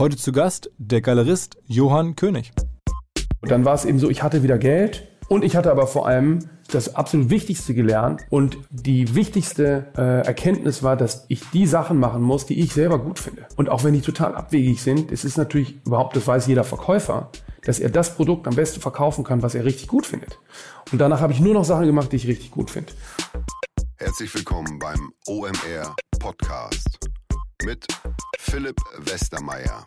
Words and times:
Heute 0.00 0.16
zu 0.16 0.32
Gast 0.32 0.70
der 0.78 1.02
Galerist 1.02 1.58
Johann 1.66 2.16
König. 2.16 2.52
Und 3.42 3.50
dann 3.50 3.66
war 3.66 3.74
es 3.74 3.84
eben 3.84 3.98
so, 3.98 4.08
ich 4.08 4.22
hatte 4.22 4.42
wieder 4.42 4.56
Geld 4.56 5.06
und 5.28 5.44
ich 5.44 5.56
hatte 5.56 5.70
aber 5.70 5.86
vor 5.86 6.06
allem 6.06 6.38
das 6.72 6.94
absolut 6.94 7.28
Wichtigste 7.28 7.74
gelernt 7.74 8.22
und 8.30 8.56
die 8.70 9.14
wichtigste 9.14 9.88
äh, 9.98 10.26
Erkenntnis 10.26 10.82
war, 10.82 10.96
dass 10.96 11.26
ich 11.28 11.42
die 11.50 11.66
Sachen 11.66 11.98
machen 11.98 12.22
muss, 12.22 12.46
die 12.46 12.60
ich 12.60 12.72
selber 12.72 12.98
gut 12.98 13.18
finde. 13.18 13.44
Und 13.56 13.68
auch 13.68 13.84
wenn 13.84 13.92
die 13.92 14.00
total 14.00 14.34
abwegig 14.34 14.80
sind, 14.80 15.12
es 15.12 15.26
ist 15.26 15.36
natürlich 15.36 15.84
überhaupt, 15.84 16.16
das 16.16 16.26
weiß 16.26 16.46
jeder 16.46 16.64
Verkäufer, 16.64 17.30
dass 17.66 17.78
er 17.78 17.90
das 17.90 18.16
Produkt 18.16 18.48
am 18.48 18.54
besten 18.56 18.80
verkaufen 18.80 19.22
kann, 19.22 19.42
was 19.42 19.54
er 19.54 19.66
richtig 19.66 19.86
gut 19.86 20.06
findet. 20.06 20.38
Und 20.92 20.98
danach 20.98 21.20
habe 21.20 21.34
ich 21.34 21.40
nur 21.40 21.52
noch 21.52 21.64
Sachen 21.66 21.84
gemacht, 21.84 22.10
die 22.12 22.16
ich 22.16 22.26
richtig 22.26 22.52
gut 22.52 22.70
finde. 22.70 22.90
Herzlich 23.98 24.34
willkommen 24.34 24.78
beim 24.78 25.12
OMR 25.26 25.94
Podcast 26.18 26.98
mit 27.64 27.86
Philipp 28.38 28.80
Westermeier. 28.98 29.86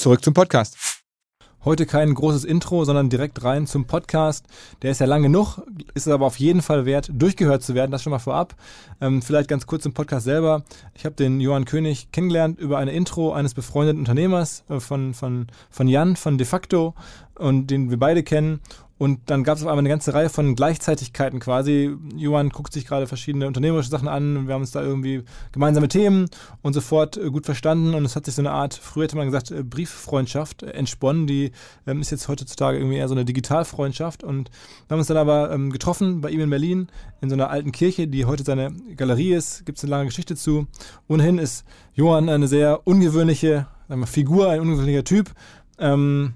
Zurück 0.00 0.24
zum 0.24 0.32
Podcast. 0.32 0.78
Heute 1.62 1.84
kein 1.84 2.14
großes 2.14 2.46
Intro, 2.46 2.86
sondern 2.86 3.10
direkt 3.10 3.44
rein 3.44 3.66
zum 3.66 3.86
Podcast. 3.86 4.46
Der 4.80 4.92
ist 4.92 5.00
ja 5.00 5.06
lang 5.06 5.22
genug, 5.22 5.58
ist 5.92 6.08
aber 6.08 6.24
auf 6.24 6.40
jeden 6.40 6.62
Fall 6.62 6.86
wert, 6.86 7.10
durchgehört 7.12 7.62
zu 7.62 7.74
werden. 7.74 7.90
Das 7.90 8.02
schon 8.02 8.10
mal 8.10 8.18
vorab. 8.18 8.56
Ähm, 9.02 9.20
vielleicht 9.20 9.50
ganz 9.50 9.66
kurz 9.66 9.82
zum 9.82 9.92
Podcast 9.92 10.24
selber. 10.24 10.64
Ich 10.94 11.04
habe 11.04 11.16
den 11.16 11.38
Johann 11.38 11.66
König 11.66 12.12
kennengelernt 12.12 12.58
über 12.58 12.78
eine 12.78 12.92
Intro 12.92 13.34
eines 13.34 13.52
befreundeten 13.52 14.00
Unternehmers 14.00 14.64
äh, 14.70 14.80
von, 14.80 15.12
von, 15.12 15.48
von 15.68 15.86
Jan 15.86 16.16
von 16.16 16.38
De 16.38 16.46
facto 16.46 16.94
und 17.34 17.66
den 17.66 17.90
wir 17.90 17.98
beide 17.98 18.22
kennen. 18.22 18.60
Und 19.00 19.30
dann 19.30 19.44
gab 19.44 19.56
es 19.56 19.62
auf 19.62 19.68
einmal 19.68 19.78
eine 19.78 19.88
ganze 19.88 20.12
Reihe 20.12 20.28
von 20.28 20.54
Gleichzeitigkeiten 20.54 21.40
quasi. 21.40 21.96
Johann 22.16 22.50
guckt 22.50 22.74
sich 22.74 22.86
gerade 22.86 23.06
verschiedene 23.06 23.46
unternehmerische 23.46 23.88
Sachen 23.88 24.08
an 24.08 24.36
und 24.36 24.46
wir 24.46 24.52
haben 24.52 24.60
uns 24.60 24.72
da 24.72 24.82
irgendwie 24.82 25.22
gemeinsame 25.52 25.88
Themen 25.88 26.28
und 26.60 26.74
sofort 26.74 27.16
äh, 27.16 27.30
gut 27.30 27.46
verstanden. 27.46 27.94
Und 27.94 28.04
es 28.04 28.14
hat 28.14 28.26
sich 28.26 28.34
so 28.34 28.42
eine 28.42 28.50
Art, 28.50 28.74
früher 28.74 29.04
hätte 29.04 29.16
man 29.16 29.24
gesagt, 29.24 29.52
äh, 29.52 29.62
Brieffreundschaft 29.62 30.64
äh, 30.64 30.72
entsponnen. 30.72 31.26
Die 31.26 31.52
ähm, 31.86 32.02
ist 32.02 32.10
jetzt 32.10 32.28
heutzutage 32.28 32.76
irgendwie 32.76 32.98
eher 32.98 33.08
so 33.08 33.14
eine 33.14 33.24
Digitalfreundschaft. 33.24 34.22
Und 34.22 34.50
wir 34.86 34.94
haben 34.94 34.98
uns 34.98 35.08
dann 35.08 35.16
aber 35.16 35.50
ähm, 35.50 35.72
getroffen 35.72 36.20
bei 36.20 36.28
ihm 36.28 36.40
in 36.40 36.50
Berlin 36.50 36.88
in 37.22 37.30
so 37.30 37.36
einer 37.36 37.48
alten 37.48 37.72
Kirche, 37.72 38.06
die 38.06 38.26
heute 38.26 38.44
seine 38.44 38.70
Galerie 38.98 39.32
ist. 39.32 39.64
Gibt 39.64 39.78
es 39.78 39.84
eine 39.84 39.92
lange 39.92 40.06
Geschichte 40.08 40.36
zu. 40.36 40.66
Ohnehin 41.08 41.38
ist 41.38 41.64
Johann 41.94 42.28
eine 42.28 42.48
sehr 42.48 42.86
ungewöhnliche 42.86 43.66
Figur, 44.04 44.50
ein 44.50 44.60
ungewöhnlicher 44.60 45.04
Typ. 45.04 45.30
Ähm, 45.78 46.34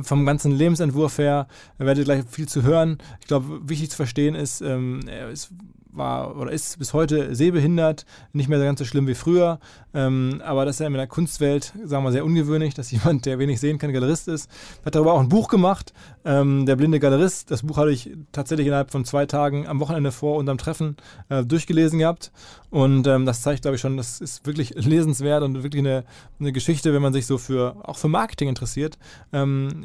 vom 0.00 0.24
ganzen 0.24 0.52
Lebensentwurf 0.52 1.18
her 1.18 1.46
werdet 1.78 1.98
ihr 1.98 2.04
gleich 2.04 2.24
viel 2.28 2.48
zu 2.48 2.62
hören. 2.62 2.98
Ich 3.20 3.26
glaube, 3.26 3.68
wichtig 3.68 3.90
zu 3.90 3.96
verstehen 3.96 4.34
ist, 4.34 4.60
ähm, 4.60 5.00
er 5.06 5.30
ist 5.30 5.50
war 5.90 6.36
oder 6.36 6.52
ist 6.52 6.78
bis 6.78 6.92
heute 6.92 7.34
sehbehindert, 7.34 8.04
nicht 8.32 8.48
mehr 8.48 8.58
ganz 8.58 8.78
so 8.78 8.84
schlimm 8.84 9.06
wie 9.06 9.14
früher. 9.14 9.58
Ähm, 9.94 10.42
aber 10.44 10.64
das 10.64 10.76
ist 10.76 10.80
ja 10.80 10.86
in 10.86 10.92
der 10.92 11.06
Kunstwelt, 11.06 11.72
sagen 11.84 12.04
wir, 12.04 12.12
sehr 12.12 12.24
ungewöhnlich, 12.24 12.74
dass 12.74 12.90
jemand, 12.96 13.26
der 13.26 13.38
wenig 13.38 13.60
sehen 13.60 13.78
kann, 13.78 13.92
Galerist 13.92 14.28
ist. 14.28 14.50
Hat 14.84 14.94
darüber 14.94 15.14
auch 15.14 15.20
ein 15.20 15.28
Buch 15.28 15.48
gemacht, 15.48 15.92
ähm, 16.24 16.66
Der 16.66 16.76
blinde 16.76 17.00
Galerist. 17.00 17.50
Das 17.50 17.62
Buch 17.62 17.76
hatte 17.76 17.90
ich 17.90 18.10
tatsächlich 18.32 18.66
innerhalb 18.66 18.90
von 18.90 19.04
zwei 19.04 19.26
Tagen 19.26 19.66
am 19.66 19.80
Wochenende 19.80 20.12
vor 20.12 20.36
unserem 20.36 20.58
Treffen 20.58 20.96
äh, 21.28 21.44
durchgelesen 21.44 21.98
gehabt. 21.98 22.32
Und 22.70 23.06
ähm, 23.06 23.26
das 23.26 23.42
zeigt, 23.42 23.62
glaube 23.62 23.76
ich, 23.76 23.80
schon, 23.80 23.96
das 23.96 24.20
ist 24.20 24.46
wirklich 24.46 24.74
lesenswert 24.74 25.42
und 25.42 25.62
wirklich 25.62 25.80
eine, 25.80 26.04
eine 26.40 26.52
Geschichte, 26.52 26.92
wenn 26.92 27.02
man 27.02 27.12
sich 27.12 27.26
so 27.26 27.38
für 27.38 27.76
auch 27.82 27.96
für 27.96 28.08
Marketing 28.08 28.48
interessiert 28.48 28.98
ähm, 29.32 29.84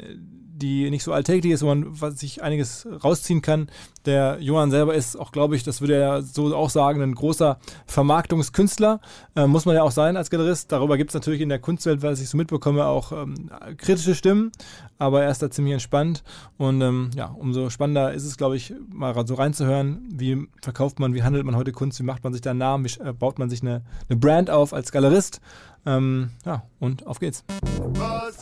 die 0.62 0.88
nicht 0.90 1.02
so 1.02 1.12
alltäglich 1.12 1.52
ist, 1.52 1.62
wo 1.62 1.74
man 1.74 1.94
sich 2.14 2.42
einiges 2.42 2.86
rausziehen 3.02 3.42
kann. 3.42 3.68
Der 4.06 4.38
Johann 4.40 4.70
selber 4.70 4.94
ist 4.94 5.16
auch, 5.16 5.32
glaube 5.32 5.56
ich, 5.56 5.64
das 5.64 5.80
würde 5.80 5.96
er 5.96 6.22
so 6.22 6.54
auch 6.56 6.70
sagen, 6.70 7.02
ein 7.02 7.14
großer 7.14 7.58
Vermarktungskünstler. 7.86 9.00
Äh, 9.36 9.46
muss 9.46 9.64
man 9.64 9.74
ja 9.74 9.82
auch 9.82 9.90
sein 9.90 10.16
als 10.16 10.30
Galerist. 10.30 10.72
Darüber 10.72 10.96
gibt 10.96 11.10
es 11.10 11.14
natürlich 11.14 11.40
in 11.40 11.48
der 11.48 11.58
Kunstwelt, 11.58 12.02
was 12.02 12.20
ich 12.20 12.28
so 12.28 12.36
mitbekomme, 12.36 12.86
auch 12.86 13.12
ähm, 13.12 13.50
kritische 13.76 14.14
Stimmen. 14.14 14.52
Aber 14.98 15.22
er 15.22 15.30
ist 15.30 15.42
da 15.42 15.50
ziemlich 15.50 15.74
entspannt. 15.74 16.22
Und 16.58 16.80
ähm, 16.80 17.10
ja, 17.16 17.26
umso 17.26 17.70
spannender 17.70 18.12
ist 18.12 18.24
es, 18.24 18.36
glaube 18.36 18.56
ich, 18.56 18.72
mal 18.88 19.14
so 19.26 19.34
reinzuhören, 19.34 20.08
wie 20.12 20.46
verkauft 20.62 21.00
man, 21.00 21.14
wie 21.14 21.22
handelt 21.22 21.44
man 21.44 21.56
heute 21.56 21.72
Kunst, 21.72 21.98
wie 21.98 22.04
macht 22.04 22.24
man 22.24 22.32
sich 22.32 22.42
da 22.42 22.50
einen 22.50 22.60
Namen, 22.60 22.84
wie 22.84 23.00
äh, 23.00 23.12
baut 23.12 23.38
man 23.38 23.50
sich 23.50 23.62
eine, 23.62 23.82
eine 24.08 24.18
Brand 24.18 24.50
auf 24.50 24.72
als 24.72 24.92
Galerist. 24.92 25.40
Ähm, 25.84 26.30
ja, 26.44 26.62
und 26.78 27.06
auf 27.06 27.18
geht's. 27.18 27.44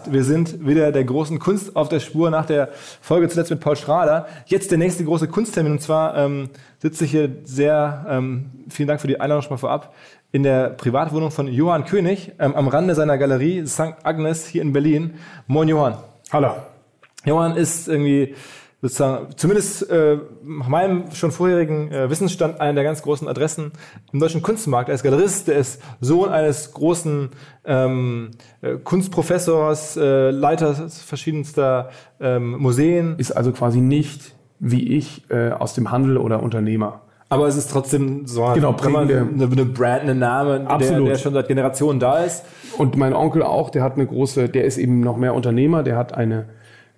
Wir 0.06 0.24
sind 0.24 0.66
wieder 0.66 0.92
der 0.92 1.04
großen 1.04 1.38
Kunst 1.38 1.74
auf 1.74 1.88
der 1.88 2.00
Spur 2.00 2.30
nach 2.30 2.44
der 2.44 2.68
Folge 3.00 3.28
zuletzt 3.28 3.50
mit 3.50 3.60
Paul 3.60 3.76
Schrader. 3.76 4.26
Jetzt 4.46 4.70
der 4.70 4.78
nächste 4.78 5.04
große 5.04 5.28
Kunsttermin 5.28 5.72
und 5.72 5.80
zwar 5.80 6.16
ähm, 6.16 6.50
sitze 6.78 7.04
ich 7.04 7.12
hier 7.12 7.30
sehr, 7.44 8.06
ähm, 8.08 8.50
vielen 8.68 8.88
Dank 8.88 9.00
für 9.00 9.08
die 9.08 9.20
Einladung 9.20 9.42
schon 9.42 9.52
mal 9.52 9.58
vorab, 9.58 9.94
in 10.32 10.42
der 10.42 10.70
Privatwohnung 10.70 11.30
von 11.30 11.48
Johann 11.48 11.86
König 11.86 12.32
ähm, 12.38 12.54
am 12.54 12.68
Rande 12.68 12.94
seiner 12.94 13.16
Galerie 13.16 13.66
St. 13.66 13.94
Agnes 14.02 14.46
hier 14.46 14.62
in 14.62 14.72
Berlin. 14.72 15.14
Moin 15.46 15.68
Johann. 15.68 15.96
Hallo. 16.30 16.56
Johann 17.24 17.56
ist 17.56 17.88
irgendwie 17.88 18.34
sozusagen, 18.82 19.28
zumindest 19.36 19.90
äh, 19.90 20.18
nach 20.42 20.68
meinem 20.68 21.10
schon 21.12 21.32
vorherigen 21.32 21.90
äh, 21.92 22.08
Wissensstand, 22.08 22.60
eine 22.60 22.74
der 22.74 22.84
ganz 22.84 23.02
großen 23.02 23.28
Adressen 23.28 23.72
im 24.12 24.20
deutschen 24.20 24.42
Kunstmarkt. 24.42 24.88
Er 24.88 24.94
ist 24.94 25.02
Galerist, 25.02 25.48
er 25.48 25.58
ist 25.58 25.82
Sohn 26.00 26.30
eines 26.30 26.72
großen 26.72 27.30
ähm, 27.64 28.30
äh, 28.62 28.76
Kunstprofessors, 28.76 29.96
äh, 29.96 30.30
Leiter 30.30 30.74
verschiedenster 30.88 31.90
ähm, 32.20 32.52
Museen. 32.58 33.16
Ist 33.18 33.32
also 33.32 33.52
quasi 33.52 33.80
nicht 33.80 34.34
wie 34.60 34.96
ich 34.96 35.28
äh, 35.30 35.50
aus 35.50 35.74
dem 35.74 35.90
Handel 35.90 36.18
oder 36.18 36.42
Unternehmer. 36.42 37.02
Aber 37.32 37.46
es 37.46 37.56
ist 37.56 37.70
trotzdem 37.70 38.26
so 38.26 38.44
genau, 38.54 38.74
eine, 38.76 39.28
eine 39.40 39.64
Brand, 39.64 40.02
ein 40.02 40.18
Name, 40.18 40.66
der, 40.80 41.00
der, 41.00 41.16
schon 41.16 41.32
seit 41.32 41.46
Generationen 41.46 42.00
da 42.00 42.24
ist. 42.24 42.44
Und 42.76 42.96
mein 42.96 43.14
Onkel 43.14 43.44
auch, 43.44 43.70
der 43.70 43.84
hat 43.84 43.94
eine 43.94 44.06
große, 44.06 44.48
der 44.48 44.64
ist 44.64 44.78
eben 44.78 45.00
noch 45.00 45.16
mehr 45.16 45.34
Unternehmer, 45.34 45.84
der 45.84 45.96
hat 45.96 46.12
eine 46.12 46.46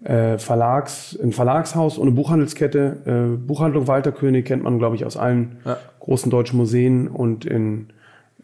äh, 0.04 0.38
Verlags, 0.38 1.18
ein 1.22 1.32
Verlagshaus 1.32 1.98
und 1.98 2.08
eine 2.08 2.16
Buchhandelskette. 2.16 3.34
Äh, 3.34 3.36
Buchhandlung 3.36 3.86
Walter 3.86 4.12
König 4.12 4.46
kennt 4.46 4.62
man, 4.62 4.78
glaube 4.78 4.96
ich, 4.96 5.04
aus 5.04 5.16
allen 5.16 5.58
ja. 5.64 5.76
großen 6.00 6.30
deutschen 6.30 6.56
Museen 6.56 7.08
und 7.08 7.44
in 7.44 7.88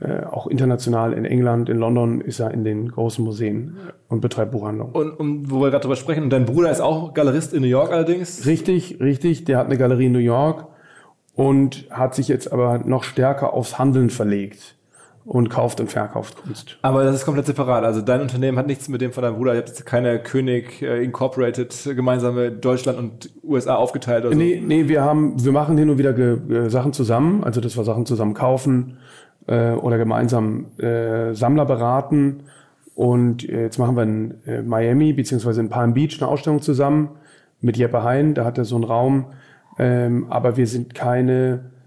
äh, 0.00 0.24
auch 0.24 0.46
international 0.46 1.12
in 1.12 1.24
England, 1.24 1.68
in 1.68 1.78
London 1.78 2.20
ist 2.20 2.38
er 2.38 2.52
in 2.52 2.62
den 2.62 2.88
großen 2.88 3.24
Museen 3.24 3.76
und 4.08 4.20
betreibt 4.20 4.52
Buchhandlung. 4.52 4.92
Und, 4.92 5.10
und 5.10 5.50
wo 5.50 5.60
wir 5.60 5.70
gerade 5.70 5.82
drüber 5.82 5.96
sprechen, 5.96 6.22
und 6.22 6.30
dein 6.30 6.44
Bruder 6.44 6.70
ist 6.70 6.80
auch 6.80 7.14
Galerist 7.14 7.52
in 7.52 7.62
New 7.62 7.68
York 7.68 7.90
allerdings? 7.90 8.46
Richtig, 8.46 9.00
richtig. 9.00 9.44
Der 9.44 9.58
hat 9.58 9.66
eine 9.66 9.76
Galerie 9.76 10.06
in 10.06 10.12
New 10.12 10.20
York 10.20 10.68
und 11.34 11.86
hat 11.90 12.14
sich 12.14 12.28
jetzt 12.28 12.52
aber 12.52 12.78
noch 12.78 13.02
stärker 13.02 13.52
aufs 13.54 13.78
Handeln 13.80 14.10
verlegt 14.10 14.77
und 15.28 15.50
kauft 15.50 15.78
und 15.78 15.90
verkauft 15.90 16.42
Kunst. 16.42 16.78
Aber 16.80 17.04
das 17.04 17.16
ist 17.16 17.24
komplett 17.26 17.44
separat. 17.44 17.84
Also 17.84 18.00
dein 18.00 18.22
Unternehmen 18.22 18.56
hat 18.56 18.66
nichts 18.66 18.88
mit 18.88 19.02
dem 19.02 19.12
von 19.12 19.22
deinem 19.22 19.36
Bruder. 19.36 19.52
Ihr 19.52 19.58
habt 19.58 19.68
jetzt 19.68 19.84
keine 19.84 20.18
König 20.20 20.80
äh, 20.80 21.04
Incorporated 21.04 21.90
gemeinsame 21.94 22.50
Deutschland 22.50 22.98
und 22.98 23.30
USA 23.44 23.74
aufgeteilt 23.74 24.24
oder 24.24 24.32
so. 24.32 24.38
Nee, 24.38 24.62
nee, 24.64 24.88
wir 24.88 25.02
haben, 25.02 25.44
wir 25.44 25.52
machen 25.52 25.76
hin 25.76 25.90
und 25.90 25.98
wieder 25.98 26.14
ge, 26.14 26.70
Sachen 26.70 26.94
zusammen. 26.94 27.44
Also 27.44 27.60
dass 27.60 27.76
wir 27.76 27.84
Sachen 27.84 28.06
zusammen 28.06 28.32
kaufen 28.32 28.96
äh, 29.46 29.72
oder 29.72 29.98
gemeinsam 29.98 30.78
äh, 30.78 31.34
Sammler 31.34 31.66
beraten. 31.66 32.44
Und 32.94 33.46
äh, 33.46 33.64
jetzt 33.64 33.78
machen 33.78 33.96
wir 33.96 34.04
in 34.04 34.34
äh, 34.46 34.62
Miami 34.62 35.12
beziehungsweise 35.12 35.60
in 35.60 35.68
Palm 35.68 35.92
Beach 35.92 36.16
eine 36.20 36.30
Ausstellung 36.30 36.62
zusammen 36.62 37.10
mit 37.60 37.76
Jeppe 37.76 38.02
Hein. 38.02 38.32
Da 38.32 38.46
hat 38.46 38.56
er 38.56 38.64
so 38.64 38.76
einen 38.76 38.84
Raum. 38.84 39.26
Ähm, 39.78 40.26
aber 40.30 40.56
wir 40.56 40.66
sind 40.66 40.94
keine 40.94 41.66
äh, 41.74 41.77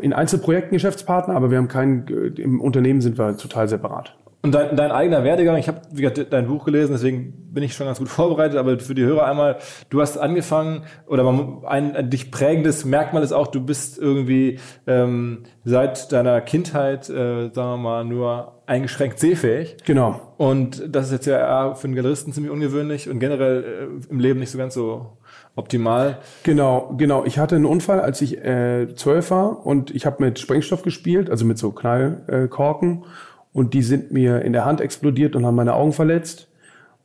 in 0.00 0.12
Einzelprojekten 0.12 0.72
Geschäftspartner, 0.72 1.34
aber 1.34 1.50
wir 1.50 1.58
haben 1.58 1.68
keinen, 1.68 2.06
äh, 2.08 2.40
im 2.40 2.60
Unternehmen 2.60 3.00
sind 3.00 3.18
wir 3.18 3.36
total 3.36 3.68
separat. 3.68 4.16
Und 4.44 4.54
dein, 4.54 4.76
dein 4.76 4.92
eigener 4.92 5.24
Werdegang, 5.24 5.56
ich 5.56 5.68
habe 5.68 5.80
dein 6.28 6.48
Buch 6.48 6.66
gelesen, 6.66 6.92
deswegen 6.92 7.32
bin 7.50 7.62
ich 7.62 7.74
schon 7.74 7.86
ganz 7.86 7.98
gut 7.98 8.08
vorbereitet, 8.10 8.58
aber 8.58 8.78
für 8.78 8.94
die 8.94 9.02
Hörer 9.02 9.24
einmal, 9.24 9.56
du 9.88 10.02
hast 10.02 10.18
angefangen, 10.18 10.82
oder 11.06 11.26
ein, 11.66 11.96
ein 11.96 12.10
dich 12.10 12.30
prägendes 12.30 12.84
Merkmal 12.84 13.22
ist 13.22 13.32
auch, 13.32 13.46
du 13.46 13.64
bist 13.64 13.98
irgendwie 13.98 14.58
ähm, 14.86 15.44
seit 15.64 16.12
deiner 16.12 16.42
Kindheit, 16.42 17.08
äh, 17.08 17.48
sagen 17.54 17.54
wir 17.54 17.76
mal, 17.78 18.04
nur 18.04 18.60
eingeschränkt 18.66 19.18
sehfähig. 19.18 19.78
Genau. 19.86 20.20
Und 20.36 20.94
das 20.94 21.06
ist 21.06 21.12
jetzt 21.12 21.26
ja 21.26 21.74
für 21.74 21.86
einen 21.86 21.94
Galeristen 21.94 22.34
ziemlich 22.34 22.52
ungewöhnlich 22.52 23.08
und 23.08 23.20
generell 23.20 23.64
äh, 23.64 24.10
im 24.10 24.20
Leben 24.20 24.40
nicht 24.40 24.50
so 24.50 24.58
ganz 24.58 24.74
so 24.74 25.16
optimal. 25.56 26.18
Genau, 26.42 26.94
genau. 26.96 27.24
Ich 27.24 27.38
hatte 27.38 27.56
einen 27.56 27.66
Unfall, 27.66 28.00
als 28.00 28.20
ich 28.20 28.38
äh, 28.44 28.94
zwölf 28.96 29.30
war 29.30 29.64
und 29.66 29.94
ich 29.94 30.06
habe 30.06 30.22
mit 30.24 30.38
Sprengstoff 30.38 30.82
gespielt, 30.82 31.30
also 31.30 31.44
mit 31.44 31.58
so 31.58 31.70
Knallkorken. 31.70 33.02
Äh, 33.02 33.06
und 33.52 33.72
die 33.72 33.82
sind 33.82 34.10
mir 34.10 34.42
in 34.42 34.52
der 34.52 34.64
Hand 34.64 34.80
explodiert 34.80 35.36
und 35.36 35.46
haben 35.46 35.54
meine 35.54 35.74
Augen 35.74 35.92
verletzt. 35.92 36.48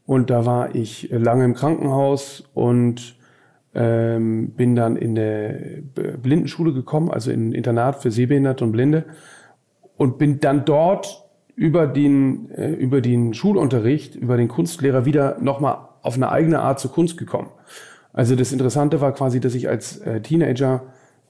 Und 0.06 0.32
da 0.32 0.46
war 0.46 0.74
ich 0.74 1.10
lange 1.12 1.46
im 1.46 1.54
Krankenhaus 1.54 2.44
und 2.56 3.16
ähm, 3.76 4.54
bin 4.58 4.76
dann 4.76 4.96
in 4.96 5.12
eine 5.12 5.84
Blindenschule 5.94 6.74
gekommen, 6.74 7.12
also 7.12 7.30
in 7.30 7.50
ein 7.50 7.54
Internat 7.54 8.02
für 8.02 8.10
Sehbehinderte 8.10 8.64
und 8.64 8.72
Blinde. 8.72 9.06
Und 9.96 10.18
bin 10.18 10.40
dann 10.40 10.66
dort 10.66 11.30
über 11.56 11.86
den, 11.86 12.50
äh, 12.52 12.72
über 12.72 13.02
den 13.02 13.36
Schulunterricht, 13.36 14.16
über 14.16 14.38
den 14.38 14.48
Kunstlehrer 14.48 15.06
wieder 15.06 15.38
nochmal 15.40 15.78
auf 16.02 16.16
eine 16.16 16.32
eigene 16.32 16.62
Art 16.62 16.80
zur 16.80 16.92
Kunst 16.92 17.18
gekommen. 17.18 17.50
Also 18.20 18.36
das 18.36 18.52
Interessante 18.52 19.00
war 19.00 19.14
quasi, 19.14 19.40
dass 19.40 19.56
ich 19.56 19.70
als 19.70 20.00
äh, 20.00 20.20
Teenager 20.20 20.84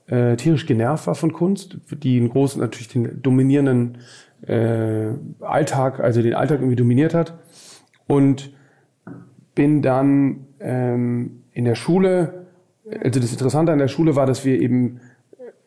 äh, 0.07 0.35
tierisch 0.37 0.65
genervt 0.65 1.05
war 1.05 1.13
von 1.13 1.33
Kunst, 1.33 1.77
die 1.91 2.17
einen 2.17 2.29
großen, 2.29 2.59
natürlich 2.59 2.87
den 2.87 3.21
dominierenden 3.21 3.99
äh, 4.47 5.09
Alltag, 5.39 5.99
also 5.99 6.23
den 6.23 6.33
Alltag 6.33 6.61
irgendwie 6.61 6.75
dominiert 6.75 7.13
hat. 7.13 7.37
Und 8.07 8.51
bin 9.53 9.83
dann 9.83 10.47
ähm, 10.59 11.43
in 11.51 11.65
der 11.65 11.75
Schule, 11.75 12.47
also 13.03 13.19
das 13.19 13.33
Interessante 13.33 13.71
an 13.71 13.77
der 13.77 13.87
Schule 13.87 14.15
war, 14.15 14.25
dass 14.25 14.43
wir 14.43 14.59
eben 14.59 14.99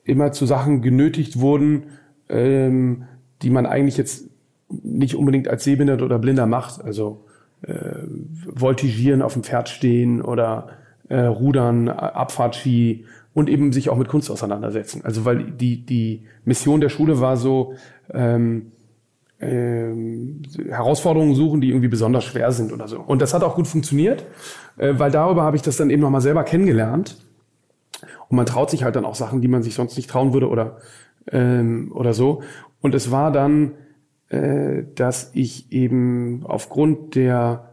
immer 0.02 0.32
zu 0.32 0.44
Sachen 0.44 0.82
genötigt 0.82 1.38
wurden, 1.38 1.84
ähm, 2.30 3.04
die 3.42 3.50
man 3.50 3.66
eigentlich 3.66 3.96
jetzt 3.96 4.28
nicht 4.68 5.14
unbedingt 5.14 5.46
als 5.46 5.62
Sehbehindert 5.62 6.02
oder 6.02 6.18
Blinder 6.18 6.46
macht. 6.46 6.82
Also 6.82 7.26
äh, 7.60 8.08
voltigieren, 8.56 9.22
auf 9.22 9.34
dem 9.34 9.44
Pferd 9.44 9.68
stehen 9.68 10.20
oder 10.20 10.81
äh, 11.08 11.20
Rudern, 11.20 11.88
Abfahrtski 11.88 13.06
und 13.34 13.48
eben 13.48 13.72
sich 13.72 13.90
auch 13.90 13.96
mit 13.96 14.08
Kunst 14.08 14.30
auseinandersetzen. 14.30 15.02
Also 15.04 15.24
weil 15.24 15.50
die, 15.52 15.84
die 15.84 16.24
Mission 16.44 16.80
der 16.80 16.88
Schule 16.88 17.20
war 17.20 17.36
so, 17.36 17.74
ähm, 18.12 18.72
ähm, 19.42 20.42
Herausforderungen 20.68 21.34
suchen, 21.34 21.60
die 21.60 21.68
irgendwie 21.68 21.88
besonders 21.88 22.24
schwer 22.24 22.52
sind 22.52 22.72
oder 22.72 22.86
so. 22.86 23.00
Und 23.00 23.20
das 23.20 23.34
hat 23.34 23.42
auch 23.42 23.56
gut 23.56 23.66
funktioniert, 23.66 24.24
äh, 24.76 24.94
weil 24.96 25.10
darüber 25.10 25.42
habe 25.42 25.56
ich 25.56 25.62
das 25.62 25.76
dann 25.76 25.90
eben 25.90 26.00
nochmal 26.00 26.20
selber 26.20 26.44
kennengelernt. 26.44 27.18
Und 28.28 28.36
man 28.36 28.46
traut 28.46 28.70
sich 28.70 28.84
halt 28.84 28.96
dann 28.96 29.04
auch 29.04 29.16
Sachen, 29.16 29.40
die 29.40 29.48
man 29.48 29.62
sich 29.62 29.74
sonst 29.74 29.96
nicht 29.96 30.08
trauen 30.08 30.32
würde 30.32 30.48
oder, 30.48 30.78
ähm, 31.30 31.90
oder 31.92 32.14
so. 32.14 32.42
Und 32.80 32.94
es 32.94 33.10
war 33.10 33.32
dann, 33.32 33.72
äh, 34.28 34.84
dass 34.94 35.32
ich 35.34 35.72
eben 35.72 36.44
aufgrund 36.46 37.16
der 37.16 37.71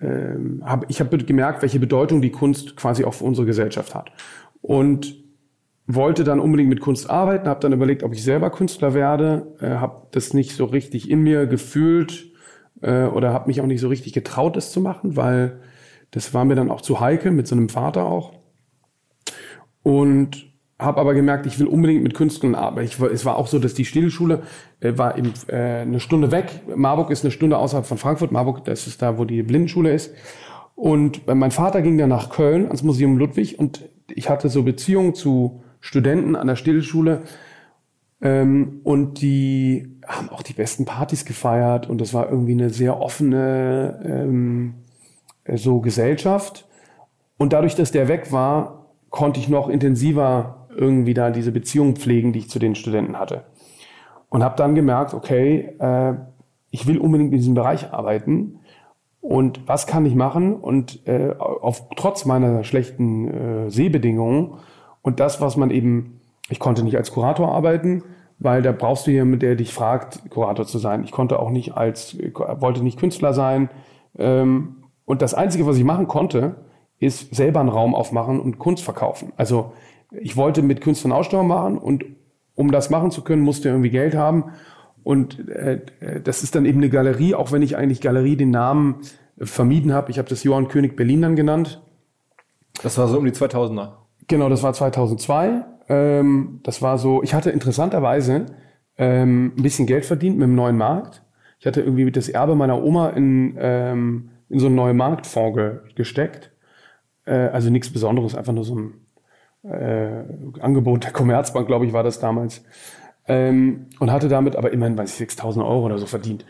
ähm, 0.00 0.62
hab, 0.64 0.88
ich 0.90 1.00
habe 1.00 1.16
gemerkt, 1.18 1.62
welche 1.62 1.80
Bedeutung 1.80 2.22
die 2.22 2.30
Kunst 2.30 2.76
quasi 2.76 3.04
auch 3.04 3.14
für 3.14 3.24
unsere 3.24 3.46
Gesellschaft 3.46 3.94
hat. 3.94 4.12
Und 4.62 5.16
wollte 5.86 6.24
dann 6.24 6.40
unbedingt 6.40 6.68
mit 6.68 6.80
Kunst 6.80 7.10
arbeiten, 7.10 7.48
habe 7.48 7.60
dann 7.60 7.72
überlegt, 7.72 8.02
ob 8.02 8.12
ich 8.12 8.22
selber 8.22 8.50
Künstler 8.50 8.94
werde, 8.94 9.54
äh, 9.60 9.76
habe 9.76 10.06
das 10.12 10.34
nicht 10.34 10.54
so 10.54 10.64
richtig 10.64 11.10
in 11.10 11.22
mir 11.22 11.46
gefühlt 11.46 12.30
äh, 12.80 13.04
oder 13.04 13.32
habe 13.32 13.48
mich 13.48 13.60
auch 13.60 13.66
nicht 13.66 13.80
so 13.80 13.88
richtig 13.88 14.12
getraut, 14.12 14.56
das 14.56 14.72
zu 14.72 14.80
machen, 14.80 15.16
weil 15.16 15.60
das 16.10 16.34
war 16.34 16.44
mir 16.44 16.54
dann 16.54 16.70
auch 16.70 16.80
zu 16.80 17.00
heikel, 17.00 17.32
mit 17.32 17.46
so 17.46 17.54
einem 17.54 17.68
Vater 17.68 18.04
auch. 18.04 18.34
Und 19.82 20.49
habe 20.80 21.00
aber 21.00 21.14
gemerkt, 21.14 21.46
ich 21.46 21.58
will 21.58 21.66
unbedingt 21.66 22.02
mit 22.02 22.14
Künstlern 22.14 22.54
arbeiten. 22.54 22.86
Ich, 22.86 22.98
es 23.00 23.24
war 23.24 23.36
auch 23.36 23.46
so, 23.46 23.58
dass 23.58 23.74
die 23.74 23.84
Stilschule 23.84 24.42
äh, 24.80 24.96
war 24.96 25.16
eben 25.16 25.32
äh, 25.48 25.80
eine 25.82 26.00
Stunde 26.00 26.30
weg. 26.30 26.60
Marburg 26.74 27.10
ist 27.10 27.24
eine 27.24 27.30
Stunde 27.30 27.58
außerhalb 27.58 27.86
von 27.86 27.98
Frankfurt. 27.98 28.32
Marburg, 28.32 28.64
das 28.64 28.86
ist 28.86 29.02
da, 29.02 29.18
wo 29.18 29.24
die 29.24 29.42
Blindenschule 29.42 29.92
ist. 29.92 30.12
Und 30.74 31.28
äh, 31.28 31.34
mein 31.34 31.50
Vater 31.50 31.82
ging 31.82 31.98
dann 31.98 32.08
nach 32.08 32.30
Köln 32.30 32.66
ans 32.66 32.82
Museum 32.82 33.18
Ludwig 33.18 33.58
und 33.58 33.88
ich 34.08 34.28
hatte 34.28 34.48
so 34.48 34.62
Beziehungen 34.62 35.14
zu 35.14 35.62
Studenten 35.80 36.36
an 36.36 36.46
der 36.46 36.56
Stilschule. 36.56 37.22
Ähm, 38.22 38.80
und 38.82 39.20
die 39.20 39.96
haben 40.06 40.28
auch 40.28 40.42
die 40.42 40.52
besten 40.52 40.84
Partys 40.84 41.24
gefeiert 41.24 41.88
und 41.88 42.00
das 42.00 42.12
war 42.12 42.30
irgendwie 42.30 42.52
eine 42.52 42.70
sehr 42.70 43.00
offene 43.00 44.00
ähm, 44.04 44.74
so 45.54 45.80
Gesellschaft. 45.80 46.66
Und 47.38 47.52
dadurch, 47.52 47.74
dass 47.74 47.92
der 47.92 48.08
weg 48.08 48.32
war, 48.32 48.86
konnte 49.10 49.40
ich 49.40 49.48
noch 49.48 49.68
intensiver 49.68 50.59
irgendwie 50.80 51.14
da 51.14 51.30
diese 51.30 51.52
Beziehung 51.52 51.94
pflegen, 51.94 52.32
die 52.32 52.40
ich 52.40 52.50
zu 52.50 52.58
den 52.58 52.74
Studenten 52.74 53.18
hatte. 53.18 53.44
Und 54.30 54.42
habe 54.42 54.56
dann 54.56 54.74
gemerkt, 54.74 55.14
okay, 55.14 55.76
äh, 55.78 56.14
ich 56.70 56.86
will 56.86 56.98
unbedingt 56.98 57.32
in 57.32 57.38
diesem 57.38 57.54
Bereich 57.54 57.92
arbeiten. 57.92 58.60
Und 59.20 59.68
was 59.68 59.86
kann 59.86 60.06
ich 60.06 60.14
machen? 60.14 60.54
Und 60.54 61.06
äh, 61.06 61.34
auf 61.38 61.90
trotz 61.96 62.24
meiner 62.24 62.64
schlechten 62.64 63.28
äh, 63.28 63.70
Sehbedingungen 63.70 64.54
und 65.02 65.20
das, 65.20 65.40
was 65.40 65.56
man 65.56 65.70
eben, 65.70 66.20
ich 66.48 66.58
konnte 66.58 66.82
nicht 66.82 66.96
als 66.96 67.12
Kurator 67.12 67.52
arbeiten, 67.52 68.02
weil 68.38 68.62
da 68.62 68.72
brauchst 68.72 69.06
du 69.06 69.10
jemanden, 69.10 69.40
der 69.40 69.54
dich 69.54 69.74
fragt, 69.74 70.30
Kurator 70.30 70.66
zu 70.66 70.78
sein. 70.78 71.04
Ich 71.04 71.12
konnte 71.12 71.38
auch 71.38 71.50
nicht 71.50 71.76
als, 71.76 72.16
wollte 72.34 72.82
nicht 72.82 72.98
Künstler 72.98 73.34
sein. 73.34 73.68
Ähm, 74.18 74.84
und 75.04 75.20
das 75.20 75.34
Einzige, 75.34 75.66
was 75.66 75.76
ich 75.76 75.84
machen 75.84 76.06
konnte, 76.06 76.56
ist 76.98 77.34
selber 77.34 77.60
einen 77.60 77.68
Raum 77.68 77.94
aufmachen 77.94 78.40
und 78.40 78.58
Kunst 78.58 78.84
verkaufen. 78.84 79.32
Also 79.36 79.72
ich 80.10 80.36
wollte 80.36 80.62
mit 80.62 80.80
Künstlern 80.80 81.12
Ausstellungen 81.12 81.48
machen 81.48 81.78
und 81.78 82.04
um 82.54 82.70
das 82.70 82.90
machen 82.90 83.10
zu 83.10 83.22
können, 83.22 83.42
musste 83.42 83.68
irgendwie 83.68 83.90
Geld 83.90 84.14
haben. 84.14 84.52
Und 85.02 85.48
äh, 85.48 85.80
das 86.22 86.42
ist 86.42 86.54
dann 86.54 86.66
eben 86.66 86.78
eine 86.78 86.90
Galerie, 86.90 87.34
auch 87.34 87.52
wenn 87.52 87.62
ich 87.62 87.76
eigentlich 87.76 88.00
Galerie 88.00 88.36
den 88.36 88.50
Namen 88.50 88.96
äh, 89.38 89.46
vermieden 89.46 89.92
habe. 89.92 90.10
Ich 90.10 90.18
habe 90.18 90.28
das 90.28 90.44
Johann 90.44 90.68
König 90.68 90.96
Berlin 90.96 91.22
dann 91.22 91.36
genannt. 91.36 91.82
Das 92.82 92.98
war 92.98 93.08
so 93.08 93.18
um 93.18 93.24
die 93.24 93.32
2000er. 93.32 93.92
Genau, 94.28 94.48
das 94.48 94.62
war 94.62 94.72
2002. 94.72 95.64
Ähm, 95.88 96.60
das 96.62 96.82
war 96.82 96.98
so, 96.98 97.22
ich 97.22 97.34
hatte 97.34 97.50
interessanterweise 97.50 98.46
ähm, 98.98 99.52
ein 99.56 99.62
bisschen 99.62 99.86
Geld 99.86 100.04
verdient 100.04 100.36
mit 100.38 100.46
dem 100.46 100.54
neuen 100.54 100.76
Markt. 100.76 101.22
Ich 101.58 101.66
hatte 101.66 101.80
irgendwie 101.80 102.10
das 102.10 102.28
Erbe 102.28 102.54
meiner 102.54 102.82
Oma 102.82 103.10
in, 103.10 103.56
ähm, 103.58 104.30
in 104.48 104.60
so 104.60 104.66
einen 104.66 104.76
neuen 104.76 104.96
Marktfonds 104.96 105.56
ge 105.56 105.78
gesteckt. 105.94 106.52
Äh, 107.24 107.48
also 107.48 107.70
nichts 107.70 107.90
Besonderes, 107.92 108.34
einfach 108.34 108.52
nur 108.52 108.64
so 108.64 108.76
ein 108.76 108.94
äh, 109.62 110.22
Angebot 110.60 111.04
der 111.04 111.12
Commerzbank, 111.12 111.66
glaube 111.66 111.86
ich, 111.86 111.92
war 111.92 112.02
das 112.02 112.20
damals. 112.20 112.62
Ähm, 113.26 113.86
und 113.98 114.10
hatte 114.10 114.28
damit 114.28 114.56
aber 114.56 114.72
immerhin, 114.72 114.96
weiß 114.96 115.20
ich, 115.20 115.28
6.000 115.28 115.58
Euro 115.58 115.86
oder 115.86 115.98
so 115.98 116.06
verdient. 116.06 116.44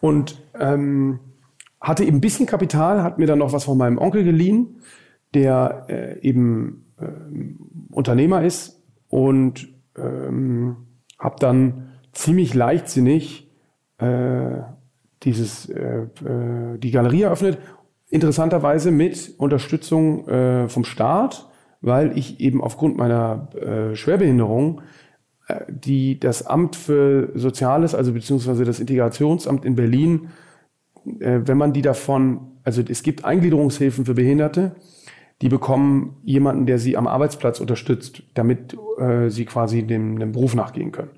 Und 0.00 0.40
ähm, 0.58 1.20
hatte 1.80 2.04
eben 2.04 2.18
ein 2.18 2.20
bisschen 2.20 2.46
Kapital, 2.46 3.02
hat 3.02 3.18
mir 3.18 3.26
dann 3.26 3.38
noch 3.38 3.52
was 3.52 3.64
von 3.64 3.78
meinem 3.78 3.98
Onkel 3.98 4.24
geliehen, 4.24 4.80
der 5.34 5.86
äh, 5.88 6.20
eben 6.20 6.92
äh, 7.00 7.06
Unternehmer 7.90 8.42
ist 8.44 8.82
und 9.08 9.68
ähm, 9.96 10.76
habe 11.18 11.36
dann 11.38 11.90
ziemlich 12.12 12.54
leichtsinnig 12.54 13.50
äh, 13.98 14.62
dieses 15.22 15.68
äh, 15.68 16.06
äh, 16.24 16.78
die 16.78 16.90
Galerie 16.90 17.22
eröffnet. 17.22 17.58
Interessanterweise 18.08 18.90
mit 18.90 19.34
Unterstützung 19.38 20.26
äh, 20.28 20.68
vom 20.68 20.84
Staat 20.84 21.49
weil 21.80 22.16
ich 22.16 22.40
eben 22.40 22.62
aufgrund 22.62 22.96
meiner 22.96 23.48
äh, 23.54 23.96
Schwerbehinderung 23.96 24.82
äh, 25.50 25.64
die 25.68 26.20
das 26.20 26.46
Amt 26.46 26.76
für 26.76 27.30
Soziales, 27.34 27.94
also 27.94 28.12
beziehungsweise 28.12 28.64
das 28.64 28.80
Integrationsamt 28.80 29.64
in 29.64 29.74
Berlin, 29.74 30.28
äh, 31.20 31.40
wenn 31.44 31.58
man 31.58 31.72
die 31.72 31.82
davon, 31.82 32.58
also 32.64 32.82
es 32.86 33.02
gibt 33.02 33.24
Eingliederungshilfen 33.24 34.04
für 34.04 34.14
Behinderte, 34.14 34.76
die 35.42 35.48
bekommen 35.48 36.18
jemanden, 36.22 36.66
der 36.66 36.78
sie 36.78 36.96
am 36.96 37.06
Arbeitsplatz 37.06 37.60
unterstützt, 37.60 38.22
damit 38.34 38.76
äh, 38.98 39.30
sie 39.30 39.46
quasi 39.46 39.82
dem, 39.82 40.18
dem 40.18 40.32
Beruf 40.32 40.54
nachgehen 40.54 40.92
können. 40.92 41.12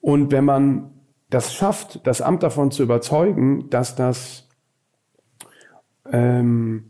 Und 0.00 0.32
wenn 0.32 0.46
man 0.46 0.90
das 1.28 1.54
schafft, 1.54 2.06
das 2.06 2.22
Amt 2.22 2.42
davon 2.42 2.70
zu 2.70 2.82
überzeugen, 2.82 3.68
dass 3.70 3.94
das, 3.94 4.48
ähm, 6.10 6.89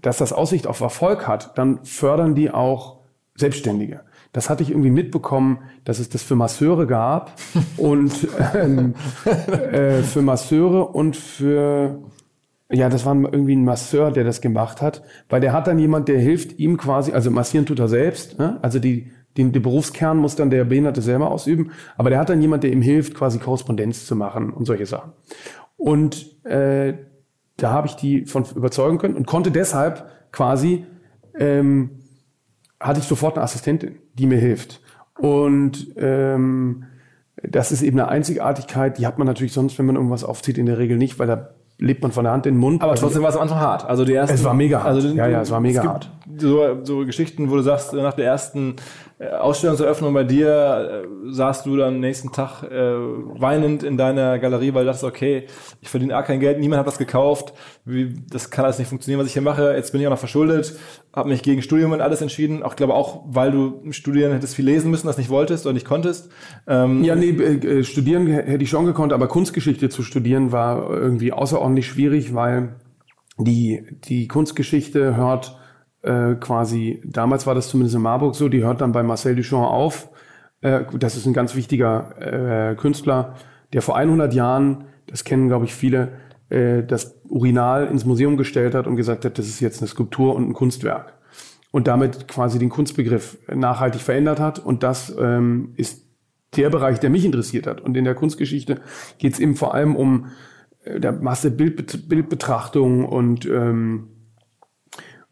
dass 0.00 0.16
das 0.16 0.32
Aussicht 0.32 0.66
auf 0.66 0.80
Erfolg 0.80 1.26
hat, 1.28 1.58
dann 1.58 1.84
fördern 1.84 2.34
die 2.34 2.50
auch 2.50 3.00
Selbstständige. 3.34 4.00
Das 4.32 4.50
hatte 4.50 4.62
ich 4.62 4.70
irgendwie 4.70 4.90
mitbekommen, 4.90 5.58
dass 5.84 5.98
es 5.98 6.08
das 6.08 6.22
für 6.22 6.36
Masseure 6.36 6.86
gab 6.86 7.32
und 7.76 8.28
ähm, 8.54 8.94
äh, 9.24 10.02
für 10.02 10.22
Masseure 10.22 10.86
und 10.86 11.16
für 11.16 11.98
ja, 12.70 12.90
das 12.90 13.06
war 13.06 13.14
irgendwie 13.16 13.56
ein 13.56 13.64
Masseur, 13.64 14.10
der 14.10 14.24
das 14.24 14.42
gemacht 14.42 14.82
hat, 14.82 15.02
weil 15.30 15.40
der 15.40 15.54
hat 15.54 15.66
dann 15.66 15.78
jemand, 15.78 16.08
der 16.08 16.18
hilft 16.18 16.58
ihm 16.58 16.76
quasi, 16.76 17.12
also 17.12 17.30
massieren 17.30 17.64
tut 17.64 17.78
er 17.78 17.88
selbst, 17.88 18.38
ne? 18.38 18.58
also 18.60 18.78
die, 18.78 19.10
den, 19.38 19.52
den 19.52 19.62
Berufskern 19.62 20.18
muss 20.18 20.36
dann 20.36 20.50
der 20.50 20.64
Behinderte 20.64 21.00
selber 21.00 21.30
ausüben, 21.30 21.70
aber 21.96 22.10
der 22.10 22.18
hat 22.18 22.28
dann 22.28 22.42
jemand, 22.42 22.64
der 22.64 22.72
ihm 22.72 22.82
hilft, 22.82 23.14
quasi 23.14 23.38
Korrespondenz 23.38 24.04
zu 24.04 24.16
machen 24.16 24.50
und 24.50 24.66
solche 24.66 24.84
Sachen. 24.84 25.12
Und 25.78 26.44
äh, 26.44 26.92
da 27.58 27.72
habe 27.72 27.88
ich 27.88 27.96
die 27.96 28.24
von 28.24 28.44
überzeugen 28.54 28.98
können 28.98 29.16
und 29.16 29.26
konnte 29.26 29.50
deshalb 29.50 30.08
quasi, 30.32 30.86
ähm, 31.38 31.90
hatte 32.80 33.00
ich 33.00 33.06
sofort 33.06 33.36
eine 33.36 33.44
Assistentin, 33.44 33.96
die 34.14 34.26
mir 34.26 34.38
hilft. 34.38 34.80
Und 35.18 35.92
ähm, 35.96 36.84
das 37.42 37.72
ist 37.72 37.82
eben 37.82 37.98
eine 37.98 38.08
Einzigartigkeit, 38.08 38.98
die 38.98 39.06
hat 39.06 39.18
man 39.18 39.26
natürlich 39.26 39.52
sonst, 39.52 39.78
wenn 39.78 39.86
man 39.86 39.96
irgendwas 39.96 40.24
aufzieht, 40.24 40.56
in 40.56 40.66
der 40.66 40.78
Regel 40.78 40.96
nicht, 40.96 41.18
weil 41.18 41.26
da 41.26 41.50
lebt 41.78 42.02
man 42.02 42.12
von 42.12 42.24
der 42.24 42.32
Hand 42.32 42.46
in 42.46 42.54
den 42.54 42.60
Mund. 42.60 42.82
Aber 42.82 42.94
trotzdem 42.94 43.22
war 43.22 43.30
es 43.30 43.36
am 43.36 43.42
Anfang 43.42 43.60
hart. 43.60 43.84
Also 43.84 44.04
die 44.04 44.14
ersten, 44.14 44.34
es 44.34 44.44
war 44.44 44.54
mega 44.54 44.78
hart. 44.78 44.88
Also, 44.88 45.08
ja, 45.08 45.26
ja, 45.26 45.40
es 45.40 45.50
war 45.50 45.60
mega 45.60 45.80
es 45.80 45.86
hart. 45.86 46.10
So, 46.38 46.84
so 46.84 47.06
Geschichten, 47.06 47.50
wo 47.50 47.56
du 47.56 47.62
sagst, 47.62 47.92
nach 47.92 48.14
der 48.14 48.26
ersten 48.26 48.76
Ausstellungseröffnung 49.20 50.14
bei 50.14 50.22
dir 50.22 51.04
äh, 51.04 51.32
saßt 51.32 51.66
du 51.66 51.76
dann 51.76 51.98
nächsten 51.98 52.30
Tag 52.30 52.62
äh, 52.62 52.70
weinend 52.70 53.82
in 53.82 53.96
deiner 53.96 54.38
Galerie, 54.38 54.74
weil 54.74 54.84
du 54.84 54.86
dachtest, 54.86 55.04
okay, 55.04 55.46
ich 55.80 55.88
verdiene 55.88 56.16
auch 56.16 56.24
kein 56.24 56.38
Geld, 56.38 56.60
niemand 56.60 56.78
hat 56.78 56.86
das 56.86 56.98
gekauft, 56.98 57.52
wie, 57.84 58.14
das 58.30 58.50
kann 58.50 58.64
alles 58.64 58.78
nicht 58.78 58.88
funktionieren, 58.88 59.20
was 59.20 59.26
ich 59.26 59.32
hier 59.32 59.42
mache, 59.42 59.72
jetzt 59.74 59.90
bin 59.90 60.00
ich 60.00 60.06
auch 60.06 60.12
noch 60.12 60.18
verschuldet, 60.18 60.78
habe 61.12 61.30
mich 61.30 61.42
gegen 61.42 61.62
Studium 61.62 61.90
und 61.90 62.00
alles 62.00 62.22
entschieden, 62.22 62.62
auch 62.62 62.76
glaube 62.76 62.94
auch, 62.94 63.24
weil 63.26 63.50
du 63.50 63.90
Studieren 63.90 64.32
hättest 64.32 64.54
viel 64.54 64.66
lesen 64.66 64.88
müssen, 64.88 65.08
das 65.08 65.18
nicht 65.18 65.30
wolltest 65.30 65.66
oder 65.66 65.72
nicht 65.72 65.86
konntest. 65.86 66.30
Ähm, 66.68 67.02
ja, 67.02 67.16
nee, 67.16 67.30
äh, 67.30 67.82
studieren 67.82 68.28
hätte 68.28 68.62
ich 68.62 68.70
schon 68.70 68.86
gekonnt, 68.86 69.12
aber 69.12 69.26
Kunstgeschichte 69.26 69.88
zu 69.88 70.04
studieren 70.04 70.52
war 70.52 70.90
irgendwie 70.90 71.32
außerordentlich 71.32 71.88
schwierig, 71.88 72.34
weil 72.34 72.76
die, 73.36 73.84
die 74.04 74.28
Kunstgeschichte 74.28 75.16
hört 75.16 75.56
äh, 76.02 76.34
quasi, 76.34 77.02
damals 77.04 77.46
war 77.46 77.54
das 77.54 77.68
zumindest 77.68 77.96
in 77.96 78.02
Marburg 78.02 78.34
so, 78.34 78.48
die 78.48 78.64
hört 78.64 78.80
dann 78.80 78.92
bei 78.92 79.02
Marcel 79.02 79.34
Duchamp 79.34 79.66
auf. 79.66 80.10
Äh, 80.60 80.84
das 80.98 81.16
ist 81.16 81.26
ein 81.26 81.32
ganz 81.32 81.54
wichtiger 81.54 82.70
äh, 82.70 82.74
Künstler, 82.76 83.34
der 83.72 83.82
vor 83.82 83.96
100 83.96 84.32
Jahren, 84.34 84.84
das 85.06 85.24
kennen 85.24 85.48
glaube 85.48 85.64
ich 85.64 85.74
viele, 85.74 86.12
äh, 86.50 86.82
das 86.82 87.20
Urinal 87.28 87.86
ins 87.86 88.04
Museum 88.04 88.36
gestellt 88.36 88.74
hat 88.74 88.86
und 88.86 88.96
gesagt 88.96 89.24
hat, 89.24 89.38
das 89.38 89.46
ist 89.46 89.60
jetzt 89.60 89.80
eine 89.80 89.88
Skulptur 89.88 90.34
und 90.34 90.48
ein 90.48 90.54
Kunstwerk. 90.54 91.14
Und 91.70 91.86
damit 91.86 92.28
quasi 92.28 92.58
den 92.58 92.70
Kunstbegriff 92.70 93.36
nachhaltig 93.54 94.00
verändert 94.00 94.40
hat. 94.40 94.58
Und 94.58 94.82
das 94.82 95.14
ähm, 95.20 95.74
ist 95.76 96.06
der 96.56 96.70
Bereich, 96.70 96.98
der 96.98 97.10
mich 97.10 97.26
interessiert 97.26 97.66
hat. 97.66 97.82
Und 97.82 97.94
in 97.94 98.04
der 98.04 98.14
Kunstgeschichte 98.14 98.80
geht 99.18 99.34
es 99.34 99.38
eben 99.38 99.54
vor 99.54 99.74
allem 99.74 99.94
um 99.94 100.28
äh, 100.84 100.98
der 100.98 101.12
Masse 101.12 101.50
Bild, 101.50 102.08
Bildbetrachtung 102.08 103.04
und 103.04 103.44
ähm, 103.44 104.08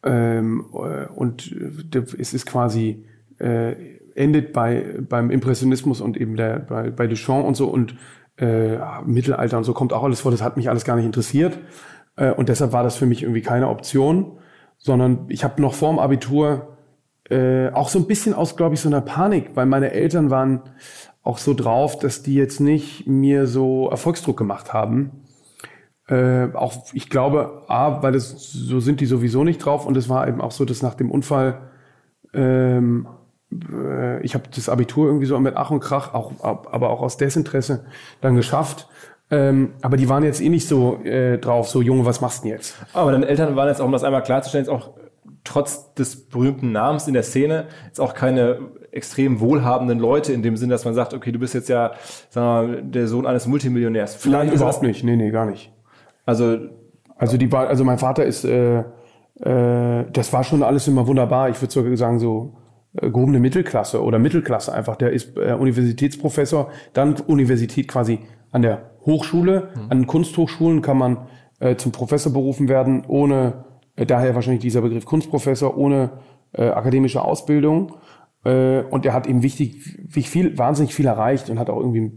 ähm, 0.07 0.65
äh, 0.73 1.07
und 1.15 1.53
äh, 1.53 2.03
es 2.19 2.33
ist 2.33 2.47
quasi 2.47 3.05
äh, 3.39 3.75
endet 4.15 4.53
bei 4.53 4.97
beim 5.09 5.31
Impressionismus 5.31 6.01
und 6.01 6.17
eben 6.17 6.37
der 6.37 6.61
bei, 6.61 6.91
bei 6.91 7.07
Duchamp 7.07 7.45
und 7.45 7.57
so 7.57 7.69
und 7.69 7.97
äh, 8.39 8.79
Mittelalter 9.05 9.59
und 9.59 9.65
so 9.65 9.75
kommt 9.75 9.93
auch 9.93 10.05
alles 10.05 10.21
vor. 10.21 10.31
Das 10.31 10.43
hat 10.43 10.57
mich 10.57 10.71
alles 10.71 10.85
gar 10.85 10.97
nicht 10.97 11.07
interessiert 11.07 11.59
äh, 12.17 12.31
und 12.31 12.49
deshalb 12.49 12.73
war 12.73 12.83
das 12.83 12.97
für 12.97 13.07
mich 13.07 13.23
irgendwie 13.23 13.43
keine 13.43 13.69
Option, 13.69 14.39
sondern 14.79 15.27
ich 15.29 15.45
habe 15.45 15.61
noch 15.61 15.75
vorm 15.75 15.99
Abitur 15.99 16.77
äh, 17.29 17.71
auch 17.71 17.89
so 17.89 17.99
ein 17.99 18.07
bisschen 18.07 18.35
aus, 18.35 18.57
glaube 18.57 18.75
ich, 18.75 18.81
so 18.81 18.89
einer 18.89 19.01
Panik, 19.01 19.51
weil 19.55 19.67
meine 19.67 19.91
Eltern 19.91 20.31
waren 20.31 20.63
auch 21.23 21.39
so 21.39 21.55
drauf, 21.55 21.99
dass 21.99 22.23
die 22.23 22.35
jetzt 22.35 22.61
nicht 22.61 23.07
mir 23.09 23.49
so 23.49 23.91
Erfolgsdruck 23.91 24.37
gemacht 24.37 24.73
haben 24.73 25.26
äh, 26.09 26.49
auch, 26.55 26.85
ich 26.93 27.11
glaube, 27.11 27.65
A, 27.69 28.03
weil 28.03 28.13
das, 28.13 28.31
so 28.53 28.81
sind 28.81 29.01
die 29.01 29.07
sowieso 29.07 29.45
nicht 29.45 29.59
drauf 29.59 29.87
und 29.87 29.97
es 29.97 30.09
war 30.09 30.29
eben 30.29 30.41
auch 30.41 30.53
so, 30.53 30.65
dass 30.65 30.83
nach 30.83 30.95
dem 30.95 31.11
Unfall, 31.11 31.71
ähm, 32.33 33.09
äh, 33.53 34.23
ich 34.23 34.35
habe 34.35 34.45
das 34.55 34.69
Abitur 34.69 35.07
irgendwie 35.07 35.27
so 35.27 35.39
mit 35.41 35.57
Ach 35.57 35.71
und 35.71 35.81
Krach, 35.81 36.15
auch, 36.15 36.33
aber 36.41 36.91
auch 36.91 37.01
aus 37.01 37.17
Desinteresse 37.17 37.87
dann 38.21 38.37
geschafft. 38.37 38.89
Ähm, 39.29 39.73
aber 39.83 39.97
die 39.97 40.09
waren 40.09 40.23
jetzt 40.23 40.41
eh 40.41 40.49
nicht 40.49 40.69
so 40.69 41.03
äh, 41.03 41.39
drauf, 41.39 41.69
so 41.69 41.83
Junge, 41.83 42.07
was 42.07 42.21
machst 42.21 42.45
du 42.45 42.49
denn 42.49 42.57
jetzt? 42.57 42.77
Aber 42.93 43.11
deine 43.11 43.27
Eltern 43.27 43.57
waren 43.57 43.69
jetzt 43.69 43.81
auch, 43.81 43.87
um 43.87 43.93
das 43.93 44.05
einmal 44.05 44.23
klarzustellen, 44.23 44.65
jetzt 44.65 44.73
auch 44.73 44.91
trotz 45.43 45.93
des 45.95 46.29
berühmten 46.29 46.71
Namens 46.71 47.09
in 47.09 47.15
der 47.15 47.25
Szene 47.25 47.67
jetzt 47.87 48.01
auch 48.01 48.15
keine 48.15 48.59
extrem 48.93 49.41
wohlhabenden 49.41 49.99
Leute 49.99 50.33
in 50.33 50.43
dem 50.43 50.57
Sinne, 50.57 50.75
dass 50.75 50.85
man 50.85 50.95
sagt, 50.95 51.13
okay, 51.13 51.33
du 51.33 51.41
bist 51.41 51.55
jetzt 51.55 51.69
ja, 51.69 51.93
sagen 52.31 52.47
wir 52.47 52.77
mal, 52.77 52.83
der 52.83 53.09
Sohn 53.09 53.27
eines 53.27 53.47
Multimillionärs. 53.47 54.15
Vielleicht 54.15 54.47
Nein, 54.47 54.57
überhaupt 54.57 54.83
nicht. 54.83 55.03
Nee, 55.03 55.17
nee, 55.17 55.31
gar 55.31 55.47
nicht. 55.47 55.73
Also, 56.27 56.59
also 57.17 57.39
die 57.39 57.51
war, 57.51 57.69
also 57.69 57.85
mein 57.85 57.99
Vater 57.99 58.25
ist, 58.25 58.45
äh, 58.45 58.81
äh, 58.81 60.05
das 60.13 60.33
war 60.33 60.45
schon 60.45 60.63
alles 60.63 60.87
immer 60.89 61.07
wunderbar. 61.07 61.49
Ich 61.49 61.61
würde 61.63 61.73
sogar 61.73 61.97
sagen, 61.97 62.19
so 62.19 62.57
äh, 62.95 63.11
gehobene 63.11 63.39
Mittelklasse 63.39 64.03
oder 64.03 64.19
Mittelklasse 64.19 64.75
einfach. 64.75 64.97
Der 64.97 65.13
ist 65.13 65.37
äh, 65.37 65.53
Universitätsprofessor, 65.53 66.71
dann 66.93 67.15
Universität 67.27 67.89
quasi 67.89 68.21
an 68.51 68.63
der 68.63 68.91
Hochschule, 69.05 69.71
mhm. 69.75 69.91
an 69.91 70.07
Kunsthochschulen 70.07 70.83
kann 70.83 70.99
man 70.99 71.27
äh, 71.61 71.77
zum 71.77 71.93
Professor 71.93 72.33
berufen 72.33 72.69
werden, 72.69 73.05
ohne, 73.07 73.65
äh, 73.95 74.05
daher 74.05 74.35
wahrscheinlich 74.35 74.63
dieser 74.63 74.83
Begriff 74.83 75.05
Kunstprofessor, 75.05 75.77
ohne 75.77 76.11
äh, 76.53 76.69
akademische 76.69 77.23
Ausbildung. 77.23 77.95
Äh, 78.45 78.83
und 78.83 79.07
er 79.07 79.13
hat 79.13 79.27
eben 79.27 79.43
wichtig, 79.43 79.99
wie 80.07 80.23
viel, 80.23 80.59
wahnsinnig 80.59 80.95
viel 80.95 81.07
erreicht 81.07 81.51
und 81.51 81.59
hat 81.59 81.71
auch 81.71 81.81
irgendwie 81.81 82.17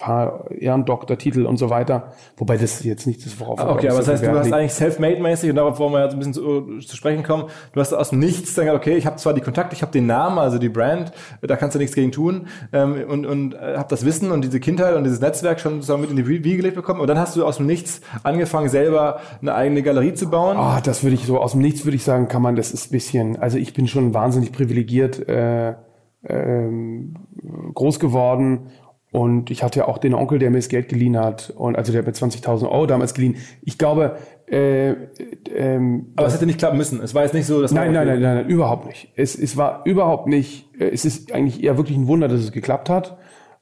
paar 0.00 0.50
Ehrendoktortitel 0.50 1.46
und 1.46 1.58
so 1.58 1.70
weiter. 1.70 2.12
Wobei 2.36 2.56
das 2.56 2.82
jetzt 2.82 3.06
nicht 3.06 3.24
das, 3.24 3.38
worauf 3.38 3.60
Okay, 3.60 3.88
aber 3.88 3.98
das 3.98 4.08
heißt, 4.08 4.24
du 4.24 4.30
hast 4.32 4.52
eigentlich 4.52 4.72
self-made-mäßig, 4.72 5.50
und 5.50 5.56
darauf 5.56 5.78
wollen 5.78 5.92
wir 5.92 6.02
jetzt 6.02 6.14
ein 6.14 6.18
bisschen 6.18 6.34
zu, 6.34 6.78
zu, 6.80 6.96
sprechen 6.96 7.22
kommen, 7.22 7.44
du 7.72 7.80
hast 7.80 7.92
aus 7.92 8.10
dem 8.10 8.18
Nichts 8.18 8.54
dann 8.54 8.64
gesagt, 8.64 8.82
okay, 8.82 8.96
ich 8.96 9.06
habe 9.06 9.16
zwar 9.16 9.34
die 9.34 9.42
Kontakte, 9.42 9.76
ich 9.76 9.82
habe 9.82 9.92
den 9.92 10.06
Namen, 10.06 10.38
also 10.38 10.58
die 10.58 10.70
Brand, 10.70 11.12
da 11.42 11.56
kannst 11.56 11.74
du 11.74 11.78
nichts 11.78 11.94
gegen 11.94 12.10
tun 12.10 12.48
ähm, 12.72 13.04
und, 13.08 13.26
und 13.26 13.54
äh, 13.54 13.76
habe 13.76 13.88
das 13.88 14.04
Wissen 14.04 14.32
und 14.32 14.42
diese 14.42 14.58
Kindheit 14.58 14.96
und 14.96 15.04
dieses 15.04 15.20
Netzwerk 15.20 15.60
schon 15.60 15.74
sozusagen 15.74 16.00
mit 16.00 16.10
in 16.10 16.16
die 16.16 16.26
Wiege 16.26 16.56
gelegt 16.56 16.76
bekommen 16.76 17.00
und 17.00 17.06
dann 17.06 17.18
hast 17.18 17.36
du 17.36 17.44
aus 17.44 17.58
dem 17.58 17.66
Nichts 17.66 18.00
angefangen, 18.22 18.68
selber 18.68 19.20
eine 19.40 19.54
eigene 19.54 19.82
Galerie 19.82 20.14
zu 20.14 20.30
bauen. 20.30 20.56
Ah, 20.56 20.78
oh, 20.78 20.80
das 20.82 21.04
würde 21.04 21.14
ich 21.14 21.26
so, 21.26 21.38
aus 21.38 21.52
dem 21.52 21.60
Nichts 21.60 21.84
würde 21.84 21.96
ich 21.96 22.04
sagen, 22.04 22.26
kann 22.28 22.42
man, 22.42 22.56
das 22.56 22.72
ist 22.72 22.88
ein 22.88 22.92
bisschen, 22.92 23.38
also 23.38 23.58
ich 23.58 23.74
bin 23.74 23.86
schon 23.86 24.14
wahnsinnig 24.14 24.52
privilegiert, 24.52 25.28
äh, 25.28 25.74
ähm, 26.26 27.14
groß 27.74 27.98
geworden 27.98 28.70
und 29.12 29.50
ich 29.50 29.62
hatte 29.62 29.80
ja 29.80 29.88
auch 29.88 29.98
den 29.98 30.14
Onkel, 30.14 30.38
der 30.38 30.50
mir 30.50 30.58
das 30.58 30.68
Geld 30.68 30.88
geliehen 30.88 31.16
hat. 31.18 31.50
Und 31.56 31.76
also 31.76 31.92
der 31.92 32.02
hat 32.02 32.06
mir 32.06 32.12
20.000 32.12 32.70
Euro 32.70 32.86
damals 32.86 33.12
geliehen. 33.12 33.36
Ich 33.62 33.76
glaube, 33.76 34.16
äh, 34.46 34.90
ähm, 35.54 36.12
aber 36.14 36.28
es 36.28 36.34
hätte 36.34 36.46
nicht 36.46 36.58
klappen 36.58 36.78
müssen. 36.78 37.00
Es 37.02 37.14
war 37.14 37.22
jetzt 37.22 37.34
nicht 37.34 37.46
so, 37.46 37.60
dass 37.60 37.72
nein, 37.72 37.92
nein, 37.92 38.06
nein, 38.06 38.20
nein, 38.20 38.36
nein, 38.36 38.48
überhaupt 38.48 38.86
nicht. 38.86 39.12
Es, 39.16 39.36
es 39.36 39.56
war 39.56 39.82
überhaupt 39.84 40.28
nicht. 40.28 40.68
Äh, 40.78 40.90
es 40.90 41.04
ist 41.04 41.32
eigentlich 41.32 41.62
eher 41.62 41.76
wirklich 41.76 41.98
ein 41.98 42.06
Wunder, 42.06 42.28
dass 42.28 42.40
es 42.40 42.52
geklappt 42.52 42.88
hat. 42.88 43.16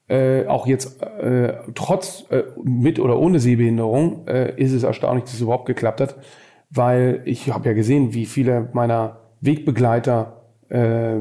Äh, 0.07 0.45
auch 0.47 0.67
jetzt 0.67 1.01
äh, 1.01 1.53
trotz 1.75 2.25
äh, 2.29 2.43
mit 2.63 2.99
oder 2.99 3.19
ohne 3.19 3.39
Sehbehinderung 3.39 4.27
äh, 4.27 4.53
ist 4.55 4.71
es 4.71 4.83
erstaunlich, 4.83 5.25
dass 5.25 5.33
es 5.33 5.41
überhaupt 5.41 5.67
geklappt 5.67 6.01
hat, 6.01 6.15
weil 6.71 7.21
ich 7.25 7.51
habe 7.51 7.69
ja 7.69 7.73
gesehen, 7.73 8.13
wie 8.13 8.25
viele 8.25 8.69
meiner 8.73 9.19
Wegbegleiter 9.41 10.41
äh, 10.69 11.17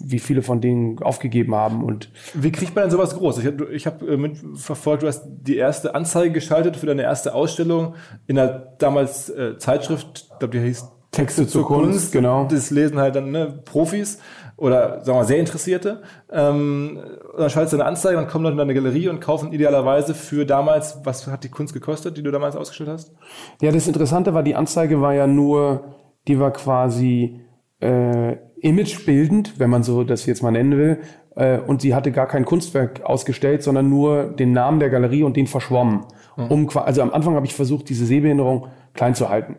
wie 0.00 0.18
viele 0.18 0.42
von 0.42 0.60
denen 0.60 1.02
aufgegeben 1.02 1.54
haben. 1.54 1.84
Und 1.84 2.10
wie 2.34 2.52
kriegt 2.52 2.74
man 2.74 2.84
denn 2.84 2.90
sowas 2.90 3.16
groß? 3.16 3.38
Ich 3.38 3.46
habe 3.46 3.66
ich 3.72 3.86
hab 3.86 4.02
äh, 4.02 4.16
mitverfolgt, 4.16 5.02
du 5.02 5.06
hast 5.06 5.24
die 5.26 5.56
erste 5.56 5.94
Anzeige 5.94 6.32
geschaltet 6.32 6.76
für 6.76 6.86
deine 6.86 7.02
erste 7.02 7.34
Ausstellung 7.34 7.94
in 8.26 8.36
der 8.36 8.74
damals 8.78 9.30
äh, 9.30 9.58
Zeitschrift, 9.58 10.28
ich 10.32 10.38
glaube, 10.38 10.58
die 10.58 10.64
hieß 10.64 10.88
Texte, 11.10 11.46
zur, 11.46 11.62
zur 11.62 11.66
Kunst, 11.66 11.90
Kunst, 11.90 12.12
genau. 12.12 12.46
Das 12.50 12.70
lesen 12.70 12.98
halt 12.98 13.16
dann 13.16 13.30
ne, 13.30 13.62
Profis 13.64 14.18
oder 14.56 15.00
sagen 15.00 15.06
wir 15.06 15.14
mal 15.14 15.24
sehr 15.24 15.38
Interessierte. 15.38 16.02
Ähm, 16.30 17.00
dann 17.36 17.48
schaltest 17.48 17.72
du 17.72 17.78
eine 17.78 17.86
Anzeige, 17.86 18.16
dann 18.16 18.28
kommen 18.28 18.44
Leute 18.44 18.52
in 18.52 18.58
deine 18.58 18.74
Galerie 18.74 19.08
und 19.08 19.20
kaufen 19.20 19.52
idealerweise 19.52 20.14
für 20.14 20.44
damals, 20.44 21.00
was 21.04 21.26
hat 21.26 21.44
die 21.44 21.48
Kunst 21.48 21.72
gekostet, 21.72 22.16
die 22.16 22.22
du 22.22 22.30
damals 22.30 22.56
ausgestellt 22.56 22.90
hast? 22.90 23.14
Ja, 23.62 23.72
das 23.72 23.86
Interessante 23.86 24.34
war, 24.34 24.42
die 24.42 24.54
Anzeige 24.54 25.00
war 25.00 25.14
ja 25.14 25.26
nur, 25.26 25.94
die 26.26 26.38
war 26.38 26.52
quasi 26.52 27.40
äh, 27.80 28.36
imagebildend, 28.62 29.58
wenn 29.58 29.70
man 29.70 29.82
so 29.82 30.04
das 30.04 30.26
jetzt 30.26 30.42
mal 30.42 30.50
nennen 30.50 30.76
will. 30.76 30.98
Äh, 31.36 31.58
und 31.58 31.80
sie 31.80 31.94
hatte 31.94 32.12
gar 32.12 32.26
kein 32.26 32.44
Kunstwerk 32.44 33.02
ausgestellt, 33.02 33.62
sondern 33.62 33.88
nur 33.88 34.24
den 34.24 34.52
Namen 34.52 34.80
der 34.80 34.90
Galerie 34.90 35.22
und 35.22 35.36
den 35.36 35.46
verschwommen. 35.46 36.04
Mhm. 36.36 36.46
Um, 36.50 36.68
also 36.76 37.02
am 37.02 37.12
Anfang 37.12 37.34
habe 37.34 37.46
ich 37.46 37.54
versucht, 37.54 37.88
diese 37.88 38.06
Sehbehinderung 38.06 38.66
klein 38.94 39.14
zu 39.14 39.28
halten. 39.28 39.56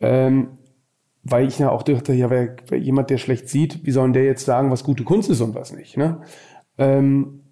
Ähm, 0.00 0.58
weil 1.24 1.46
ich 1.46 1.58
ja 1.58 1.70
auch 1.70 1.82
dachte, 1.82 2.12
ja, 2.12 2.30
wer, 2.30 2.56
wer 2.68 2.78
jemand, 2.78 3.10
der 3.10 3.18
schlecht 3.18 3.48
sieht, 3.48 3.84
wie 3.84 3.90
soll 3.90 4.04
denn 4.04 4.12
der 4.14 4.24
jetzt 4.24 4.44
sagen, 4.44 4.70
was 4.70 4.84
gute 4.84 5.04
Kunst 5.04 5.28
ist 5.28 5.40
und 5.40 5.54
was 5.54 5.72
nicht? 5.72 5.96
Ne? 5.96 6.18
Ähm, 6.78 7.42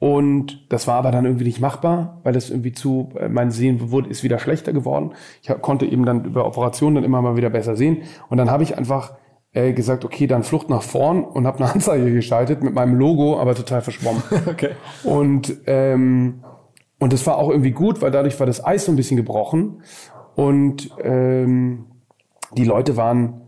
und 0.00 0.64
das 0.70 0.86
war 0.86 0.96
aber 0.96 1.10
dann 1.10 1.26
irgendwie 1.26 1.44
nicht 1.44 1.60
machbar, 1.60 2.20
weil 2.22 2.32
das 2.32 2.48
irgendwie 2.48 2.72
zu, 2.72 3.10
äh, 3.18 3.28
mein 3.28 3.50
Sehen 3.50 3.90
wurde, 3.90 4.08
ist 4.08 4.24
wieder 4.24 4.38
schlechter 4.38 4.72
geworden. 4.72 5.12
Ich 5.42 5.50
konnte 5.60 5.84
eben 5.84 6.06
dann 6.06 6.24
über 6.24 6.46
Operationen 6.46 6.96
dann 6.96 7.04
immer 7.04 7.20
mal 7.20 7.36
wieder 7.36 7.50
besser 7.50 7.76
sehen. 7.76 7.98
Und 8.30 8.38
dann 8.38 8.50
habe 8.50 8.62
ich 8.62 8.78
einfach 8.78 9.12
äh, 9.52 9.72
gesagt, 9.72 10.04
okay, 10.04 10.26
dann 10.26 10.42
Flucht 10.42 10.70
nach 10.70 10.82
vorn 10.82 11.24
und 11.24 11.46
habe 11.46 11.58
eine 11.58 11.72
Anzeige 11.74 12.12
geschaltet 12.12 12.62
mit 12.62 12.74
meinem 12.74 12.94
Logo, 12.94 13.38
aber 13.38 13.54
total 13.54 13.82
verschwommen. 13.82 14.22
okay. 14.46 14.70
Und 15.04 15.56
ähm, 15.66 16.44
und 17.00 17.14
das 17.14 17.26
war 17.26 17.38
auch 17.38 17.48
irgendwie 17.48 17.70
gut, 17.70 18.02
weil 18.02 18.10
dadurch 18.10 18.38
war 18.38 18.46
das 18.46 18.64
Eis 18.64 18.84
so 18.84 18.92
ein 18.92 18.96
bisschen 18.96 19.16
gebrochen 19.16 19.82
und 20.36 20.90
ähm, 21.02 21.86
die 22.56 22.64
Leute 22.64 22.96
waren, 22.96 23.40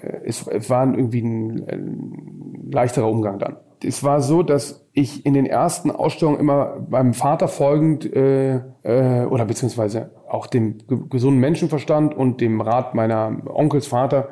äh, 0.00 0.20
es, 0.24 0.46
es 0.46 0.70
waren 0.70 0.94
irgendwie 0.94 1.20
ein, 1.20 1.68
ein 1.68 2.70
leichterer 2.70 3.08
Umgang 3.08 3.38
dann. 3.38 3.56
Es 3.82 4.04
war 4.04 4.20
so, 4.20 4.42
dass 4.42 4.86
ich 4.92 5.24
in 5.26 5.34
den 5.34 5.46
ersten 5.46 5.90
Ausstellungen 5.90 6.38
immer 6.38 6.86
meinem 6.88 7.14
Vater 7.14 7.48
folgend 7.48 8.04
äh, 8.04 8.60
äh, 8.82 9.24
oder 9.24 9.44
beziehungsweise 9.44 10.10
auch 10.28 10.46
dem 10.46 10.78
gesunden 11.08 11.40
Menschenverstand 11.40 12.14
und 12.14 12.40
dem 12.40 12.60
Rat 12.60 12.94
meiner 12.94 13.38
Onkels 13.46 13.86
Vater 13.86 14.28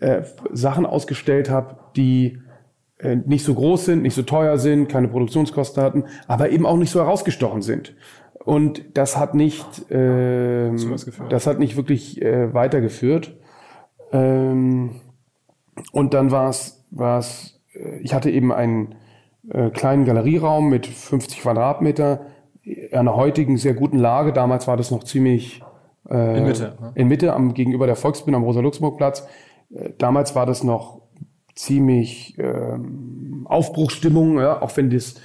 äh, 0.00 0.22
Sachen 0.52 0.86
ausgestellt 0.86 1.50
habe, 1.50 1.76
die 1.96 2.38
äh, 2.98 3.16
nicht 3.16 3.44
so 3.44 3.54
groß 3.54 3.84
sind, 3.84 4.02
nicht 4.02 4.14
so 4.14 4.22
teuer 4.22 4.58
sind, 4.58 4.88
keine 4.88 5.08
Produktionskosten 5.08 5.82
hatten, 5.82 6.04
aber 6.26 6.50
eben 6.50 6.66
auch 6.66 6.76
nicht 6.76 6.90
so 6.90 7.00
herausgestochen 7.00 7.62
sind. 7.62 7.94
Und 8.44 8.96
das 8.96 9.16
hat 9.16 9.34
nicht, 9.34 9.90
äh, 9.90 10.70
das 11.28 11.46
hat 11.46 11.58
nicht 11.58 11.76
wirklich 11.76 12.22
äh, 12.22 12.54
weitergeführt. 12.54 13.36
Ähm, 14.12 15.00
und 15.92 16.14
dann 16.14 16.30
war 16.30 16.48
es, 16.48 16.84
war 16.90 17.18
es, 17.18 17.60
äh, 17.74 17.98
ich 17.98 18.14
hatte 18.14 18.30
eben 18.30 18.52
einen 18.52 18.94
äh, 19.50 19.70
kleinen 19.70 20.04
Galerieraum 20.04 20.68
mit 20.68 20.86
50 20.86 21.40
Quadratmeter, 21.42 22.26
einer 22.92 23.16
heutigen 23.16 23.56
sehr 23.56 23.74
guten 23.74 23.98
Lage. 23.98 24.32
Damals 24.32 24.66
war 24.66 24.76
das 24.76 24.90
noch 24.90 25.04
ziemlich 25.04 25.62
äh, 26.08 26.38
in 26.38 26.44
Mitte, 26.44 26.76
ne? 26.80 26.92
in 26.94 27.08
Mitte 27.08 27.32
am 27.32 27.54
gegenüber 27.54 27.86
der 27.86 27.96
Volksbühne 27.96 28.36
am 28.36 28.44
Rosa-Luxemburg-Platz. 28.44 29.26
Äh, 29.74 29.90
damals 29.98 30.34
war 30.34 30.46
das 30.46 30.64
noch 30.64 31.02
ziemlich 31.54 32.36
ähm, 32.38 33.46
Aufbruchsstimmung, 33.48 34.38
ja, 34.38 34.62
auch 34.62 34.76
wenn 34.76 34.90
das 34.90 35.16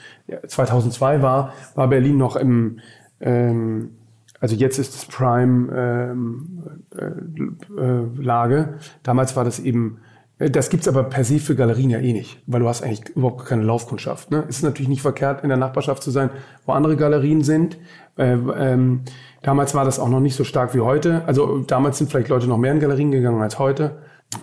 2002 0.47 1.21
war, 1.21 1.53
war 1.75 1.87
Berlin 1.87 2.17
noch 2.17 2.35
im 2.35 2.79
ähm, 3.19 3.91
also 4.43 4.55
jetzt 4.55 4.77
ist 4.77 4.93
es 4.93 5.05
Prime-Lage. 5.05 5.67
Ähm, 8.57 8.73
äh, 8.73 8.77
Damals 9.01 9.37
war 9.37 9.45
das 9.45 9.59
eben, 9.59 9.99
äh, 10.37 10.49
das 10.49 10.69
gibt's 10.69 10.89
aber 10.89 11.03
per 11.03 11.23
se 11.23 11.39
für 11.39 11.55
Galerien 11.55 11.89
ja 11.89 11.99
eh 11.99 12.11
nicht, 12.11 12.43
weil 12.45 12.59
du 12.59 12.67
hast 12.67 12.83
eigentlich 12.83 13.15
überhaupt 13.15 13.45
keine 13.45 13.63
Laufkundschaft. 13.63 14.31
Ne? 14.31 14.43
Es 14.49 14.57
ist 14.57 14.63
natürlich 14.63 14.89
nicht 14.89 15.01
verkehrt, 15.01 15.43
in 15.43 15.49
der 15.49 15.57
Nachbarschaft 15.57 16.03
zu 16.03 16.11
sein, 16.11 16.29
wo 16.65 16.73
andere 16.73 16.97
Galerien 16.97 17.41
sind. 17.41 17.77
Äh, 18.17 18.33
ähm, 18.33 19.03
damals 19.43 19.75
war 19.75 19.85
das 19.85 19.97
auch 19.97 20.09
noch 20.09 20.19
nicht 20.19 20.35
so 20.35 20.43
stark 20.43 20.75
wie 20.75 20.81
heute. 20.81 21.23
Also 21.25 21.59
damals 21.59 21.99
sind 21.99 22.11
vielleicht 22.11 22.27
Leute 22.27 22.47
noch 22.47 22.57
mehr 22.57 22.73
in 22.73 22.81
Galerien 22.81 23.11
gegangen 23.11 23.41
als 23.41 23.59
heute. 23.59 23.95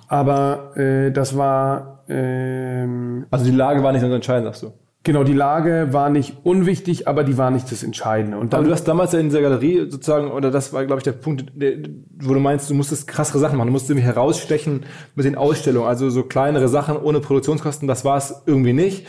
Aber 0.09 0.77
äh, 0.77 1.11
das 1.13 1.37
war... 1.37 2.05
Ähm, 2.09 3.27
also 3.31 3.45
die 3.45 3.51
Lage 3.51 3.83
war 3.83 3.93
nicht 3.93 4.03
so 4.03 4.13
entscheidend, 4.13 4.47
sagst 4.47 4.63
du? 4.63 4.73
Genau, 5.03 5.25
die 5.25 5.33
Lage 5.33 5.89
war 5.93 6.11
nicht 6.11 6.37
unwichtig, 6.45 7.09
aber 7.09 7.25
die 7.25 7.39
war 7.39 7.51
nicht 7.51 7.73
das 7.73 7.83
Entscheidende. 7.83 8.37
Und 8.37 8.53
dann, 8.53 8.59
aber 8.59 8.69
du 8.69 8.75
hast 8.75 8.85
damals 8.85 9.13
ja 9.13 9.19
in 9.19 9.31
dieser 9.31 9.41
Galerie 9.41 9.89
sozusagen, 9.89 10.31
oder 10.31 10.51
das 10.51 10.75
war, 10.75 10.85
glaube 10.85 10.99
ich, 10.99 11.05
der 11.05 11.13
Punkt, 11.13 11.47
der, 11.55 11.79
wo 12.19 12.35
du 12.35 12.41
meinst, 12.41 12.69
du 12.69 12.75
musstest 12.75 13.09
krassere 13.09 13.39
Sachen 13.39 13.57
machen. 13.57 13.69
Du 13.69 13.73
musstest 13.73 13.93
irgendwie 13.93 14.07
herausstechen 14.07 14.85
mit 15.15 15.25
den 15.25 15.37
Ausstellungen. 15.37 15.89
Also 15.89 16.11
so 16.11 16.23
kleinere 16.25 16.69
Sachen 16.69 16.99
ohne 16.99 17.21
Produktionskosten, 17.21 17.89
das 17.89 18.05
war 18.05 18.19
es 18.19 18.43
irgendwie 18.45 18.75
nicht. 18.75 19.07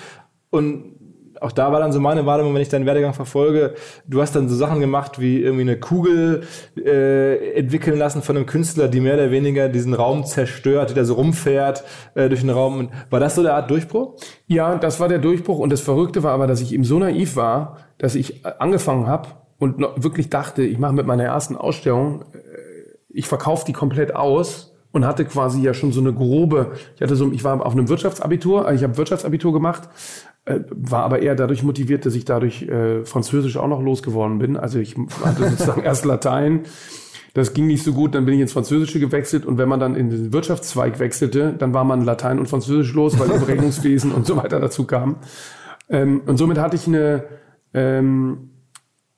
Und 0.50 0.96
auch 1.42 1.52
da 1.52 1.72
war 1.72 1.80
dann 1.80 1.92
so 1.92 2.00
meine 2.00 2.26
Wahrnehmung, 2.28 2.54
wenn 2.54 2.62
ich 2.62 2.70
deinen 2.70 2.86
Werdegang 2.86 3.14
verfolge, 3.14 3.74
du 4.06 4.22
hast 4.22 4.36
dann 4.36 4.48
so 4.48 4.56
Sachen 4.56 4.80
gemacht 4.80 5.20
wie 5.20 5.42
irgendwie 5.42 5.64
eine 5.64 5.80
Kugel 5.80 6.44
äh, 6.78 7.54
entwickeln 7.54 7.98
lassen 7.98 8.22
von 8.22 8.38
einem 8.38 8.46
Künstler, 8.46 8.88
die 8.88 9.00
mehr 9.00 9.16
oder 9.16 9.32
weniger 9.32 9.68
diesen 9.68 9.96
Raum 9.96 10.24
zerstört, 10.24 10.96
der 10.96 11.04
so 11.04 11.16
rumfährt 11.16 11.84
äh, 12.14 12.30
durch 12.30 12.42
den 12.42 12.52
Raum. 12.52 12.90
War 13.10 13.20
das 13.20 13.36
so 13.36 13.42
der 13.42 13.56
Art 13.56 13.72
Durchbruch? 13.72 14.18
Ja, 14.46 14.76
das 14.76 15.00
war 15.00 15.08
der 15.08 15.18
Durchbruch. 15.18 15.58
Und 15.58 15.72
das 15.72 15.82
Verrückte 15.82 16.22
war 16.22 16.34
aber, 16.34 16.46
dass 16.46 16.62
ich 16.62 16.74
ihm 16.74 16.84
so 16.84 17.00
naiv 17.00 17.36
war, 17.36 17.78
dass 17.98 18.14
ich 18.14 18.46
angefangen 18.46 19.08
habe 19.08 19.30
und 19.58 19.80
wirklich 19.96 20.30
dachte, 20.30 20.62
ich 20.62 20.78
mache 20.78 20.94
mit 20.94 21.08
meiner 21.08 21.24
ersten 21.24 21.56
Ausstellung, 21.56 22.22
äh, 22.34 22.38
ich 23.10 23.28
verkaufe 23.28 23.66
die 23.66 23.74
komplett 23.74 24.16
aus 24.16 24.71
und 24.92 25.06
hatte 25.06 25.26
quasi 25.26 25.62
ja 25.62 25.74
schon 25.74 25.92
so 25.92 26.02
eine 26.02 26.14
grobe, 26.14 26.74
ich 26.96 27.02
hatte 27.02 27.16
so, 27.16 27.32
ich 27.32 27.44
war 27.44 27.66
auf 27.66 27.74
einem 27.74 27.90
Wirtschaftsabitur, 27.90 28.66
also 28.66 28.78
ich 28.78 28.84
habe 28.84 28.98
Wirtschaftsabitur 28.98 29.54
gemacht 29.54 29.90
äh, 30.46 30.62
war 30.72 31.04
aber 31.04 31.22
eher 31.22 31.36
dadurch 31.36 31.62
motiviert, 31.62 32.06
dass 32.06 32.16
ich 32.16 32.26
dadurch 32.26 32.64
äh, 32.64 33.06
Französisch 33.06 33.58
auch 33.58 33.68
noch 33.68 33.82
losgeworden 33.82 34.40
bin. 34.40 34.58
Also 34.58 34.80
ich 34.80 34.96
hatte 35.24 35.50
sozusagen 35.50 35.82
erst 35.84 36.04
Latein. 36.04 36.62
Das 37.34 37.54
ging 37.54 37.68
nicht 37.68 37.84
so 37.84 37.94
gut, 37.94 38.14
dann 38.14 38.26
bin 38.26 38.34
ich 38.34 38.42
ins 38.42 38.52
Französische 38.52 39.00
gewechselt 39.00 39.46
und 39.46 39.58
wenn 39.58 39.70
man 39.70 39.80
dann 39.80 39.96
in 39.96 40.10
den 40.10 40.34
Wirtschaftszweig 40.34 41.00
wechselte, 41.00 41.54
dann 41.58 41.74
war 41.74 41.86
man 41.86 42.04
Latein 42.04 42.40
und 42.40 42.50
Französisch 42.50 42.94
los, 42.94 43.18
weil 43.20 43.30
Rechnungswesen 43.30 44.12
und 44.12 44.26
so 44.26 44.36
weiter 44.36 44.60
dazu 44.60 44.86
kam. 44.86 45.18
Ähm, 45.88 46.24
und 46.26 46.38
somit 46.38 46.58
hatte 46.58 46.76
ich 46.76 46.88
eine 46.88 47.24
ähm, 47.74 48.50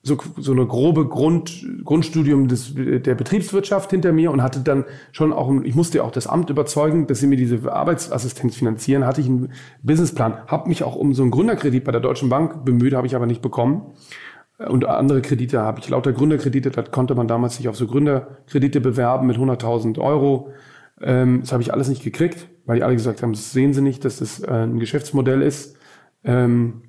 so, 0.06 0.18
so 0.36 0.52
eine 0.52 0.66
grobe 0.66 1.08
Grund, 1.08 1.66
Grundstudium 1.82 2.46
des, 2.46 2.74
der 2.74 3.14
Betriebswirtschaft 3.14 3.90
hinter 3.90 4.12
mir 4.12 4.30
und 4.30 4.42
hatte 4.42 4.60
dann 4.60 4.84
schon 5.12 5.32
auch, 5.32 5.50
ich 5.62 5.74
musste 5.74 6.04
auch 6.04 6.10
das 6.10 6.26
Amt 6.26 6.50
überzeugen, 6.50 7.06
dass 7.06 7.20
sie 7.20 7.26
mir 7.26 7.36
diese 7.36 7.72
Arbeitsassistenz 7.72 8.54
finanzieren, 8.54 9.06
hatte 9.06 9.22
ich 9.22 9.28
einen 9.28 9.52
Businessplan, 9.82 10.46
habe 10.46 10.68
mich 10.68 10.84
auch 10.84 10.94
um 10.94 11.14
so 11.14 11.22
einen 11.22 11.30
Gründerkredit 11.30 11.84
bei 11.84 11.92
der 11.92 12.02
Deutschen 12.02 12.28
Bank 12.28 12.66
bemüht, 12.66 12.92
habe 12.92 13.06
ich 13.06 13.16
aber 13.16 13.26
nicht 13.26 13.40
bekommen. 13.40 13.94
Und 14.58 14.84
andere 14.84 15.22
Kredite 15.22 15.62
habe 15.62 15.80
ich, 15.80 15.88
lauter 15.88 16.12
Gründerkredite, 16.12 16.70
da 16.70 16.82
konnte 16.82 17.14
man 17.14 17.26
damals 17.26 17.56
sich 17.56 17.68
auf 17.68 17.76
so 17.76 17.86
Gründerkredite 17.86 18.80
bewerben 18.80 19.26
mit 19.26 19.38
100.000 19.38 19.98
Euro. 19.98 20.52
Ähm, 21.00 21.40
das 21.40 21.52
habe 21.52 21.62
ich 21.62 21.72
alles 21.72 21.88
nicht 21.88 22.04
gekriegt, 22.04 22.46
weil 22.66 22.76
die 22.76 22.84
alle 22.84 22.94
gesagt 22.94 23.22
haben, 23.22 23.32
das 23.32 23.52
sehen 23.52 23.72
sie 23.72 23.80
nicht, 23.80 24.04
dass 24.04 24.18
das 24.18 24.40
äh, 24.40 24.50
ein 24.50 24.78
Geschäftsmodell 24.78 25.42
ist. 25.42 25.76
Ähm, 26.24 26.82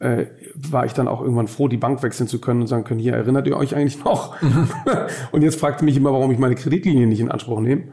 äh, 0.00 0.26
war 0.54 0.86
ich 0.86 0.94
dann 0.94 1.08
auch 1.08 1.20
irgendwann 1.20 1.46
froh, 1.46 1.68
die 1.68 1.76
Bank 1.76 2.02
wechseln 2.02 2.26
zu 2.26 2.40
können 2.40 2.62
und 2.62 2.66
sagen 2.66 2.84
können, 2.84 3.00
hier 3.00 3.12
erinnert 3.12 3.46
ihr 3.46 3.56
euch 3.56 3.76
eigentlich 3.76 4.02
noch? 4.02 4.34
und 5.32 5.42
jetzt 5.42 5.60
fragt 5.60 5.82
ihr 5.82 5.84
mich 5.84 5.96
immer, 5.96 6.12
warum 6.12 6.30
ich 6.32 6.38
meine 6.38 6.54
Kreditlinie 6.54 7.06
nicht 7.06 7.20
in 7.20 7.30
Anspruch 7.30 7.60
nehme. 7.60 7.92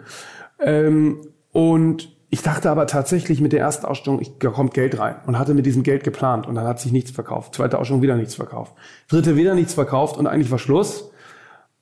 Ähm, 0.59 1.19
und 1.51 2.15
ich 2.29 2.41
dachte 2.41 2.71
aber 2.71 2.87
tatsächlich 2.87 3.41
mit 3.41 3.53
der 3.53 3.59
ersten 3.59 3.85
Ausstellung, 3.85 4.21
ich, 4.21 4.37
da 4.39 4.49
kommt 4.49 4.73
Geld 4.73 4.97
rein 4.99 5.15
und 5.27 5.37
hatte 5.37 5.53
mit 5.53 5.65
diesem 5.65 5.83
Geld 5.83 6.03
geplant 6.03 6.47
und 6.47 6.55
dann 6.55 6.65
hat 6.65 6.79
sich 6.79 6.91
nichts 6.91 7.11
verkauft. 7.11 7.55
Zweite 7.55 7.77
Ausstellung 7.77 8.01
wieder 8.01 8.15
nichts 8.15 8.35
verkauft. 8.35 8.73
Dritte 9.09 9.35
wieder 9.35 9.53
nichts 9.53 9.73
verkauft 9.73 10.17
und 10.17 10.27
eigentlich 10.27 10.51
war 10.51 10.59
Schluss. 10.59 11.11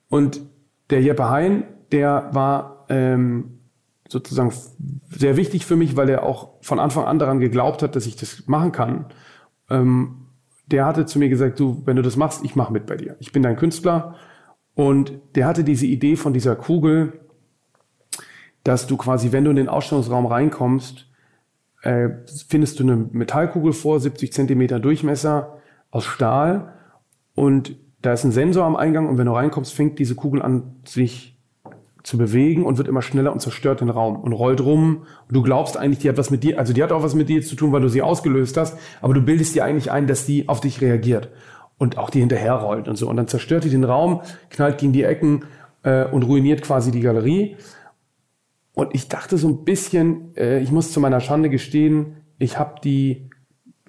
Und 0.08 0.40
der 0.90 1.02
Jeppe 1.02 1.30
Hein, 1.30 1.64
der 1.92 2.30
war 2.32 2.86
ähm, 2.88 3.60
sozusagen 4.08 4.52
sehr 5.10 5.36
wichtig 5.36 5.66
für 5.66 5.76
mich, 5.76 5.96
weil 5.96 6.08
er 6.08 6.24
auch 6.24 6.54
von 6.62 6.80
Anfang 6.80 7.04
an 7.04 7.18
daran 7.18 7.38
geglaubt 7.38 7.82
hat, 7.82 7.94
dass 7.96 8.06
ich 8.06 8.16
das 8.16 8.44
machen 8.46 8.72
kann 8.72 9.06
ähm, 9.70 10.26
der 10.66 10.84
hatte 10.84 11.06
zu 11.06 11.18
mir 11.18 11.28
gesagt, 11.28 11.60
du, 11.60 11.82
wenn 11.84 11.96
du 11.96 12.02
das 12.02 12.16
machst, 12.16 12.44
ich 12.44 12.56
mache 12.56 12.72
mit 12.72 12.86
bei 12.86 12.96
dir. 12.96 13.16
Ich 13.20 13.32
bin 13.32 13.42
dein 13.42 13.56
Künstler. 13.56 14.16
Und 14.74 15.12
der 15.34 15.46
hatte 15.46 15.64
diese 15.64 15.86
Idee 15.86 16.16
von 16.16 16.32
dieser 16.32 16.56
Kugel, 16.56 17.20
dass 18.64 18.86
du 18.86 18.96
quasi, 18.96 19.32
wenn 19.32 19.44
du 19.44 19.50
in 19.50 19.56
den 19.56 19.68
Ausstellungsraum 19.68 20.26
reinkommst, 20.26 21.08
äh, 21.82 22.08
findest 22.48 22.80
du 22.80 22.82
eine 22.82 22.96
Metallkugel 22.96 23.72
vor, 23.72 24.00
70 24.00 24.32
Zentimeter 24.32 24.80
Durchmesser 24.80 25.58
aus 25.90 26.04
Stahl 26.04 26.72
und 27.34 27.76
da 28.02 28.12
ist 28.12 28.24
ein 28.24 28.32
Sensor 28.32 28.64
am 28.64 28.76
Eingang 28.76 29.08
und 29.08 29.18
wenn 29.18 29.26
du 29.26 29.32
reinkommst, 29.32 29.72
fängt 29.72 29.98
diese 29.98 30.14
Kugel 30.14 30.42
an, 30.42 30.76
sich 30.84 31.35
zu 32.06 32.18
bewegen 32.18 32.64
und 32.64 32.78
wird 32.78 32.86
immer 32.86 33.02
schneller 33.02 33.32
und 33.32 33.40
zerstört 33.40 33.80
den 33.80 33.90
Raum 33.90 34.20
und 34.20 34.32
rollt 34.32 34.60
rum. 34.60 35.06
Und 35.26 35.36
du 35.36 35.42
glaubst 35.42 35.76
eigentlich, 35.76 35.98
die 35.98 36.08
hat 36.08 36.16
was 36.16 36.30
mit 36.30 36.44
dir, 36.44 36.56
also 36.56 36.72
die 36.72 36.80
hat 36.84 36.92
auch 36.92 37.02
was 37.02 37.16
mit 37.16 37.28
dir 37.28 37.42
zu 37.42 37.56
tun, 37.56 37.72
weil 37.72 37.80
du 37.80 37.88
sie 37.88 38.00
ausgelöst 38.00 38.56
hast, 38.56 38.78
aber 39.00 39.12
du 39.12 39.22
bildest 39.22 39.56
dir 39.56 39.64
eigentlich 39.64 39.90
ein, 39.90 40.06
dass 40.06 40.24
die 40.24 40.48
auf 40.48 40.60
dich 40.60 40.80
reagiert 40.80 41.30
und 41.78 41.98
auch 41.98 42.08
die 42.08 42.20
hinterher 42.20 42.52
rollt 42.54 42.86
und 42.86 42.94
so. 42.94 43.10
Und 43.10 43.16
dann 43.16 43.26
zerstört 43.26 43.64
die 43.64 43.70
den 43.70 43.82
Raum, 43.82 44.20
knallt 44.50 44.78
gegen 44.78 44.92
die 44.92 45.02
Ecken 45.02 45.46
äh, 45.82 46.04
und 46.04 46.22
ruiniert 46.22 46.62
quasi 46.62 46.92
die 46.92 47.00
Galerie. 47.00 47.56
Und 48.72 48.94
ich 48.94 49.08
dachte 49.08 49.36
so 49.36 49.48
ein 49.48 49.64
bisschen, 49.64 50.32
äh, 50.36 50.60
ich 50.60 50.70
muss 50.70 50.92
zu 50.92 51.00
meiner 51.00 51.18
Schande 51.18 51.50
gestehen, 51.50 52.18
ich 52.38 52.56
habe 52.56 52.80
die 52.84 53.30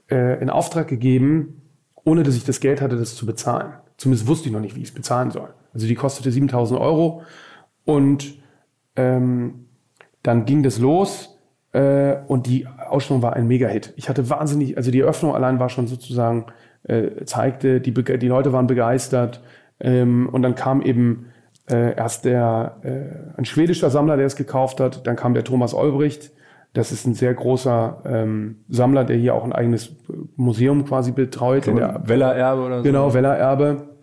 äh, 0.09 0.41
in 0.41 0.49
Auftrag 0.49 0.87
gegeben, 0.87 1.61
ohne 2.03 2.23
dass 2.23 2.35
ich 2.35 2.45
das 2.45 2.61
Geld 2.61 2.81
hatte, 2.81 2.97
das 2.97 3.15
zu 3.15 3.27
bezahlen. 3.27 3.73
Zumindest 3.97 4.27
wusste 4.27 4.49
ich 4.49 4.53
noch 4.53 4.61
nicht, 4.61 4.75
wie 4.75 4.81
ich 4.81 4.87
es 4.87 4.95
bezahlen 4.95 5.29
soll. 5.29 5.53
Also 5.71 5.85
die 5.85 5.93
kostete 5.93 6.31
7000 6.31 6.79
Euro 6.79 7.21
und 7.87 8.35
ähm, 8.97 9.65
dann 10.21 10.45
ging 10.45 10.61
das 10.61 10.77
los 10.77 11.39
äh, 11.71 12.17
und 12.27 12.47
die 12.47 12.67
Ausstellung 12.67 13.23
war 13.23 13.33
ein 13.33 13.47
Mega-Hit. 13.47 13.93
Ich 13.95 14.09
hatte 14.09 14.29
wahnsinnig, 14.29 14.75
also 14.75 14.91
die 14.91 14.99
Eröffnung 14.99 15.33
allein 15.33 15.59
war 15.59 15.69
schon 15.69 15.87
sozusagen, 15.87 16.47
äh, 16.83 17.23
zeigte, 17.23 17.79
die, 17.79 17.93
die 17.93 18.27
Leute 18.27 18.51
waren 18.51 18.67
begeistert 18.67 19.41
ähm, 19.79 20.27
und 20.29 20.41
dann 20.41 20.55
kam 20.55 20.81
eben 20.81 21.27
äh, 21.69 21.95
erst 21.95 22.25
der, 22.25 22.77
äh, 22.83 23.37
ein 23.39 23.45
schwedischer 23.45 23.89
Sammler, 23.89 24.17
der 24.17 24.25
es 24.25 24.35
gekauft 24.35 24.81
hat, 24.81 25.07
dann 25.07 25.15
kam 25.15 25.33
der 25.33 25.45
Thomas 25.45 25.73
Olbricht, 25.73 26.31
das 26.73 26.91
ist 26.91 27.07
ein 27.07 27.13
sehr 27.13 27.33
großer 27.33 28.01
ähm, 28.05 28.57
Sammler, 28.67 29.05
der 29.05 29.15
hier 29.15 29.33
auch 29.33 29.45
ein 29.45 29.53
eigenes 29.53 29.95
Museum 30.35 30.83
quasi 30.83 31.13
betreut. 31.13 31.67
Der 31.67 32.01
Weller 32.05 32.35
Erbe 32.35 32.61
oder 32.63 32.77
so. 32.79 32.83
Genau, 32.83 33.13
Weller 33.13 33.37
Erbe. 33.37 33.96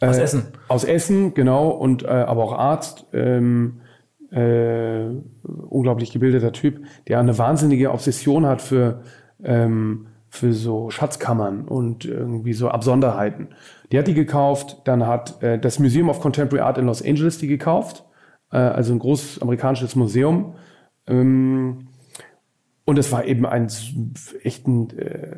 Aus 0.00 0.18
äh, 0.18 0.22
Essen. 0.22 0.46
Aus 0.68 0.84
Essen, 0.84 1.34
genau, 1.34 1.68
und 1.68 2.02
äh, 2.02 2.08
aber 2.08 2.44
auch 2.44 2.52
Arzt. 2.52 3.06
Ähm, 3.12 3.80
äh, 4.30 5.06
unglaublich 5.42 6.12
gebildeter 6.12 6.52
Typ, 6.52 6.84
der 7.06 7.18
eine 7.18 7.38
wahnsinnige 7.38 7.90
Obsession 7.92 8.46
hat 8.46 8.60
für, 8.60 9.02
ähm, 9.42 10.08
für 10.28 10.52
so 10.52 10.90
Schatzkammern 10.90 11.66
und 11.66 12.04
irgendwie 12.04 12.52
so 12.52 12.68
Absonderheiten. 12.68 13.48
Die 13.90 13.98
hat 13.98 14.06
die 14.06 14.14
gekauft, 14.14 14.82
dann 14.84 15.06
hat 15.06 15.42
äh, 15.42 15.58
das 15.58 15.78
Museum 15.78 16.10
of 16.10 16.20
Contemporary 16.20 16.66
Art 16.66 16.78
in 16.78 16.86
Los 16.86 17.02
Angeles 17.02 17.38
die 17.38 17.46
gekauft, 17.46 18.04
äh, 18.52 18.58
also 18.58 18.92
ein 18.92 18.98
großes 18.98 19.40
amerikanisches 19.40 19.96
Museum. 19.96 20.56
Ähm, 21.06 21.88
und 22.84 22.98
es 22.98 23.10
war 23.12 23.24
eben 23.24 23.46
ein 23.46 23.68
echt 24.42 24.66
ein, 24.66 24.90
äh, 24.98 25.36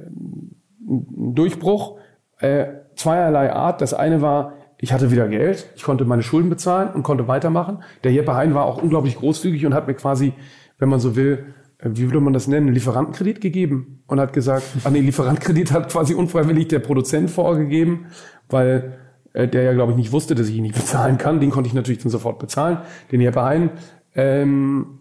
Durchbruch 0.81 1.99
äh, 2.39 2.67
zweierlei 3.01 3.53
Art. 3.53 3.81
Das 3.81 3.95
eine 3.95 4.23
war, 4.23 4.55
ich 4.79 4.93
hatte 4.93 5.11
wieder 5.11 5.29
Geld, 5.29 5.67
ich 5.77 5.83
konnte 5.83 6.05
meine 6.05 6.23
Schulden 6.23 6.51
bezahlen 6.51 6.91
und 6.91 7.03
konnte 7.03 7.29
weitermachen. 7.29 7.83
Der 8.05 8.13
Jeppe 8.13 8.35
Hein 8.35 8.55
war 8.55 8.65
auch 8.65 8.83
unglaublich 8.83 9.17
großzügig 9.17 9.67
und 9.67 9.75
hat 9.75 9.87
mir 9.87 9.95
quasi, 9.95 10.33
wenn 10.79 10.89
man 10.89 11.01
so 11.01 11.17
will, 11.17 11.47
äh, 11.79 11.91
wie 11.93 12.05
würde 12.05 12.21
man 12.21 12.33
das 12.33 12.47
nennen, 12.47 12.69
Lieferantenkredit 12.69 13.41
gegeben 13.41 14.03
und 14.07 14.21
hat 14.21 14.33
gesagt, 14.33 14.65
ah 14.85 14.91
nee, 14.91 15.01
Lieferantenkredit 15.01 15.73
hat 15.73 15.91
quasi 15.91 16.15
unfreiwillig 16.15 16.69
der 16.69 16.79
Produzent 16.79 17.31
vorgegeben, 17.31 18.07
weil 18.49 18.99
äh, 19.33 19.49
der 19.49 19.63
ja, 19.63 19.73
glaube 19.73 19.93
ich, 19.93 19.99
nicht 19.99 20.13
wusste, 20.13 20.35
dass 20.35 20.49
ich 20.49 20.57
ihn 20.57 20.63
nicht 20.63 20.75
bezahlen 20.77 21.19
kann. 21.19 21.41
Den 21.41 21.51
konnte 21.51 21.69
ich 21.69 21.75
natürlich 21.75 22.03
dann 22.03 22.11
sofort 22.11 22.39
bezahlen. 22.39 22.79
Den 23.13 23.21
Jeppe 23.21 23.43
Hein, 23.43 23.71
ähm, 24.15 24.99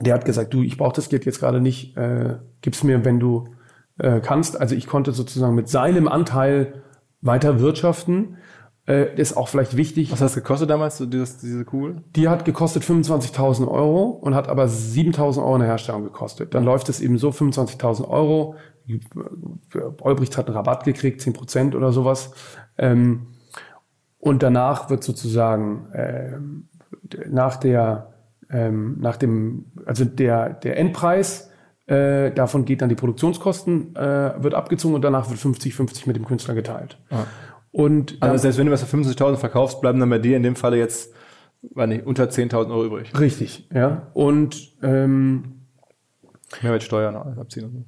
der 0.00 0.14
hat 0.14 0.24
gesagt, 0.24 0.54
du, 0.54 0.62
ich 0.62 0.76
brauche 0.78 0.94
das 0.94 1.08
Geld 1.08 1.26
jetzt 1.26 1.40
gerade 1.40 1.60
nicht, 1.60 1.96
äh, 1.96 2.36
gib's 2.62 2.82
mir, 2.82 3.04
wenn 3.04 3.20
du 3.20 3.48
äh, 3.98 4.20
kannst. 4.20 4.58
Also 4.60 4.74
ich 4.74 4.86
konnte 4.86 5.12
sozusagen 5.12 5.54
mit 5.54 5.68
seinem 5.68 6.08
Anteil 6.08 6.82
weiter 7.20 7.60
wirtschaften 7.60 8.36
äh, 8.86 9.14
ist 9.14 9.36
auch 9.36 9.48
vielleicht 9.48 9.76
wichtig. 9.76 10.10
Was 10.10 10.20
hat 10.20 10.28
es 10.28 10.34
gekostet 10.34 10.70
damals, 10.70 10.98
so 10.98 11.06
dieses, 11.06 11.38
diese 11.38 11.64
Kugel? 11.64 12.02
Die 12.16 12.28
hat 12.28 12.44
gekostet 12.44 12.82
25.000 12.82 13.68
Euro 13.68 14.06
und 14.06 14.34
hat 14.34 14.48
aber 14.48 14.64
7.000 14.64 15.38
Euro 15.38 15.54
in 15.54 15.60
der 15.60 15.68
Herstellung 15.68 16.04
gekostet. 16.04 16.54
Dann 16.54 16.64
läuft 16.64 16.88
es 16.88 17.00
eben 17.00 17.18
so 17.18 17.30
25.000 17.30 18.08
Euro. 18.08 18.56
Olbricht 20.00 20.36
hat 20.36 20.46
einen 20.46 20.56
Rabatt 20.56 20.84
gekriegt, 20.84 21.20
10 21.20 21.32
Prozent 21.32 21.74
oder 21.74 21.92
sowas. 21.92 22.32
Ähm, 22.78 23.28
und 24.18 24.42
danach 24.42 24.90
wird 24.90 25.04
sozusagen 25.04 25.88
ähm, 25.94 26.68
nach 27.28 27.56
der 27.56 28.12
ähm, 28.50 28.96
nach 29.00 29.16
dem 29.16 29.66
also 29.86 30.04
der 30.04 30.50
der 30.50 30.76
Endpreis 30.76 31.49
äh, 31.90 32.30
davon 32.30 32.64
geht 32.64 32.82
dann 32.82 32.88
die 32.88 32.94
Produktionskosten 32.94 33.96
äh, 33.96 34.42
wird 34.42 34.54
abgezogen 34.54 34.94
und 34.94 35.02
danach 35.02 35.28
wird 35.28 35.40
50 35.40 35.74
50 35.74 36.06
mit 36.06 36.16
dem 36.16 36.24
Künstler 36.24 36.54
geteilt. 36.54 36.98
Ah. 37.10 37.24
Und 37.72 38.16
also 38.20 38.36
selbst 38.36 38.58
wenn 38.58 38.66
du 38.66 38.72
was 38.72 38.82
für 38.82 38.96
50.000 38.96 39.36
verkaufst, 39.36 39.80
bleiben 39.80 40.00
dann 40.00 40.10
bei 40.10 40.18
dir 40.18 40.36
in 40.36 40.42
dem 40.42 40.56
Falle 40.56 40.76
jetzt 40.76 41.12
war 41.74 41.86
nicht, 41.86 42.06
unter 42.06 42.24
10.000 42.24 42.70
Euro 42.70 42.86
übrig. 42.86 43.18
Richtig, 43.18 43.68
ja. 43.74 44.08
Und 44.14 44.72
ähm, 44.82 45.66
Mehrwertsteuer 46.62 47.14
abziehen 47.38 47.64
und 47.64 47.72
so. 47.72 47.84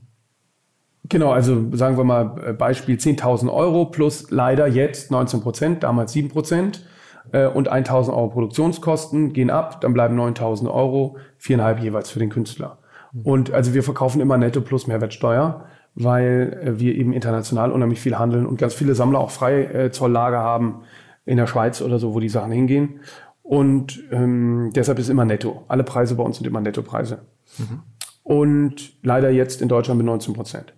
Genau, 1.08 1.32
also 1.32 1.74
sagen 1.74 1.96
wir 1.96 2.04
mal 2.04 2.36
äh, 2.44 2.52
Beispiel 2.52 2.96
10.000 2.96 3.52
Euro 3.52 3.86
plus 3.86 4.30
leider 4.30 4.66
jetzt 4.66 5.10
19 5.10 5.40
Prozent, 5.40 5.82
damals 5.82 6.12
7 6.12 6.28
Prozent 6.28 6.86
äh, 7.32 7.46
und 7.46 7.72
1.000 7.72 8.10
Euro 8.10 8.28
Produktionskosten 8.28 9.32
gehen 9.32 9.50
ab, 9.50 9.80
dann 9.80 9.94
bleiben 9.94 10.18
9.000 10.18 10.72
Euro, 10.72 11.16
viereinhalb 11.38 11.80
jeweils 11.80 12.10
für 12.10 12.18
den 12.18 12.30
Künstler. 12.30 12.78
Mhm. 13.12 13.22
Und 13.22 13.53
also 13.53 13.75
wir 13.75 13.83
verkaufen 13.83 14.20
immer 14.20 14.38
netto 14.38 14.61
plus 14.61 14.87
Mehrwertsteuer 14.87 15.66
weil 15.94 16.61
äh, 16.62 16.81
wir 16.81 16.94
eben 16.94 17.12
international 17.12 17.72
unheimlich 17.72 18.01
viel 18.01 18.18
handeln 18.18 18.46
und 18.46 18.59
ganz 18.59 18.75
viele 18.75 18.94
Sammler 18.94 19.18
auch 19.18 19.31
Freizolllager 19.31 20.38
äh, 20.38 20.40
haben 20.40 20.83
in 21.25 21.37
der 21.37 21.46
Schweiz 21.46 21.83
oder 21.83 21.98
so, 21.98 22.14
wo 22.14 22.20
die 22.20 22.29
Sachen 22.29 22.53
hingehen. 22.53 23.01
Und 23.42 24.03
ähm, 24.11 24.70
deshalb 24.75 24.98
ist 24.98 25.09
immer 25.09 25.25
netto. 25.25 25.64
Alle 25.68 25.85
Preise 25.85 26.14
bei 26.14 26.22
uns 26.22 26.38
sind 26.38 26.46
immer 26.46 26.61
Nettopreise. 26.61 27.22
Mhm. 27.59 27.83
Und 28.22 28.92
leider 29.03 29.31
jetzt 29.31 29.62
in 29.62 29.68
Deutschland 29.68 29.98
mit 29.98 30.07
19 30.07 30.35
Prozent. 30.35 30.75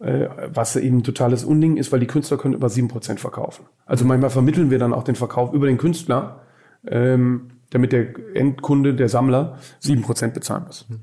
Äh, 0.00 0.28
was 0.52 0.76
eben 0.76 1.02
totales 1.02 1.44
Unding 1.44 1.76
ist, 1.76 1.92
weil 1.92 2.00
die 2.00 2.06
Künstler 2.06 2.38
können 2.38 2.54
über 2.54 2.70
7 2.70 2.88
Prozent 2.88 3.20
verkaufen. 3.20 3.66
Also 3.84 4.04
manchmal 4.04 4.30
vermitteln 4.30 4.70
wir 4.70 4.78
dann 4.78 4.94
auch 4.94 5.04
den 5.04 5.14
Verkauf 5.14 5.52
über 5.52 5.66
den 5.66 5.76
Künstler, 5.76 6.40
ähm, 6.86 7.50
damit 7.68 7.92
der 7.92 8.06
Endkunde, 8.34 8.94
der 8.94 9.10
Sammler, 9.10 9.58
7 9.80 10.02
Prozent 10.02 10.34
bezahlen 10.34 10.64
muss. 10.66 10.86
Mhm. 10.88 11.00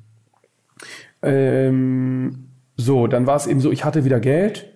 Ähm, 1.28 2.50
so, 2.76 3.08
dann 3.08 3.26
war 3.26 3.36
es 3.36 3.48
eben 3.48 3.60
so, 3.60 3.72
ich 3.72 3.84
hatte 3.84 4.06
wieder 4.06 4.20
Geld 4.20 4.72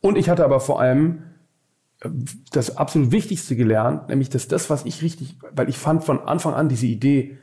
und 0.00 0.16
ich 0.16 0.28
hatte 0.28 0.44
aber 0.44 0.60
vor 0.60 0.80
allem 0.80 1.22
äh, 2.00 2.08
das 2.52 2.76
absolut 2.76 3.12
Wichtigste 3.12 3.56
gelernt, 3.56 4.08
nämlich 4.08 4.28
dass 4.28 4.48
das, 4.48 4.70
was 4.70 4.84
ich 4.84 5.02
richtig, 5.02 5.36
weil 5.52 5.68
ich 5.68 5.78
fand 5.78 6.04
von 6.04 6.20
Anfang 6.20 6.54
an 6.54 6.68
diese 6.68 6.86
Idee 6.86 7.38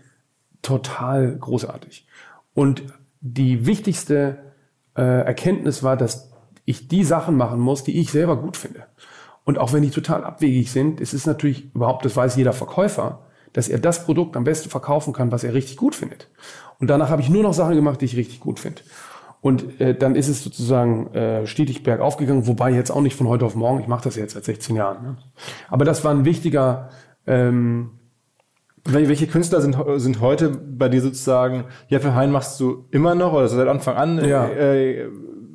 total 0.62 1.38
großartig. 1.38 2.08
Und 2.54 2.84
die 3.22 3.66
wichtigste 3.66 4.40
äh, 4.96 5.02
Erkenntnis 5.02 5.84
war, 5.84 5.98
dass 5.98 6.32
ich 6.66 6.88
die 6.88 7.04
Sachen 7.04 7.38
machen 7.38 7.60
muss, 7.60 7.84
die 7.84 8.00
ich 8.00 8.12
selber 8.12 8.38
gut 8.38 8.58
finde. 8.58 8.86
Und 9.44 9.58
auch 9.58 9.74
wenn 9.74 9.82
die 9.82 9.90
total 9.90 10.24
abwegig 10.24 10.72
sind, 10.72 11.02
es 11.02 11.14
ist 11.14 11.26
natürlich 11.26 11.74
überhaupt, 11.74 12.06
das 12.06 12.16
weiß 12.16 12.36
jeder 12.36 12.54
Verkäufer, 12.54 13.26
dass 13.54 13.68
er 13.68 13.80
das 13.80 14.06
Produkt 14.06 14.38
am 14.38 14.44
besten 14.44 14.70
verkaufen 14.70 15.14
kann, 15.14 15.32
was 15.32 15.44
er 15.44 15.54
richtig 15.54 15.78
gut 15.78 15.96
findet. 15.96 16.30
Und 16.82 16.90
danach 16.90 17.10
habe 17.10 17.22
ich 17.22 17.30
nur 17.30 17.44
noch 17.44 17.54
Sachen 17.54 17.76
gemacht, 17.76 18.02
die 18.02 18.06
ich 18.06 18.18
richtig 18.18 18.40
gut 18.40 18.60
finde. 18.60 18.82
Und 19.40 19.80
äh, 19.80 19.96
dann 19.96 20.16
ist 20.16 20.28
es 20.28 20.44
sozusagen 20.44 21.14
äh, 21.14 21.48
stetig 21.48 21.84
bergauf 21.84 22.18
gegangen, 22.18 22.48
wobei 22.48 22.72
jetzt 22.72 22.92
auch 22.92 23.02
nicht 23.02 23.16
von 23.16 23.28
heute 23.28 23.46
auf 23.46 23.56
morgen, 23.56 23.80
ich 23.80 23.88
mache 23.88 24.04
das 24.04 24.16
jetzt 24.16 24.34
seit 24.34 24.46
16 24.46 24.76
Jahren. 24.76 25.04
Ne? 25.04 25.18
Aber 25.70 25.86
das 25.86 26.04
war 26.04 26.12
ein 26.12 26.26
wichtiger... 26.26 26.90
Ähm, 27.26 27.92
welche 28.84 29.28
Künstler 29.28 29.62
sind, 29.62 29.78
sind 29.98 30.22
heute 30.22 30.50
bei 30.50 30.90
dir 30.90 31.02
sozusagen, 31.02 31.66
Jeppe 31.88 32.16
Hein 32.16 32.32
machst 32.32 32.60
du 32.60 32.86
immer 32.90 33.14
noch 33.14 33.34
oder 33.34 33.48
seit 33.48 33.68
Anfang 33.68 33.96
an? 33.96 34.26
Ja. 34.26 34.48
Äh, 34.48 35.08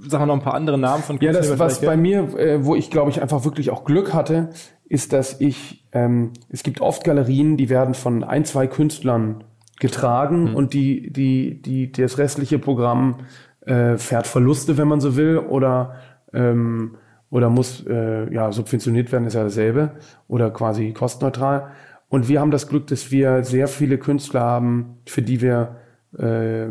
sag 0.07 0.21
mal 0.21 0.27
noch 0.27 0.35
ein 0.35 0.43
paar 0.43 0.55
andere 0.55 0.79
Namen 0.79 1.03
von 1.03 1.19
Künstlern. 1.19 1.43
Ja, 1.45 1.51
das, 1.51 1.59
was 1.59 1.81
bei 1.81 1.97
mir, 1.97 2.39
äh, 2.39 2.65
wo 2.65 2.77
ich 2.77 2.91
glaube 2.91 3.11
ich 3.11 3.21
einfach 3.21 3.45
wirklich 3.45 3.71
auch 3.71 3.85
Glück 3.85 4.15
hatte, 4.15 4.51
ist, 4.85 5.13
dass 5.13 5.41
ich, 5.41 5.85
ähm, 5.93 6.33
es 6.49 6.63
gibt 6.63 6.81
oft 6.81 7.03
Galerien, 7.03 7.57
die 7.57 7.69
werden 7.69 7.95
von 7.95 8.23
ein, 8.23 8.45
zwei 8.45 8.69
Künstlern 8.69 9.43
getragen 9.79 10.51
mhm. 10.51 10.55
und 10.55 10.73
die, 10.73 11.13
die, 11.13 11.61
die, 11.61 11.93
das 11.93 12.19
restliche 12.19 12.59
Programm 12.59 13.19
äh, 13.61 13.97
fährt 13.97 14.27
Verluste, 14.27 14.79
wenn 14.79 14.89
man 14.89 15.01
so 15.01 15.17
will, 15.17 15.39
oder 15.39 15.97
ähm, 16.33 16.97
oder 17.29 17.51
muss 17.51 17.85
äh, 17.87 18.33
ja 18.33 18.53
subventioniert 18.53 19.11
werden, 19.11 19.27
ist 19.27 19.35
ja 19.35 19.43
dasselbe 19.43 19.93
oder 20.29 20.51
quasi 20.51 20.93
kostenneutral. 20.93 21.73
Und 22.09 22.29
wir 22.29 22.41
haben 22.41 22.53
das 22.53 22.69
Glück, 22.69 22.87
dass 22.87 23.11
wir 23.11 23.43
sehr 23.43 23.67
viele 23.67 23.99
Künstler 23.99 24.41
haben, 24.41 24.99
für 25.07 25.23
die 25.23 25.41
wir 25.41 25.77
äh, 26.17 26.69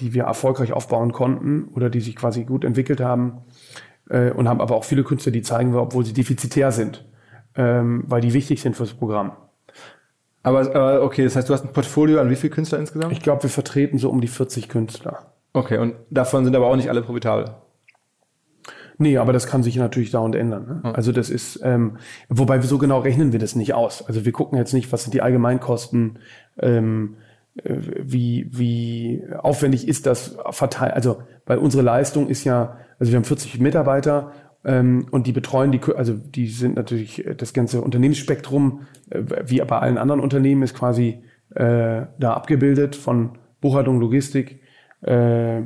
die 0.00 0.12
wir 0.12 0.24
erfolgreich 0.24 0.72
aufbauen 0.72 1.12
konnten 1.12 1.68
oder 1.74 1.88
die 1.88 2.00
sich 2.00 2.16
quasi 2.16 2.44
gut 2.44 2.64
entwickelt 2.64 3.00
haben 3.00 3.38
äh, 4.10 4.30
und 4.32 4.48
haben 4.48 4.60
aber 4.60 4.74
auch 4.74 4.84
viele 4.84 5.04
Künstler, 5.04 5.32
die 5.32 5.42
zeigen 5.42 5.72
wir, 5.72 5.80
obwohl 5.80 6.04
sie 6.04 6.12
defizitär 6.12 6.72
sind, 6.72 7.06
ähm, 7.54 8.04
weil 8.06 8.20
die 8.20 8.34
wichtig 8.34 8.60
sind 8.60 8.76
fürs 8.76 8.92
Programm. 8.92 9.32
Aber, 10.46 10.60
aber 10.60 11.02
okay, 11.02 11.24
das 11.24 11.34
heißt, 11.34 11.48
du 11.48 11.54
hast 11.54 11.64
ein 11.64 11.72
Portfolio 11.72 12.20
an 12.20 12.30
wie 12.30 12.36
viele 12.36 12.52
Künstler 12.52 12.78
insgesamt? 12.78 13.12
Ich 13.12 13.20
glaube, 13.20 13.42
wir 13.42 13.50
vertreten 13.50 13.98
so 13.98 14.10
um 14.10 14.20
die 14.20 14.28
40 14.28 14.68
Künstler. 14.68 15.32
Okay, 15.52 15.78
und 15.78 15.96
davon 16.08 16.44
sind 16.44 16.54
aber 16.54 16.68
auch 16.68 16.76
nicht 16.76 16.88
alle 16.88 17.02
profitabel. 17.02 17.46
Nee, 18.96 19.18
aber 19.18 19.32
das 19.32 19.48
kann 19.48 19.64
sich 19.64 19.74
natürlich 19.74 20.12
dauernd 20.12 20.36
ändern. 20.36 20.82
Ne? 20.84 20.94
Also 20.94 21.10
das 21.10 21.30
ist, 21.30 21.58
ähm, 21.64 21.96
wobei 22.28 22.62
wir 22.62 22.68
so 22.68 22.78
genau 22.78 23.00
rechnen 23.00 23.32
wir 23.32 23.40
das 23.40 23.56
nicht 23.56 23.74
aus. 23.74 24.06
Also 24.06 24.24
wir 24.24 24.30
gucken 24.30 24.56
jetzt 24.56 24.72
nicht, 24.72 24.92
was 24.92 25.02
sind 25.02 25.14
die 25.14 25.20
Allgemeinkosten, 25.20 26.20
ähm, 26.60 27.16
äh, 27.56 27.74
wie, 27.98 28.48
wie 28.52 29.24
aufwendig 29.36 29.88
ist 29.88 30.06
das 30.06 30.36
verteilt. 30.50 30.92
Also 30.94 31.24
weil 31.44 31.58
unsere 31.58 31.82
Leistung 31.82 32.28
ist 32.28 32.44
ja, 32.44 32.76
also 33.00 33.10
wir 33.10 33.16
haben 33.16 33.24
40 33.24 33.58
Mitarbeiter 33.58 34.30
ähm, 34.66 35.06
und 35.12 35.28
die 35.28 35.32
betreuen 35.32 35.70
die, 35.70 35.80
also 35.94 36.14
die 36.14 36.48
sind 36.48 36.74
natürlich 36.74 37.24
das 37.36 37.52
ganze 37.52 37.80
Unternehmensspektrum, 37.80 38.80
äh, 39.10 39.22
wie 39.46 39.60
bei 39.60 39.78
allen 39.78 39.96
anderen 39.96 40.20
Unternehmen, 40.20 40.62
ist 40.62 40.74
quasi 40.74 41.22
äh, 41.54 42.02
da 42.18 42.32
abgebildet 42.32 42.96
von 42.96 43.38
Buchhaltung, 43.60 44.00
Logistik, 44.00 44.60
äh, 45.02 45.58
äh, 45.58 45.62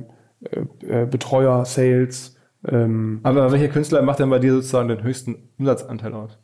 Betreuer, 1.11 1.65
Sales. 1.65 2.37
Ähm, 2.69 3.21
Aber 3.23 3.51
welcher 3.53 3.69
Künstler 3.69 4.03
macht 4.03 4.19
denn 4.19 4.29
bei 4.29 4.39
dir 4.39 4.53
sozusagen 4.53 4.89
den 4.89 5.03
höchsten 5.03 5.49
Umsatzanteil 5.59 6.13
aus? 6.13 6.39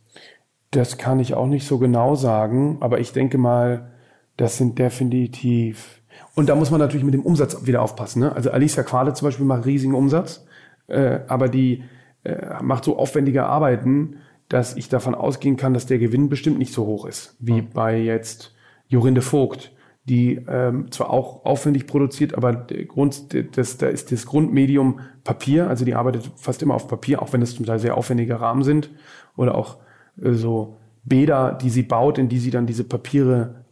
Das 0.70 0.96
kann 0.96 1.20
ich 1.20 1.34
auch 1.34 1.46
nicht 1.46 1.66
so 1.66 1.78
genau 1.78 2.14
sagen, 2.14 2.78
aber 2.80 3.00
ich 3.00 3.12
denke 3.12 3.36
mal, 3.36 3.92
das 4.38 4.56
sind 4.56 4.78
definitiv. 4.78 6.00
Und 6.34 6.48
da 6.48 6.54
muss 6.54 6.70
man 6.70 6.80
natürlich 6.80 7.04
mit 7.04 7.14
dem 7.14 7.22
Umsatz 7.22 7.66
wieder 7.66 7.82
aufpassen. 7.82 8.20
Ne? 8.20 8.34
Also 8.34 8.50
Alicia 8.50 8.82
Quale 8.82 9.12
zum 9.12 9.26
Beispiel 9.28 9.44
macht 9.44 9.66
riesigen 9.66 9.94
Umsatz, 9.94 10.46
äh, 10.86 11.20
aber 11.28 11.50
die 11.50 11.84
äh, 12.26 12.62
macht 12.62 12.84
so 12.84 12.98
aufwendige 12.98 13.46
Arbeiten, 13.46 14.16
dass 14.48 14.76
ich 14.76 14.88
davon 14.88 15.14
ausgehen 15.14 15.56
kann, 15.56 15.74
dass 15.74 15.86
der 15.86 15.98
Gewinn 15.98 16.28
bestimmt 16.28 16.58
nicht 16.58 16.72
so 16.72 16.86
hoch 16.86 17.06
ist, 17.06 17.36
wie 17.38 17.62
mhm. 17.62 17.70
bei 17.72 17.98
jetzt 17.98 18.54
Jorinde 18.88 19.22
Vogt, 19.22 19.72
die 20.04 20.40
ähm, 20.48 20.90
zwar 20.92 21.10
auch 21.10 21.44
aufwendig 21.44 21.86
produziert, 21.86 22.34
aber 22.34 22.52
der 22.52 22.84
Grund, 22.84 23.34
das, 23.56 23.78
da 23.78 23.88
ist 23.88 24.12
das 24.12 24.26
Grundmedium 24.26 25.00
Papier, 25.24 25.68
also 25.68 25.84
die 25.84 25.94
arbeitet 25.94 26.30
fast 26.36 26.62
immer 26.62 26.74
auf 26.74 26.86
Papier, 26.86 27.22
auch 27.22 27.32
wenn 27.32 27.42
es 27.42 27.56
zum 27.56 27.66
Teil 27.66 27.80
sehr 27.80 27.96
aufwendige 27.96 28.40
Rahmen 28.40 28.62
sind 28.62 28.90
oder 29.36 29.56
auch 29.56 29.78
äh, 30.22 30.32
so 30.32 30.76
Bäder, 31.04 31.56
die 31.60 31.70
sie 31.70 31.82
baut, 31.82 32.18
in 32.18 32.28
die 32.28 32.38
sie 32.38 32.50
dann 32.50 32.66
diese 32.66 32.84
Papiere 32.84 33.64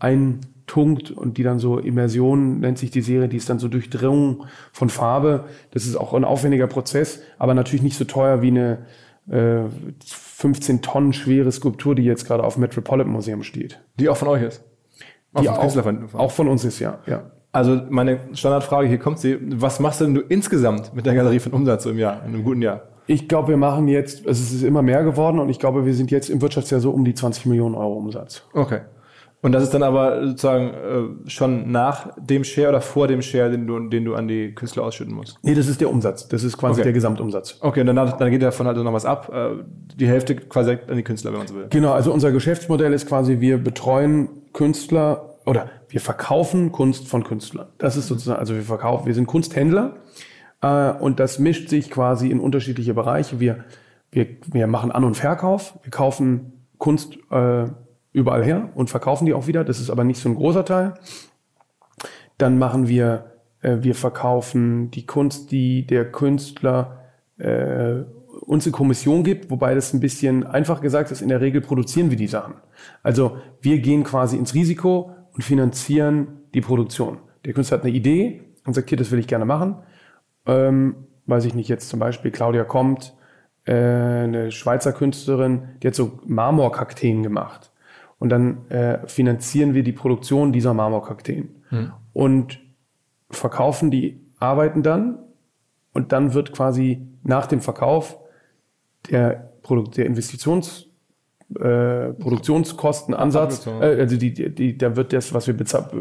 eintunkt 0.65 1.11
und 1.11 1.39
die 1.39 1.43
dann 1.43 1.59
so 1.59 1.79
Immersion 1.79 2.61
nennt 2.61 2.79
sich 2.79 2.91
die 2.91 3.03
Serie, 3.03 3.29
die 3.29 3.37
ist 3.37 3.49
dann 3.49 3.59
so 3.59 3.69
Durchdringung 3.69 4.45
von 4.73 4.89
Farbe. 4.89 5.45
Das 5.73 5.87
ist 5.87 5.97
auch 5.97 6.15
ein 6.15 6.25
aufwendiger 6.25 6.67
Prozess, 6.67 7.21
aber 7.39 7.55
natürlich 7.55 7.83
nicht 7.83 7.97
so 7.97 8.05
teuer 8.05 8.43
wie 8.43 8.49
eine 8.49 8.87
äh, 9.31 9.65
15 10.05 10.83
Tonnen 10.83 11.13
schwere 11.13 11.53
Skulptur, 11.53 11.95
die 11.95 12.05
jetzt 12.05 12.27
gerade 12.27 12.45
auf 12.45 12.55
dem 12.55 12.61
Metropolitan 12.61 13.13
Museum 13.13 13.43
steht. 13.43 13.81
Die 13.99 14.09
auch 14.09 14.17
von 14.17 14.29
euch 14.29 14.43
ist? 14.43 14.65
Die 15.41 15.49
auch, 15.49 15.73
von, 15.73 16.09
auch 16.15 16.31
von 16.31 16.49
uns 16.49 16.65
ist, 16.65 16.79
ja. 16.79 17.01
ja. 17.07 17.31
Also 17.51 17.81
meine 17.89 18.21
Standardfrage, 18.33 18.89
hier 18.89 18.99
kommt 18.99 19.19
sie, 19.19 19.37
was 19.41 19.81
machst 19.81 20.01
denn 20.01 20.15
du 20.15 20.21
insgesamt 20.21 20.95
mit 20.95 21.07
der 21.07 21.15
Galerie 21.15 21.41
von 21.41 21.53
Umsatz 21.53 21.87
im 21.87 21.99
Jahr, 21.99 22.23
in 22.25 22.35
einem 22.35 22.45
guten 22.45 22.63
Jahr? 22.63 22.83
Ich 23.07 23.29
glaube, 23.29 23.49
wir 23.49 23.57
machen 23.57 23.89
jetzt, 23.89 24.27
also 24.27 24.43
es 24.43 24.53
ist 24.53 24.63
immer 24.63 24.83
mehr 24.83 25.03
geworden 25.03 25.39
und 25.39 25.49
ich 25.49 25.59
glaube, 25.59 25.85
wir 25.85 25.95
sind 25.95 26.11
jetzt 26.11 26.31
im 26.31 26.41
Wirtschaftsjahr 26.41 26.81
so 26.81 26.91
um 26.91 27.05
die 27.05 27.15
20 27.15 27.47
Millionen 27.47 27.75
Euro 27.75 27.95
Umsatz. 27.95 28.45
Okay. 28.55 28.81
Und 29.45 29.53
das 29.53 29.63
ist 29.63 29.75
dann 29.75 29.83
aber 29.83 30.27
sozusagen 30.27 30.69
äh, 31.27 31.29
schon 31.29 31.71
nach 31.71 32.09
dem 32.17 32.45
Share 32.45 32.71
oder 32.71 32.81
vor 32.81 33.09
dem 33.09 33.21
Share, 33.21 33.51
den 33.51 33.67
du, 33.67 33.79
den 33.91 34.07
du 34.07 34.15
an 34.15 34.27
die 34.27 34.55
Künstler 34.55 34.85
ausschütten 34.85 35.15
musst? 35.15 35.39
Nee, 35.43 35.55
das 35.55 35.69
ist 35.69 35.83
der 35.83 35.91
Umsatz. 35.91 36.29
Das 36.29 36.43
ist 36.43 36.57
quasi 36.57 36.81
okay. 36.81 36.85
der 36.85 36.93
Gesamtumsatz. 36.95 37.59
Okay, 37.61 37.83
und 37.83 37.87
danach, 37.87 38.17
dann 38.17 38.31
geht 38.31 38.41
davon 38.41 38.67
halt 38.67 38.79
noch 38.79 38.93
was 38.95 39.05
ab. 39.05 39.31
Äh, 39.31 39.63
die 39.97 40.09
Hälfte 40.09 40.35
quasi 40.35 40.79
an 40.89 40.97
die 40.97 41.03
Künstler, 41.03 41.33
wenn 41.33 41.41
man 41.41 41.47
so 41.47 41.57
will. 41.57 41.67
Genau, 41.69 41.93
also 41.93 42.11
unser 42.11 42.33
Geschäftsmodell 42.33 42.95
ist 42.95 43.07
quasi, 43.07 43.41
wir 43.41 43.59
betreuen 43.59 44.31
Künstler 44.55 45.35
oder 45.45 45.69
wir 45.91 46.01
verkaufen 46.01 46.73
Kunst 46.73 47.07
von 47.07 47.23
Künstlern. 47.23 47.67
Das 47.77 47.99
ist 47.99 48.09
sozusagen, 48.09 48.41
also 48.41 48.55
wir 48.55 48.63
verkaufen, 48.63 49.05
wir 49.05 49.15
sind 49.15 49.27
Kunsthändler 49.27 49.97
äh, 50.63 50.91
und 50.93 51.21
das 51.21 51.39
mischt 51.39 51.69
sich 51.69 51.91
quasi 51.91 52.31
in 52.31 52.41
unterschiedliche 52.41 52.95
Bereiche. 52.95 53.41
Wir, 53.41 53.65
wir, 54.11 54.27
wir 54.51 54.67
machen 54.69 54.91
An- 54.91 55.05
und 55.05 55.19
Verkauf, 55.19 55.79
wir 55.83 55.91
kaufen 55.91 56.65
Kunst 56.79 57.19
äh, 57.31 57.67
überall 58.15 58.43
her 58.43 58.71
und 58.75 58.89
verkaufen 58.89 59.27
die 59.27 59.35
auch 59.35 59.47
wieder. 59.47 59.65
Das 59.65 59.81
ist 59.81 59.91
aber 59.91 60.05
nicht 60.05 60.21
so 60.21 60.31
ein 60.31 60.37
großer 60.37 60.65
Teil. 60.65 60.95
Dann 62.39 62.59
machen 62.59 62.89
wir, 62.89 63.33
äh, 63.61 63.79
wir 63.81 63.95
verkaufen 63.95 64.91
die 64.91 65.05
Kunst, 65.05 65.51
die 65.51 65.87
der 65.87 66.11
Künstler 66.11 67.01
äh, 67.37 68.03
uns 68.47 68.65
eine 68.65 68.73
Kommission 68.73 69.25
gibt, 69.25 69.51
wobei 69.51 69.75
das 69.75 69.93
ein 69.93 70.01
bisschen 70.01 70.47
einfach 70.47 70.81
gesagt 70.81 71.11
ist, 71.11 71.23
in 71.23 71.29
der 71.29 71.41
Regel 71.41 71.61
produzieren 71.61 72.11
wir 72.11 72.17
die 72.17 72.27
Sachen. 72.27 72.55
Also 73.03 73.39
wir 73.61 73.79
gehen 73.79 74.05
quasi 74.05 74.37
ins 74.37 74.55
Risiko 74.55 75.11
und 75.33 75.43
finanzieren 75.43 76.41
die 76.55 76.61
Produktion. 76.61 77.19
Der 77.45 77.53
Künstler 77.53 77.79
hat 77.79 77.85
eine 77.85 77.95
Idee 77.95 78.43
und 78.65 78.75
sagt, 78.75 78.89
hier, 78.89 78.99
das 78.99 79.11
will 79.11 79.19
ich 79.19 79.27
gerne 79.27 79.45
machen. 79.45 79.77
Ähm, 80.47 80.95
weiß 81.27 81.45
ich 81.47 81.55
nicht, 81.55 81.69
jetzt 81.69 81.89
zum 81.89 81.99
Beispiel 81.99 82.31
Claudia 82.31 82.65
kommt, 82.65 83.15
äh, 83.65 83.73
eine 83.73 84.53
Schweizer 84.53 84.93
Künstlerin, 84.93 85.63
die 85.83 85.89
hat 85.89 85.95
so 85.95 86.21
Marmorkakteen 86.27 87.23
gemacht. 87.23 87.73
Und 88.19 88.31
dann 88.31 88.69
äh, 88.71 89.07
finanzieren 89.07 89.75
wir 89.75 89.83
die 89.83 89.93
Produktion 89.93 90.53
dieser 90.53 90.75
Marmorkakteen. 90.75 91.49
Hm. 91.69 91.93
Und 92.13 92.61
verkaufen 93.31 93.91
die 93.91 94.21
Arbeiten 94.39 94.83
dann. 94.83 95.19
Und 95.93 96.13
dann 96.13 96.35
wird 96.35 96.53
quasi 96.53 97.07
nach 97.23 97.47
dem 97.47 97.61
Verkauf 97.61 98.19
der, 99.11 99.53
Produkt, 99.63 99.97
der 99.97 100.07
Investitions 100.07 100.87
äh, 101.61 102.13
Produktionskostenansatz, 102.15 103.67
äh, 103.67 103.71
also 103.71 104.17
die, 104.17 104.33
die, 104.33 104.55
die, 104.55 104.79
da 104.79 104.97
wird 104.97 105.13
das, 105.13 105.35
was 105.35 105.47
wir 105.47 105.55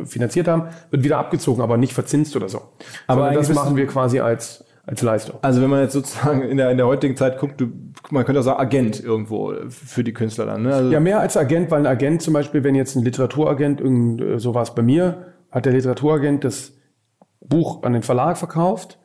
finanziert 0.06 0.48
haben, 0.48 0.70
wird 0.90 1.04
wieder 1.04 1.18
abgezogen, 1.20 1.62
aber 1.62 1.78
nicht 1.78 1.94
verzinst 1.94 2.36
oder 2.36 2.50
so. 2.50 2.62
Aber 3.08 3.32
das 3.34 3.54
machen 3.54 3.76
wir 3.76 3.86
quasi 3.86 4.20
als 4.20 4.66
als 4.86 5.02
Leistung. 5.02 5.40
Also 5.42 5.62
wenn 5.62 5.70
man 5.70 5.82
jetzt 5.82 5.94
sozusagen 5.94 6.42
in 6.44 6.58
der, 6.58 6.70
in 6.70 6.78
der 6.78 6.88
heutigen 6.88 7.16
Zeit 7.16 7.40
guckt, 7.40 7.60
du, 7.60 7.68
man 8.10 8.26
könnte 8.26 8.42
auch 8.42 8.44
sagen 8.46 8.60
Agent 8.60 9.04
irgendwo 9.04 9.54
für 9.70 10.04
die 10.04 10.14
Künstler 10.14 10.46
dann. 10.46 10.64
Ne? 10.64 10.74
Also 10.74 10.92
ja, 10.92 11.00
mehr 11.00 11.20
als 11.20 11.38
Agent, 11.38 11.72
weil 11.72 11.80
ein 11.80 11.88
Agent 11.88 12.22
zum 12.22 12.34
Beispiel, 12.34 12.64
wenn 12.64 12.76
jetzt 12.76 12.96
ein 12.96 13.04
Literaturagent, 13.04 13.80
irgend, 13.80 14.22
äh, 14.22 14.40
so 14.40 14.54
war 14.54 14.64
es 14.64 14.76
bei 14.76 14.82
mir, 14.82 15.34
hat 15.52 15.66
der 15.66 15.74
Literaturagent 15.74 16.44
das 16.44 16.74
Buch 17.40 17.84
an 17.84 17.94
den 17.94 18.04
Verlag 18.04 18.38
verkauft, 18.38 19.00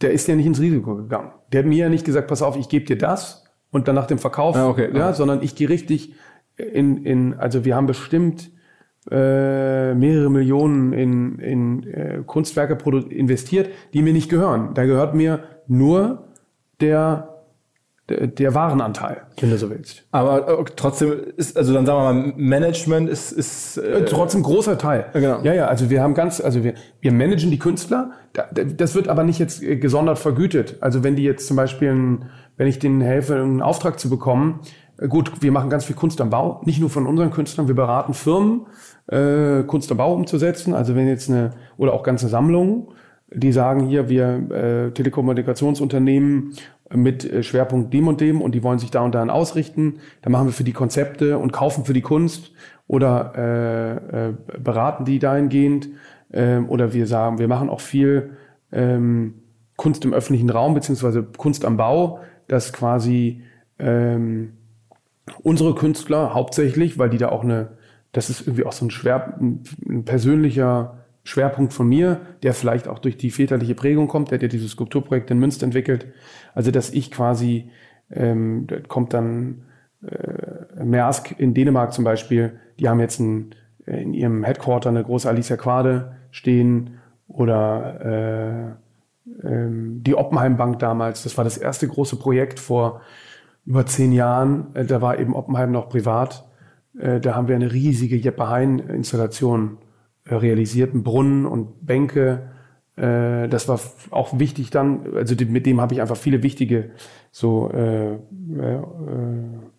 der 0.00 0.12
ist 0.12 0.28
ja 0.28 0.36
nicht 0.36 0.46
ins 0.46 0.60
Risiko 0.60 0.96
gegangen. 0.96 1.32
Der 1.52 1.60
hat 1.60 1.66
mir 1.66 1.78
ja 1.78 1.88
nicht 1.88 2.04
gesagt, 2.04 2.28
pass 2.28 2.42
auf, 2.42 2.56
ich 2.56 2.68
gebe 2.68 2.84
dir 2.84 2.96
das, 2.96 3.44
und 3.70 3.88
dann 3.88 3.94
nach 3.94 4.06
dem 4.06 4.18
Verkauf, 4.18 4.56
ah, 4.56 4.68
okay, 4.68 4.90
ja, 4.92 5.10
ah. 5.10 5.12
sondern 5.12 5.42
ich 5.42 5.54
gehe 5.54 5.68
richtig 5.68 6.14
in, 6.56 7.04
in, 7.04 7.34
also 7.34 7.64
wir 7.64 7.76
haben 7.76 7.86
bestimmt 7.86 8.50
äh, 9.10 9.94
mehrere 9.94 10.30
Millionen 10.30 10.92
in, 10.92 11.38
in 11.38 11.86
äh, 11.86 12.22
Kunstwerke 12.26 12.76
investiert, 13.10 13.70
die 13.94 14.02
mir 14.02 14.12
nicht 14.12 14.28
gehören. 14.28 14.74
Da 14.74 14.84
gehört 14.84 15.14
mir 15.14 15.40
nur 15.66 16.24
der 16.80 17.30
der, 18.10 18.26
der 18.26 18.54
Warenanteil, 18.54 19.22
wenn 19.38 19.50
du 19.50 19.58
so 19.58 19.70
willst. 19.70 20.02
Aber 20.10 20.60
äh, 20.60 20.64
trotzdem 20.76 21.12
ist, 21.36 21.56
also 21.56 21.72
dann 21.72 21.86
sagen 21.86 21.98
wir 21.98 22.12
mal, 22.12 22.32
Management 22.36 23.08
ist, 23.08 23.32
ist 23.32 23.78
äh, 23.78 24.04
trotzdem 24.04 24.42
großer 24.42 24.76
Teil. 24.78 25.06
Genau. 25.12 25.40
Ja, 25.42 25.54
ja, 25.54 25.66
also 25.66 25.90
wir 25.90 26.02
haben 26.02 26.14
ganz, 26.14 26.40
also 26.40 26.64
wir, 26.64 26.74
wir 27.00 27.12
managen 27.12 27.50
die 27.50 27.58
Künstler, 27.58 28.10
das 28.52 28.94
wird 28.94 29.08
aber 29.08 29.22
nicht 29.22 29.38
jetzt 29.38 29.62
äh, 29.62 29.76
gesondert 29.76 30.18
vergütet. 30.18 30.76
Also 30.80 31.04
wenn 31.04 31.16
die 31.16 31.22
jetzt 31.22 31.46
zum 31.46 31.56
Beispiel 31.56 32.18
wenn 32.60 32.66
ich 32.66 32.78
denen 32.78 33.00
helfe, 33.00 33.36
einen 33.36 33.62
Auftrag 33.62 33.98
zu 33.98 34.10
bekommen, 34.10 34.60
äh, 34.60 34.89
gut, 35.08 35.32
wir 35.40 35.52
machen 35.52 35.70
ganz 35.70 35.84
viel 35.84 35.96
Kunst 35.96 36.20
am 36.20 36.30
Bau, 36.30 36.60
nicht 36.64 36.80
nur 36.80 36.90
von 36.90 37.06
unseren 37.06 37.30
Künstlern, 37.30 37.68
wir 37.68 37.74
beraten 37.74 38.14
Firmen, 38.14 38.66
äh, 39.06 39.62
Kunst 39.64 39.90
am 39.90 39.98
Bau 39.98 40.14
umzusetzen. 40.14 40.74
Also 40.74 40.94
wenn 40.94 41.06
jetzt 41.06 41.30
eine, 41.30 41.50
oder 41.76 41.92
auch 41.92 42.02
ganze 42.02 42.28
Sammlungen, 42.28 42.88
die 43.32 43.52
sagen 43.52 43.86
hier, 43.86 44.08
wir 44.08 44.50
äh, 44.50 44.90
Telekommunikationsunternehmen 44.90 46.54
mit 46.92 47.24
äh, 47.24 47.42
Schwerpunkt 47.42 47.92
dem 47.94 48.08
und 48.08 48.20
dem 48.20 48.40
und 48.40 48.54
die 48.54 48.62
wollen 48.62 48.78
sich 48.78 48.90
da 48.90 49.02
und 49.02 49.14
dahin 49.14 49.30
ausrichten. 49.30 50.00
dann 50.22 50.32
machen 50.32 50.46
wir 50.46 50.52
für 50.52 50.64
die 50.64 50.72
Konzepte 50.72 51.38
und 51.38 51.52
kaufen 51.52 51.84
für 51.84 51.92
die 51.92 52.00
Kunst 52.02 52.52
oder 52.88 53.32
äh, 53.36 54.28
äh, 54.28 54.34
beraten 54.58 55.04
die 55.04 55.18
dahingehend. 55.20 55.88
Äh, 56.32 56.58
oder 56.58 56.92
wir 56.92 57.06
sagen, 57.06 57.38
wir 57.38 57.46
machen 57.46 57.68
auch 57.68 57.80
viel 57.80 58.30
ähm, 58.72 59.34
Kunst 59.76 60.04
im 60.04 60.12
öffentlichen 60.12 60.50
Raum 60.50 60.74
beziehungsweise 60.74 61.22
Kunst 61.22 61.64
am 61.64 61.76
Bau 61.76 62.20
dass 62.50 62.72
quasi 62.72 63.42
ähm, 63.78 64.54
unsere 65.42 65.74
Künstler 65.74 66.34
hauptsächlich, 66.34 66.98
weil 66.98 67.10
die 67.10 67.18
da 67.18 67.28
auch 67.30 67.42
eine, 67.42 67.78
das 68.12 68.30
ist 68.30 68.42
irgendwie 68.42 68.64
auch 68.64 68.72
so 68.72 68.86
ein, 68.86 68.90
Schwer, 68.90 69.38
ein, 69.40 70.04
persönlicher 70.04 70.98
Schwerpunkt 71.22 71.72
von 71.72 71.88
mir, 71.88 72.20
der 72.42 72.54
vielleicht 72.54 72.88
auch 72.88 72.98
durch 72.98 73.16
die 73.16 73.30
väterliche 73.30 73.74
Prägung 73.74 74.08
kommt, 74.08 74.30
der 74.30 74.36
hat 74.36 74.42
ja 74.42 74.48
dieses 74.48 74.72
Skulpturprojekt 74.72 75.30
in 75.30 75.38
Münster 75.38 75.64
entwickelt. 75.64 76.06
Also 76.54 76.70
dass 76.70 76.90
ich 76.90 77.10
quasi, 77.10 77.70
ähm, 78.10 78.66
kommt 78.88 79.14
dann 79.14 79.62
äh, 80.02 80.84
Maersk 80.84 81.34
in 81.38 81.54
Dänemark 81.54 81.92
zum 81.92 82.04
Beispiel, 82.04 82.58
die 82.78 82.88
haben 82.88 83.00
jetzt 83.00 83.20
ein, 83.20 83.54
äh, 83.86 84.02
in 84.02 84.14
ihrem 84.14 84.44
Headquarter 84.44 84.88
eine 84.88 85.04
große 85.04 85.28
Alicia 85.28 85.56
Quade 85.56 86.16
stehen 86.30 86.98
oder 87.28 88.76
äh, 89.44 89.46
ähm, 89.46 90.02
die 90.02 90.14
Oppenheim 90.14 90.56
Bank 90.56 90.78
damals. 90.78 91.22
Das 91.22 91.36
war 91.36 91.44
das 91.44 91.58
erste 91.58 91.86
große 91.86 92.16
Projekt 92.16 92.58
vor 92.58 93.02
über 93.70 93.86
zehn 93.86 94.10
Jahren. 94.10 94.74
Äh, 94.74 94.84
da 94.84 95.00
war 95.00 95.18
eben 95.20 95.34
Oppenheim 95.36 95.70
noch 95.70 95.88
privat. 95.88 96.44
Äh, 96.98 97.20
da 97.20 97.36
haben 97.36 97.46
wir 97.46 97.54
eine 97.54 97.72
riesige 97.72 98.16
Jeppe 98.16 98.48
Hein-Installation 98.48 99.78
äh, 100.24 100.34
realisiert, 100.34 100.92
einen 100.92 101.04
Brunnen 101.04 101.46
und 101.46 101.86
Bänke. 101.86 102.50
Das 102.96 103.66
war 103.66 103.80
auch 104.10 104.38
wichtig 104.38 104.68
dann. 104.68 105.14
Also 105.14 105.34
mit 105.48 105.64
dem 105.64 105.80
habe 105.80 105.94
ich 105.94 106.02
einfach 106.02 106.18
viele 106.18 106.42
wichtige 106.42 106.90
so 107.30 107.70
äh, 107.70 108.12
äh, 108.12 108.18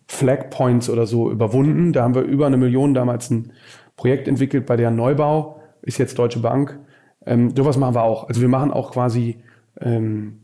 Flag 0.08 0.50
Points 0.50 0.90
oder 0.90 1.06
so 1.06 1.30
überwunden. 1.30 1.92
Da 1.92 2.02
haben 2.02 2.16
wir 2.16 2.22
über 2.22 2.46
eine 2.46 2.56
Million 2.56 2.94
damals 2.94 3.30
ein 3.30 3.52
Projekt 3.94 4.26
entwickelt 4.26 4.66
bei 4.66 4.76
der 4.76 4.90
Neubau, 4.90 5.60
ist 5.82 5.98
jetzt 5.98 6.18
Deutsche 6.18 6.40
Bank. 6.40 6.80
Ähm, 7.24 7.54
sowas 7.54 7.76
machen 7.76 7.94
wir 7.94 8.02
auch. 8.02 8.26
Also 8.26 8.40
wir 8.40 8.48
machen 8.48 8.72
auch 8.72 8.90
quasi 8.90 9.44
ähm, 9.80 10.41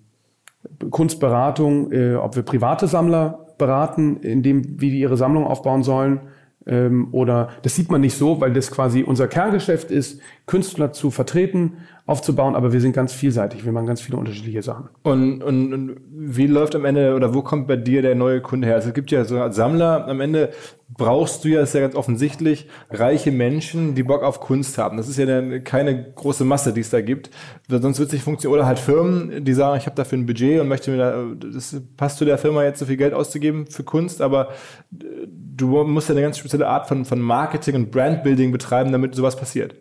Kunstberatung, 0.90 1.92
äh, 1.92 2.14
ob 2.14 2.36
wir 2.36 2.42
private 2.42 2.86
Sammler 2.86 3.46
beraten, 3.58 4.18
in 4.18 4.42
dem, 4.42 4.80
wie 4.80 4.90
die 4.90 5.00
ihre 5.00 5.16
Sammlung 5.16 5.46
aufbauen 5.46 5.82
sollen. 5.82 6.20
Ähm, 6.66 7.08
oder 7.12 7.48
das 7.62 7.74
sieht 7.74 7.90
man 7.90 8.00
nicht 8.00 8.16
so, 8.16 8.40
weil 8.40 8.52
das 8.52 8.70
quasi 8.70 9.02
unser 9.02 9.26
Kerngeschäft 9.26 9.90
ist, 9.90 10.20
Künstler 10.46 10.92
zu 10.92 11.10
vertreten, 11.10 11.78
aufzubauen, 12.08 12.56
aber 12.56 12.72
wir 12.72 12.80
sind 12.80 12.94
ganz 12.94 13.12
vielseitig. 13.12 13.66
Wir 13.66 13.72
machen 13.72 13.86
ganz 13.86 14.00
viele 14.00 14.16
unterschiedliche 14.16 14.62
Sachen. 14.62 14.88
Und, 15.02 15.42
und, 15.42 15.74
und 15.74 15.96
wie 16.10 16.46
läuft 16.46 16.74
am 16.74 16.86
Ende 16.86 17.14
oder 17.14 17.34
wo 17.34 17.42
kommt 17.42 17.66
bei 17.66 17.76
dir 17.76 18.00
der 18.00 18.14
neue 18.14 18.40
Kunde 18.40 18.66
her? 18.66 18.76
Also 18.76 18.88
es 18.88 18.94
gibt 18.94 19.10
ja 19.10 19.26
so 19.26 19.38
als 19.38 19.56
Sammler, 19.56 20.08
am 20.08 20.22
Ende 20.22 20.48
brauchst 20.88 21.44
du 21.44 21.48
ja, 21.48 21.60
ist 21.60 21.74
ja 21.74 21.82
ganz 21.82 21.94
offensichtlich, 21.94 22.66
reiche 22.88 23.30
Menschen, 23.30 23.94
die 23.94 24.04
Bock 24.04 24.22
auf 24.22 24.40
Kunst 24.40 24.78
haben. 24.78 24.96
Das 24.96 25.06
ist 25.06 25.18
ja 25.18 25.26
dann 25.26 25.62
keine 25.64 26.12
große 26.14 26.46
Masse, 26.46 26.72
die 26.72 26.80
es 26.80 26.88
da 26.88 27.02
gibt. 27.02 27.28
Sonst 27.68 27.98
wird 27.98 28.08
es 28.08 28.14
nicht 28.14 28.24
funktionieren. 28.24 28.58
Oder 28.58 28.66
halt 28.66 28.78
Firmen, 28.78 29.44
die 29.44 29.52
sagen, 29.52 29.76
ich 29.76 29.84
habe 29.84 29.94
dafür 29.94 30.16
ein 30.16 30.24
Budget 30.24 30.62
und 30.62 30.68
möchte 30.68 30.90
mir 30.90 30.96
da, 30.96 31.24
das 31.36 31.76
passt 31.98 32.16
zu 32.16 32.24
der 32.24 32.38
Firma 32.38 32.64
jetzt 32.64 32.78
so 32.78 32.86
viel 32.86 32.96
Geld 32.96 33.12
auszugeben 33.12 33.66
für 33.66 33.84
Kunst, 33.84 34.22
aber 34.22 34.48
du 34.90 35.84
musst 35.84 36.08
ja 36.08 36.14
eine 36.14 36.22
ganz 36.22 36.38
spezielle 36.38 36.68
Art 36.68 36.88
von, 36.88 37.04
von 37.04 37.20
Marketing 37.20 37.74
und 37.74 37.90
Brandbuilding 37.90 38.50
betreiben, 38.50 38.92
damit 38.92 39.14
sowas 39.14 39.36
passiert. 39.36 39.74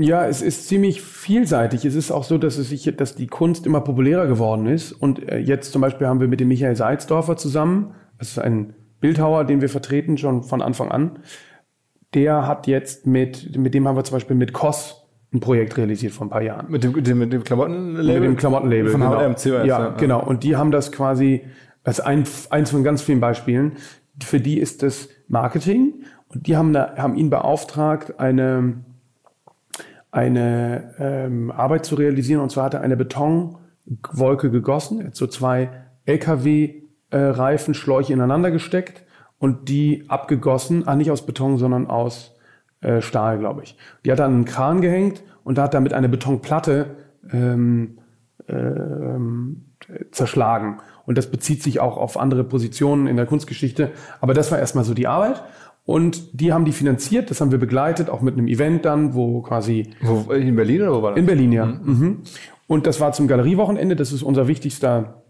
Ja, 0.00 0.26
es 0.26 0.40
ist 0.40 0.66
ziemlich 0.66 1.02
vielseitig. 1.02 1.84
Es 1.84 1.94
ist 1.94 2.10
auch 2.10 2.24
so, 2.24 2.38
dass 2.38 2.56
es 2.56 2.70
sich, 2.70 2.84
dass 2.96 3.16
die 3.16 3.26
Kunst 3.26 3.66
immer 3.66 3.82
populärer 3.82 4.26
geworden 4.26 4.64
ist. 4.64 4.92
Und 4.92 5.28
äh, 5.28 5.36
jetzt 5.36 5.72
zum 5.72 5.82
Beispiel 5.82 6.06
haben 6.06 6.20
wir 6.20 6.28
mit 6.28 6.40
dem 6.40 6.48
Michael 6.48 6.74
Salzdorfer 6.74 7.36
zusammen, 7.36 7.92
das 8.18 8.30
ist 8.30 8.38
ein 8.38 8.72
Bildhauer, 9.00 9.44
den 9.44 9.60
wir 9.60 9.68
vertreten 9.68 10.16
schon 10.16 10.42
von 10.42 10.62
Anfang 10.62 10.90
an. 10.90 11.18
Der 12.14 12.46
hat 12.46 12.66
jetzt 12.66 13.06
mit, 13.06 13.54
mit 13.58 13.74
dem 13.74 13.86
haben 13.86 13.94
wir 13.94 14.04
zum 14.04 14.16
Beispiel 14.16 14.36
mit 14.36 14.54
Koss 14.54 15.06
ein 15.34 15.40
Projekt 15.40 15.76
realisiert 15.76 16.14
vor 16.14 16.26
ein 16.26 16.30
paar 16.30 16.42
Jahren. 16.42 16.70
Mit 16.70 16.82
dem, 16.82 17.18
mit 17.18 17.32
dem 17.32 17.44
Klamottenlabel? 17.44 18.20
Mit 18.20 18.24
dem 18.24 18.36
Klamottenlabel. 18.38 18.88
Von 18.88 19.00
genau. 19.02 19.20
HMCOS. 19.20 19.44
Ja, 19.44 19.64
ja, 19.64 19.88
genau. 19.90 20.24
Und 20.24 20.44
die 20.44 20.56
haben 20.56 20.70
das 20.70 20.92
quasi, 20.92 21.42
als 21.84 22.00
ein, 22.00 22.24
eins 22.48 22.70
von 22.70 22.82
ganz 22.82 23.02
vielen 23.02 23.20
Beispielen. 23.20 23.72
Für 24.22 24.40
die 24.40 24.58
ist 24.58 24.82
das 24.82 25.10
Marketing. 25.28 26.04
Und 26.28 26.46
die 26.46 26.56
haben, 26.56 26.72
da, 26.72 26.96
haben 26.96 27.16
ihn 27.16 27.28
beauftragt, 27.28 28.18
eine, 28.18 28.82
eine 30.10 30.94
ähm, 30.98 31.50
Arbeit 31.50 31.86
zu 31.86 31.94
realisieren. 31.94 32.40
Und 32.40 32.50
zwar 32.50 32.64
hat 32.64 32.74
er 32.74 32.80
eine 32.80 32.96
Betonwolke 32.96 34.50
gegossen, 34.50 35.06
hat 35.06 35.16
so 35.16 35.26
zwei 35.26 35.70
LKW-Reifenschläuche 36.06 38.12
ineinander 38.12 38.50
gesteckt 38.50 39.04
und 39.38 39.68
die 39.68 40.04
abgegossen, 40.08 40.86
ah, 40.86 40.96
nicht 40.96 41.10
aus 41.10 41.26
Beton, 41.26 41.58
sondern 41.58 41.86
aus 41.86 42.36
äh, 42.80 43.00
Stahl, 43.00 43.38
glaube 43.38 43.62
ich. 43.62 43.76
Die 44.04 44.12
hat 44.12 44.20
an 44.20 44.32
einen 44.32 44.44
Kran 44.44 44.80
gehängt 44.80 45.22
und 45.44 45.58
da 45.58 45.64
hat 45.64 45.74
damit 45.74 45.92
eine 45.92 46.08
Betonplatte 46.08 46.96
ähm, 47.32 47.98
ähm, 48.48 49.66
zerschlagen. 50.10 50.78
Und 51.06 51.18
das 51.18 51.30
bezieht 51.30 51.62
sich 51.62 51.80
auch 51.80 51.96
auf 51.96 52.18
andere 52.18 52.44
Positionen 52.44 53.06
in 53.06 53.16
der 53.16 53.26
Kunstgeschichte. 53.26 53.90
Aber 54.20 54.34
das 54.34 54.52
war 54.52 54.58
erstmal 54.58 54.84
so 54.84 54.94
die 54.94 55.06
Arbeit. 55.06 55.42
Und 55.90 56.40
die 56.40 56.52
haben 56.52 56.64
die 56.64 56.70
finanziert, 56.70 57.32
das 57.32 57.40
haben 57.40 57.50
wir 57.50 57.58
begleitet, 57.58 58.10
auch 58.10 58.20
mit 58.20 58.34
einem 58.34 58.46
Event 58.46 58.84
dann, 58.84 59.12
wo 59.12 59.42
quasi. 59.42 59.90
Wo, 60.00 60.32
in 60.32 60.54
Berlin 60.54 60.82
oder 60.82 60.94
wo 60.94 61.02
war 61.02 61.10
das? 61.10 61.18
In 61.18 61.26
Berlin, 61.26 61.50
ja. 61.50 61.66
Mhm. 61.66 61.80
Mhm. 61.82 62.22
Und 62.68 62.86
das 62.86 63.00
war 63.00 63.10
zum 63.10 63.26
Galeriewochenende, 63.26 63.96
das 63.96 64.12
ist 64.12 64.22
unser 64.22 64.46
wichtigster, 64.46 65.24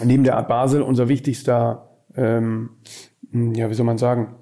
neben 0.00 0.22
der 0.22 0.36
Art 0.36 0.46
Basel, 0.46 0.82
unser 0.82 1.08
wichtigster, 1.08 1.88
ähm, 2.14 2.70
ja, 3.32 3.68
wie 3.70 3.74
soll 3.74 3.86
man 3.86 3.98
sagen, 3.98 4.36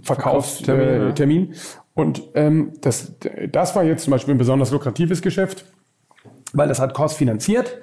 Verkaufstermin. 0.00 1.10
Äh, 1.10 1.12
Termin. 1.12 1.54
Und 1.92 2.22
ähm, 2.34 2.72
das, 2.80 3.12
das 3.52 3.76
war 3.76 3.84
jetzt 3.84 4.04
zum 4.04 4.12
Beispiel 4.12 4.32
ein 4.32 4.38
besonders 4.38 4.70
lukratives 4.70 5.20
Geschäft, 5.20 5.66
weil 6.54 6.68
das 6.68 6.80
hat 6.80 6.94
Kost 6.94 7.18
finanziert. 7.18 7.76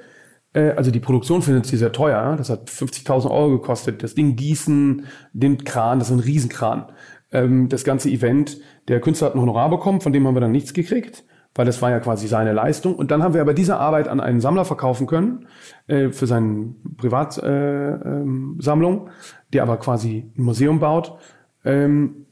Äh, 0.53 0.71
also 0.71 0.91
die 0.91 0.99
Produktion 0.99 1.41
findet 1.41 1.65
sie 1.65 1.77
sehr 1.77 1.91
teuer. 1.91 2.35
Das 2.37 2.49
hat 2.49 2.69
50.000 2.69 3.29
Euro 3.29 3.51
gekostet. 3.51 4.03
Das 4.03 4.15
Ding 4.15 4.35
gießen, 4.35 5.05
den 5.33 5.63
Kran, 5.63 5.99
das 5.99 6.09
ist 6.09 6.15
ein 6.15 6.19
Riesenkran. 6.19 6.91
Ähm, 7.31 7.69
das 7.69 7.83
ganze 7.83 8.09
Event, 8.09 8.57
der 8.87 9.01
Künstler 9.01 9.27
hat 9.27 9.35
ein 9.35 9.41
Honorar 9.41 9.69
bekommen, 9.69 10.01
von 10.01 10.13
dem 10.13 10.27
haben 10.27 10.35
wir 10.35 10.41
dann 10.41 10.51
nichts 10.51 10.73
gekriegt, 10.73 11.23
weil 11.55 11.65
das 11.65 11.81
war 11.81 11.89
ja 11.89 11.99
quasi 11.99 12.27
seine 12.27 12.53
Leistung. 12.53 12.95
Und 12.95 13.11
dann 13.11 13.23
haben 13.23 13.33
wir 13.33 13.41
aber 13.41 13.53
diese 13.53 13.77
Arbeit 13.77 14.07
an 14.07 14.19
einen 14.19 14.39
Sammler 14.39 14.65
verkaufen 14.65 15.07
können 15.07 15.47
äh, 15.87 16.09
für 16.09 16.27
seine 16.27 16.75
Privatsammlung, 16.97 18.97
äh, 18.97 19.01
ähm, 19.01 19.09
der 19.51 19.63
aber 19.63 19.77
quasi 19.77 20.31
ein 20.37 20.43
Museum 20.43 20.79
baut. 20.79 21.17
Ähm, 21.65 22.27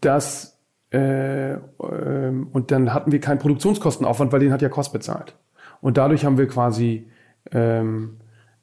das 0.00 0.56
und 0.92 2.72
dann 2.72 2.92
hatten 2.92 3.12
wir 3.12 3.20
keinen 3.20 3.38
Produktionskostenaufwand, 3.38 4.32
weil 4.32 4.40
den 4.40 4.52
hat 4.52 4.60
ja 4.60 4.68
Kost 4.68 4.92
bezahlt. 4.92 5.36
Und 5.80 5.96
dadurch 5.96 6.24
haben 6.24 6.38
wir 6.38 6.46
quasi, 6.46 7.08
ähm, 7.52 8.18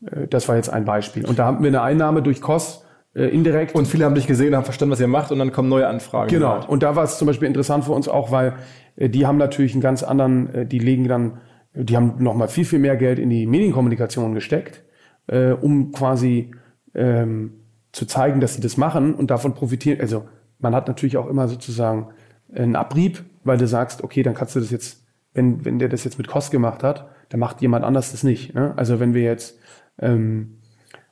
äh, 0.06 0.28
das 0.28 0.48
war 0.48 0.56
jetzt 0.56 0.70
ein 0.70 0.86
Beispiel. 0.86 1.26
Und 1.26 1.40
da 1.40 1.46
haben 1.46 1.64
wir 1.64 1.70
eine 1.70 1.82
Einnahme 1.82 2.22
durch 2.22 2.42
Kost 2.42 2.86
äh, 3.14 3.26
indirekt. 3.26 3.76
Und 3.76 3.88
viele 3.88 4.06
haben 4.06 4.16
dich 4.16 4.28
gesehen, 4.28 4.56
haben 4.56 4.64
verstanden, 4.64 4.92
was 4.92 5.00
ihr 5.00 5.08
macht 5.08 5.32
und 5.32 5.40
dann 5.40 5.52
kommen 5.52 5.70
neue 5.70 5.88
Anfragen. 5.88 6.30
Genau. 6.30 6.66
Und 6.68 6.84
da 6.84 6.96
war 6.96 7.04
es 7.04 7.18
zum 7.18 7.26
Beispiel 7.26 7.48
interessant 7.48 7.86
für 7.86 7.92
uns 7.92 8.08
auch, 8.08 8.32
weil 8.32 8.54
äh, 8.96 9.10
die 9.10 9.26
haben 9.26 9.38
natürlich 9.38 9.74
einen 9.74 9.82
ganz 9.82 10.04
anderen, 10.04 10.54
äh, 10.54 10.66
die 10.66 10.80
legen 10.80 11.08
dann, 11.08 11.40
die 11.74 11.96
haben 11.96 12.16
nochmal 12.20 12.48
viel, 12.48 12.66
viel 12.66 12.80
mehr 12.80 12.96
Geld 12.96 13.20
in 13.20 13.30
die 13.30 13.46
Medienkommunikation 13.46 14.34
gesteckt, 14.34 14.84
äh, 15.28 15.52
um 15.52 15.92
quasi 15.92 16.52
ähm, 16.94 17.54
zu 17.92 18.06
zeigen, 18.06 18.40
dass 18.40 18.56
sie 18.56 18.62
das 18.62 18.78
machen 18.78 19.16
und 19.16 19.32
davon 19.32 19.54
profitieren. 19.54 20.00
Also 20.00 20.26
man 20.60 20.76
hat 20.76 20.88
natürlich 20.88 21.18
auch 21.18 21.28
immer 21.28 21.48
sozusagen 21.48 22.10
einen 22.54 22.76
Abrieb, 22.76 23.24
weil 23.44 23.58
du 23.58 23.68
sagst, 23.68 24.04
okay, 24.04 24.24
dann 24.24 24.34
kannst 24.34 24.56
du 24.56 24.60
das 24.60 24.72
jetzt 24.72 25.04
wenn, 25.38 25.64
wenn 25.64 25.80
der 25.80 25.88
das 25.88 26.04
jetzt 26.04 26.18
mit 26.18 26.28
Kost 26.28 26.52
gemacht 26.52 26.84
hat, 26.84 27.08
dann 27.30 27.40
macht 27.40 27.62
jemand 27.62 27.86
anders 27.86 28.12
das 28.12 28.24
nicht. 28.24 28.54
Ne? 28.54 28.74
Also 28.76 29.00
wenn 29.00 29.14
wir 29.14 29.22
jetzt 29.22 29.60
ähm, 30.00 30.58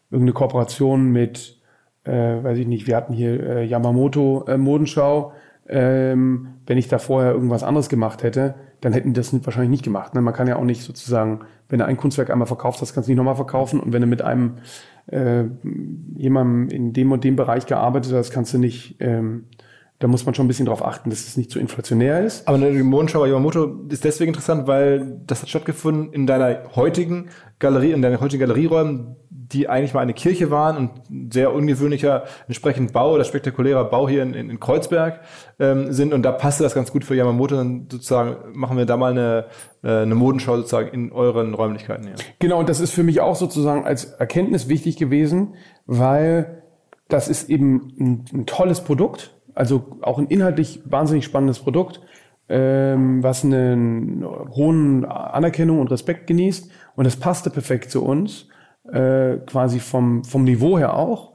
irgendeine 0.09 0.33
Kooperation 0.33 1.11
mit, 1.11 1.61
äh, 2.03 2.11
weiß 2.11 2.57
ich 2.57 2.67
nicht, 2.67 2.87
wir 2.87 2.95
hatten 2.95 3.13
hier 3.13 3.39
äh, 3.41 3.65
Yamamoto 3.65 4.45
äh, 4.47 4.57
Modenschau, 4.57 5.33
ähm, 5.67 6.55
wenn 6.65 6.77
ich 6.77 6.87
da 6.87 6.97
vorher 6.97 7.31
irgendwas 7.31 7.63
anderes 7.63 7.87
gemacht 7.87 8.23
hätte, 8.23 8.55
dann 8.81 8.93
hätten 8.93 9.09
die 9.09 9.19
das 9.19 9.33
wahrscheinlich 9.45 9.71
nicht 9.71 9.83
gemacht. 9.83 10.13
Ne? 10.13 10.21
Man 10.21 10.33
kann 10.33 10.47
ja 10.47 10.57
auch 10.57 10.63
nicht 10.63 10.83
sozusagen, 10.83 11.41
wenn 11.69 11.79
du 11.79 11.85
ein 11.85 11.97
Kunstwerk 11.97 12.29
einmal 12.29 12.47
verkauft 12.47 12.81
hast, 12.81 12.93
kannst 12.93 13.07
du 13.07 13.11
nicht 13.11 13.17
nochmal 13.17 13.35
verkaufen. 13.35 13.79
Und 13.79 13.93
wenn 13.93 14.01
du 14.01 14.07
mit 14.07 14.21
einem 14.21 14.55
äh, 15.07 15.43
jemandem 16.15 16.69
in 16.69 16.93
dem 16.93 17.11
und 17.11 17.23
dem 17.23 17.35
Bereich 17.35 17.65
gearbeitet 17.65 18.13
hast, 18.13 18.31
kannst 18.31 18.53
du 18.53 18.57
nicht 18.57 18.97
ähm, 18.99 19.45
da 19.99 20.07
muss 20.07 20.25
man 20.25 20.35
schon 20.35 20.45
ein 20.45 20.47
bisschen 20.49 20.65
darauf 20.65 20.83
achten, 20.85 21.09
dass 21.09 21.25
es 21.25 21.37
nicht 21.37 21.49
zu 21.49 21.57
so 21.57 21.61
inflationär 21.61 22.23
ist. 22.23 22.47
Aber 22.47 22.57
die 22.57 22.83
Modenschau 22.83 23.21
bei 23.21 23.27
Yamamoto 23.27 23.85
ist 23.89 24.03
deswegen 24.03 24.29
interessant, 24.29 24.67
weil 24.67 25.21
das 25.25 25.41
hat 25.41 25.49
stattgefunden 25.49 26.11
in 26.11 26.27
deiner 26.27 26.75
heutigen 26.75 27.29
Galerie, 27.59 27.91
in 27.91 28.01
deinen 28.01 28.19
heutigen 28.19 28.41
Galerieräumen, 28.41 29.15
die 29.29 29.69
eigentlich 29.69 29.93
mal 29.93 30.01
eine 30.01 30.13
Kirche 30.13 30.51
waren 30.51 30.75
und 30.75 31.33
sehr 31.33 31.53
ungewöhnlicher 31.53 32.25
entsprechend 32.47 32.91
Bau 32.91 33.13
oder 33.13 33.23
spektakulärer 33.23 33.85
Bau 33.85 34.09
hier 34.09 34.23
in, 34.23 34.33
in, 34.33 34.49
in 34.49 34.59
Kreuzberg 34.59 35.21
ähm, 35.59 35.93
sind. 35.93 36.13
Und 36.13 36.23
da 36.23 36.33
passte 36.33 36.63
das 36.63 36.75
ganz 36.75 36.91
gut 36.91 37.05
für 37.05 37.15
Yamamoto. 37.15 37.55
Dann 37.55 37.87
sozusagen 37.89 38.57
machen 38.57 38.77
wir 38.77 38.85
da 38.85 38.97
mal 38.97 39.11
eine, 39.11 39.45
äh, 39.81 40.01
eine 40.01 40.15
Modenschau 40.15 40.57
sozusagen 40.57 40.89
in 40.89 41.11
euren 41.13 41.53
Räumlichkeiten. 41.53 42.05
Hier. 42.05 42.15
Genau, 42.39 42.59
und 42.59 42.67
das 42.67 42.81
ist 42.81 42.91
für 42.91 43.03
mich 43.03 43.21
auch 43.21 43.35
sozusagen 43.35 43.85
als 43.85 44.05
Erkenntnis 44.05 44.67
wichtig 44.67 44.97
gewesen, 44.97 45.55
weil 45.85 46.63
das 47.07 47.27
ist 47.27 47.49
eben 47.49 47.93
ein, 47.99 48.25
ein 48.33 48.45
tolles 48.45 48.81
Produkt 48.81 49.34
also 49.55 49.97
auch 50.01 50.19
ein 50.19 50.27
inhaltlich 50.27 50.81
wahnsinnig 50.85 51.25
spannendes 51.25 51.59
Produkt, 51.59 52.01
ähm, 52.49 53.23
was 53.23 53.43
einen 53.43 54.23
hohen 54.23 55.05
Anerkennung 55.05 55.79
und 55.79 55.89
Respekt 55.89 56.27
genießt. 56.27 56.69
Und 56.95 57.05
das 57.05 57.15
passte 57.15 57.49
perfekt 57.49 57.89
zu 57.89 58.03
uns, 58.03 58.47
äh, 58.91 59.37
quasi 59.47 59.79
vom, 59.79 60.23
vom 60.23 60.43
Niveau 60.43 60.77
her 60.77 60.95
auch 60.95 61.33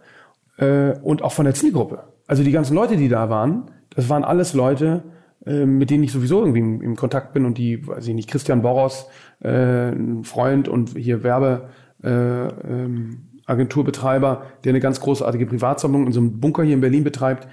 äh, 0.59 0.93
und 1.03 1.23
auch 1.23 1.33
von 1.33 1.47
der 1.47 1.55
Zielgruppe. 1.55 2.05
Also 2.27 2.45
die 2.45 2.53
ganzen 2.53 2.75
Leute, 2.75 2.97
die 2.97 3.09
da 3.09 3.29
waren, 3.29 3.71
das 3.95 4.09
waren 4.09 4.23
alles 4.23 4.55
Leute, 4.55 5.03
äh, 5.45 5.67
mit 5.67 5.91
denen 5.91 6.05
ich 6.05 6.13
sowieso 6.13 6.41
irgendwie 6.41 6.61
im, 6.61 6.81
im, 6.81 6.97
Kontakt 6.97 7.33
bin 7.33 7.45
und 7.45 7.59
die, 7.59 7.87
weiß 7.87 8.07
ich 8.07 8.15
nicht, 8.15 8.31
Christian 8.31 8.63
Boros, 8.63 9.07
äh, 9.41 9.89
ein 9.89 10.23
Freund 10.25 10.69
und 10.69 10.97
hier 10.97 11.25
Werbe, 11.25 11.71
äh, 12.05 12.09
ähm, 12.09 13.27
Agenturbetreiber, 13.47 14.43
der 14.63 14.71
eine 14.71 14.81
ganz 14.81 15.01
großartige 15.01 15.47
Privatsammlung 15.47 16.07
in 16.07 16.13
so 16.13 16.21
einem 16.21 16.41
Bunker 16.41 16.63
hier 16.63 16.75
in 16.75 16.81
Berlin 16.81 17.03
betreibt. 17.03 17.49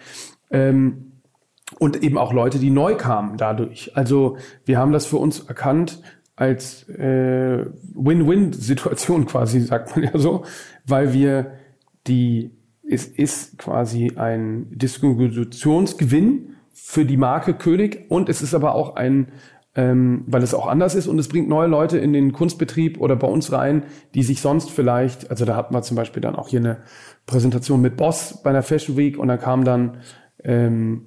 Ähm, 0.51 1.07
und 1.79 2.01
eben 2.01 2.17
auch 2.17 2.33
Leute, 2.33 2.59
die 2.59 2.69
neu 2.69 2.95
kamen 2.95 3.37
dadurch. 3.37 3.91
Also 3.95 4.37
wir 4.65 4.77
haben 4.77 4.93
das 4.93 5.05
für 5.05 5.17
uns 5.17 5.41
erkannt 5.41 6.01
als 6.35 6.87
äh, 6.89 7.65
Win-Win-Situation 7.93 9.25
quasi, 9.27 9.59
sagt 9.61 9.95
man 9.95 10.05
ja 10.05 10.17
so, 10.17 10.45
weil 10.85 11.13
wir 11.13 11.51
die, 12.07 12.51
es 12.87 13.05
ist 13.05 13.57
quasi 13.57 14.13
ein 14.15 14.67
Distributionsgewinn 14.71 16.55
für 16.71 17.05
die 17.05 17.17
Marke 17.17 17.53
König 17.53 18.05
und 18.09 18.29
es 18.29 18.41
ist 18.41 18.53
aber 18.53 18.75
auch 18.75 18.95
ein, 18.95 19.29
ähm, 19.75 20.23
weil 20.27 20.43
es 20.43 20.53
auch 20.53 20.67
anders 20.67 20.95
ist 20.95 21.07
und 21.07 21.19
es 21.19 21.27
bringt 21.27 21.49
neue 21.49 21.67
Leute 21.67 21.97
in 21.97 22.13
den 22.13 22.31
Kunstbetrieb 22.31 23.01
oder 23.01 23.15
bei 23.15 23.27
uns 23.27 23.51
rein, 23.51 23.83
die 24.13 24.23
sich 24.23 24.39
sonst 24.39 24.71
vielleicht, 24.71 25.29
also 25.29 25.43
da 25.43 25.55
hatten 25.55 25.73
wir 25.73 25.81
zum 25.81 25.97
Beispiel 25.97 26.21
dann 26.21 26.35
auch 26.35 26.47
hier 26.47 26.59
eine 26.59 26.77
Präsentation 27.25 27.81
mit 27.81 27.97
Boss 27.97 28.41
bei 28.43 28.51
einer 28.51 28.63
Fashion 28.63 28.95
Week 28.95 29.17
und 29.17 29.27
da 29.27 29.37
kam 29.37 29.65
dann 29.65 29.97
ähm, 30.43 31.05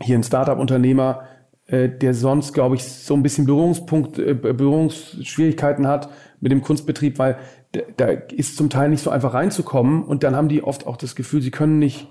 hier 0.00 0.16
ein 0.16 0.22
Startup-Unternehmer, 0.22 1.22
äh, 1.66 1.88
der 1.88 2.14
sonst, 2.14 2.52
glaube 2.52 2.76
ich, 2.76 2.84
so 2.84 3.14
ein 3.14 3.22
bisschen 3.22 3.46
Berührungspunkt, 3.46 4.18
äh, 4.18 4.34
Berührungsschwierigkeiten 4.34 5.86
hat 5.86 6.10
mit 6.40 6.52
dem 6.52 6.62
Kunstbetrieb, 6.62 7.18
weil 7.18 7.38
da 7.96 8.06
ist 8.06 8.56
zum 8.56 8.70
Teil 8.70 8.88
nicht 8.88 9.02
so 9.02 9.10
einfach 9.10 9.34
reinzukommen 9.34 10.02
und 10.02 10.22
dann 10.22 10.34
haben 10.34 10.48
die 10.48 10.62
oft 10.62 10.86
auch 10.86 10.96
das 10.96 11.14
Gefühl, 11.14 11.42
sie 11.42 11.50
können 11.50 11.78
nicht, 11.78 12.08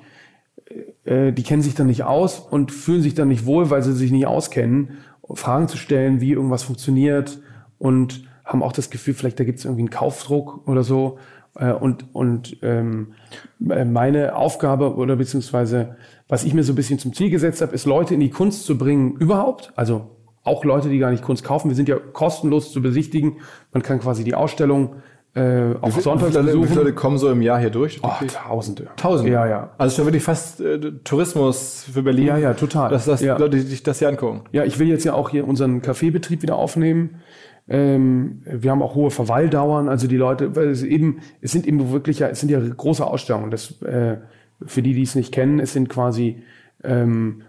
äh, 1.04 1.32
die 1.32 1.44
kennen 1.44 1.64
sich 1.64 1.74
dann 1.74 1.88
nicht 1.88 2.04
aus 2.04 2.40
und 2.40 2.72
fühlen 2.72 3.02
sich 3.02 3.16
dann 3.16 3.30
nicht 3.30 3.46
wohl, 3.46 3.72
weil 3.72 3.82
sie 3.82 3.94
sich 3.94 4.12
nicht 4.12 4.28
auskennen 4.28 4.98
Fragen 5.34 5.68
zu 5.68 5.78
stellen, 5.78 6.22
wie 6.22 6.32
irgendwas 6.32 6.64
funktioniert 6.64 7.40
und 7.80 8.24
haben 8.46 8.64
auch 8.64 8.72
das 8.72 8.90
Gefühl, 8.90 9.14
vielleicht 9.14 9.40
da 9.40 9.44
gibt 9.44 9.60
es 9.60 9.66
irgendwie 9.66 9.82
einen 9.82 9.90
Kaufdruck 9.90 10.68
oder 10.68 10.84
so. 10.84 11.20
Äh, 11.60 11.72
und 11.72 12.06
und 12.14 12.58
ähm, 12.62 13.14
meine 13.60 14.36
Aufgabe 14.36 14.96
oder 14.96 15.16
beziehungsweise 15.16 15.96
was 16.28 16.44
ich 16.44 16.54
mir 16.54 16.64
so 16.64 16.74
ein 16.74 16.76
bisschen 16.76 17.00
zum 17.00 17.14
Ziel 17.14 17.30
gesetzt 17.30 17.62
habe, 17.62 17.74
ist 17.74 17.86
Leute 17.86 18.14
in 18.14 18.20
die 18.20 18.30
Kunst 18.30 18.66
zu 18.66 18.78
bringen 18.78 19.16
überhaupt. 19.18 19.72
Also 19.76 20.12
auch 20.44 20.64
Leute, 20.64 20.90
die 20.90 20.98
gar 21.00 21.12
nicht 21.12 21.24
Kunst 21.24 21.44
kaufen. 21.44 21.70
Wir 21.70 21.76
sind 21.76 21.90
ja 21.90 21.98
kostenlos 21.98 22.72
zu 22.72 22.82
besichtigen. 22.82 23.38
Man 23.74 23.84
kann 23.84 24.00
quasi 24.00 24.24
die 24.24 24.36
Ausstellung 24.36 24.96
äh, 25.36 25.76
auf 25.82 26.00
Sonntags 26.02 26.32
wie 26.32 26.38
viele, 26.40 26.44
besuchen. 26.46 26.64
wie 26.64 26.68
viele 26.70 26.82
Leute 26.82 26.96
kommen 26.96 27.18
so 27.18 27.30
im 27.30 27.42
Jahr 27.42 27.60
hier 27.60 27.70
durch? 27.70 28.00
Oh, 28.02 28.10
Tausende. 28.28 28.88
Tausend. 28.96 29.30
Ja, 29.30 29.46
ja. 29.46 29.72
Also 29.78 29.96
schon 29.96 30.06
wirklich 30.06 30.24
fast 30.24 30.62
äh, 30.62 30.80
Tourismus 31.04 31.86
für 31.94 32.02
Berlin. 32.02 32.28
Ja, 32.28 32.38
ja, 32.38 32.54
total. 32.54 32.90
Dass 32.90 33.06
das 33.06 33.22
Ja. 33.22 33.38
Leute, 33.38 33.60
sich 33.60 33.84
das 33.84 34.00
hier 34.00 34.08
angucken. 34.10 34.42
Ja, 34.52 34.64
ich 34.64 34.80
will 34.80 34.88
jetzt 34.88 35.04
ja 35.04 35.14
auch 35.14 35.30
hier 35.30 35.48
unseren 35.48 35.82
Kaffeebetrieb 35.82 36.42
wieder 36.42 36.56
aufnehmen. 36.56 37.22
Ähm, 37.70 38.42
wir 38.46 38.72
haben 38.72 38.82
auch 38.82 38.96
hohe 38.96 39.12
Verweildauern, 39.12 39.90
also 39.90 40.08
die 40.08 40.18
Leute, 40.18 40.56
weil 40.56 40.70
es 40.70 40.84
eben, 40.84 41.20
es 41.42 41.52
sind 41.52 41.68
eben 41.68 41.92
wirklich 41.92 42.20
ja, 42.20 42.28
es 42.30 42.40
sind 42.40 42.50
ja 42.50 42.60
große 42.60 43.06
Ausstellungen. 43.06 43.52
Das, 43.52 43.82
äh, 43.82 44.18
für 44.66 44.82
die, 44.82 44.94
die 44.94 45.04
es 45.04 45.16
nicht 45.16 45.34
kennen, 45.34 45.60
es 45.60 45.74
sind 45.74 45.90
quasi, 45.90 46.44
ähm, 46.84 47.42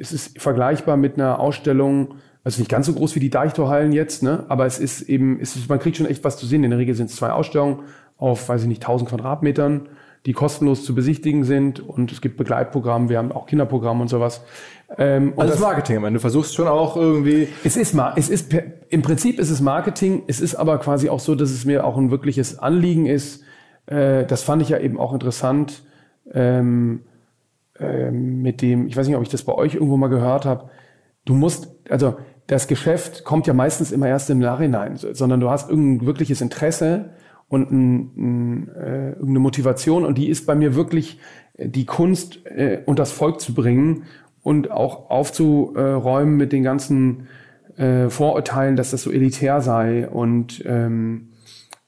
es 0.00 0.12
ist 0.12 0.40
vergleichbar 0.40 0.96
mit 0.96 1.14
einer 1.14 1.38
Ausstellung, 1.38 2.14
also 2.44 2.60
nicht 2.60 2.70
ganz 2.70 2.86
so 2.86 2.94
groß 2.94 3.14
wie 3.14 3.20
die 3.20 3.30
Deichtorhallen 3.30 3.92
jetzt, 3.92 4.22
ne? 4.22 4.44
aber 4.48 4.66
es 4.66 4.78
ist 4.78 5.02
eben, 5.02 5.38
es 5.40 5.54
ist, 5.54 5.68
man 5.68 5.78
kriegt 5.78 5.96
schon 5.96 6.06
echt 6.06 6.24
was 6.24 6.36
zu 6.36 6.46
sehen. 6.46 6.64
In 6.64 6.70
der 6.70 6.78
Regel 6.78 6.94
sind 6.94 7.10
es 7.10 7.16
zwei 7.16 7.30
Ausstellungen 7.30 7.80
auf, 8.16 8.48
weiß 8.48 8.62
ich 8.62 8.68
nicht, 8.68 8.82
1000 8.82 9.10
Quadratmetern, 9.10 9.88
die 10.26 10.32
kostenlos 10.32 10.84
zu 10.84 10.94
besichtigen 10.94 11.44
sind 11.44 11.80
und 11.80 12.10
es 12.10 12.20
gibt 12.20 12.36
Begleitprogramme, 12.36 13.08
wir 13.08 13.18
haben 13.18 13.32
auch 13.32 13.46
Kinderprogramme 13.46 14.02
und 14.02 14.08
sowas. 14.08 14.42
Ähm, 14.98 15.32
und 15.32 15.40
Also 15.40 15.52
das 15.54 15.60
Marketing, 15.62 15.96
ich 15.96 16.02
meine, 16.02 16.14
du 16.14 16.20
versuchst 16.20 16.54
schon 16.54 16.68
auch 16.68 16.96
irgendwie. 16.96 17.48
es 17.64 17.76
ist 17.76 17.94
mal, 17.94 18.12
es 18.16 18.28
ist 18.28 18.54
im 18.88 19.02
Prinzip 19.02 19.38
ist 19.38 19.50
es 19.50 19.60
Marketing. 19.60 20.22
Es 20.26 20.40
ist 20.40 20.54
aber 20.54 20.78
quasi 20.78 21.08
auch 21.08 21.20
so, 21.20 21.34
dass 21.34 21.50
es 21.50 21.64
mir 21.64 21.84
auch 21.86 21.96
ein 21.96 22.10
wirkliches 22.10 22.58
Anliegen 22.58 23.06
ist. 23.06 23.42
Äh, 23.86 24.26
das 24.26 24.42
fand 24.42 24.62
ich 24.62 24.68
ja 24.68 24.78
eben 24.78 24.98
auch 24.98 25.12
interessant 25.12 25.82
ähm, 26.32 27.00
ähm, 27.78 28.42
mit 28.42 28.62
dem. 28.62 28.86
Ich 28.86 28.96
weiß 28.96 29.06
nicht, 29.06 29.16
ob 29.16 29.22
ich 29.22 29.28
das 29.28 29.42
bei 29.44 29.54
euch 29.54 29.74
irgendwo 29.74 29.96
mal 29.96 30.08
gehört 30.08 30.44
habe. 30.44 30.70
Du 31.24 31.34
musst, 31.34 31.68
also 31.88 32.16
das 32.46 32.66
Geschäft 32.66 33.24
kommt 33.24 33.46
ja 33.46 33.54
meistens 33.54 33.92
immer 33.92 34.08
erst 34.08 34.28
im 34.30 34.40
Nachhinein, 34.40 34.96
so- 34.96 35.14
sondern 35.14 35.40
du 35.40 35.48
hast 35.48 35.70
irgendein 35.70 36.06
wirkliches 36.06 36.40
Interesse 36.40 37.10
und 37.48 37.70
ein, 37.70 38.10
ein, 38.16 38.68
äh, 38.74 39.08
irgendeine 39.10 39.38
Motivation 39.38 40.04
und 40.04 40.18
die 40.18 40.28
ist 40.28 40.46
bei 40.46 40.54
mir 40.54 40.74
wirklich 40.74 41.18
äh, 41.54 41.68
die 41.68 41.86
Kunst 41.86 42.44
äh, 42.46 42.82
und 42.86 42.98
das 42.98 43.12
Volk 43.12 43.40
zu 43.40 43.54
bringen 43.54 44.04
und 44.42 44.70
auch 44.70 45.10
aufzuräumen 45.10 46.36
mit 46.36 46.52
den 46.52 46.62
ganzen 46.62 47.28
äh, 47.76 48.08
Vorurteilen, 48.10 48.76
dass 48.76 48.90
das 48.90 49.02
so 49.02 49.10
elitär 49.10 49.60
sei 49.60 50.08
und 50.08 50.62
ähm, 50.66 51.28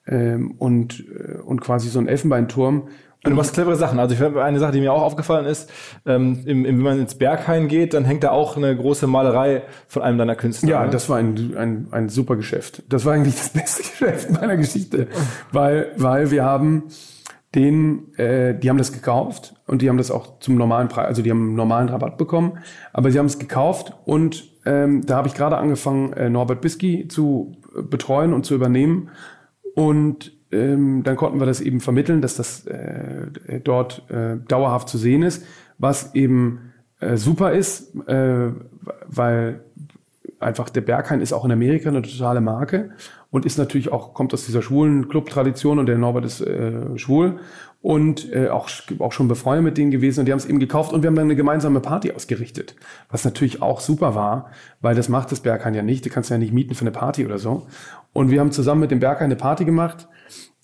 ähm, 0.06 0.52
und 0.58 1.04
äh, 1.08 1.38
und 1.38 1.60
quasi 1.60 1.88
so 1.88 1.98
ein 1.98 2.08
Elfenbeinturm. 2.08 2.88
Und 3.24 3.30
du 3.30 3.36
machst 3.36 3.54
clevere 3.54 3.76
Sachen. 3.76 3.98
Also 3.98 4.12
ich 4.12 4.20
finde, 4.20 4.44
eine 4.44 4.58
Sache, 4.58 4.72
die 4.72 4.80
mir 4.80 4.92
auch 4.92 5.00
aufgefallen 5.00 5.46
ist, 5.46 5.70
ähm, 6.04 6.42
im, 6.44 6.66
im, 6.66 6.76
wenn 6.76 6.84
man 6.84 7.00
ins 7.00 7.14
Berghain 7.14 7.68
geht, 7.68 7.94
dann 7.94 8.04
hängt 8.04 8.22
da 8.22 8.32
auch 8.32 8.58
eine 8.58 8.76
große 8.76 9.06
Malerei 9.06 9.62
von 9.88 10.02
einem 10.02 10.18
deiner 10.18 10.36
Künstler. 10.36 10.68
Ja, 10.68 10.84
ne? 10.84 10.90
das 10.90 11.08
war 11.08 11.16
ein, 11.16 11.54
ein, 11.56 11.88
ein 11.90 12.08
super 12.10 12.36
Geschäft. 12.36 12.82
Das 12.90 13.06
war 13.06 13.14
eigentlich 13.14 13.36
das 13.36 13.48
beste 13.48 13.82
Geschäft 13.98 14.30
meiner 14.30 14.58
Geschichte, 14.58 15.08
weil, 15.52 15.92
weil 15.96 16.30
wir 16.30 16.44
haben 16.44 16.84
den, 17.54 18.14
äh, 18.16 18.58
die 18.58 18.68
haben 18.68 18.78
das 18.78 18.92
gekauft 18.92 19.54
und 19.66 19.82
die 19.82 19.88
haben 19.88 19.98
das 19.98 20.10
auch 20.10 20.38
zum 20.40 20.56
normalen 20.56 20.88
Preis, 20.88 21.06
also 21.06 21.22
die 21.22 21.30
haben 21.30 21.48
einen 21.48 21.54
normalen 21.54 21.88
Rabatt 21.88 22.18
bekommen, 22.18 22.58
aber 22.92 23.10
sie 23.10 23.18
haben 23.18 23.26
es 23.26 23.38
gekauft 23.38 23.92
und 24.04 24.54
ähm, 24.66 25.04
da 25.04 25.16
habe 25.16 25.28
ich 25.28 25.34
gerade 25.34 25.58
angefangen, 25.58 26.12
äh, 26.14 26.30
Norbert 26.30 26.60
Bisky 26.60 27.08
zu 27.08 27.56
äh, 27.76 27.82
betreuen 27.82 28.32
und 28.32 28.46
zu 28.46 28.54
übernehmen. 28.54 29.10
Und 29.74 30.32
ähm, 30.52 31.02
dann 31.02 31.16
konnten 31.16 31.40
wir 31.40 31.46
das 31.46 31.60
eben 31.60 31.80
vermitteln, 31.80 32.22
dass 32.22 32.36
das 32.36 32.66
äh, 32.66 33.60
dort 33.62 34.08
äh, 34.10 34.36
dauerhaft 34.48 34.88
zu 34.88 34.98
sehen 34.98 35.22
ist, 35.22 35.44
was 35.78 36.14
eben 36.14 36.72
äh, 37.00 37.16
super 37.16 37.52
ist, 37.52 37.94
äh, 38.08 38.52
weil 39.06 39.63
einfach 40.40 40.68
der 40.68 40.80
Berghain 40.80 41.20
ist 41.20 41.32
auch 41.32 41.44
in 41.44 41.52
Amerika 41.52 41.88
eine 41.88 42.02
totale 42.02 42.40
Marke 42.40 42.90
und 43.30 43.46
ist 43.46 43.58
natürlich 43.58 43.90
auch, 43.92 44.14
kommt 44.14 44.32
aus 44.34 44.46
dieser 44.46 44.62
schwulen 44.62 45.08
Club-Tradition 45.08 45.78
und 45.78 45.86
der 45.86 45.98
Norbert 45.98 46.24
ist 46.24 46.40
äh, 46.40 46.98
schwul 46.98 47.38
und 47.82 48.32
äh, 48.32 48.48
auch, 48.48 48.68
auch 48.98 49.12
schon 49.12 49.28
befreundet 49.28 49.64
mit 49.64 49.78
denen 49.78 49.90
gewesen 49.90 50.20
und 50.20 50.26
die 50.26 50.32
haben 50.32 50.38
es 50.38 50.46
eben 50.46 50.58
gekauft 50.58 50.92
und 50.92 51.02
wir 51.02 51.08
haben 51.08 51.16
dann 51.16 51.26
eine 51.26 51.36
gemeinsame 51.36 51.80
Party 51.80 52.12
ausgerichtet, 52.12 52.76
was 53.10 53.24
natürlich 53.24 53.62
auch 53.62 53.80
super 53.80 54.14
war, 54.14 54.50
weil 54.80 54.94
das 54.94 55.08
macht 55.08 55.32
das 55.32 55.40
Berghain 55.40 55.74
ja 55.74 55.82
nicht, 55.82 56.04
du 56.04 56.10
kannst 56.10 56.30
ja 56.30 56.38
nicht 56.38 56.52
mieten 56.52 56.74
für 56.74 56.82
eine 56.82 56.92
Party 56.92 57.24
oder 57.24 57.38
so. 57.38 57.66
Und 58.12 58.30
wir 58.30 58.40
haben 58.40 58.52
zusammen 58.52 58.80
mit 58.80 58.90
dem 58.90 59.00
Berghain 59.00 59.26
eine 59.26 59.36
Party 59.36 59.64
gemacht 59.64 60.08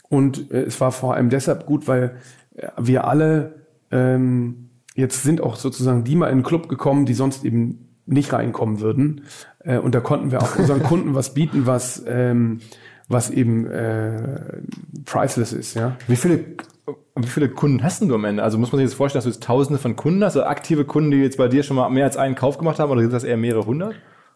und 0.08 0.50
äh, 0.50 0.62
es 0.62 0.80
war 0.80 0.92
vor 0.92 1.14
allem 1.14 1.30
deshalb 1.30 1.66
gut, 1.66 1.88
weil 1.88 2.16
äh, 2.56 2.68
wir 2.78 3.06
alle 3.06 3.66
ähm, 3.90 4.70
jetzt 4.94 5.22
sind 5.22 5.40
auch 5.40 5.56
sozusagen 5.56 6.04
die 6.04 6.16
mal 6.16 6.28
in 6.28 6.38
den 6.38 6.44
Club 6.44 6.68
gekommen, 6.68 7.06
die 7.06 7.14
sonst 7.14 7.44
eben 7.44 7.88
nicht 8.06 8.32
reinkommen 8.32 8.80
würden. 8.80 9.22
Äh, 9.64 9.78
und 9.78 9.94
da 9.94 10.00
konnten 10.00 10.30
wir 10.30 10.42
auch 10.42 10.56
unseren 10.56 10.82
Kunden 10.82 11.14
was 11.14 11.34
bieten, 11.34 11.66
was, 11.66 12.02
ähm, 12.06 12.60
was 13.08 13.30
eben 13.30 13.66
äh, 13.66 14.40
priceless 15.04 15.52
ist. 15.52 15.74
Ja? 15.74 15.96
Wie 16.06 16.16
viele, 16.16 16.44
wie 17.16 17.26
viele 17.26 17.48
Kunden 17.48 17.82
hast 17.82 18.00
denn 18.00 18.08
du 18.08 18.14
am 18.14 18.24
Ende? 18.24 18.42
Also 18.42 18.58
muss 18.58 18.72
man 18.72 18.78
sich 18.78 18.88
jetzt 18.88 18.96
vorstellen, 18.96 19.18
dass 19.18 19.24
du 19.24 19.30
jetzt 19.30 19.42
Tausende 19.42 19.78
von 19.78 19.96
Kunden 19.96 20.24
hast, 20.24 20.36
also 20.36 20.46
aktive 20.46 20.84
Kunden, 20.84 21.10
die 21.10 21.18
jetzt 21.18 21.38
bei 21.38 21.48
dir 21.48 21.62
schon 21.62 21.76
mal 21.76 21.88
mehr 21.90 22.04
als 22.04 22.16
einen 22.16 22.34
Kauf 22.34 22.58
gemacht 22.58 22.78
haben, 22.78 22.90
oder 22.90 23.00
sind 23.00 23.12
das 23.12 23.24
eher 23.24 23.36
mehrere 23.36 23.66
hundert? 23.66 23.94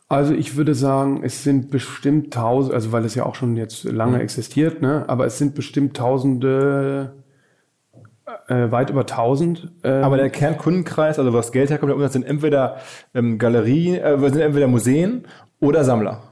Also 0.09 0.35
ich 0.35 0.57
würde 0.57 0.75
sagen, 0.75 1.23
es 1.25 1.45
sind 1.45 1.71
bestimmt 1.71 2.35
tausend, 2.35 2.75
also 2.75 2.93
weil 2.93 3.05
es 3.05 3.15
ja 3.15 3.25
auch 3.25 3.35
schon 3.35 3.57
jetzt 3.57 3.85
lange 3.85 4.21
existiert, 4.21 4.83
ne? 4.83 5.05
aber 5.09 5.25
es 5.25 5.39
sind 5.39 5.55
bestimmt 5.55 5.97
tausende, 5.97 7.24
äh, 8.49 8.71
weit 8.71 8.91
über 8.91 9.07
tausend. 9.07 9.73
Ähm, 9.83 10.03
Aber 10.05 10.17
der 10.17 10.31
Kernkundenkreis, 10.31 11.19
also 11.19 11.33
was 11.33 11.53
Geld 11.53 11.71
herkommt, 11.71 11.91
der 11.91 11.97
Umsatz 11.97 12.15
sind 12.15 12.25
entweder 12.25 12.77
ähm, 13.15 13.39
Galerien, 13.39 13.97
äh, 13.97 14.19
sind 14.31 14.41
entweder 14.41 14.67
Museen 14.67 15.27
oder 15.61 15.85
Sammler. 15.85 16.23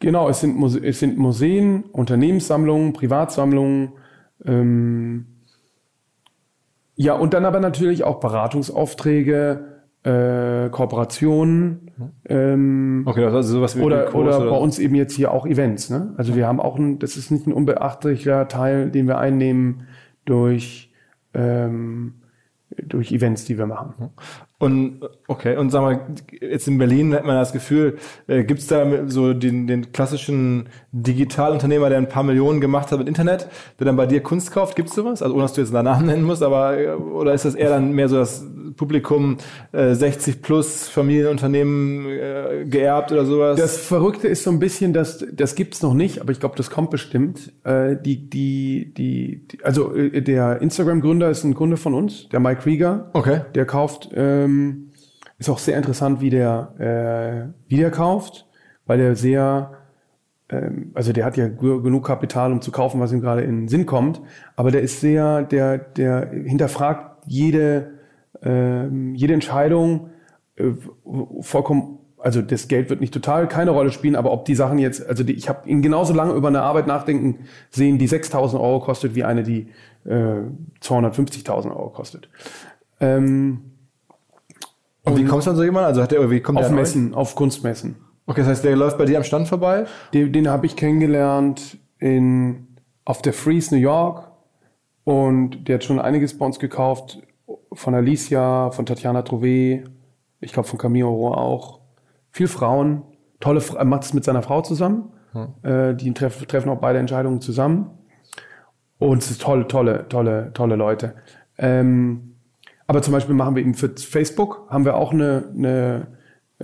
Genau, 0.00 0.28
es 0.28 0.40
sind, 0.40 0.56
Muse 0.56 0.84
es 0.84 0.98
sind 0.98 1.16
Museen, 1.16 1.84
Unternehmenssammlungen, 1.92 2.92
Privatsammlungen. 2.92 3.92
Ähm, 4.44 5.26
ja, 6.96 7.14
und 7.14 7.34
dann 7.34 7.44
aber 7.44 7.60
natürlich 7.60 8.02
auch 8.04 8.18
Beratungsaufträge, 8.18 9.80
äh, 10.02 10.68
Kooperationen 10.70 11.92
ähm, 12.28 13.04
Okay, 13.06 13.24
also 13.24 13.42
sowas 13.42 13.76
wie 13.76 13.82
oder, 13.82 14.06
Kurs 14.06 14.36
oder 14.36 14.50
bei 14.50 14.56
uns 14.56 14.78
eben 14.78 14.94
jetzt 14.94 15.14
hier 15.14 15.32
auch 15.32 15.46
Events. 15.46 15.90
Ne? 15.90 16.14
Also 16.16 16.34
wir 16.34 16.46
haben 16.46 16.60
auch, 16.60 16.76
ein, 16.76 16.98
das 16.98 17.16
ist 17.16 17.30
nicht 17.30 17.46
ein 17.46 17.52
unbeachtlicher 17.52 18.48
Teil, 18.48 18.90
den 18.90 19.06
wir 19.06 19.18
einnehmen 19.18 19.86
durch, 20.24 20.91
ähm, 21.34 22.14
durch 22.70 23.12
Events, 23.12 23.44
die 23.44 23.58
wir 23.58 23.66
machen. 23.66 24.10
Und 24.62 25.00
okay, 25.26 25.56
und 25.56 25.70
sag 25.70 25.82
mal, 25.82 26.06
jetzt 26.40 26.68
in 26.68 26.78
Berlin 26.78 27.12
hat 27.14 27.24
man 27.24 27.34
das 27.34 27.52
Gefühl, 27.52 27.98
äh, 28.28 28.44
gibt's 28.44 28.68
da 28.68 29.08
so 29.08 29.32
den, 29.32 29.66
den 29.66 29.90
klassischen 29.90 30.68
Digitalunternehmer, 30.92 31.88
der 31.88 31.98
ein 31.98 32.08
paar 32.08 32.22
Millionen 32.22 32.60
gemacht 32.60 32.92
hat 32.92 33.00
mit 33.00 33.08
Internet, 33.08 33.48
der 33.80 33.86
dann 33.86 33.96
bei 33.96 34.06
dir 34.06 34.22
Kunst 34.22 34.52
kauft? 34.52 34.76
Gibt's 34.76 34.94
sowas? 34.94 35.20
Also 35.20 35.34
ohne 35.34 35.42
dass 35.42 35.54
du 35.54 35.62
jetzt 35.62 35.74
einen 35.74 35.86
Namen 35.86 36.06
nennen 36.06 36.22
musst, 36.22 36.44
aber 36.44 36.78
äh, 36.78 36.90
oder 36.90 37.34
ist 37.34 37.44
das 37.44 37.56
eher 37.56 37.70
dann 37.70 37.90
mehr 37.90 38.08
so 38.08 38.14
das 38.18 38.46
Publikum 38.76 39.38
äh, 39.72 39.94
60 39.94 40.42
plus 40.42 40.86
Familienunternehmen 40.86 42.06
äh, 42.06 42.64
geerbt 42.64 43.10
oder 43.10 43.24
sowas? 43.24 43.58
Das 43.58 43.78
Verrückte 43.78 44.28
ist 44.28 44.44
so 44.44 44.50
ein 44.50 44.60
bisschen, 44.60 44.92
dass 44.92 45.26
das 45.32 45.56
gibt's 45.56 45.82
noch 45.82 45.94
nicht, 45.94 46.20
aber 46.20 46.30
ich 46.30 46.38
glaube, 46.38 46.54
das 46.56 46.70
kommt 46.70 46.90
bestimmt. 46.90 47.52
Äh, 47.64 47.96
die, 47.96 48.30
die, 48.30 48.94
die, 48.96 49.48
die, 49.48 49.64
also 49.64 49.92
äh, 49.92 50.22
der 50.22 50.62
Instagram-Gründer 50.62 51.30
ist 51.30 51.42
ein 51.42 51.54
Kunde 51.54 51.76
von 51.76 51.94
uns, 51.94 52.28
der 52.28 52.38
Mike 52.38 52.62
Krieger. 52.62 53.10
okay. 53.12 53.40
Der 53.56 53.66
kauft, 53.66 54.10
ähm, 54.14 54.51
ist 55.38 55.48
auch 55.48 55.58
sehr 55.58 55.76
interessant, 55.76 56.20
wie 56.20 56.30
der, 56.30 56.74
äh, 56.78 57.68
wie 57.68 57.76
der 57.76 57.90
kauft, 57.90 58.46
weil 58.86 58.98
der 58.98 59.16
sehr, 59.16 59.72
ähm, 60.48 60.92
also 60.94 61.12
der 61.12 61.24
hat 61.24 61.36
ja 61.36 61.48
genug 61.48 62.06
Kapital, 62.06 62.52
um 62.52 62.60
zu 62.60 62.70
kaufen, 62.70 63.00
was 63.00 63.12
ihm 63.12 63.20
gerade 63.20 63.42
in 63.42 63.62
den 63.62 63.68
Sinn 63.68 63.86
kommt, 63.86 64.20
aber 64.56 64.70
der 64.70 64.82
ist 64.82 65.00
sehr, 65.00 65.42
der, 65.42 65.78
der 65.78 66.30
hinterfragt 66.30 67.24
jede, 67.26 67.98
ähm, 68.42 69.14
jede 69.14 69.34
Entscheidung 69.34 70.10
äh, 70.56 70.70
vollkommen, 71.40 71.98
also 72.18 72.40
das 72.40 72.68
Geld 72.68 72.88
wird 72.88 73.00
nicht 73.00 73.12
total 73.12 73.48
keine 73.48 73.72
Rolle 73.72 73.90
spielen, 73.90 74.14
aber 74.14 74.30
ob 74.30 74.44
die 74.44 74.54
Sachen 74.54 74.78
jetzt, 74.78 75.04
also 75.04 75.24
die, 75.24 75.32
ich 75.32 75.48
habe 75.48 75.68
ihn 75.68 75.82
genauso 75.82 76.14
lange 76.14 76.34
über 76.34 76.48
eine 76.48 76.62
Arbeit 76.62 76.86
nachdenken 76.86 77.40
sehen, 77.70 77.98
die 77.98 78.08
6.000 78.08 78.60
Euro 78.60 78.78
kostet, 78.78 79.16
wie 79.16 79.24
eine, 79.24 79.42
die 79.42 79.68
äh, 80.04 80.42
250.000 80.80 81.70
Euro 81.70 81.90
kostet. 81.90 82.28
Ähm, 83.00 83.71
Und 85.04 85.16
wie 85.16 85.24
kommst 85.24 85.46
du 85.46 85.50
an 85.50 85.56
so 85.56 85.64
jemanden? 85.64 85.88
Also 85.88 86.02
hat 86.02 86.12
der, 86.12 86.30
wie 86.30 86.40
kommt 86.40 86.58
der 86.58 86.66
auf 86.66 86.72
euch? 86.72 86.76
Messen, 86.76 87.14
auf 87.14 87.34
Kunstmessen. 87.34 87.96
Okay, 88.26 88.40
das 88.40 88.48
heißt, 88.48 88.64
der 88.64 88.76
läuft 88.76 88.98
bei 88.98 89.04
dir 89.04 89.16
am 89.16 89.24
Stand 89.24 89.48
vorbei? 89.48 89.86
Den, 90.14 90.32
den 90.32 90.48
habe 90.48 90.66
ich 90.66 90.76
kennengelernt 90.76 91.78
in, 91.98 92.68
auf 93.04 93.20
der 93.20 93.32
Freeze 93.32 93.74
New 93.74 93.80
York 93.80 94.30
und 95.04 95.66
der 95.66 95.76
hat 95.76 95.84
schon 95.84 95.98
einiges 95.98 96.38
bei 96.38 96.46
uns 96.46 96.58
gekauft. 96.58 97.20
Von 97.72 97.94
Alicia, 97.94 98.70
von 98.70 98.86
Tatjana 98.86 99.20
Trouvé, 99.20 99.84
ich 100.40 100.52
glaube 100.52 100.68
von 100.68 100.78
Camille 100.78 101.06
Rohr 101.06 101.38
auch. 101.38 101.80
Viel 102.30 102.48
Frauen. 102.48 103.02
tolle, 103.40 103.60
er 103.76 103.84
macht 103.84 104.04
es 104.04 104.14
mit 104.14 104.24
seiner 104.24 104.42
Frau 104.42 104.62
zusammen. 104.62 105.12
Äh, 105.62 105.94
die 105.94 106.12
treff, 106.12 106.44
treffen 106.46 106.68
auch 106.68 106.78
beide 106.78 106.98
Entscheidungen 106.98 107.40
zusammen. 107.40 107.90
Und 108.98 109.22
es 109.22 109.30
ist 109.30 109.42
tolle, 109.42 109.66
tolle, 109.66 110.06
tolle, 110.08 110.52
tolle 110.52 110.76
Leute. 110.76 111.14
Ähm, 111.58 112.31
aber 112.86 113.02
zum 113.02 113.12
Beispiel 113.12 113.34
machen 113.34 113.56
wir 113.56 113.62
eben 113.62 113.74
für 113.74 113.90
Facebook, 113.96 114.66
haben 114.68 114.84
wir 114.84 114.96
auch 114.96 115.12
eine, 115.12 115.44
eine, 115.56 116.06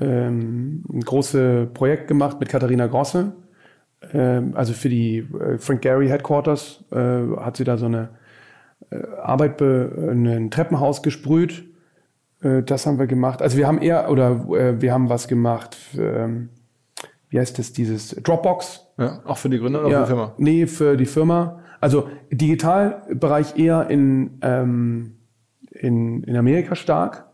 ähm, 0.00 0.84
ein 0.92 1.00
großes 1.00 1.72
Projekt 1.74 2.08
gemacht 2.08 2.38
mit 2.40 2.48
Katharina 2.48 2.86
Grosse. 2.86 3.32
Ähm, 4.12 4.52
also 4.54 4.72
für 4.72 4.88
die 4.88 5.18
äh, 5.18 5.58
Frank 5.58 5.82
Gary 5.82 6.08
Headquarters 6.08 6.84
äh, 6.92 6.96
hat 7.38 7.56
sie 7.56 7.64
da 7.64 7.76
so 7.76 7.86
eine 7.86 8.10
äh, 8.90 8.96
Arbeit, 9.22 9.56
be, 9.56 10.10
ein 10.10 10.50
Treppenhaus 10.50 11.02
gesprüht. 11.02 11.64
Äh, 12.42 12.62
das 12.62 12.86
haben 12.86 12.98
wir 12.98 13.06
gemacht. 13.06 13.42
Also 13.42 13.56
wir 13.56 13.66
haben 13.66 13.78
eher, 13.78 14.10
oder 14.10 14.46
äh, 14.54 14.80
wir 14.80 14.92
haben 14.92 15.08
was 15.08 15.28
gemacht, 15.28 15.74
für, 15.74 16.16
ähm, 16.16 16.48
wie 17.30 17.38
heißt 17.38 17.58
das, 17.58 17.72
dieses 17.72 18.10
Dropbox. 18.10 18.86
Ja, 18.98 19.20
auch 19.24 19.36
für 19.36 19.48
die 19.48 19.58
Gründer 19.58 19.80
oder 19.80 19.90
Ja, 19.90 19.98
für 19.98 20.04
die 20.04 20.08
Firma? 20.08 20.34
Nee, 20.38 20.66
für 20.66 20.96
die 20.96 21.06
Firma. 21.06 21.60
Also 21.80 22.08
Digitalbereich 22.30 23.56
eher 23.56 23.88
in, 23.90 24.38
ähm, 24.42 25.17
in, 25.80 26.22
in 26.24 26.36
Amerika 26.36 26.74
stark. 26.74 27.24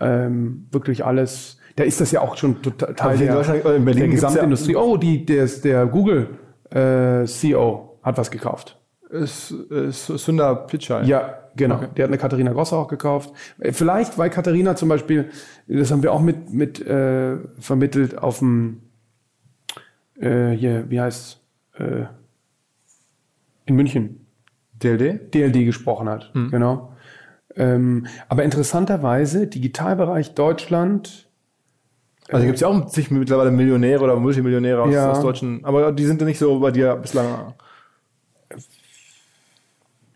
Ähm, 0.00 0.66
wirklich 0.70 1.04
alles. 1.04 1.58
Da 1.76 1.84
ist 1.84 2.00
das 2.00 2.10
ja 2.10 2.20
auch 2.20 2.36
schon 2.36 2.62
total 2.62 3.14
in 3.14 3.20
der, 3.20 3.34
Deutschland 3.34 3.64
oder 3.64 3.76
in 3.76 3.84
Berlin 3.84 4.00
der 4.00 4.08
gibt's 4.08 4.22
ja- 4.22 4.28
Gesamtindustrie. 4.28 4.76
Oh, 4.76 4.96
die, 4.96 5.24
der, 5.26 5.46
der 5.46 5.86
Google 5.86 6.28
äh, 6.70 7.24
CEO 7.26 7.98
hat 8.02 8.16
was 8.16 8.30
gekauft. 8.30 8.78
Ist, 9.10 9.50
ist 9.50 10.06
Sundar 10.06 10.66
Pichai. 10.66 11.02
Ja, 11.02 11.34
genau. 11.56 11.76
Okay. 11.76 11.88
Der 11.96 12.04
hat 12.04 12.10
eine 12.10 12.18
Katharina 12.18 12.52
Grosser 12.52 12.76
auch 12.78 12.88
gekauft. 12.88 13.32
Äh, 13.58 13.72
Vielleicht, 13.72 14.16
weil 14.18 14.30
Katharina 14.30 14.76
zum 14.76 14.88
Beispiel, 14.88 15.30
das 15.66 15.90
haben 15.90 16.02
wir 16.02 16.12
auch 16.12 16.20
mit, 16.22 16.52
mit 16.52 16.80
äh, 16.80 17.36
vermittelt 17.58 18.16
auf 18.18 18.38
dem, 18.38 18.82
äh, 20.18 20.50
hier, 20.50 20.88
wie 20.90 21.00
heißt 21.00 21.40
äh, 21.78 22.04
in 23.66 23.74
München, 23.76 24.26
DLD? 24.82 25.34
DLD 25.34 25.66
gesprochen 25.66 26.08
hat. 26.08 26.30
Mhm. 26.34 26.50
Genau. 26.50 26.92
Ähm, 27.56 28.06
aber 28.28 28.44
interessanterweise, 28.44 29.46
Digitalbereich 29.46 30.34
Deutschland, 30.34 31.28
Also 32.28 32.44
gibt 32.46 32.54
es 32.56 32.60
ja 32.60 32.68
auch 32.68 32.86
zig 32.86 33.10
mittlerweile 33.10 33.50
Millionäre 33.50 34.04
oder 34.04 34.16
Multimillionäre 34.16 34.82
aus, 34.82 34.94
Ja. 34.94 35.10
aus 35.10 35.20
Deutschen, 35.20 35.64
aber 35.64 35.90
die 35.90 36.04
sind 36.06 36.20
ja 36.20 36.26
nicht 36.26 36.38
so 36.38 36.60
bei 36.60 36.70
dir 36.70 36.94
bislang. 36.96 37.54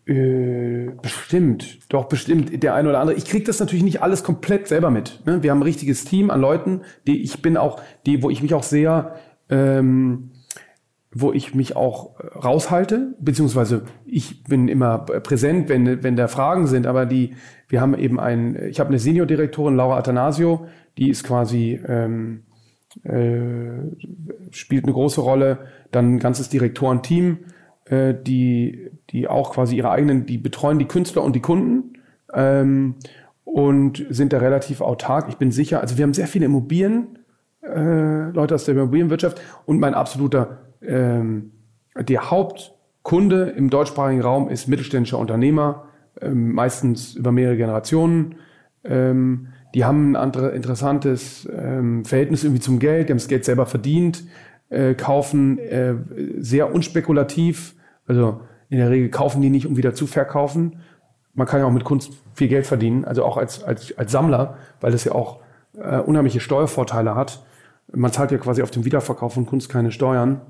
Äh, 0.07 0.91
bestimmt, 1.01 1.79
doch 1.89 2.05
bestimmt 2.05 2.61
der 2.61 2.75
eine 2.75 2.89
oder 2.89 2.99
andere. 2.99 3.17
Ich 3.17 3.25
kriege 3.25 3.43
das 3.43 3.59
natürlich 3.59 3.83
nicht 3.83 4.03
alles 4.03 4.23
komplett 4.23 4.67
selber 4.67 4.91
mit. 4.91 5.21
Ne? 5.25 5.41
Wir 5.41 5.49
haben 5.49 5.59
ein 5.59 5.63
richtiges 5.63 6.05
Team 6.05 6.29
an 6.29 6.41
Leuten, 6.41 6.81
die 7.07 7.23
ich 7.23 7.41
bin 7.41 7.57
auch, 7.57 7.81
die, 8.05 8.21
wo 8.21 8.29
ich 8.29 8.43
mich 8.43 8.53
auch 8.53 8.61
sehr, 8.61 9.15
ähm, 9.49 10.29
wo 11.17 11.31
ich 11.31 11.55
mich 11.55 11.75
auch 11.75 12.19
äh, 12.19 12.27
raushalte, 12.37 13.15
beziehungsweise 13.19 13.83
ich 14.05 14.43
bin 14.43 14.67
immer 14.67 14.99
präsent, 14.99 15.69
wenn 15.69 16.03
wenn 16.03 16.15
da 16.15 16.27
Fragen 16.27 16.67
sind. 16.67 16.85
Aber 16.85 17.05
die, 17.05 17.33
wir 17.69 17.81
haben 17.81 17.97
eben 17.97 18.19
ein, 18.19 18.55
ich 18.69 18.79
habe 18.79 18.89
eine 18.89 18.99
Seniordirektorin 18.99 19.75
Laura 19.75 19.97
Athanasio, 19.97 20.67
die 20.97 21.09
ist 21.09 21.23
quasi 21.23 21.79
ähm, 21.87 22.43
äh, 23.03 23.81
spielt 24.51 24.83
eine 24.83 24.93
große 24.93 25.21
Rolle. 25.21 25.59
Dann 25.91 26.15
ein 26.15 26.19
ganzes 26.19 26.49
Direktorenteam, 26.49 27.39
äh, 27.85 28.13
die, 28.13 28.91
die 29.09 29.27
auch 29.27 29.53
quasi 29.53 29.77
ihre 29.77 29.91
eigenen, 29.91 30.25
die 30.25 30.37
betreuen 30.37 30.79
die 30.79 30.85
Künstler 30.85 31.23
und 31.23 31.35
die 31.35 31.41
Kunden 31.41 31.93
ähm, 32.33 32.95
und 33.43 34.05
sind 34.09 34.33
da 34.33 34.39
relativ 34.39 34.81
autark. 34.81 35.27
Ich 35.29 35.37
bin 35.37 35.51
sicher, 35.51 35.81
also 35.81 35.97
wir 35.97 36.03
haben 36.03 36.13
sehr 36.13 36.27
viele 36.27 36.45
Immobilien, 36.45 37.19
äh, 37.61 38.29
Leute 38.31 38.55
aus 38.55 38.65
der 38.65 38.75
Immobilienwirtschaft 38.75 39.41
und 39.65 39.79
mein 39.79 39.93
absoluter, 39.93 40.64
ähm, 40.81 41.51
der 41.97 42.29
Hauptkunde 42.29 43.49
im 43.49 43.69
deutschsprachigen 43.69 44.21
Raum 44.21 44.49
ist 44.49 44.67
mittelständischer 44.67 45.17
Unternehmer, 45.17 45.85
ähm, 46.21 46.53
meistens 46.53 47.15
über 47.15 47.31
mehrere 47.31 47.57
Generationen. 47.57 48.35
Ähm, 48.83 49.47
die 49.73 49.83
haben 49.83 50.11
ein 50.11 50.15
andere, 50.15 50.49
interessantes 50.51 51.47
ähm, 51.53 52.05
Verhältnis 52.05 52.43
irgendwie 52.43 52.61
zum 52.61 52.79
Geld, 52.79 53.09
die 53.09 53.13
haben 53.13 53.17
das 53.17 53.27
Geld 53.27 53.45
selber 53.45 53.65
verdient, 53.65 54.23
äh, 54.69 54.93
kaufen 54.93 55.59
äh, 55.59 55.95
sehr 56.37 56.73
unspekulativ, 56.73 57.75
also 58.07 58.41
in 58.69 58.77
der 58.77 58.89
Regel 58.89 59.09
kaufen 59.09 59.41
die 59.41 59.49
nicht, 59.49 59.67
um 59.67 59.77
wieder 59.77 59.93
zu 59.93 60.07
verkaufen. 60.07 60.79
Man 61.33 61.47
kann 61.47 61.59
ja 61.59 61.65
auch 61.65 61.71
mit 61.71 61.83
Kunst 61.83 62.13
viel 62.33 62.47
Geld 62.47 62.65
verdienen, 62.65 63.05
also 63.05 63.25
auch 63.25 63.37
als, 63.37 63.63
als, 63.63 63.97
als 63.97 64.11
Sammler, 64.11 64.57
weil 64.79 64.91
das 64.91 65.03
ja 65.03 65.11
auch 65.11 65.39
äh, 65.77 65.97
unheimliche 65.97 66.39
Steuervorteile 66.39 67.15
hat. 67.15 67.43
Man 67.91 68.11
zahlt 68.11 68.31
ja 68.31 68.37
quasi 68.37 68.61
auf 68.61 68.71
dem 68.71 68.85
Wiederverkauf 68.85 69.33
von 69.33 69.45
Kunst 69.45 69.69
keine 69.69 69.91
Steuern. 69.91 70.41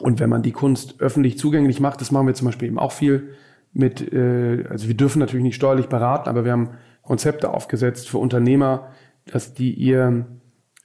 Und 0.00 0.20
wenn 0.20 0.30
man 0.30 0.42
die 0.42 0.52
Kunst 0.52 1.00
öffentlich 1.00 1.38
zugänglich 1.38 1.80
macht, 1.80 2.00
das 2.00 2.10
machen 2.10 2.26
wir 2.26 2.34
zum 2.34 2.46
Beispiel 2.46 2.68
eben 2.68 2.78
auch 2.78 2.92
viel 2.92 3.30
mit, 3.72 4.12
äh, 4.12 4.64
also 4.68 4.88
wir 4.88 4.96
dürfen 4.96 5.18
natürlich 5.18 5.42
nicht 5.42 5.56
steuerlich 5.56 5.86
beraten, 5.86 6.28
aber 6.28 6.44
wir 6.44 6.52
haben 6.52 6.70
Konzepte 7.02 7.52
aufgesetzt 7.52 8.08
für 8.08 8.18
Unternehmer, 8.18 8.88
dass 9.26 9.54
die 9.54 9.72
ihr, 9.72 10.26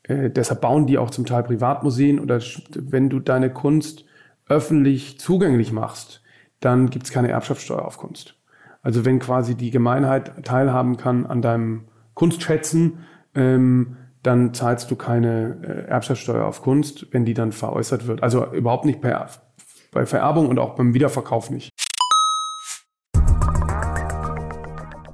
äh, 0.04 0.30
deshalb 0.30 0.62
bauen 0.62 0.88
die 0.88 0.98
auch 0.98 1.10
zum 1.10 1.26
Teil 1.26 1.44
Privatmuseen 1.44 2.20
oder 2.20 2.42
wenn 2.76 3.10
du 3.10 3.20
deine 3.20 3.52
Kunst 3.52 4.06
öffentlich 4.48 5.20
zugänglich 5.20 5.72
machst, 5.72 6.22
dann 6.60 6.90
gibt's 6.90 7.12
keine 7.12 7.30
Erbschaftssteuer 7.30 7.86
auf 7.86 7.98
Kunst. 7.98 8.36
Also 8.82 9.06
wenn 9.06 9.20
quasi 9.20 9.56
die 9.56 9.72
Gemeinheit 9.72 10.46
teilhaben 10.46 10.98
kann 10.98 11.26
an 11.26 11.42
deinem 11.42 11.86
Kunstschätzen, 12.14 13.00
ähm, 13.34 13.98
dann 14.24 14.54
zahlst 14.54 14.90
du 14.90 14.96
keine 14.96 15.58
äh, 15.64 15.90
Erbschaftssteuer 15.90 16.46
auf 16.46 16.62
Kunst, 16.62 17.08
wenn 17.12 17.26
die 17.26 17.34
dann 17.34 17.52
veräußert 17.52 18.08
wird. 18.08 18.24
Also 18.24 18.52
überhaupt 18.54 18.86
nicht 18.86 19.02
per, 19.02 19.30
bei 19.92 20.06
Vererbung 20.06 20.48
und 20.48 20.60
auch 20.60 20.76
beim 20.76 20.94
Wiederverkauf 20.94 21.50
nicht. 21.50 21.70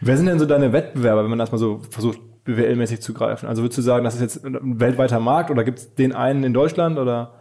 Wer 0.00 0.16
sind 0.16 0.26
denn 0.26 0.38
so 0.38 0.46
deine 0.46 0.72
Wettbewerber, 0.72 1.22
wenn 1.22 1.30
man 1.30 1.38
das 1.38 1.52
mal 1.52 1.58
so 1.58 1.80
versucht, 1.90 2.20
BWL-mäßig 2.44 3.00
zu 3.00 3.14
greifen? 3.14 3.46
Also 3.48 3.62
würdest 3.62 3.78
du 3.78 3.82
sagen, 3.82 4.04
das 4.04 4.14
ist 4.14 4.20
jetzt 4.20 4.44
ein 4.44 4.80
weltweiter 4.80 5.20
Markt 5.20 5.50
oder 5.50 5.64
gibt 5.64 5.78
es 5.78 5.94
den 5.94 6.12
einen 6.12 6.44
in 6.44 6.54
Deutschland 6.54 6.98
oder? 6.98 7.40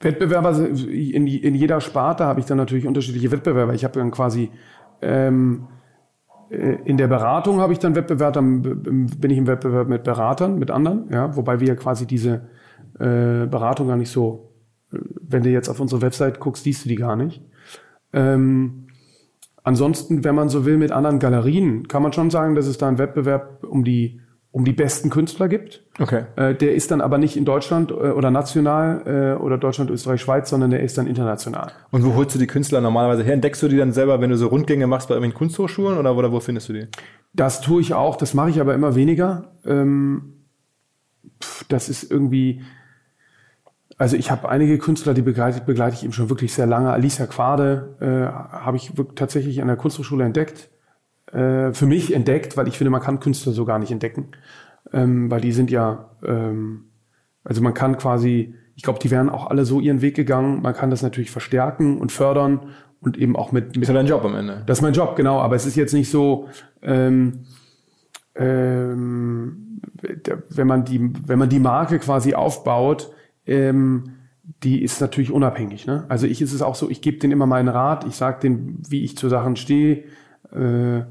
Wettbewerber 0.00 0.56
in, 0.58 1.26
in 1.26 1.54
jeder 1.54 1.80
Sparte 1.80 2.24
habe 2.24 2.40
ich 2.40 2.46
dann 2.46 2.56
natürlich 2.56 2.86
unterschiedliche 2.86 3.32
Wettbewerber. 3.32 3.74
Ich 3.74 3.84
habe 3.84 3.98
dann 3.98 4.10
quasi 4.12 4.50
ähm, 5.02 5.66
äh, 6.50 6.76
in 6.84 6.96
der 6.96 7.08
Beratung 7.08 7.60
habe 7.60 7.72
ich 7.72 7.78
dann 7.78 7.94
Wettbewerb, 7.94 8.34
dann 8.34 8.62
bin 8.62 9.30
ich 9.30 9.38
im 9.38 9.46
Wettbewerb 9.46 9.88
mit 9.88 10.04
Beratern, 10.04 10.58
mit 10.58 10.70
anderen, 10.70 11.08
ja, 11.10 11.36
wobei 11.36 11.60
wir 11.60 11.68
ja 11.68 11.74
quasi 11.74 12.06
diese 12.06 12.48
äh, 12.98 13.46
Beratung 13.46 13.88
gar 13.88 13.96
nicht 13.96 14.10
so, 14.10 14.52
äh, 14.92 14.98
wenn 15.20 15.42
du 15.42 15.50
jetzt 15.50 15.68
auf 15.68 15.80
unsere 15.80 16.02
Website 16.02 16.40
guckst, 16.40 16.64
siehst 16.64 16.84
du 16.84 16.88
die 16.88 16.96
gar 16.96 17.16
nicht. 17.16 17.42
Ähm, 18.12 18.87
ansonsten, 19.68 20.24
wenn 20.24 20.34
man 20.34 20.48
so 20.48 20.64
will, 20.64 20.78
mit 20.78 20.90
anderen 20.90 21.18
Galerien, 21.18 21.86
kann 21.86 22.02
man 22.02 22.12
schon 22.12 22.30
sagen, 22.30 22.54
dass 22.54 22.66
es 22.66 22.78
da 22.78 22.88
einen 22.88 22.98
Wettbewerb 22.98 23.64
um 23.64 23.84
die 23.84 24.20
um 24.50 24.64
die 24.64 24.72
besten 24.72 25.10
Künstler 25.10 25.46
gibt. 25.46 25.84
Okay. 26.00 26.24
Äh, 26.36 26.54
der 26.54 26.74
ist 26.74 26.90
dann 26.90 27.02
aber 27.02 27.18
nicht 27.18 27.36
in 27.36 27.44
Deutschland 27.44 27.90
äh, 27.90 27.94
oder 27.94 28.30
national 28.30 29.36
äh, 29.36 29.42
oder 29.42 29.58
Deutschland, 29.58 29.90
Österreich, 29.90 30.22
Schweiz, 30.22 30.48
sondern 30.48 30.70
der 30.70 30.82
ist 30.82 30.96
dann 30.96 31.06
international. 31.06 31.70
Und 31.90 32.02
wo 32.02 32.14
holst 32.14 32.34
du 32.34 32.38
die 32.38 32.46
Künstler 32.46 32.80
normalerweise 32.80 33.22
her? 33.24 33.34
Entdeckst 33.34 33.62
du 33.62 33.68
die 33.68 33.76
dann 33.76 33.92
selber, 33.92 34.22
wenn 34.22 34.30
du 34.30 34.38
so 34.38 34.46
Rundgänge 34.46 34.86
machst 34.86 35.08
bei 35.08 35.14
irgendwelchen 35.14 35.38
Kunsthochschulen 35.38 35.98
oder, 35.98 36.16
oder 36.16 36.32
wo 36.32 36.40
findest 36.40 36.70
du 36.70 36.72
die? 36.72 36.86
Das 37.34 37.60
tue 37.60 37.82
ich 37.82 37.92
auch, 37.92 38.16
das 38.16 38.32
mache 38.32 38.48
ich 38.48 38.58
aber 38.58 38.74
immer 38.74 38.94
weniger. 38.94 39.52
Ähm, 39.66 40.32
pff, 41.42 41.64
das 41.68 41.90
ist 41.90 42.10
irgendwie, 42.10 42.62
also 43.98 44.16
ich 44.16 44.30
habe 44.30 44.48
einige 44.48 44.78
Künstler, 44.78 45.12
die 45.12 45.22
begleite, 45.22 45.60
begleite 45.60 45.96
ich 45.96 46.04
eben 46.04 46.12
schon 46.12 46.30
wirklich 46.30 46.54
sehr 46.54 46.66
lange. 46.66 46.92
Alicia 46.92 47.26
Quade 47.26 47.96
äh, 48.00 48.56
habe 48.56 48.76
ich 48.76 48.92
tatsächlich 49.16 49.60
an 49.60 49.66
der 49.66 49.76
Kunsthochschule 49.76 50.24
entdeckt. 50.24 50.70
Äh, 51.32 51.72
für 51.72 51.86
mich 51.86 52.14
entdeckt, 52.14 52.56
weil 52.56 52.68
ich 52.68 52.78
finde, 52.78 52.90
man 52.90 53.02
kann 53.02 53.18
Künstler 53.18 53.52
so 53.52 53.64
gar 53.64 53.80
nicht 53.80 53.90
entdecken. 53.90 54.28
Ähm, 54.92 55.30
weil 55.30 55.40
die 55.40 55.50
sind 55.50 55.70
ja, 55.72 56.10
ähm, 56.24 56.84
also 57.42 57.60
man 57.60 57.74
kann 57.74 57.98
quasi, 57.98 58.54
ich 58.76 58.84
glaube, 58.84 59.00
die 59.00 59.10
wären 59.10 59.28
auch 59.28 59.50
alle 59.50 59.64
so 59.64 59.80
ihren 59.80 60.00
Weg 60.00 60.14
gegangen. 60.14 60.62
Man 60.62 60.74
kann 60.74 60.90
das 60.90 61.02
natürlich 61.02 61.32
verstärken 61.32 61.98
und 61.98 62.12
fördern 62.12 62.70
und 63.00 63.18
eben 63.18 63.34
auch 63.34 63.50
mit. 63.50 63.74
mit 63.74 63.78
ist 63.78 63.88
ja 63.88 63.94
dein 63.94 64.06
Job 64.06 64.24
am 64.24 64.36
Ende. 64.36 64.62
Das 64.66 64.78
ist 64.78 64.82
mein 64.82 64.94
Job, 64.94 65.16
genau. 65.16 65.40
Aber 65.40 65.56
es 65.56 65.66
ist 65.66 65.74
jetzt 65.74 65.92
nicht 65.92 66.08
so, 66.08 66.48
ähm, 66.82 67.44
ähm, 68.36 69.80
wenn 70.50 70.66
man 70.68 70.84
die, 70.84 71.12
wenn 71.26 71.40
man 71.40 71.48
die 71.48 71.58
Marke 71.58 71.98
quasi 71.98 72.34
aufbaut, 72.34 73.10
ähm, 73.48 74.12
die 74.62 74.82
ist 74.82 75.00
natürlich 75.00 75.30
unabhängig. 75.30 75.86
Ne? 75.86 76.04
Also 76.08 76.26
ich 76.26 76.40
ist 76.40 76.52
es 76.52 76.62
auch 76.62 76.74
so, 76.74 76.88
ich 76.88 77.00
gebe 77.02 77.18
denen 77.18 77.32
immer 77.32 77.46
meinen 77.46 77.68
Rat, 77.68 78.06
ich 78.06 78.16
sage 78.16 78.40
denen, 78.40 78.82
wie 78.88 79.04
ich 79.04 79.16
zu 79.16 79.28
Sachen 79.28 79.56
stehe, 79.56 80.04
äh, 80.54 80.98
äh, 80.98 81.04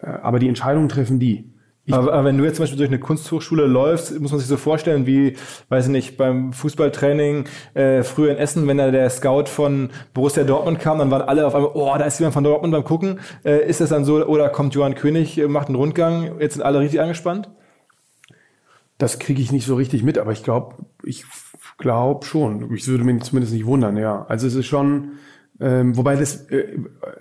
aber 0.00 0.38
die 0.38 0.48
Entscheidungen 0.48 0.88
treffen 0.88 1.18
die. 1.18 1.50
Aber, 1.90 2.12
aber, 2.12 2.24
wenn 2.26 2.38
du 2.38 2.44
jetzt 2.44 2.56
zum 2.56 2.64
Beispiel 2.64 2.78
durch 2.78 2.90
eine 2.90 3.00
Kunsthochschule 3.00 3.66
läufst, 3.66 4.20
muss 4.20 4.30
man 4.30 4.38
sich 4.38 4.48
so 4.48 4.56
vorstellen, 4.56 5.06
wie, 5.06 5.36
weiß 5.70 5.86
ich 5.86 5.90
nicht, 5.90 6.16
beim 6.16 6.52
Fußballtraining 6.52 7.46
äh, 7.74 8.04
früher 8.04 8.30
in 8.30 8.36
Essen, 8.36 8.68
wenn 8.68 8.76
da 8.76 8.92
der 8.92 9.10
Scout 9.10 9.46
von 9.46 9.90
Borussia 10.14 10.44
Dortmund 10.44 10.78
kam, 10.78 10.98
dann 10.98 11.10
waren 11.10 11.22
alle 11.22 11.46
auf 11.46 11.54
einmal, 11.54 11.72
oh, 11.74 11.92
da 11.98 12.04
ist 12.04 12.20
jemand 12.20 12.34
von 12.34 12.44
Dortmund 12.44 12.72
beim 12.72 12.84
Gucken. 12.84 13.18
Äh, 13.44 13.68
ist 13.68 13.80
das 13.80 13.88
dann 13.88 14.04
so, 14.04 14.24
oder 14.24 14.50
kommt 14.50 14.74
Johann 14.74 14.94
König, 14.94 15.36
äh, 15.38 15.48
macht 15.48 15.66
einen 15.66 15.76
Rundgang, 15.76 16.38
jetzt 16.38 16.54
sind 16.54 16.62
alle 16.62 16.78
richtig 16.78 17.00
angespannt? 17.00 17.50
Das 18.98 19.18
kriege 19.18 19.42
ich 19.42 19.50
nicht 19.50 19.66
so 19.66 19.74
richtig 19.74 20.04
mit, 20.04 20.18
aber 20.18 20.30
ich 20.30 20.44
glaube, 20.44 20.76
ich 21.02 21.24
glaube 21.80 22.24
schon. 22.24 22.72
Ich 22.74 22.86
würde 22.86 23.04
mich 23.04 23.22
zumindest 23.22 23.52
nicht 23.52 23.66
wundern, 23.66 23.96
ja. 23.96 24.24
Also 24.28 24.46
es 24.46 24.54
ist 24.54 24.66
schon, 24.66 25.12
ähm, 25.58 25.96
wobei 25.96 26.14
das 26.14 26.48
äh, 26.50 26.78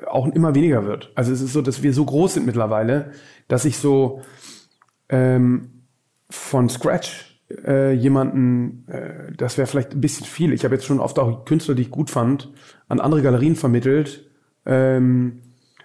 auch 0.07 0.27
immer 0.27 0.53
weniger 0.53 0.85
wird. 0.85 1.11
Also 1.15 1.31
es 1.31 1.41
ist 1.41 1.53
so, 1.53 1.61
dass 1.61 1.81
wir 1.81 1.93
so 1.93 2.05
groß 2.05 2.35
sind 2.35 2.45
mittlerweile, 2.45 3.11
dass 3.47 3.65
ich 3.65 3.77
so 3.77 4.21
ähm, 5.09 5.83
von 6.29 6.69
Scratch 6.69 7.41
äh, 7.65 7.93
jemanden, 7.93 8.85
äh, 8.87 9.31
das 9.35 9.57
wäre 9.57 9.67
vielleicht 9.67 9.93
ein 9.93 10.01
bisschen 10.01 10.25
viel. 10.25 10.53
Ich 10.53 10.63
habe 10.63 10.75
jetzt 10.75 10.85
schon 10.85 10.99
oft 10.99 11.17
auch 11.17 11.45
Künstler, 11.45 11.73
die 11.73 11.81
ich 11.83 11.91
gut 11.91 12.09
fand, 12.09 12.51
an 12.87 12.99
andere 12.99 13.21
Galerien 13.21 13.55
vermittelt. 13.55 14.29
Ähm, 14.65 15.41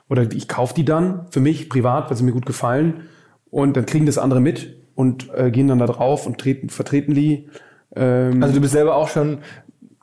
oder 0.08 0.30
ich 0.30 0.48
kaufe 0.48 0.74
die 0.74 0.84
dann 0.84 1.26
für 1.30 1.40
mich 1.40 1.70
privat, 1.70 2.10
weil 2.10 2.16
sie 2.16 2.24
mir 2.24 2.32
gut 2.32 2.46
gefallen. 2.46 3.08
Und 3.50 3.76
dann 3.76 3.86
kriegen 3.86 4.04
das 4.04 4.18
andere 4.18 4.40
mit 4.40 4.76
und 4.94 5.30
äh, 5.34 5.50
gehen 5.50 5.68
dann 5.68 5.78
da 5.78 5.86
drauf 5.86 6.26
und 6.26 6.38
treten, 6.38 6.68
vertreten 6.68 7.14
die. 7.14 7.48
Ähm, 7.96 8.42
also 8.42 8.54
du 8.54 8.60
bist 8.60 8.72
selber 8.72 8.96
auch 8.96 9.08
schon 9.08 9.38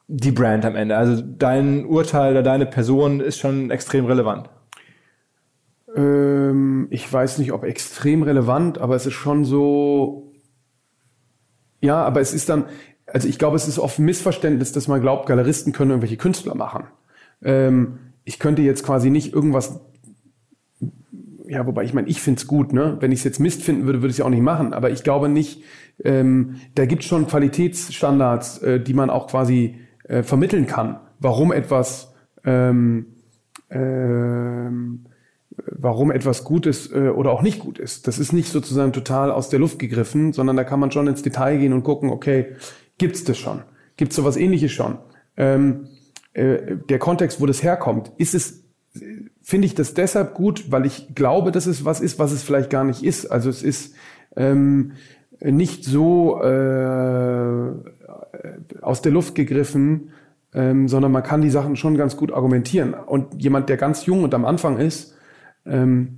die 0.07 0.31
Brand 0.31 0.65
am 0.65 0.75
Ende. 0.75 0.97
Also 0.97 1.21
dein 1.21 1.85
Urteil 1.85 2.31
oder 2.31 2.43
deine 2.43 2.65
Person 2.65 3.21
ist 3.21 3.39
schon 3.39 3.71
extrem 3.71 4.05
relevant. 4.05 4.49
Ähm, 5.95 6.87
ich 6.89 7.11
weiß 7.11 7.37
nicht, 7.37 7.51
ob 7.53 7.63
extrem 7.63 8.23
relevant, 8.23 8.77
aber 8.77 8.95
es 8.95 9.05
ist 9.05 9.13
schon 9.13 9.45
so. 9.45 10.33
Ja, 11.81 12.03
aber 12.03 12.21
es 12.21 12.33
ist 12.33 12.49
dann, 12.49 12.65
also 13.07 13.27
ich 13.27 13.39
glaube, 13.39 13.55
es 13.55 13.67
ist 13.67 13.79
oft 13.79 13.99
ein 13.99 14.05
Missverständnis, 14.05 14.71
dass 14.71 14.87
man 14.87 15.01
glaubt, 15.01 15.25
Galeristen 15.25 15.73
können 15.73 15.91
irgendwelche 15.91 16.17
Künstler 16.17 16.55
machen. 16.55 16.83
Ähm, 17.43 17.97
ich 18.23 18.37
könnte 18.37 18.61
jetzt 18.61 18.83
quasi 18.83 19.09
nicht 19.09 19.33
irgendwas 19.33 19.79
ja, 21.51 21.67
wobei 21.67 21.83
ich 21.83 21.93
meine, 21.93 22.07
ich 22.07 22.21
find's 22.21 22.47
gut, 22.47 22.71
ne? 22.71 22.95
Wenn 23.01 23.11
ich 23.11 23.19
es 23.19 23.23
jetzt 23.25 23.39
Mist 23.41 23.61
finden 23.61 23.85
würde, 23.85 24.01
würde 24.01 24.07
ich 24.07 24.13
es 24.13 24.17
ja 24.19 24.25
auch 24.25 24.29
nicht 24.29 24.41
machen. 24.41 24.73
Aber 24.73 24.89
ich 24.89 25.03
glaube 25.03 25.27
nicht, 25.27 25.61
ähm, 26.03 26.55
da 26.75 26.85
gibt 26.85 27.03
schon 27.03 27.27
Qualitätsstandards, 27.27 28.59
äh, 28.59 28.79
die 28.79 28.93
man 28.93 29.09
auch 29.09 29.27
quasi 29.27 29.77
äh, 30.05 30.23
vermitteln 30.23 30.67
kann, 30.67 30.99
warum 31.19 31.51
etwas, 31.51 32.13
ähm, 32.43 33.07
ähm, 33.69 35.05
warum 35.65 36.11
etwas 36.11 36.43
gut 36.43 36.65
ist 36.65 36.91
äh, 36.93 37.09
oder 37.09 37.31
auch 37.31 37.41
nicht 37.41 37.59
gut 37.59 37.77
ist. 37.77 38.07
Das 38.07 38.19
ist 38.19 38.33
nicht 38.33 38.51
sozusagen 38.51 38.93
total 38.93 39.31
aus 39.31 39.49
der 39.49 39.59
Luft 39.59 39.79
gegriffen, 39.79 40.33
sondern 40.33 40.55
da 40.55 40.63
kann 40.63 40.79
man 40.79 40.91
schon 40.91 41.07
ins 41.07 41.21
Detail 41.21 41.57
gehen 41.57 41.73
und 41.73 41.83
gucken, 41.83 42.09
okay, 42.09 42.55
gibt's 42.97 43.23
das 43.23 43.37
schon? 43.37 43.61
Gibt's 43.97 44.15
sowas 44.15 44.37
ähnliches 44.37 44.71
schon? 44.71 44.97
Ähm, 45.37 45.87
äh, 46.33 46.77
der 46.89 46.99
Kontext, 46.99 47.39
wo 47.41 47.45
das 47.45 47.61
herkommt, 47.61 48.11
ist 48.17 48.33
es 48.33 48.61
finde 49.41 49.67
ich 49.67 49.75
das 49.75 49.93
deshalb 49.93 50.33
gut, 50.33 50.71
weil 50.71 50.85
ich 50.85 51.15
glaube, 51.15 51.51
dass 51.51 51.65
es 51.65 51.85
was 51.85 52.01
ist, 52.01 52.19
was 52.19 52.31
es 52.31 52.43
vielleicht 52.43 52.69
gar 52.69 52.83
nicht 52.83 53.03
ist. 53.03 53.25
Also 53.25 53.49
es 53.49 53.63
ist 53.63 53.95
ähm, 54.35 54.93
nicht 55.41 55.85
so 55.85 56.41
äh, 56.41 57.71
aus 58.81 59.01
der 59.01 59.11
Luft 59.11 59.35
gegriffen, 59.35 60.11
ähm, 60.53 60.87
sondern 60.87 61.11
man 61.11 61.23
kann 61.23 61.41
die 61.41 61.49
Sachen 61.49 61.75
schon 61.75 61.97
ganz 61.97 62.17
gut 62.17 62.31
argumentieren. 62.31 62.93
Und 62.93 63.41
jemand, 63.41 63.69
der 63.69 63.77
ganz 63.77 64.05
jung 64.05 64.23
und 64.23 64.33
am 64.33 64.45
Anfang 64.45 64.77
ist, 64.77 65.15
ähm, 65.65 66.17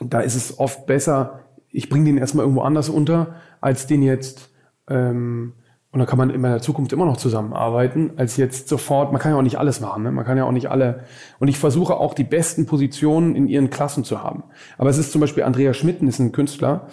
da 0.00 0.20
ist 0.20 0.34
es 0.34 0.58
oft 0.58 0.86
besser, 0.86 1.40
ich 1.68 1.88
bringe 1.88 2.06
den 2.06 2.18
erstmal 2.18 2.44
irgendwo 2.44 2.62
anders 2.62 2.88
unter, 2.88 3.36
als 3.60 3.86
den 3.86 4.02
jetzt 4.02 4.50
ähm, 4.88 5.52
und 5.92 5.98
da 5.98 6.06
kann 6.06 6.18
man 6.18 6.30
in 6.30 6.42
der 6.42 6.62
Zukunft 6.62 6.92
immer 6.92 7.04
noch 7.04 7.16
zusammenarbeiten, 7.16 8.12
als 8.16 8.36
jetzt 8.36 8.68
sofort, 8.68 9.10
man 9.10 9.20
kann 9.20 9.32
ja 9.32 9.38
auch 9.38 9.42
nicht 9.42 9.58
alles 9.58 9.80
machen, 9.80 10.04
ne? 10.04 10.12
man 10.12 10.24
kann 10.24 10.38
ja 10.38 10.44
auch 10.44 10.52
nicht 10.52 10.70
alle. 10.70 11.00
Und 11.40 11.48
ich 11.48 11.58
versuche 11.58 11.96
auch 11.96 12.14
die 12.14 12.22
besten 12.22 12.64
Positionen 12.64 13.34
in 13.34 13.48
ihren 13.48 13.70
Klassen 13.70 14.04
zu 14.04 14.22
haben. 14.22 14.44
Aber 14.78 14.88
es 14.88 14.98
ist 14.98 15.10
zum 15.10 15.20
Beispiel 15.20 15.42
Andrea 15.42 15.74
Schmitten, 15.74 16.06
ist 16.06 16.20
ein 16.20 16.30
Künstler, 16.30 16.86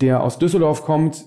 der 0.00 0.22
aus 0.22 0.38
Düsseldorf 0.38 0.82
kommt, 0.82 1.26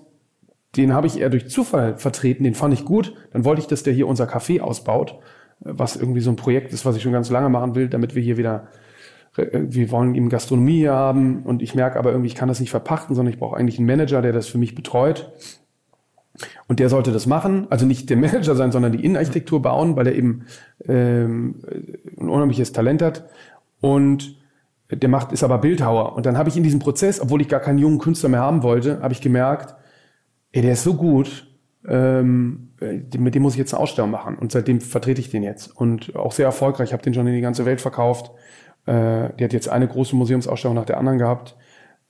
den 0.77 0.93
habe 0.93 1.07
ich 1.07 1.19
eher 1.19 1.29
durch 1.29 1.49
Zufall 1.49 1.97
vertreten, 1.97 2.43
den 2.43 2.53
fand 2.53 2.73
ich 2.73 2.85
gut. 2.85 3.15
Dann 3.33 3.43
wollte 3.43 3.61
ich, 3.61 3.67
dass 3.67 3.83
der 3.83 3.93
hier 3.93 4.07
unser 4.07 4.25
Café 4.25 4.61
ausbaut, 4.61 5.19
was 5.59 5.95
irgendwie 5.95 6.21
so 6.21 6.29
ein 6.29 6.35
Projekt 6.35 6.73
ist, 6.73 6.85
was 6.85 6.95
ich 6.95 7.01
schon 7.01 7.11
ganz 7.11 7.29
lange 7.29 7.49
machen 7.49 7.75
will, 7.75 7.89
damit 7.89 8.15
wir 8.15 8.21
hier 8.21 8.37
wieder, 8.37 8.67
äh, 9.35 9.47
wir 9.51 9.91
wollen 9.91 10.15
eben 10.15 10.29
Gastronomie 10.29 10.77
hier 10.77 10.93
haben 10.93 11.43
und 11.43 11.61
ich 11.61 11.73
merke 11.73 11.97
aber 11.97 12.11
irgendwie, 12.11 12.27
ich 12.27 12.35
kann 12.35 12.47
das 12.47 12.59
nicht 12.59 12.69
verpachten, 12.69 13.15
sondern 13.15 13.33
ich 13.33 13.39
brauche 13.39 13.57
eigentlich 13.57 13.79
einen 13.79 13.87
Manager, 13.87 14.21
der 14.21 14.31
das 14.31 14.47
für 14.47 14.57
mich 14.57 14.75
betreut. 14.75 15.31
Und 16.67 16.79
der 16.79 16.87
sollte 16.87 17.11
das 17.11 17.25
machen, 17.25 17.67
also 17.69 17.85
nicht 17.85 18.09
der 18.09 18.17
Manager 18.17 18.55
sein, 18.55 18.71
sondern 18.71 18.91
die 18.91 19.03
Innenarchitektur 19.03 19.61
bauen, 19.61 19.95
weil 19.95 20.07
er 20.07 20.15
eben 20.15 20.45
ähm, 20.87 21.55
ein 22.17 22.29
unheimliches 22.29 22.71
Talent 22.71 23.01
hat. 23.01 23.25
Und 23.81 24.38
der 24.91 25.09
macht, 25.09 25.31
ist 25.31 25.43
aber 25.43 25.57
Bildhauer. 25.59 26.15
Und 26.15 26.25
dann 26.25 26.37
habe 26.37 26.49
ich 26.49 26.57
in 26.57 26.63
diesem 26.63 26.79
Prozess, 26.79 27.21
obwohl 27.21 27.41
ich 27.41 27.47
gar 27.47 27.59
keinen 27.59 27.77
jungen 27.77 27.99
Künstler 27.99 28.29
mehr 28.29 28.41
haben 28.41 28.63
wollte, 28.63 29.01
habe 29.01 29.13
ich 29.13 29.21
gemerkt, 29.21 29.75
ey, 30.51 30.61
der 30.61 30.73
ist 30.73 30.83
so 30.83 30.95
gut, 30.95 31.47
ähm, 31.87 32.69
mit 32.79 33.35
dem 33.35 33.41
muss 33.41 33.53
ich 33.53 33.59
jetzt 33.59 33.73
eine 33.73 33.83
Ausstellung 33.83 34.11
machen. 34.11 34.37
Und 34.37 34.51
seitdem 34.51 34.81
vertrete 34.81 35.21
ich 35.21 35.29
den 35.29 35.43
jetzt. 35.43 35.75
Und 35.75 36.15
auch 36.15 36.31
sehr 36.31 36.45
erfolgreich, 36.45 36.89
ich 36.89 36.93
habe 36.93 37.03
den 37.03 37.13
schon 37.13 37.27
in 37.27 37.35
die 37.35 37.41
ganze 37.41 37.65
Welt 37.65 37.81
verkauft. 37.81 38.31
Äh, 38.85 39.31
der 39.33 39.43
hat 39.43 39.53
jetzt 39.53 39.69
eine 39.69 39.87
große 39.87 40.15
Museumsausstellung 40.15 40.75
nach 40.75 40.85
der 40.85 40.97
anderen 40.97 41.19
gehabt. 41.19 41.55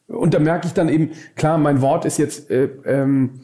Und 0.08 0.34
da 0.34 0.40
merke 0.40 0.68
ich 0.68 0.74
dann 0.74 0.90
eben, 0.90 1.12
klar, 1.36 1.58
mein 1.58 1.82
Wort 1.82 2.06
ist 2.06 2.18
jetzt... 2.18 2.50
Äh, 2.50 2.70
ähm, 2.86 3.42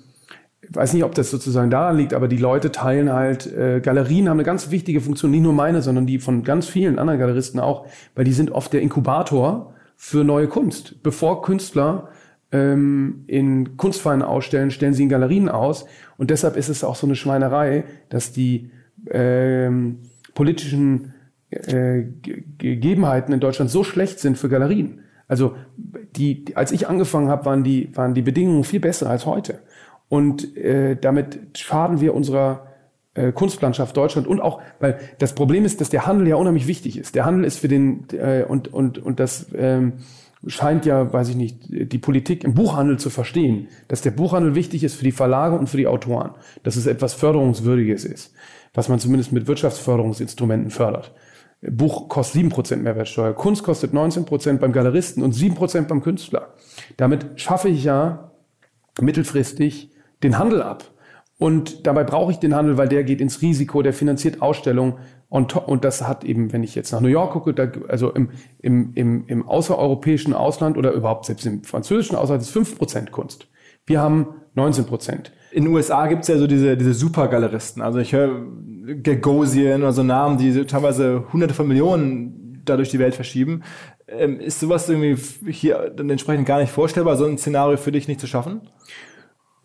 ich 0.70 0.76
weiß 0.76 0.93
nicht, 0.93 1.03
ob 1.03 1.13
das 1.16 1.32
sozusagen 1.32 1.70
daran 1.70 1.97
liegt, 1.97 2.13
aber 2.13 2.28
die 2.28 2.38
Leute 2.38 2.72
teilen 2.72 3.11
halt, 3.11 3.51
äh, 3.51 3.82
Galerien 3.82 4.30
haben 4.30 4.38
eine 4.38 4.45
ganz 4.45 4.72
wichtige 4.72 5.01
Funktion, 5.01 5.32
nicht 5.32 5.43
nur 5.43 5.53
meine, 5.53 5.82
sondern 5.82 6.05
die 6.05 6.20
von 6.20 6.43
ganz 6.43 6.68
vielen 6.68 6.99
anderen 6.99 7.20
Galeristen 7.20 7.59
auch, 7.59 7.86
weil 8.16 8.26
die 8.26 8.34
sind 8.34 8.51
oft 8.51 8.74
der 8.74 8.82
Inkubator 8.82 9.74
für 9.95 10.24
neue 10.24 10.47
Kunst. 10.47 11.01
Bevor 11.03 11.41
Künstler 11.41 12.09
ähm, 12.51 13.24
in 13.28 13.78
Kunstvereinen 13.78 14.24
ausstellen, 14.24 14.72
stellen 14.72 14.93
sie 14.93 15.03
in 15.03 15.09
Galerien 15.09 15.49
aus. 15.49 15.86
Und 16.18 16.30
deshalb 16.30 16.57
ist 16.57 16.70
es 16.70 16.84
auch 16.84 16.95
so 16.95 17.07
eine 17.07 17.16
Schweinerei, 17.16 17.84
dass 18.09 18.32
die 18.32 18.72
ähm, 19.11 19.99
politischen 20.34 21.13
äh, 21.49 22.03
Gegebenheiten 22.57 23.34
in 23.34 23.39
Deutschland 23.39 23.72
so 23.72 23.84
schlecht 23.84 24.20
sind 24.20 24.38
für 24.38 24.49
Galerien. 24.49 25.01
Also 25.28 25.55
die, 26.16 26.45
als 26.55 26.72
ich 26.72 26.88
angefangen 26.88 27.30
habe, 27.30 27.45
waren 27.45 27.63
die, 27.63 27.89
waren 27.95 28.13
die 28.13 28.22
Bedingungen 28.22 28.63
viel 28.63 28.80
besser 28.80 29.09
als 29.09 29.26
heute. 29.26 29.59
Und 30.10 30.56
äh, 30.56 30.95
damit 30.95 31.58
schaden 31.58 31.99
wir 31.99 32.14
unserer 32.14 32.68
äh, 33.16 33.32
Kunstlandschaft 33.32 33.97
Deutschland 33.97 34.28
und 34.28 34.41
auch, 34.41 34.62
weil 34.80 34.99
das 35.20 35.34
Problem 35.34 35.66
ist, 35.66 35.82
dass 35.82 35.89
der 35.89 36.06
Handel 36.06 36.28
ja 36.28 36.36
unheimlich 36.36 36.68
wichtig 36.68 36.97
ist. 36.97 37.16
Der 37.16 37.26
Handel 37.26 37.45
ist 37.45 37.60
für 37.60 37.68
den 37.68 38.06
äh, 38.12 38.45
und 38.47 38.72
und 38.72 38.99
und 38.99 39.20
das 39.20 39.47
ähm, 39.56 39.93
scheint 40.47 40.86
ja, 40.86 41.12
weiß 41.12 41.30
ich 41.30 41.36
nicht, 41.36 41.58
die 41.70 41.97
Politik 41.97 42.43
im 42.43 42.53
Buchhandel 42.53 42.99
zu 42.99 43.10
verstehen, 43.10 43.68
dass 43.88 44.01
der 44.01 44.12
Buchhandel 44.12 44.53
wichtig 44.53 44.84
ist 44.84 44.95
für 44.95 45.03
die 45.03 45.12
Verlage 45.12 45.58
und 45.58 45.68
für 45.68 45.78
die 45.78 45.88
Autoren, 45.88 46.32
dass 46.64 46.76
es 46.76 46.86
etwas 46.86 47.14
Förderungswürdiges 47.14 48.06
ist, 48.06 48.34
was 48.74 48.89
man 48.89 48.99
zumindest 48.99 49.32
mit 49.32 49.47
Wirtschaftsförderungsinstrumenten 49.47 50.70
fördert. 50.70 51.14
Buch 51.62 52.10
kostet 52.10 52.34
sieben 52.34 52.49
Prozent 52.49 52.84
Mehrwertsteuer, 52.84 53.34
Kunst 53.34 53.64
kostet 53.64 53.93
19% 53.93 54.58
beim 54.58 54.72
Galeristen 54.72 55.24
und 55.24 55.32
sieben 55.32 55.56
Prozent 55.56 55.88
beim 55.88 56.03
Künstler. 56.03 56.53
Damit 56.97 57.26
schaffe 57.38 57.70
ich 57.70 57.84
ja 57.84 58.32
mittelfristig 59.01 59.95
den 60.24 60.38
Handel 60.38 60.61
ab. 60.61 60.84
Und 61.38 61.86
dabei 61.86 62.03
brauche 62.05 62.32
ich 62.32 62.39
den 62.39 62.55
Handel, 62.55 62.78
weil 62.78 62.88
der 62.88 63.03
geht 63.03 63.20
ins 63.20 63.41
Risiko, 63.41 63.82
der 63.82 63.93
finanziert 63.93 64.41
Ausstellungen. 64.41 64.95
Und, 65.28 65.55
und 65.55 65.84
das 65.84 66.07
hat 66.07 66.24
eben, 66.24 66.53
wenn 66.53 66.63
ich 66.63 66.76
jetzt 66.76 66.91
nach 66.91 67.01
New 67.01 67.09
York 67.09 67.34
gucke, 67.34 67.53
da, 67.53 67.68
also 67.89 68.11
im, 68.11 68.30
im, 68.59 68.93
im, 68.95 69.26
im 69.28 69.47
außereuropäischen 69.47 70.34
Ausland 70.34 70.78
oder 70.78 70.91
überhaupt 70.93 71.26
selbst 71.26 71.45
im 71.45 71.63
französischen 71.63 72.16
Ausland 72.16 72.41
ist 72.41 72.51
fünf 72.51 72.78
Prozent 72.78 73.11
Kunst. 73.11 73.47
Wir 73.86 73.99
haben 73.99 74.28
19 74.53 74.86
Prozent. 74.86 75.34
In 75.51 75.66
den 75.66 75.74
USA 75.74 76.07
gibt 76.07 76.22
es 76.24 76.30
ja 76.30 76.38
so 76.38 76.47
diese, 76.47 76.78
diese 76.78 76.93
Supergaleristen. 76.93 77.82
Also 77.82 77.99
ich 77.99 78.13
höre 78.13 78.45
Gagosian 79.03 79.82
oder 79.82 79.91
so 79.91 80.03
Namen, 80.03 80.38
die 80.38 80.66
teilweise 80.66 81.26
hunderte 81.34 81.53
von 81.53 81.68
Millionen 81.68 82.61
da 82.66 82.78
durch 82.78 82.89
die 82.89 82.99
Welt 82.99 83.16
verschieben. 83.16 83.63
Ähm, 84.07 84.39
ist 84.39 84.59
sowas 84.59 84.88
irgendwie 84.89 85.22
hier 85.51 85.91
dann 85.95 86.09
entsprechend 86.09 86.45
gar 86.45 86.59
nicht 86.59 86.72
vorstellbar, 86.72 87.18
so 87.18 87.26
ein 87.26 87.38
Szenario 87.38 87.78
für 87.78 87.91
dich 87.91 88.07
nicht 88.07 88.20
zu 88.20 88.28
schaffen? 88.28 88.61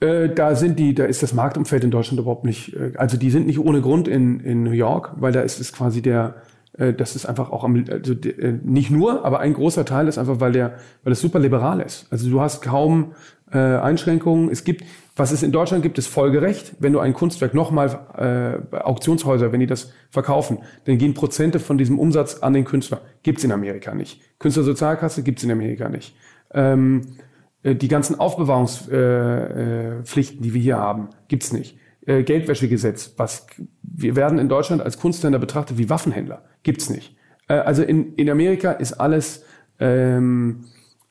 Äh, 0.00 0.30
da 0.30 0.54
sind 0.54 0.78
die, 0.78 0.94
da 0.94 1.04
ist 1.04 1.22
das 1.22 1.34
Marktumfeld 1.34 1.84
in 1.84 1.90
Deutschland 1.90 2.20
überhaupt 2.20 2.44
nicht, 2.44 2.74
äh, 2.74 2.92
also 2.96 3.16
die 3.16 3.30
sind 3.30 3.46
nicht 3.46 3.58
ohne 3.58 3.82
Grund 3.82 4.08
in, 4.08 4.40
in 4.40 4.62
New 4.62 4.70
York, 4.70 5.12
weil 5.16 5.32
da 5.32 5.42
ist 5.42 5.60
es 5.60 5.72
quasi 5.72 6.00
der, 6.00 6.36
äh, 6.78 6.94
das 6.94 7.16
ist 7.16 7.26
einfach 7.26 7.50
auch 7.50 7.64
am, 7.64 7.84
also 7.90 8.14
nicht 8.62 8.90
nur, 8.90 9.24
aber 9.26 9.40
ein 9.40 9.52
großer 9.52 9.84
Teil 9.84 10.08
ist 10.08 10.16
einfach, 10.16 10.40
weil 10.40 10.52
der, 10.52 10.74
weil 11.04 11.12
es 11.12 11.20
super 11.20 11.38
liberal 11.38 11.80
ist. 11.80 12.06
Also 12.10 12.30
du 12.30 12.40
hast 12.40 12.62
kaum 12.62 13.12
Einschränkungen. 13.52 14.48
Es 14.48 14.62
gibt, 14.62 14.84
was 15.16 15.32
es 15.32 15.42
in 15.42 15.50
Deutschland 15.50 15.82
gibt, 15.82 15.98
ist 15.98 16.06
Folgerecht. 16.06 16.74
Wenn 16.78 16.92
du 16.92 17.00
ein 17.00 17.14
Kunstwerk 17.14 17.52
nochmal 17.52 18.62
äh, 18.72 18.76
Auktionshäuser, 18.76 19.50
wenn 19.50 19.58
die 19.58 19.66
das 19.66 19.92
verkaufen, 20.08 20.58
dann 20.84 20.98
gehen 20.98 21.14
Prozente 21.14 21.58
von 21.58 21.76
diesem 21.76 21.98
Umsatz 21.98 22.44
an 22.44 22.52
den 22.52 22.64
Künstler. 22.64 23.00
Gibt's 23.24 23.42
in 23.42 23.50
Amerika 23.50 23.92
nicht. 23.92 24.20
Künstlersozialkasse 24.38 25.24
gibt's 25.24 25.42
in 25.42 25.50
Amerika 25.50 25.88
nicht. 25.88 26.14
Ähm, 26.54 27.02
äh, 27.02 27.29
die 27.62 27.88
ganzen 27.88 28.18
Aufbewahrungspflichten, 28.18 30.38
äh, 30.38 30.40
äh, 30.40 30.42
die 30.42 30.54
wir 30.54 30.60
hier 30.60 30.78
haben, 30.78 31.08
gibt's 31.28 31.52
nicht. 31.52 31.78
Äh, 32.06 32.22
Geldwäschegesetz, 32.22 33.14
was 33.16 33.46
wir 33.82 34.16
werden 34.16 34.38
in 34.38 34.48
Deutschland 34.48 34.82
als 34.82 34.98
Kunsthändler 34.98 35.38
betrachtet 35.38 35.76
wie 35.76 35.90
Waffenhändler, 35.90 36.42
gibt's 36.62 36.88
nicht. 36.88 37.16
Äh, 37.48 37.54
also 37.54 37.82
in, 37.82 38.14
in 38.14 38.30
Amerika 38.30 38.72
ist 38.72 38.94
alles 38.94 39.44
ähm, 39.78 40.64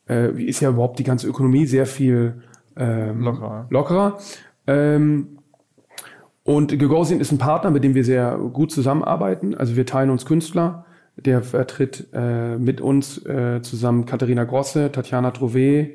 äh, 0.10 0.32
ist 0.44 0.60
ja 0.60 0.70
überhaupt 0.70 1.00
die 1.00 1.04
ganze 1.04 1.28
Ökonomie 1.28 1.66
sehr 1.66 1.86
viel 1.86 2.42
ähm, 2.76 3.22
lockerer. 3.22 3.68
lockerer. 3.70 4.18
Ähm, 4.68 5.40
und 6.44 6.78
Gagosian 6.80 7.20
ist 7.20 7.32
ein 7.32 7.38
Partner, 7.38 7.70
mit 7.70 7.84
dem 7.84 7.94
wir 7.94 8.04
sehr 8.04 8.38
gut 8.38 8.72
zusammenarbeiten. 8.72 9.54
Also 9.54 9.76
wir 9.76 9.86
teilen 9.86 10.10
uns 10.10 10.26
Künstler. 10.26 10.86
Der 11.16 11.44
vertritt 11.44 12.08
äh, 12.14 12.58
mit 12.58 12.82
uns 12.82 13.24
äh, 13.26 13.62
zusammen 13.62 14.06
Katharina 14.06 14.46
Grosse, 14.46 14.92
Tatjana 14.92 15.32
Trouvé, 15.32 15.92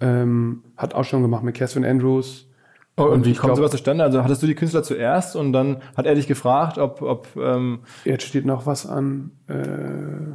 ähm, 0.00 0.64
hat 0.76 0.94
auch 0.94 1.04
schon 1.04 1.22
gemacht 1.22 1.42
mit 1.42 1.56
Catherine 1.56 1.88
Andrews. 1.88 2.48
Oh, 2.96 3.04
und, 3.04 3.12
und 3.12 3.26
wie 3.26 3.34
kommt 3.34 3.56
sowas 3.56 3.70
zustande? 3.70 4.04
Also 4.04 4.22
hattest 4.22 4.42
du 4.42 4.46
die 4.46 4.54
Künstler 4.54 4.82
zuerst 4.82 5.36
und 5.36 5.52
dann 5.52 5.78
hat 5.96 6.06
er 6.06 6.14
dich 6.14 6.26
gefragt, 6.26 6.78
ob... 6.78 7.02
ob 7.02 7.28
ähm 7.36 7.80
Jetzt 8.04 8.24
steht 8.24 8.44
noch 8.44 8.66
was 8.66 8.86
an. 8.86 9.30
Äh, 9.46 10.34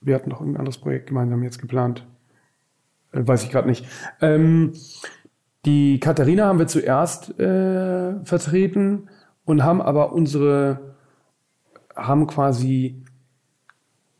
wir 0.00 0.14
hatten 0.14 0.30
noch 0.30 0.40
ein 0.40 0.56
anderes 0.56 0.78
Projekt 0.78 1.06
gemeinsam 1.08 1.42
jetzt 1.42 1.60
geplant. 1.60 2.06
Äh, 3.12 3.26
weiß 3.26 3.44
ich 3.44 3.50
gerade 3.50 3.68
nicht. 3.68 3.86
Ähm, 4.20 4.72
die 5.64 6.00
Katharina 6.00 6.46
haben 6.46 6.58
wir 6.58 6.66
zuerst 6.66 7.38
äh, 7.38 8.24
vertreten 8.24 9.08
und 9.44 9.62
haben 9.62 9.80
aber 9.80 10.12
unsere, 10.12 10.96
haben 11.94 12.26
quasi 12.26 13.04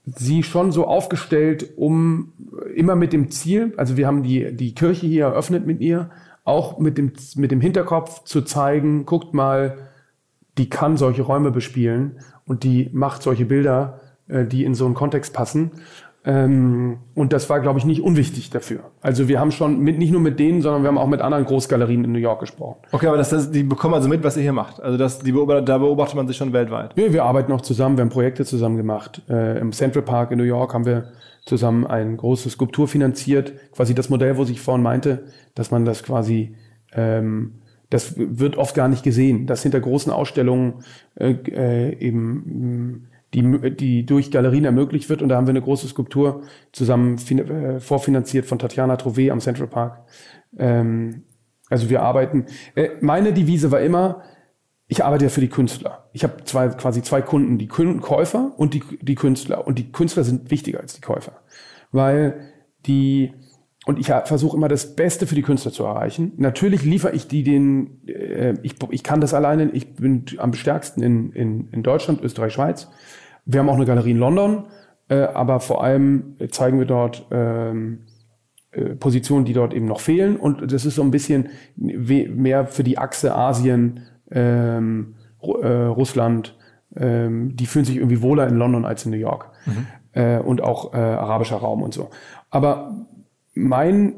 sie 0.05 0.43
schon 0.43 0.73
so 0.73 0.87
aufgestellt, 0.87 1.71
um 1.77 2.33
immer 2.75 2.97
mit 2.97 3.13
dem 3.13 3.31
Ziel, 3.31 3.73
also 3.77 3.97
wir 3.97 4.07
haben 4.07 4.23
die, 4.23 4.55
die 4.55 4.75
Kirche 4.75 5.07
hier 5.07 5.27
eröffnet 5.27 5.67
mit 5.67 5.81
ihr, 5.81 6.11
auch 6.45 6.79
mit 6.79 6.99
dem, 6.99 7.13
mit 7.37 7.51
dem 7.51 7.61
Hinterkopf 7.61 8.25
zu 8.25 8.43
zeigen, 8.43 9.07
guckt 9.07 9.33
mal, 9.33 9.79
die 10.59 10.69
kann 10.69 10.97
solche 10.97 11.23
Räume 11.23 11.51
bespielen 11.51 12.19
und 12.47 12.65
die 12.65 12.91
macht 12.93 13.23
solche 13.23 13.45
Bilder, 13.45 14.01
äh, 14.29 14.45
die 14.45 14.65
in 14.65 14.75
so 14.75 14.85
einen 14.87 14.95
Kontext 14.95 15.33
passen. 15.33 15.71
Ähm, 16.25 16.99
und 17.15 17.33
das 17.33 17.51
war, 17.51 17.61
glaube 17.61 17.81
ich, 17.81 17.85
nicht 17.85 18.01
unwichtig 18.01 18.51
dafür. 18.51 18.93
Also 19.01 19.27
wir 19.27 19.41
haben 19.41 19.51
schon 19.51 19.81
mit, 19.81 19.99
nicht 19.99 20.13
nur 20.13 20.21
mit 20.21 20.39
denen, 20.39 20.63
sondern 20.63 20.83
wir 20.83 20.89
haben 20.89 20.99
auch 20.99 21.09
mit 21.09 21.21
anderen 21.21 21.45
Großgalerien 21.45 22.05
in 22.05 22.13
New 22.13 22.19
York 22.19 22.41
gesprochen. 22.41 22.77
Okay, 22.93 23.09
aber 23.09 23.17
das, 23.17 23.31
das, 23.31 23.51
die 23.51 23.65
bekommen 23.65 23.95
also 23.95 24.09
mit, 24.09 24.23
was 24.23 24.37
ihr 24.37 24.43
hier 24.43 24.53
macht. 24.53 24.81
Also 24.81 24.97
das, 24.97 25.19
die 25.19 25.33
beobachtet, 25.33 25.69
da 25.69 25.79
beobachtet 25.79 26.17
man 26.17 26.29
sich 26.29 26.37
schon 26.37 26.53
weltweit. 26.53 26.97
Ja, 26.97 27.13
wir 27.13 27.25
arbeiten 27.25 27.51
auch 27.53 27.61
zusammen, 27.61 27.97
wir 27.97 28.03
haben 28.03 28.11
Projekte 28.11 28.45
zusammen 28.45 28.77
gemacht. 28.77 29.23
Äh, 29.29 29.59
Im 29.59 29.73
Central 29.73 30.03
Park 30.03 30.31
in 30.31 30.39
New 30.39 30.45
York 30.45 30.75
haben 30.75 30.87
wir 30.87 31.09
zusammen 31.45 31.87
eine 31.87 32.17
große 32.17 32.51
Skulptur 32.51 32.87
finanziert. 32.87 33.53
Quasi 33.73 33.95
das 33.95 34.09
Modell, 34.09 34.37
wo 34.37 34.45
ich 34.45 34.61
vorhin 34.61 34.83
meinte, 34.83 35.25
dass 35.57 35.73
man 35.73 35.85
das 35.85 36.05
quasi 36.05 36.55
ähm, 36.93 37.55
das 37.93 38.15
wird 38.17 38.57
oft 38.57 38.75
gar 38.75 38.89
nicht 38.89 39.03
gesehen, 39.03 39.47
dass 39.47 39.63
hinter 39.63 39.79
großen 39.79 40.11
Ausstellungen 40.11 40.83
äh, 41.15 41.33
äh, 41.33 41.99
eben 41.99 43.09
die, 43.35 43.77
die 43.77 44.07
durch 44.07 44.31
Galerien 44.31 44.65
ermöglicht 44.65 45.09
wird. 45.09 45.23
Und 45.23 45.29
da 45.29 45.37
haben 45.37 45.47
wir 45.47 45.53
eine 45.53 45.63
große 45.63 45.89
Skulptur 45.89 46.43
zusammen 46.73 47.17
äh, 47.17 47.81
vorfinanziert 47.81 48.47
von 48.47 48.59
Tatjana 48.59 48.95
Trouvé 48.97 49.31
am 49.31 49.41
Central 49.41 49.69
Park. 49.69 50.01
Ähm, 50.59 51.25
also 51.71 51.89
wir 51.89 52.03
arbeiten. 52.03 52.47
Äh, 52.75 52.91
meine 53.01 53.33
Devise 53.33 53.71
war 53.71 53.81
immer, 53.81 54.23
ich 54.89 55.03
arbeite 55.03 55.25
ja 55.25 55.31
für 55.31 55.41
die 55.41 55.49
Künstler. 55.49 56.11
Ich 56.13 56.23
habe 56.23 56.45
zwei, 56.45 56.69
quasi 56.69 57.03
zwei 57.03 57.23
Kunden, 57.23 57.57
die 57.57 57.69
Käufer 57.69 58.53
und 58.59 58.75
die, 58.75 58.83
die 59.01 59.15
Künstler. 59.15 59.67
Und 59.67 59.79
die 59.79 59.91
Künstler 59.91 60.25
sind 60.25 60.51
wichtiger 60.51 60.81
als 60.81 60.93
die 60.93 61.01
Käufer. 61.01 61.41
Weil 61.93 62.53
die, 62.85 63.33
und 63.87 63.99
ich 63.99 64.09
versuche 64.09 64.55
immer 64.55 64.69
das 64.69 64.95
Beste 64.95 65.27
für 65.27 65.35
die 65.35 65.43
Künstler 65.43 65.73
zu 65.73 65.85
erreichen. 65.85 66.33
Natürlich 66.37 66.83
liefere 66.83 67.15
ich 67.15 67.27
die 67.27 67.43
den, 67.43 68.07
äh, 68.07 68.55
ich, 68.63 68.75
ich 68.91 69.03
kann 69.03 69.23
das 69.23 69.33
alleine, 69.33 69.71
ich 69.71 69.95
bin 69.95 70.27
am 70.37 70.53
stärksten 70.53 71.03
in, 71.03 71.33
in, 71.33 71.69
in 71.71 71.83
Deutschland, 71.83 72.21
Österreich, 72.23 72.53
Schweiz. 72.53 72.89
Wir 73.45 73.61
haben 73.61 73.69
auch 73.69 73.77
eine 73.77 73.87
Galerie 73.87 74.13
in 74.13 74.19
London, 74.19 74.65
äh, 75.09 75.17
aber 75.17 75.61
vor 75.61 75.83
allem 75.83 76.37
zeigen 76.51 76.79
wir 76.79 76.87
dort 76.87 77.27
ähm, 77.31 78.01
äh, 78.73 78.95
Positionen, 78.97 79.45
die 79.45 79.53
dort 79.53 79.75
eben 79.75 79.87
noch 79.87 80.01
fehlen. 80.01 80.37
Und 80.37 80.73
das 80.73 80.87
ist 80.87 80.95
so 80.95 81.03
ein 81.03 81.11
bisschen 81.11 81.49
mehr 81.77 82.67
für 82.67 82.83
die 82.83 82.99
Achse 82.99 83.35
Asien, 83.35 84.01
ähm, 84.31 85.15
äh, 85.41 85.67
Russland. 85.67 86.57
Ähm, 86.97 87.55
die 87.55 87.67
fühlen 87.67 87.85
sich 87.85 87.97
irgendwie 87.97 88.23
wohler 88.23 88.49
in 88.49 88.57
London 88.57 88.85
als 88.85 89.05
in 89.05 89.11
New 89.11 89.19
York. 89.19 89.51
Mhm. 89.67 89.87
Äh, 90.13 90.39
und 90.39 90.63
auch 90.63 90.95
äh, 90.95 90.97
arabischer 90.97 91.57
Raum 91.57 91.83
und 91.83 91.93
so. 91.93 92.11
Aber 92.51 93.07
mein 93.55 94.15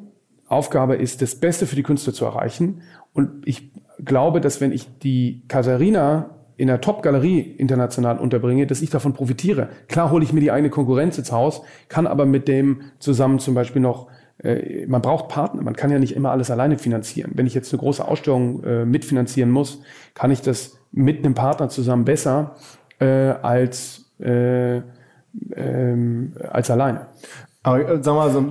Aufgabe 0.46 0.96
ist, 0.96 1.22
das 1.22 1.34
Beste 1.34 1.66
für 1.66 1.76
die 1.76 1.82
Künstler 1.82 2.12
zu 2.12 2.24
erreichen. 2.24 2.82
Und 3.12 3.46
ich 3.46 3.72
glaube, 4.04 4.40
dass 4.40 4.60
wenn 4.60 4.72
ich 4.72 4.98
die 4.98 5.42
Katharina 5.48 6.30
in 6.56 6.68
der 6.68 6.80
Top-Galerie 6.80 7.40
international 7.40 8.18
unterbringe, 8.18 8.66
dass 8.66 8.82
ich 8.82 8.90
davon 8.90 9.12
profitiere. 9.12 9.68
Klar 9.88 10.10
hole 10.10 10.24
ich 10.24 10.32
mir 10.32 10.40
die 10.40 10.50
eigene 10.50 10.70
Konkurrenz 10.70 11.18
ins 11.18 11.32
Haus, 11.32 11.62
kann 11.88 12.06
aber 12.06 12.26
mit 12.26 12.48
dem 12.48 12.82
zusammen 12.98 13.38
zum 13.38 13.54
Beispiel 13.54 13.82
noch 13.82 14.08
äh, 14.42 14.86
man 14.86 15.02
braucht 15.02 15.28
Partner, 15.28 15.62
man 15.62 15.76
kann 15.76 15.90
ja 15.90 15.98
nicht 15.98 16.14
immer 16.14 16.30
alles 16.30 16.50
alleine 16.50 16.78
finanzieren. 16.78 17.32
Wenn 17.34 17.46
ich 17.46 17.54
jetzt 17.54 17.72
eine 17.72 17.80
große 17.80 18.06
Ausstellung 18.06 18.62
äh, 18.64 18.84
mitfinanzieren 18.84 19.50
muss, 19.50 19.80
kann 20.14 20.30
ich 20.30 20.42
das 20.42 20.78
mit 20.92 21.24
einem 21.24 21.34
Partner 21.34 21.68
zusammen 21.68 22.04
besser 22.04 22.56
äh, 22.98 23.06
als, 23.06 24.12
äh, 24.20 24.80
ähm, 25.56 26.34
als 26.50 26.70
alleine. 26.70 27.06
Aber 27.64 27.88
äh, 27.88 27.98
sag 28.02 28.14
mal, 28.14 28.30
so 28.30 28.44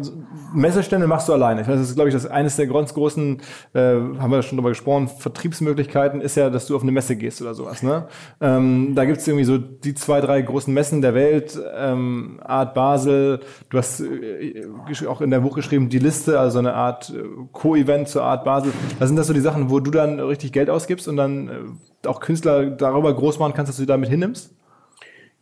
Messestände 0.54 1.08
machst 1.08 1.30
du 1.30 1.34
alleine. 1.34 1.62
Ich 1.62 1.68
weiß, 1.68 1.80
das 1.80 1.90
ist, 1.90 1.96
glaube 1.96 2.10
ich, 2.10 2.16
das 2.16 2.26
eines 2.26 2.56
der 2.56 2.68
ganz 2.68 2.94
großen, 2.94 3.42
äh, 3.74 3.80
haben 3.80 4.32
wir 4.32 4.42
schon 4.42 4.58
drüber 4.58 4.70
gesprochen, 4.70 5.08
Vertriebsmöglichkeiten 5.08 6.20
ist 6.20 6.36
ja, 6.36 6.50
dass 6.50 6.68
du 6.68 6.76
auf 6.76 6.82
eine 6.82 6.92
Messe 6.92 7.16
gehst 7.16 7.42
oder 7.42 7.54
sowas. 7.54 7.84
Ne? 7.84 8.08
Ähm, 8.42 8.94
da 8.96 9.06
gibt's 9.06 9.28
irgendwie 9.28 9.46
so 9.46 9.58
die 9.58 9.94
zwei, 9.94 10.20
drei 10.20 10.42
großen 10.42 10.74
Messen 10.74 11.02
der 11.02 11.14
Welt, 11.14 11.60
ähm, 11.76 12.40
Art 12.44 12.74
Basel, 12.74 13.40
du 13.70 13.78
hast 13.78 14.02
äh, 14.02 14.66
auch 15.08 15.22
in 15.22 15.30
der 15.30 15.40
Buch 15.40 15.56
geschrieben, 15.56 15.90
die 15.90 16.00
Liste, 16.00 16.40
also 16.40 16.60
eine 16.60 16.74
Art 16.74 17.12
äh, 17.12 17.24
Co-Event 17.52 18.08
zur 18.08 18.24
Art 18.24 18.44
Basel. 18.44 18.74
Was 18.98 19.10
sind 19.10 19.16
das 19.16 19.28
so 19.28 19.34
die 19.34 19.42
Sachen, 19.42 19.70
wo 19.70 19.80
du 19.80 19.92
dann 19.92 20.20
richtig 20.20 20.52
Geld 20.52 20.70
ausgibst 20.70 21.08
und 21.08 21.18
dann 21.18 21.48
äh, 21.48 22.08
auch 22.08 22.20
Künstler 22.20 22.66
darüber 22.66 23.14
groß 23.14 23.38
machen 23.38 23.54
kannst, 23.56 23.70
dass 23.70 23.78
du 23.78 23.84
die 23.84 23.88
damit 23.88 24.10
hinnimmst? 24.10 24.52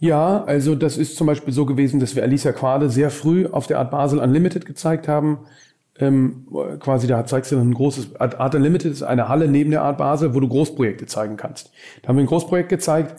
Ja, 0.02 0.43
also 0.45 0.74
das 0.74 0.97
ist 0.97 1.16
zum 1.16 1.28
Beispiel 1.28 1.54
so 1.54 1.68
gewesen, 1.68 1.99
dass 1.99 2.16
wir 2.16 2.24
Alicia 2.24 2.54
Quade 2.54 2.89
sehr 2.89 3.12
früh 3.12 3.45
auf 3.45 3.68
der 3.68 3.78
Art 3.78 3.91
Basel 3.91 4.18
Unlimited 4.18 4.66
gezeigt 4.66 5.08
haben. 5.08 5.45
Ähm, 5.99 6.47
quasi 6.80 7.06
da 7.06 7.24
zeigst 7.28 7.52
du 7.52 7.60
ein 7.60 7.72
großes, 7.72 8.16
Art 8.20 8.56
Unlimited 8.56 8.91
ist 8.91 9.04
eine 9.04 9.30
Halle 9.30 9.47
neben 9.47 9.70
der 9.70 9.84
Art 9.84 9.99
Basel, 9.99 10.34
wo 10.34 10.39
du 10.39 10.47
Großprojekte 10.47 11.06
zeigen 11.06 11.38
kannst. 11.38 11.72
Da 12.02 12.08
haben 12.08 12.16
wir 12.16 12.24
ein 12.24 12.28
Großprojekt 12.28 12.70
gezeigt 12.70 13.16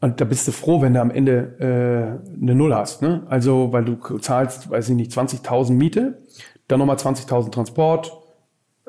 und 0.00 0.20
da 0.20 0.24
bist 0.24 0.46
du 0.46 0.52
froh, 0.52 0.80
wenn 0.80 0.94
du 0.94 1.00
am 1.00 1.10
Ende 1.10 1.56
äh, 1.58 2.40
eine 2.40 2.54
Null 2.54 2.72
hast. 2.72 3.02
Ne? 3.02 3.24
Also, 3.28 3.72
weil 3.72 3.84
du 3.84 3.96
zahlst, 4.18 4.70
weiß 4.70 4.90
ich 4.90 4.94
nicht, 4.94 5.10
20.000 5.10 5.72
Miete, 5.72 6.22
dann 6.68 6.78
nochmal 6.78 6.98
20.000 6.98 7.50
Transport, 7.50 8.12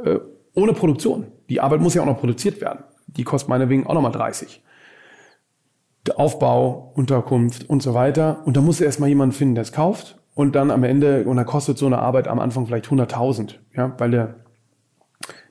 äh, 0.05 0.19
ohne 0.53 0.73
Produktion. 0.73 1.25
Die 1.49 1.61
Arbeit 1.61 1.81
muss 1.81 1.95
ja 1.95 2.03
auch 2.03 2.07
noch 2.07 2.19
produziert 2.19 2.61
werden. 2.61 2.83
Die 3.07 3.23
kostet 3.23 3.49
meinetwegen 3.49 3.87
auch 3.87 3.95
nochmal 3.95 4.11
30. 4.11 4.61
Aufbau, 6.15 6.91
Unterkunft 6.95 7.69
und 7.69 7.81
so 7.81 7.93
weiter. 7.93 8.41
Und 8.45 8.57
da 8.57 8.61
muss 8.61 8.81
erstmal 8.81 9.09
jemand 9.09 9.33
finden, 9.33 9.55
der 9.55 9.63
es 9.63 9.71
kauft. 9.71 10.19
Und 10.35 10.55
dann 10.55 10.71
am 10.71 10.83
Ende, 10.83 11.25
und 11.25 11.37
dann 11.37 11.45
kostet 11.45 11.77
so 11.77 11.85
eine 11.85 11.99
Arbeit 11.99 12.27
am 12.27 12.39
Anfang 12.39 12.65
vielleicht 12.65 12.87
100.000, 12.87 13.55
ja, 13.75 13.93
weil 13.99 14.11
der, 14.11 14.35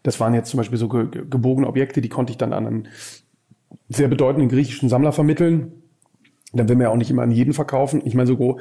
das 0.02 0.18
waren 0.18 0.34
jetzt 0.34 0.50
zum 0.50 0.58
Beispiel 0.58 0.78
so 0.78 0.88
ge 0.88 1.06
gebogene 1.30 1.68
Objekte, 1.68 2.00
die 2.00 2.08
konnte 2.08 2.32
ich 2.32 2.38
dann 2.38 2.52
an 2.52 2.66
einen 2.66 2.88
sehr 3.88 4.08
bedeutenden 4.08 4.48
griechischen 4.48 4.88
Sammler 4.88 5.12
vermitteln. 5.12 5.72
Dann 6.52 6.68
will 6.68 6.76
man 6.76 6.82
ja 6.84 6.90
auch 6.90 6.96
nicht 6.96 7.10
immer 7.10 7.22
an 7.22 7.30
jeden 7.30 7.54
verkaufen. 7.54 8.02
Ich 8.04 8.14
meine, 8.14 8.26
so 8.26 8.36
gro 8.36 8.58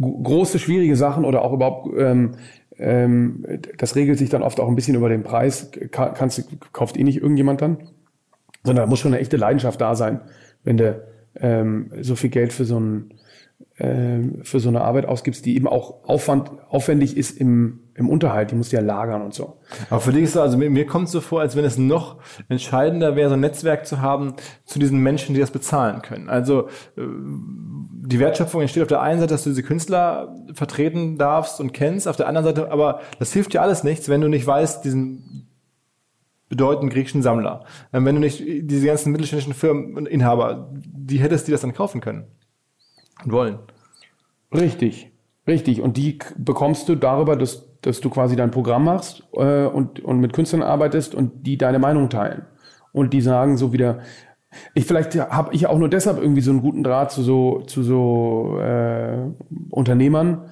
große, 0.00 0.58
schwierige 0.58 0.94
Sachen 0.94 1.24
oder 1.24 1.42
auch 1.42 1.52
überhaupt 1.52 1.88
ähm, 1.96 2.32
ähm, 2.78 3.44
das 3.78 3.96
regelt 3.96 4.18
sich 4.18 4.28
dann 4.28 4.42
oft 4.42 4.60
auch 4.60 4.68
ein 4.68 4.74
bisschen 4.74 4.94
über 4.94 5.08
den 5.08 5.22
Preis. 5.22 5.70
Kann, 5.90 6.14
kannst, 6.14 6.44
kauft 6.72 6.96
eh 6.96 7.04
nicht 7.04 7.18
irgendjemand 7.18 7.62
dann. 7.62 7.78
Sondern 8.64 8.84
da 8.84 8.90
muss 8.90 8.98
schon 8.98 9.12
eine 9.12 9.20
echte 9.20 9.36
Leidenschaft 9.36 9.80
da 9.80 9.94
sein, 9.94 10.20
wenn 10.64 10.76
du 10.76 11.02
ähm, 11.40 11.90
so 12.00 12.16
viel 12.16 12.30
Geld 12.30 12.52
für 12.52 12.64
so 12.64 12.78
ein 12.78 13.14
ähm, 13.78 14.40
für 14.42 14.58
so 14.58 14.70
eine 14.70 14.80
Arbeit 14.80 15.04
ausgibst, 15.04 15.44
die 15.44 15.54
eben 15.54 15.66
auch 15.66 16.04
Aufwand, 16.04 16.50
aufwendig 16.70 17.14
ist 17.14 17.38
im, 17.38 17.80
im 17.94 18.08
Unterhalt. 18.08 18.50
Die 18.50 18.54
musst 18.54 18.72
du 18.72 18.76
ja 18.76 18.82
lagern 18.82 19.20
und 19.20 19.34
so. 19.34 19.58
Aber 19.90 20.00
für 20.00 20.12
dich 20.12 20.24
ist 20.24 20.32
so, 20.32 20.40
also 20.40 20.56
mir, 20.56 20.70
mir 20.70 20.86
kommt 20.86 21.06
es 21.06 21.12
so 21.12 21.20
vor, 21.20 21.42
als 21.42 21.56
wenn 21.56 21.64
es 21.64 21.76
noch 21.76 22.16
entscheidender 22.48 23.16
wäre, 23.16 23.28
so 23.28 23.34
ein 23.34 23.40
Netzwerk 23.40 23.86
zu 23.86 24.00
haben 24.00 24.34
zu 24.64 24.78
diesen 24.78 25.00
Menschen, 25.02 25.34
die 25.34 25.40
das 25.40 25.50
bezahlen 25.50 26.00
können. 26.00 26.30
Also 26.30 26.68
äh, 26.96 27.02
die 27.02 28.18
Wertschöpfung 28.18 28.62
entsteht 28.62 28.82
auf 28.82 28.88
der 28.88 29.02
einen 29.02 29.20
Seite, 29.20 29.34
dass 29.34 29.44
du 29.44 29.50
diese 29.50 29.62
Künstler 29.62 30.34
vertreten 30.54 31.18
darfst 31.18 31.60
und 31.60 31.74
kennst, 31.74 32.08
auf 32.08 32.16
der 32.16 32.28
anderen 32.28 32.46
Seite, 32.46 32.72
aber 32.72 33.00
das 33.18 33.34
hilft 33.34 33.52
dir 33.52 33.60
alles 33.60 33.84
nichts, 33.84 34.08
wenn 34.08 34.22
du 34.22 34.28
nicht 34.28 34.46
weißt, 34.46 34.84
diesen 34.86 35.45
bedeutenden 36.48 36.90
griechischen 36.90 37.22
Sammler. 37.22 37.64
Ähm, 37.92 38.04
wenn 38.04 38.14
du 38.14 38.20
nicht 38.20 38.42
diese 38.46 38.86
ganzen 38.86 39.12
mittelständischen 39.12 39.54
Firmen 39.54 39.96
und 39.96 40.06
Inhaber, 40.06 40.70
die 40.72 41.18
hättest, 41.18 41.46
die 41.48 41.52
das 41.52 41.62
dann 41.62 41.74
kaufen 41.74 42.00
können 42.00 42.26
und 43.24 43.32
wollen. 43.32 43.58
Richtig, 44.54 45.12
richtig. 45.46 45.80
Und 45.80 45.96
die 45.96 46.18
bekommst 46.36 46.88
du 46.88 46.94
darüber, 46.94 47.36
dass, 47.36 47.66
dass 47.80 48.00
du 48.00 48.10
quasi 48.10 48.36
dein 48.36 48.50
Programm 48.50 48.84
machst 48.84 49.24
äh, 49.32 49.66
und, 49.66 50.00
und 50.00 50.20
mit 50.20 50.32
Künstlern 50.32 50.62
arbeitest 50.62 51.14
und 51.14 51.46
die 51.46 51.58
deine 51.58 51.78
Meinung 51.78 52.10
teilen. 52.10 52.46
Und 52.92 53.12
die 53.12 53.20
sagen 53.20 53.56
so 53.56 53.72
wieder, 53.72 54.00
ich 54.74 54.86
vielleicht 54.86 55.14
habe 55.16 55.54
ich 55.54 55.66
auch 55.66 55.78
nur 55.78 55.90
deshalb 55.90 56.18
irgendwie 56.18 56.40
so 56.40 56.50
einen 56.50 56.62
guten 56.62 56.82
Draht 56.82 57.10
zu 57.10 57.22
so 57.22 57.60
zu 57.62 57.82
so 57.82 58.58
äh, 58.58 59.30
Unternehmern, 59.70 60.48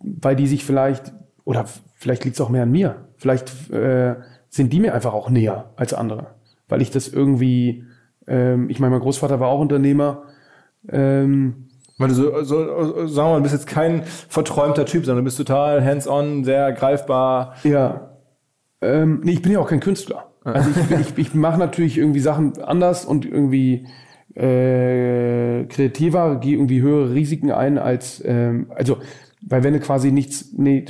weil 0.00 0.34
die 0.34 0.48
sich 0.48 0.64
vielleicht 0.64 1.12
oder 1.44 1.66
vielleicht 1.94 2.24
liegt 2.24 2.34
es 2.34 2.40
auch 2.40 2.48
mehr 2.48 2.64
an 2.64 2.72
mir. 2.72 3.08
Vielleicht 3.16 3.70
äh, 3.70 4.16
sind 4.56 4.72
die 4.72 4.80
mir 4.80 4.94
einfach 4.94 5.12
auch 5.12 5.30
näher 5.30 5.70
als 5.76 5.94
andere, 5.94 6.28
weil 6.68 6.82
ich 6.82 6.90
das 6.90 7.08
irgendwie. 7.08 7.84
Ähm, 8.26 8.68
ich 8.70 8.80
meine, 8.80 8.92
mein 8.92 9.00
Großvater 9.00 9.38
war 9.38 9.48
auch 9.48 9.60
Unternehmer. 9.60 10.24
Ähm, 10.88 11.68
weil 11.98 12.08
du 12.08 12.14
so, 12.14 12.42
so, 12.42 13.06
sagen 13.06 13.28
wir 13.28 13.32
mal, 13.32 13.36
du 13.36 13.42
bist 13.42 13.54
jetzt 13.54 13.66
kein 13.66 14.02
verträumter 14.04 14.84
Typ, 14.84 15.06
sondern 15.06 15.24
du 15.24 15.28
bist 15.28 15.38
total 15.38 15.84
hands-on, 15.84 16.44
sehr 16.44 16.72
greifbar. 16.72 17.54
Ja. 17.64 18.10
Ähm, 18.82 19.20
nee, 19.24 19.32
ich 19.32 19.42
bin 19.42 19.52
ja 19.52 19.60
auch 19.60 19.68
kein 19.68 19.80
Künstler. 19.80 20.26
Also 20.44 20.70
ich, 20.70 21.00
ich, 21.00 21.18
ich 21.18 21.34
mache 21.34 21.58
natürlich 21.58 21.98
irgendwie 21.98 22.20
Sachen 22.20 22.62
anders 22.62 23.04
und 23.04 23.24
irgendwie 23.24 23.86
äh, 24.34 25.64
kreativer, 25.64 26.36
gehe 26.36 26.54
irgendwie 26.54 26.82
höhere 26.82 27.14
Risiken 27.14 27.50
ein 27.50 27.78
als, 27.78 28.22
ähm, 28.24 28.70
also, 28.74 28.98
weil 29.40 29.64
wenn 29.64 29.72
du 29.72 29.80
quasi 29.80 30.12
nichts, 30.12 30.52
nee, 30.56 30.84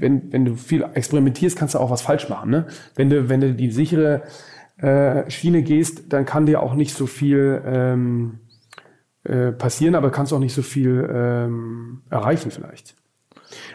wenn, 0.00 0.32
wenn 0.32 0.44
du 0.44 0.56
viel 0.56 0.84
experimentierst, 0.94 1.56
kannst 1.56 1.74
du 1.74 1.78
auch 1.78 1.90
was 1.90 2.02
falsch 2.02 2.28
machen. 2.28 2.50
Ne? 2.50 2.66
Wenn 2.96 3.10
du, 3.10 3.28
wenn 3.28 3.40
du 3.40 3.54
die 3.54 3.70
sichere 3.70 4.22
äh, 4.78 5.30
Schiene 5.30 5.62
gehst, 5.62 6.12
dann 6.12 6.24
kann 6.24 6.46
dir 6.46 6.62
auch 6.62 6.74
nicht 6.74 6.94
so 6.94 7.06
viel 7.06 7.62
ähm, 7.64 8.40
äh, 9.24 9.52
passieren, 9.52 9.94
aber 9.94 10.10
kannst 10.10 10.32
auch 10.32 10.38
nicht 10.38 10.54
so 10.54 10.62
viel 10.62 11.08
ähm, 11.12 12.02
erreichen 12.08 12.50
vielleicht. 12.50 12.96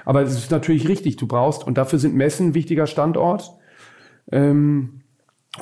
Aber 0.04 0.22
es 0.22 0.34
ist 0.34 0.52
natürlich 0.52 0.88
richtig, 0.88 1.18
du 1.18 1.28
brauchst, 1.28 1.66
und 1.66 1.78
dafür 1.78 2.00
sind 2.00 2.16
Messen 2.16 2.48
ein 2.48 2.54
wichtiger 2.54 2.88
Standort, 2.88 3.52
ähm, 4.32 5.02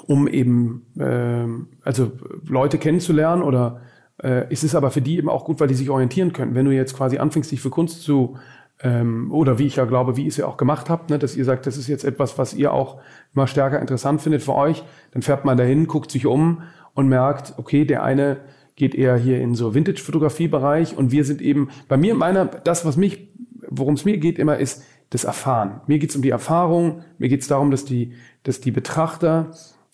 um 0.07 0.27
eben 0.27 0.85
ähm, 0.99 1.67
also 1.83 2.13
Leute 2.47 2.77
kennenzulernen 2.77 3.43
oder 3.43 3.81
äh, 4.23 4.51
ist 4.51 4.63
es 4.63 4.75
aber 4.75 4.91
für 4.91 5.01
die 5.01 5.17
eben 5.17 5.29
auch 5.29 5.45
gut, 5.45 5.59
weil 5.59 5.67
die 5.67 5.73
sich 5.73 5.89
orientieren 5.89 6.33
können. 6.33 6.55
Wenn 6.55 6.65
du 6.65 6.71
jetzt 6.71 6.95
quasi 6.95 7.17
anfängst, 7.17 7.51
dich 7.51 7.61
für 7.61 7.69
Kunst 7.69 8.03
zu 8.03 8.37
ähm, 8.83 9.31
oder 9.31 9.57
wie 9.57 9.65
ich 9.65 9.77
ja 9.77 9.85
glaube, 9.85 10.17
wie 10.17 10.23
ihr 10.23 10.27
es 10.27 10.37
ja 10.37 10.45
auch 10.45 10.57
gemacht 10.57 10.89
habt, 10.89 11.09
ne, 11.09 11.17
dass 11.17 11.35
ihr 11.35 11.45
sagt, 11.45 11.65
das 11.65 11.77
ist 11.77 11.87
jetzt 11.87 12.03
etwas, 12.03 12.37
was 12.37 12.53
ihr 12.53 12.73
auch 12.73 12.99
immer 13.33 13.47
stärker 13.47 13.79
interessant 13.79 14.21
findet 14.21 14.43
für 14.43 14.53
euch, 14.53 14.83
dann 15.11 15.21
fährt 15.21 15.45
man 15.45 15.57
dahin, 15.57 15.87
guckt 15.87 16.11
sich 16.11 16.25
um 16.25 16.63
und 16.93 17.07
merkt, 17.07 17.53
okay, 17.57 17.85
der 17.85 18.03
eine 18.03 18.41
geht 18.75 18.93
eher 18.93 19.15
hier 19.15 19.39
in 19.39 19.55
so 19.55 19.73
Vintage-Fotografie-Bereich 19.73 20.97
und 20.97 21.11
wir 21.11 21.23
sind 21.23 21.41
eben, 21.41 21.69
bei 21.87 21.95
mir, 21.95 22.13
meiner, 22.13 22.45
das, 22.45 22.85
was 22.85 22.97
mich, 22.97 23.29
worum 23.69 23.93
es 23.93 24.03
mir 24.03 24.17
geht 24.17 24.37
immer, 24.37 24.57
ist 24.57 24.83
das 25.11 25.23
Erfahren. 25.23 25.81
Mir 25.87 25.99
geht 25.99 26.09
es 26.09 26.15
um 26.15 26.21
die 26.21 26.31
Erfahrung, 26.31 27.03
mir 27.19 27.29
geht 27.29 27.41
es 27.41 27.47
darum, 27.47 27.71
dass 27.71 27.85
die, 27.85 28.13
dass 28.43 28.59
die 28.59 28.71
Betrachter 28.71 29.51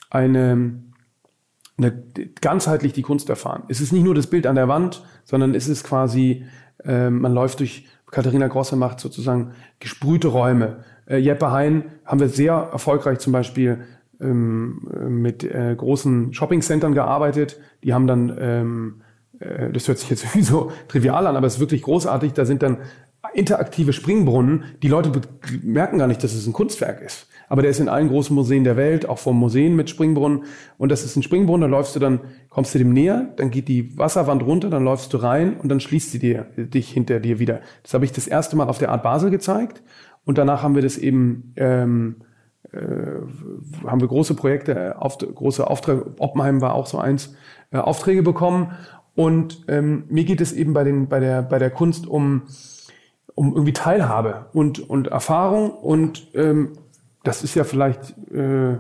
eine, 0.10 0.82
eine, 1.78 2.04
ganzheitlich 2.42 2.94
die 2.94 3.02
Kunst 3.02 3.30
erfahren. 3.30 3.64
Es 3.68 3.82
ist 3.82 3.92
nicht 3.92 4.04
nur 4.04 4.16
das 4.16 4.28
Bild 4.28 4.48
an 4.48 4.56
der 4.56 4.68
Wand, 4.68 5.04
sondern 5.26 5.54
es 5.54 5.68
ist 5.68 5.84
quasi, 5.84 6.46
äh, 6.84 7.10
man 7.10 7.34
läuft 7.34 7.60
durch, 7.60 7.86
Katharina 8.12 8.48
Grosse 8.48 8.76
macht 8.76 9.00
sozusagen 9.00 9.52
gesprühte 9.80 10.30
Räume. 10.30 10.84
Äh, 11.08 11.18
Jeppe 11.18 11.52
Hein 11.52 11.84
haben 12.06 12.20
wir 12.20 12.30
sehr 12.30 12.54
erfolgreich 12.54 13.20
zum 13.20 13.34
Beispiel 13.34 13.80
ähm, 14.22 14.82
mit 15.22 15.44
äh, 15.44 15.76
großen 15.76 16.34
Shoppingcentern 16.34 16.94
gearbeitet. 16.94 17.60
Die 17.84 17.94
haben 17.94 18.08
dann, 18.08 18.36
ähm, 18.40 19.02
äh, 19.40 19.72
das 19.72 19.88
hört 19.88 20.00
sich 20.00 20.10
jetzt 20.10 20.24
irgendwie 20.26 20.44
so 20.44 20.72
trivial 20.88 21.28
an, 21.28 21.36
aber 21.36 21.48
es 21.48 21.56
ist 21.56 21.60
wirklich 21.60 21.84
großartig. 21.84 22.34
Da 22.34 22.46
sind 22.46 22.64
dann 22.64 22.78
interaktive 23.34 23.94
Springbrunnen. 23.94 24.64
Die 24.82 24.88
Leute 24.88 25.12
merken 25.64 26.00
gar 26.00 26.08
nicht, 26.08 26.24
dass 26.24 26.34
es 26.34 26.48
ein 26.48 26.54
Kunstwerk 26.54 27.02
ist. 27.02 27.28
Aber 27.50 27.62
der 27.62 27.72
ist 27.72 27.80
in 27.80 27.90
allen 27.90 28.08
großen 28.08 28.34
Museen 28.34 28.64
der 28.64 28.78
Welt, 28.78 29.10
auch 29.10 29.18
vor 29.18 29.34
Museen 29.34 29.76
mit 29.76 29.90
Springbrunnen. 29.90 30.44
Und 30.78 30.92
das 30.92 31.04
ist 31.04 31.16
ein 31.16 31.24
Springbrunnen, 31.24 31.70
da 31.70 31.78
läufst 31.78 31.96
du 31.96 32.00
dann, 32.00 32.22
kommst 32.50 32.74
du 32.74 32.80
dem 32.80 32.94
näher, 32.94 33.34
dann 33.36 33.52
geht 33.52 33.68
die 33.68 33.98
Wasserwand 33.98 34.44
runter, 34.44 34.70
dann 34.70 34.84
läufst 34.84 35.12
du 35.14 35.18
rein 35.18 35.58
und 35.58 35.70
dann 35.70 35.80
schließt 35.80 36.12
sie 36.12 36.20
dir, 36.20 36.46
dich 36.56 36.90
hinter 36.92 37.20
dir 37.20 37.40
wieder. 37.40 37.62
Das 37.84 37.94
habe 37.94 38.06
ich 38.06 38.12
das 38.12 38.28
erste 38.28 38.56
Mal 38.56 38.70
auf 38.70 38.78
der 38.78 38.90
Art 38.90 39.04
Basel 39.04 39.32
gezeigt. 39.32 39.82
Und 40.24 40.38
danach 40.38 40.64
haben 40.64 40.76
wir 40.76 40.84
das 40.84 40.98
eben 40.98 41.54
ähm, 41.56 42.18
äh, 42.72 42.78
haben 43.88 44.02
wir 44.02 44.08
große 44.08 44.36
Projekte, 44.36 44.74
äh, 44.74 44.92
auf, 44.92 45.18
große 45.18 45.68
Aufträge, 45.68 46.14
Oppenheim 46.20 46.62
war 46.62 46.76
auch 46.76 46.86
so 46.86 47.00
eins, 47.00 47.36
äh, 47.72 47.78
Aufträge 47.78 48.22
bekommen. 48.22 48.72
Und 49.16 49.66
ähm, 49.68 50.04
mir 50.10 50.24
geht 50.24 50.40
es 50.40 50.54
eben 50.54 50.74
bei, 50.74 50.84
den, 50.84 51.08
bei, 51.08 51.20
der, 51.20 51.42
bei 51.42 51.60
der 51.60 51.72
Kunst 51.72 52.08
um, 52.08 52.44
um 53.34 53.54
irgendwie 53.54 53.74
Teilhabe 53.74 54.48
und, 54.54 54.80
und 54.80 55.08
Erfahrung. 55.08 55.72
Und 55.72 56.28
ähm, 56.36 56.74
das 57.30 57.44
ist 57.44 57.54
ja 57.54 57.64
vielleicht 57.64 58.16
äh, 58.34 58.78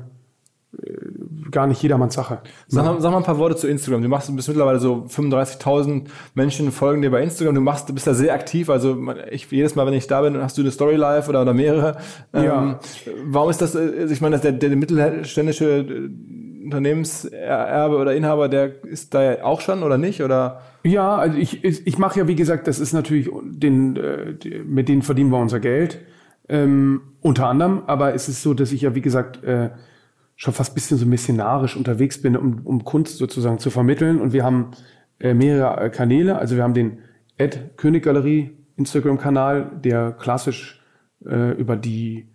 gar 1.51 1.67
nicht 1.67 1.81
jedermanns 1.81 2.15
Sache. 2.15 2.39
Sag, 2.67 2.83
mal, 2.85 2.99
sag 2.99 3.11
mal 3.11 3.17
ein 3.17 3.23
paar 3.23 3.37
Worte 3.37 3.55
zu 3.55 3.67
Instagram. 3.67 4.01
Du 4.01 4.07
machst, 4.07 4.27
du 4.29 4.35
bist 4.35 4.47
mittlerweile 4.47 4.79
so 4.79 5.05
35.000 5.07 6.05
Menschen 6.33 6.71
folgen 6.71 7.01
dir 7.01 7.11
bei 7.11 7.21
Instagram. 7.21 7.55
Du 7.55 7.61
machst, 7.61 7.89
du 7.89 7.93
bist 7.93 8.07
da 8.07 8.13
sehr 8.13 8.33
aktiv. 8.33 8.69
Also 8.69 8.97
ich, 9.29 9.49
jedes 9.51 9.75
Mal, 9.75 9.85
wenn 9.85 9.93
ich 9.93 10.07
da 10.07 10.21
bin, 10.21 10.37
hast 10.37 10.57
du 10.57 10.61
eine 10.61 10.71
Story 10.71 10.95
live 10.95 11.29
oder, 11.29 11.43
oder 11.43 11.53
mehrere. 11.53 11.97
Ja. 12.33 12.63
Ähm, 12.63 12.75
warum 13.25 13.49
ist 13.49 13.61
das, 13.61 13.75
äh, 13.75 14.05
ich 14.05 14.21
meine, 14.21 14.39
der, 14.39 14.51
der 14.51 14.75
mittelständische 14.75 15.65
äh, 15.65 16.09
Unternehmenserbe 16.65 17.97
oder 17.97 18.15
Inhaber, 18.15 18.47
der 18.47 18.83
ist 18.83 19.13
da 19.13 19.23
ja 19.23 19.43
auch 19.43 19.61
schon 19.61 19.83
oder 19.83 19.97
nicht? 19.97 20.23
Oder? 20.23 20.61
Ja, 20.83 21.17
also 21.17 21.37
ich, 21.37 21.63
ich, 21.63 21.85
ich 21.85 21.97
mache 21.97 22.19
ja, 22.19 22.27
wie 22.27 22.35
gesagt, 22.35 22.67
das 22.67 22.79
ist 22.79 22.93
natürlich, 22.93 23.29
den, 23.43 23.95
äh, 23.95 24.59
mit 24.65 24.87
denen 24.87 25.01
verdienen 25.01 25.31
wir 25.31 25.39
unser 25.39 25.59
Geld. 25.59 25.99
Ähm, 26.49 27.01
unter 27.21 27.47
anderem, 27.47 27.83
aber 27.85 28.13
es 28.15 28.27
ist 28.27 28.41
so, 28.41 28.53
dass 28.53 28.71
ich 28.71 28.81
ja, 28.81 28.95
wie 28.95 29.01
gesagt, 29.01 29.43
äh, 29.43 29.69
schon 30.35 30.53
fast 30.53 30.73
bisschen 30.73 30.97
so 30.97 31.05
missionarisch 31.05 31.75
unterwegs 31.75 32.21
bin, 32.21 32.35
um, 32.35 32.61
um 32.63 32.83
Kunst 32.83 33.17
sozusagen 33.17 33.59
zu 33.59 33.69
vermitteln. 33.69 34.19
Und 34.19 34.33
wir 34.33 34.43
haben 34.43 34.71
äh, 35.19 35.33
mehrere 35.33 35.81
äh, 35.81 35.89
Kanäle. 35.89 36.39
Also 36.39 36.55
wir 36.55 36.63
haben 36.63 36.73
den 36.73 36.99
Ed 37.37 37.77
König 37.77 38.03
Galerie 38.03 38.51
Instagram-Kanal, 38.77 39.79
der 39.83 40.13
klassisch 40.13 40.81
äh, 41.25 41.51
über 41.51 41.75
die 41.75 42.29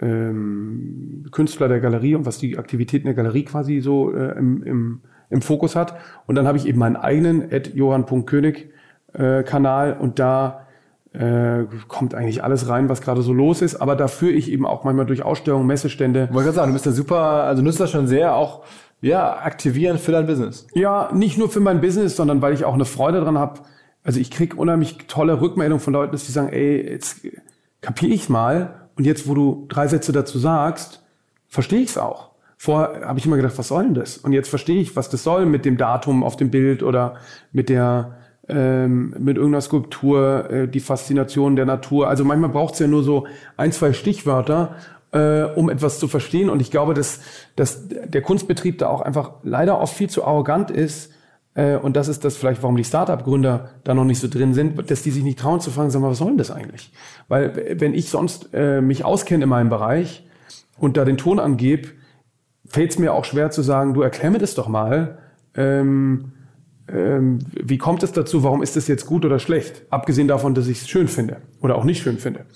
ähm, 0.00 1.26
Künstler 1.30 1.68
der 1.68 1.80
Galerie 1.80 2.16
und 2.16 2.26
was 2.26 2.38
die 2.38 2.58
Aktivitäten 2.58 3.06
der 3.06 3.14
Galerie 3.14 3.44
quasi 3.44 3.80
so 3.80 4.12
äh, 4.12 4.36
im, 4.36 4.62
im, 4.64 5.00
im 5.30 5.40
Fokus 5.40 5.76
hat. 5.76 5.96
Und 6.26 6.34
dann 6.34 6.46
habe 6.46 6.58
ich 6.58 6.66
eben 6.66 6.78
meinen 6.78 6.96
eigenen 6.96 7.50
Ed 7.50 7.74
Johann.könig 7.74 8.70
äh, 9.12 9.42
Kanal 9.44 9.96
und 9.98 10.18
da 10.18 10.65
äh, 11.18 11.64
kommt 11.88 12.14
eigentlich 12.14 12.44
alles 12.44 12.68
rein, 12.68 12.88
was 12.88 13.00
gerade 13.00 13.22
so 13.22 13.32
los 13.32 13.62
ist. 13.62 13.76
Aber 13.76 13.96
da 13.96 14.08
führe 14.08 14.32
ich 14.32 14.50
eben 14.50 14.66
auch 14.66 14.84
manchmal 14.84 15.06
durch 15.06 15.22
Ausstellungen, 15.22 15.66
Messestände. 15.66 16.28
Wollte 16.30 16.44
gerade 16.44 16.56
sagen, 16.56 16.68
du 16.68 16.74
bist 16.74 16.86
ja 16.86 16.92
super, 16.92 17.44
also 17.44 17.62
nutzt 17.62 17.80
das 17.80 17.90
schon 17.90 18.06
sehr 18.06 18.34
auch 18.34 18.64
ja, 19.00 19.38
aktivieren 19.38 19.98
für 19.98 20.12
dein 20.12 20.26
Business. 20.26 20.66
Ja, 20.74 21.10
nicht 21.12 21.38
nur 21.38 21.48
für 21.48 21.60
mein 21.60 21.80
Business, 21.80 22.16
sondern 22.16 22.42
weil 22.42 22.54
ich 22.54 22.64
auch 22.64 22.74
eine 22.74 22.84
Freude 22.84 23.20
dran 23.20 23.38
habe. 23.38 23.60
Also 24.02 24.20
ich 24.20 24.30
krieg 24.30 24.56
unheimlich 24.56 24.98
tolle 25.08 25.40
Rückmeldungen 25.40 25.82
von 25.82 25.92
Leuten, 25.92 26.12
dass 26.12 26.26
die 26.26 26.32
sagen, 26.32 26.48
ey, 26.48 26.90
jetzt 26.92 27.26
kapier 27.80 28.10
ich's 28.10 28.28
mal 28.28 28.88
und 28.96 29.04
jetzt, 29.04 29.28
wo 29.28 29.34
du 29.34 29.66
drei 29.68 29.88
Sätze 29.88 30.12
dazu 30.12 30.38
sagst, 30.38 31.02
verstehe 31.48 31.80
ich's 31.80 31.98
auch. 31.98 32.30
Vorher 32.58 33.06
habe 33.06 33.18
ich 33.18 33.26
immer 33.26 33.36
gedacht, 33.36 33.58
was 33.58 33.68
soll 33.68 33.84
denn 33.84 33.94
das? 33.94 34.16
Und 34.16 34.32
jetzt 34.32 34.48
verstehe 34.48 34.80
ich, 34.80 34.96
was 34.96 35.10
das 35.10 35.22
soll 35.22 35.44
mit 35.44 35.64
dem 35.64 35.76
Datum 35.76 36.24
auf 36.24 36.36
dem 36.36 36.50
Bild 36.50 36.82
oder 36.82 37.16
mit 37.52 37.68
der 37.68 38.16
ähm, 38.48 39.14
mit 39.18 39.36
irgendeiner 39.36 39.60
Skulptur, 39.60 40.50
äh, 40.50 40.68
die 40.68 40.80
Faszination 40.80 41.56
der 41.56 41.66
Natur. 41.66 42.08
Also 42.08 42.24
manchmal 42.24 42.50
braucht 42.50 42.74
es 42.74 42.80
ja 42.80 42.86
nur 42.86 43.02
so 43.02 43.26
ein, 43.56 43.72
zwei 43.72 43.92
Stichwörter, 43.92 44.76
äh, 45.12 45.42
um 45.42 45.68
etwas 45.68 45.98
zu 45.98 46.08
verstehen. 46.08 46.50
Und 46.50 46.60
ich 46.60 46.70
glaube, 46.70 46.94
dass, 46.94 47.20
dass 47.56 47.88
der 47.88 48.22
Kunstbetrieb 48.22 48.78
da 48.78 48.88
auch 48.88 49.00
einfach 49.00 49.32
leider 49.42 49.80
oft 49.80 49.94
viel 49.94 50.10
zu 50.10 50.24
arrogant 50.24 50.70
ist, 50.70 51.12
äh, 51.56 51.76
und 51.76 51.96
das 51.96 52.08
ist 52.08 52.24
das 52.24 52.36
vielleicht, 52.36 52.62
warum 52.62 52.76
die 52.76 52.84
Startup-Gründer 52.84 53.70
da 53.82 53.94
noch 53.94 54.04
nicht 54.04 54.20
so 54.20 54.28
drin 54.28 54.54
sind, 54.54 54.90
dass 54.90 55.02
die 55.02 55.10
sich 55.10 55.24
nicht 55.24 55.38
trauen 55.38 55.60
zu 55.60 55.70
fragen, 55.70 55.90
sag 55.90 56.02
mal, 56.02 56.10
was 56.10 56.18
soll 56.18 56.28
denn 56.28 56.38
das 56.38 56.50
eigentlich? 56.50 56.92
Weil 57.28 57.76
wenn 57.80 57.94
ich 57.94 58.10
sonst 58.10 58.50
äh, 58.52 58.80
mich 58.80 59.04
auskenne 59.04 59.44
in 59.44 59.48
meinem 59.48 59.70
Bereich 59.70 60.24
und 60.78 60.96
da 60.96 61.04
den 61.04 61.16
Ton 61.16 61.40
angebe, 61.40 61.88
fällt 62.66 62.90
es 62.90 62.98
mir 62.98 63.14
auch 63.14 63.24
schwer 63.24 63.50
zu 63.50 63.62
sagen, 63.62 63.94
du 63.94 64.02
erklär 64.02 64.30
mir 64.30 64.38
das 64.38 64.54
doch 64.54 64.68
mal. 64.68 65.18
Ähm, 65.54 66.32
wie 66.88 67.78
kommt 67.78 68.02
es 68.02 68.12
dazu? 68.12 68.44
Warum 68.44 68.62
ist 68.62 68.76
das 68.76 68.86
jetzt 68.86 69.06
gut 69.06 69.24
oder 69.24 69.38
schlecht? 69.38 69.82
Abgesehen 69.90 70.28
davon, 70.28 70.54
dass 70.54 70.68
ich 70.68 70.82
es 70.82 70.88
schön 70.88 71.08
finde 71.08 71.38
oder 71.60 71.76
auch 71.76 71.84
nicht 71.84 72.02
schön 72.02 72.18
finde. 72.18 72.46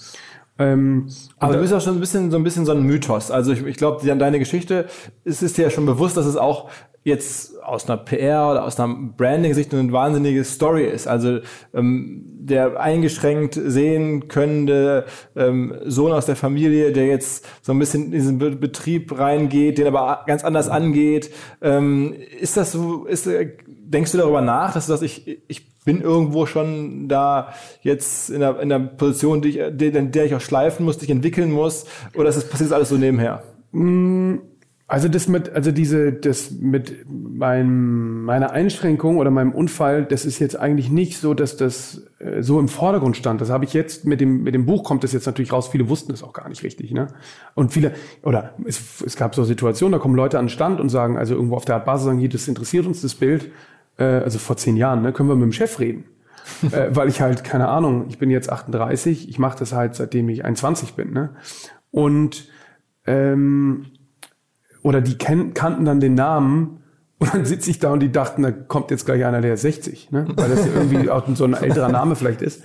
Ähm, 0.58 1.08
aber 1.38 1.54
du 1.54 1.60
bist 1.60 1.72
auch 1.72 1.80
schon 1.80 1.94
ein 1.94 2.00
bisschen 2.00 2.30
so 2.30 2.36
ein 2.36 2.44
bisschen 2.44 2.66
so 2.66 2.72
ein 2.72 2.82
Mythos. 2.82 3.30
Also 3.30 3.52
ich, 3.52 3.64
ich 3.64 3.76
glaube, 3.76 4.06
deine 4.06 4.38
Geschichte, 4.38 4.86
es 5.24 5.42
ist 5.42 5.56
dir 5.56 5.62
ja 5.62 5.70
schon 5.70 5.86
bewusst, 5.86 6.18
dass 6.18 6.26
es 6.26 6.36
auch 6.36 6.70
jetzt 7.02 7.62
aus 7.62 7.88
einer 7.88 7.96
PR 7.96 8.50
oder 8.50 8.64
aus 8.64 8.78
einer 8.78 8.94
Branding-Sicht 9.16 9.72
eine 9.72 9.90
wahnsinnige 9.90 10.44
Story 10.44 10.84
ist. 10.84 11.08
Also 11.08 11.38
ähm, 11.72 12.24
der 12.26 12.78
eingeschränkt 12.78 13.54
sehen 13.54 14.28
könnende 14.28 15.06
ähm, 15.34 15.74
Sohn 15.86 16.12
aus 16.12 16.26
der 16.26 16.36
Familie, 16.36 16.92
der 16.92 17.06
jetzt 17.06 17.46
so 17.62 17.72
ein 17.72 17.78
bisschen 17.78 18.06
in 18.06 18.10
diesen 18.10 18.38
Be 18.38 18.50
Betrieb 18.50 19.18
reingeht, 19.18 19.78
den 19.78 19.86
aber 19.86 20.24
ganz 20.26 20.44
anders 20.44 20.68
angeht. 20.68 21.30
Ähm, 21.62 22.14
ist 22.38 22.58
das 22.58 22.72
so, 22.72 23.06
ist, 23.06 23.26
äh, 23.26 23.56
denkst 23.92 24.12
du 24.12 24.18
darüber 24.18 24.40
nach, 24.40 24.72
dass 24.72 24.86
du 24.86 24.92
sagst, 24.92 25.02
ich, 25.02 25.40
ich 25.48 25.68
bin 25.84 26.00
irgendwo 26.00 26.46
schon 26.46 27.08
da 27.08 27.52
jetzt 27.82 28.30
in 28.30 28.40
der, 28.40 28.60
in 28.60 28.68
der 28.68 28.78
Position, 28.78 29.42
die 29.42 29.50
ich, 29.50 29.56
in 29.58 30.12
der 30.12 30.24
ich 30.24 30.34
auch 30.34 30.40
schleifen 30.40 30.84
muss, 30.84 30.98
die 30.98 31.06
ich 31.06 31.10
entwickeln 31.10 31.50
muss, 31.50 31.86
oder 32.14 32.28
ist 32.28 32.36
das 32.36 32.48
passiert 32.48 32.72
alles 32.72 32.90
so 32.90 32.96
nebenher? 32.96 33.42
Mm, 33.72 34.36
also 34.86 35.08
das 35.08 35.28
mit, 35.28 35.50
also 35.50 35.70
diese, 35.70 36.12
das 36.12 36.50
mit 36.50 37.06
meinem, 37.08 38.24
meiner 38.24 38.50
Einschränkung 38.50 39.18
oder 39.18 39.30
meinem 39.30 39.52
Unfall, 39.52 40.04
das 40.04 40.24
ist 40.24 40.40
jetzt 40.40 40.58
eigentlich 40.58 40.90
nicht 40.90 41.18
so, 41.18 41.32
dass 41.32 41.56
das 41.56 42.02
äh, 42.18 42.42
so 42.42 42.58
im 42.58 42.66
Vordergrund 42.66 43.16
stand. 43.16 43.40
Das 43.40 43.50
habe 43.50 43.64
ich 43.64 43.72
jetzt 43.72 44.04
mit 44.04 44.20
dem, 44.20 44.42
mit 44.42 44.52
dem 44.52 44.66
Buch 44.66 44.82
kommt 44.82 45.04
das 45.04 45.12
jetzt 45.12 45.26
natürlich 45.26 45.52
raus. 45.52 45.68
Viele 45.68 45.88
wussten 45.88 46.12
es 46.12 46.24
auch 46.24 46.32
gar 46.32 46.48
nicht 46.48 46.64
richtig, 46.64 46.90
ne? 46.90 47.06
Und 47.54 47.72
viele, 47.72 47.92
oder 48.24 48.54
es, 48.64 49.00
es 49.06 49.14
gab 49.14 49.36
so 49.36 49.44
Situationen, 49.44 49.92
da 49.92 49.98
kommen 49.98 50.16
Leute 50.16 50.40
an 50.40 50.46
den 50.46 50.50
Stand 50.50 50.80
und 50.80 50.88
sagen, 50.88 51.16
also 51.16 51.36
irgendwo 51.36 51.54
auf 51.54 51.64
der 51.64 51.76
Art 51.76 51.84
Basis 51.84 52.06
sagen, 52.06 52.18
hier, 52.18 52.28
das 52.28 52.48
interessiert 52.48 52.84
uns 52.84 53.00
das 53.00 53.14
Bild. 53.14 53.52
Äh, 54.00 54.04
also 54.04 54.38
vor 54.38 54.56
zehn 54.56 54.76
Jahren, 54.76 55.02
ne, 55.02 55.12
können 55.12 55.28
wir 55.28 55.36
mit 55.36 55.44
dem 55.44 55.52
Chef 55.52 55.78
reden. 55.78 56.04
äh, 56.72 56.88
weil 56.90 57.08
ich 57.08 57.20
halt, 57.20 57.44
keine 57.44 57.68
Ahnung, 57.68 58.06
ich 58.08 58.18
bin 58.18 58.30
jetzt 58.30 58.50
38, 58.50 59.28
ich 59.28 59.38
mache 59.38 59.58
das 59.58 59.72
halt, 59.72 59.94
seitdem 59.94 60.28
ich 60.28 60.44
21 60.44 60.94
bin, 60.94 61.12
ne? 61.12 61.30
Und 61.92 62.48
ähm, 63.06 63.86
oder 64.82 65.00
die 65.00 65.18
ken 65.18 65.54
kannten 65.54 65.84
dann 65.84 66.00
den 66.00 66.14
Namen 66.14 66.80
und 67.18 67.34
dann 67.34 67.44
sitze 67.44 67.70
ich 67.70 67.78
da 67.78 67.92
und 67.92 68.00
die 68.00 68.10
dachten, 68.10 68.42
da 68.42 68.50
kommt 68.50 68.90
jetzt 68.90 69.04
gleich 69.04 69.24
einer, 69.24 69.42
der 69.42 69.54
ist 69.54 69.62
60, 69.62 70.10
ne? 70.10 70.26
weil 70.36 70.48
das 70.48 70.64
ja 70.64 70.72
irgendwie 70.74 71.10
auch 71.10 71.24
so 71.34 71.44
ein 71.44 71.52
älterer 71.52 71.90
Name 71.90 72.16
vielleicht 72.16 72.40
ist. 72.40 72.62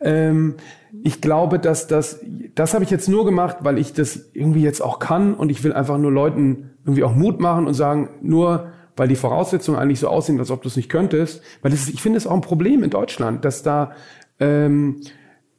Ähm, 0.00 0.56
ich 1.04 1.20
glaube, 1.20 1.60
dass 1.60 1.86
das, 1.86 2.20
das 2.56 2.74
habe 2.74 2.82
ich 2.82 2.90
jetzt 2.90 3.08
nur 3.08 3.24
gemacht, 3.24 3.58
weil 3.60 3.78
ich 3.78 3.92
das 3.92 4.30
irgendwie 4.32 4.62
jetzt 4.62 4.82
auch 4.82 4.98
kann 4.98 5.34
und 5.34 5.50
ich 5.50 5.62
will 5.62 5.72
einfach 5.72 5.98
nur 5.98 6.10
Leuten 6.10 6.70
irgendwie 6.84 7.04
auch 7.04 7.14
Mut 7.14 7.40
machen 7.40 7.68
und 7.68 7.74
sagen, 7.74 8.10
nur 8.22 8.72
weil 8.96 9.08
die 9.08 9.16
Voraussetzungen 9.16 9.78
eigentlich 9.78 10.00
so 10.00 10.08
aussehen, 10.08 10.38
als 10.38 10.50
ob 10.50 10.62
du 10.62 10.68
es 10.68 10.76
nicht 10.76 10.88
könntest, 10.88 11.42
weil 11.62 11.72
ist, 11.72 11.88
ich 11.88 12.02
finde 12.02 12.18
es 12.18 12.26
auch 12.26 12.34
ein 12.34 12.40
Problem 12.40 12.82
in 12.82 12.90
Deutschland, 12.90 13.44
dass 13.44 13.62
da 13.62 13.92
ähm, 14.40 15.00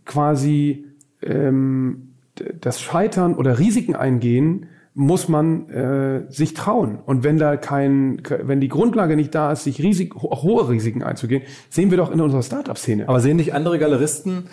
quasi 0.05 0.85
ähm, 1.21 2.13
das 2.59 2.81
Scheitern 2.81 3.35
oder 3.35 3.59
Risiken 3.59 3.95
eingehen 3.95 4.67
muss 4.95 5.27
man 5.27 5.69
äh, 5.69 6.31
sich 6.31 6.53
trauen. 6.53 6.99
Und 7.03 7.23
wenn 7.23 7.37
da 7.37 7.57
kein, 7.57 8.21
wenn 8.43 8.61
die 8.61 8.67
Grundlage 8.67 9.15
nicht 9.15 9.33
da 9.33 9.51
ist, 9.51 9.63
sich 9.63 9.81
Risik, 9.81 10.13
hohe 10.15 10.69
Risiken 10.69 11.01
einzugehen, 11.01 11.43
sehen 11.69 11.89
wir 11.89 11.97
doch 11.97 12.11
in 12.11 12.21
unserer 12.21 12.43
Startup-Szene. 12.43 13.09
Aber 13.09 13.19
sehen 13.19 13.37
nicht 13.37 13.55
andere 13.55 13.79
Galeristen 13.79 14.49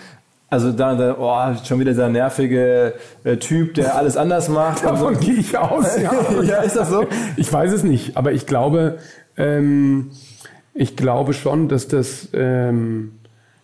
also 0.50 0.72
da, 0.72 0.94
da 0.96 1.16
oh, 1.16 1.64
schon 1.64 1.78
wieder 1.78 1.92
dieser 1.92 2.08
nervige 2.08 2.94
äh, 3.22 3.36
Typ, 3.36 3.74
der 3.74 3.94
alles 3.94 4.16
anders 4.16 4.48
macht. 4.48 4.84
Davon 4.84 5.14
so. 5.14 5.20
gehe 5.20 5.34
ich 5.34 5.56
aus. 5.56 5.96
Ja. 6.00 6.12
ja, 6.42 6.56
ist 6.62 6.76
das 6.76 6.90
so? 6.90 7.06
Ich 7.36 7.52
weiß 7.52 7.72
es 7.72 7.84
nicht, 7.84 8.16
aber 8.16 8.32
ich 8.32 8.46
glaube, 8.46 8.98
ähm, 9.36 10.10
ich 10.74 10.96
glaube 10.96 11.34
schon, 11.34 11.68
dass 11.68 11.86
das 11.86 12.28
ähm, 12.32 13.19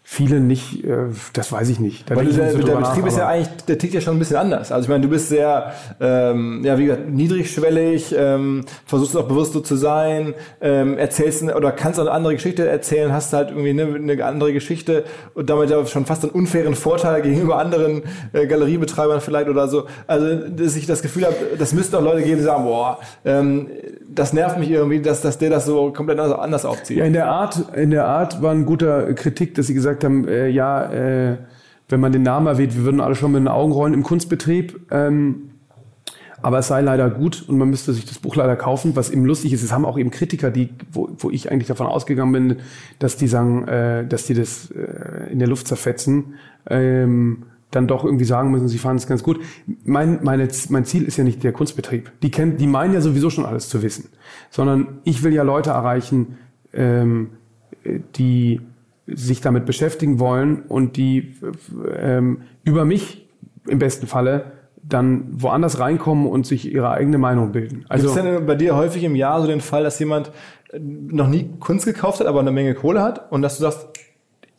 viele 0.08 0.38
nicht, 0.38 0.84
äh, 0.84 1.08
das 1.32 1.50
weiß 1.50 1.68
ich 1.68 1.80
nicht. 1.80 2.08
Da 2.08 2.14
Weil 2.14 2.26
der, 2.26 2.52
so 2.52 2.58
der 2.58 2.76
Betrieb 2.76 3.02
nach, 3.02 3.08
ist 3.08 3.18
ja 3.18 3.26
eigentlich, 3.26 3.48
der 3.66 3.76
tickt 3.76 3.92
ja 3.92 4.00
schon 4.00 4.14
ein 4.14 4.18
bisschen 4.20 4.36
anders. 4.36 4.70
Also 4.70 4.84
ich 4.84 4.88
meine, 4.88 5.02
du 5.02 5.08
bist 5.08 5.28
sehr, 5.28 5.72
ähm, 6.00 6.62
ja 6.64 6.78
wie 6.78 6.84
gesagt, 6.84 7.10
niedrigschwellig, 7.10 8.14
ähm, 8.16 8.64
versuchst 8.86 9.16
auch 9.16 9.26
bewusst 9.26 9.54
so 9.54 9.60
zu 9.60 9.74
sein, 9.74 10.34
ähm, 10.60 10.96
erzählst 10.96 11.42
oder 11.42 11.72
kannst 11.72 11.98
auch 11.98 12.04
eine 12.04 12.12
andere 12.12 12.34
Geschichte 12.34 12.68
erzählen, 12.68 13.12
hast 13.12 13.32
halt 13.32 13.50
irgendwie 13.50 13.70
eine, 13.70 13.96
eine 13.96 14.24
andere 14.24 14.52
Geschichte 14.52 15.02
und 15.34 15.50
damit 15.50 15.70
ja 15.70 15.84
schon 15.86 16.06
fast 16.06 16.22
einen 16.22 16.30
unfairen 16.30 16.76
Vorteil 16.76 17.22
gegenüber 17.22 17.58
anderen 17.58 18.04
äh, 18.32 18.46
Galeriebetreibern 18.46 19.20
vielleicht 19.20 19.48
oder 19.48 19.66
so. 19.66 19.86
Also 20.06 20.36
dass 20.36 20.76
ich 20.76 20.86
das 20.86 21.02
Gefühl 21.02 21.26
habe, 21.26 21.34
das 21.58 21.72
müssten 21.72 21.96
auch 21.96 22.02
Leute 22.02 22.22
geben, 22.22 22.36
die 22.38 22.44
sagen, 22.44 22.62
boah, 22.62 23.00
ähm, 23.24 23.66
das 24.08 24.32
nervt 24.32 24.58
mich 24.58 24.70
irgendwie, 24.70 25.00
dass, 25.00 25.20
dass 25.20 25.38
der 25.38 25.50
das 25.50 25.66
so 25.66 25.92
komplett 25.92 26.20
anders 26.20 26.64
aufzieht. 26.64 26.98
Ja, 26.98 27.04
in 27.04 27.12
der 27.12 27.26
Art, 27.26 27.60
in 27.74 27.90
der 27.90 28.06
Art 28.06 28.40
war 28.40 28.52
ein 28.52 28.64
guter 28.66 29.12
Kritik, 29.14 29.56
dass 29.56 29.66
sie 29.66 29.74
gesagt 29.74 29.95
haben, 30.04 30.26
äh, 30.28 30.48
ja, 30.48 30.92
äh, 30.92 31.36
wenn 31.88 32.00
man 32.00 32.12
den 32.12 32.22
Namen 32.22 32.46
erwähnt, 32.46 32.76
wir 32.76 32.84
würden 32.84 33.00
alle 33.00 33.14
schon 33.14 33.32
mit 33.32 33.40
den 33.40 33.48
Augen 33.48 33.72
rollen 33.72 33.94
im 33.94 34.02
Kunstbetrieb. 34.02 34.80
Ähm, 34.90 35.50
aber 36.42 36.58
es 36.58 36.68
sei 36.68 36.80
leider 36.80 37.10
gut 37.10 37.44
und 37.48 37.58
man 37.58 37.70
müsste 37.70 37.92
sich 37.92 38.04
das 38.04 38.18
Buch 38.18 38.36
leider 38.36 38.56
kaufen, 38.56 38.94
was 38.94 39.10
eben 39.10 39.24
lustig 39.24 39.52
ist. 39.52 39.62
Es 39.62 39.72
haben 39.72 39.84
auch 39.84 39.98
eben 39.98 40.10
Kritiker, 40.10 40.50
die, 40.50 40.68
wo, 40.92 41.08
wo 41.18 41.30
ich 41.30 41.50
eigentlich 41.50 41.68
davon 41.68 41.86
ausgegangen 41.86 42.32
bin, 42.32 42.56
dass 42.98 43.16
die 43.16 43.26
sagen, 43.26 43.66
äh, 43.66 44.06
dass 44.06 44.26
die 44.26 44.34
das 44.34 44.70
äh, 44.70 45.32
in 45.32 45.38
der 45.38 45.48
Luft 45.48 45.66
zerfetzen. 45.66 46.34
Ähm, 46.68 47.44
dann 47.70 47.88
doch 47.88 48.04
irgendwie 48.04 48.24
sagen 48.24 48.50
müssen, 48.50 48.68
sie 48.68 48.78
fanden 48.78 48.98
es 48.98 49.06
ganz 49.06 49.22
gut. 49.22 49.40
Mein, 49.84 50.20
meine, 50.22 50.48
mein 50.68 50.84
Ziel 50.84 51.02
ist 51.02 51.16
ja 51.16 51.24
nicht 51.24 51.42
der 51.42 51.52
Kunstbetrieb. 51.52 52.12
Die, 52.22 52.30
kennen, 52.30 52.56
die 52.56 52.66
meinen 52.66 52.94
ja 52.94 53.00
sowieso 53.00 53.28
schon 53.28 53.44
alles 53.44 53.68
zu 53.68 53.82
wissen. 53.82 54.08
Sondern 54.50 55.00
ich 55.04 55.22
will 55.22 55.32
ja 55.32 55.42
Leute 55.42 55.70
erreichen, 55.70 56.38
ähm, 56.72 57.30
die 58.14 58.60
sich 59.06 59.40
damit 59.40 59.66
beschäftigen 59.66 60.18
wollen 60.18 60.62
und 60.62 60.96
die 60.96 61.34
ähm, 61.96 62.42
über 62.64 62.84
mich 62.84 63.28
im 63.68 63.78
besten 63.78 64.06
Falle 64.06 64.52
dann 64.82 65.24
woanders 65.30 65.80
reinkommen 65.80 66.26
und 66.26 66.46
sich 66.46 66.72
ihre 66.72 66.90
eigene 66.90 67.18
Meinung 67.18 67.52
bilden. 67.52 67.84
Also 67.88 68.08
Gibt 68.08 68.18
es 68.18 68.24
denn 68.24 68.46
bei 68.46 68.54
dir 68.54 68.76
häufig 68.76 69.02
im 69.04 69.16
Jahr 69.16 69.40
so 69.40 69.46
den 69.46 69.60
Fall, 69.60 69.82
dass 69.82 69.98
jemand 69.98 70.30
noch 70.78 71.28
nie 71.28 71.50
Kunst 71.58 71.86
gekauft 71.86 72.20
hat, 72.20 72.26
aber 72.26 72.40
eine 72.40 72.52
Menge 72.52 72.74
Kohle 72.74 73.02
hat 73.02 73.30
und 73.32 73.42
dass 73.42 73.56
du 73.56 73.62
sagst, 73.62 73.88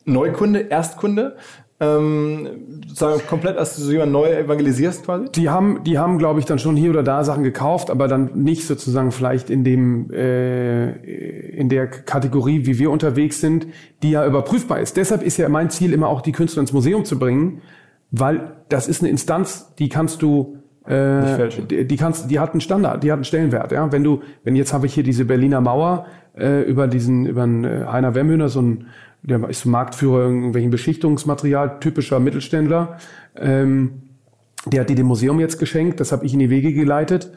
Neukunde, 0.04 0.60
Erstkunde, 0.60 1.36
ähm, 1.80 2.80
sozusagen 2.86 3.20
komplett 3.28 3.56
als 3.56 3.76
du 3.76 3.82
so 3.82 3.92
jemand 3.92 4.10
neu 4.10 4.26
evangelisierst 4.26 5.04
quasi? 5.04 5.30
Die 5.32 5.48
haben, 5.48 5.84
die 5.84 5.98
haben, 5.98 6.18
glaube 6.18 6.40
ich, 6.40 6.46
dann 6.46 6.58
schon 6.58 6.74
hier 6.76 6.90
oder 6.90 7.04
da 7.04 7.22
Sachen 7.22 7.44
gekauft, 7.44 7.90
aber 7.90 8.08
dann 8.08 8.30
nicht 8.34 8.66
sozusagen 8.66 9.12
vielleicht 9.12 9.48
in 9.48 9.62
dem 9.62 10.10
äh, 10.10 10.90
in 11.56 11.68
der 11.68 11.86
Kategorie, 11.86 12.66
wie 12.66 12.78
wir 12.78 12.90
unterwegs 12.90 13.40
sind, 13.40 13.68
die 14.02 14.10
ja 14.10 14.26
überprüfbar 14.26 14.80
ist. 14.80 14.96
Deshalb 14.96 15.22
ist 15.22 15.36
ja 15.36 15.48
mein 15.48 15.70
Ziel 15.70 15.92
immer 15.92 16.08
auch, 16.08 16.20
die 16.20 16.32
Künstler 16.32 16.62
ins 16.62 16.72
Museum 16.72 17.04
zu 17.04 17.18
bringen, 17.18 17.62
weil 18.10 18.56
das 18.68 18.88
ist 18.88 19.02
eine 19.02 19.10
Instanz, 19.10 19.74
die 19.78 19.88
kannst 19.88 20.22
du 20.22 20.58
äh, 20.88 21.48
die, 21.70 21.86
die 21.86 21.96
kannst, 21.96 22.30
die 22.30 22.40
hat 22.40 22.52
einen 22.52 22.62
Standard, 22.62 23.04
die 23.04 23.12
hat 23.12 23.18
einen 23.18 23.24
Stellenwert. 23.24 23.72
Ja, 23.72 23.92
wenn 23.92 24.02
du, 24.02 24.22
wenn 24.42 24.56
jetzt 24.56 24.72
habe 24.72 24.86
ich 24.86 24.94
hier 24.94 25.04
diese 25.04 25.26
Berliner 25.26 25.60
Mauer 25.60 26.06
äh, 26.36 26.62
über 26.62 26.88
diesen, 26.88 27.26
über 27.26 27.42
einen 27.42 27.64
äh, 27.64 27.84
Heiner 27.86 28.14
Wemhöhner, 28.14 28.48
so 28.48 28.62
ein 28.62 28.86
der 29.22 29.48
ist 29.48 29.64
Marktführer 29.66 30.26
in 30.26 30.36
irgendwelchen 30.36 30.70
Beschichtungsmaterial, 30.70 31.80
typischer 31.80 32.20
Mittelständler. 32.20 32.98
Ähm, 33.36 34.02
der 34.66 34.80
hat 34.80 34.90
die 34.90 34.94
dem 34.94 35.06
Museum 35.06 35.40
jetzt 35.40 35.58
geschenkt, 35.58 36.00
das 36.00 36.12
habe 36.12 36.26
ich 36.26 36.32
in 36.32 36.38
die 36.38 36.50
Wege 36.50 36.72
geleitet. 36.72 37.30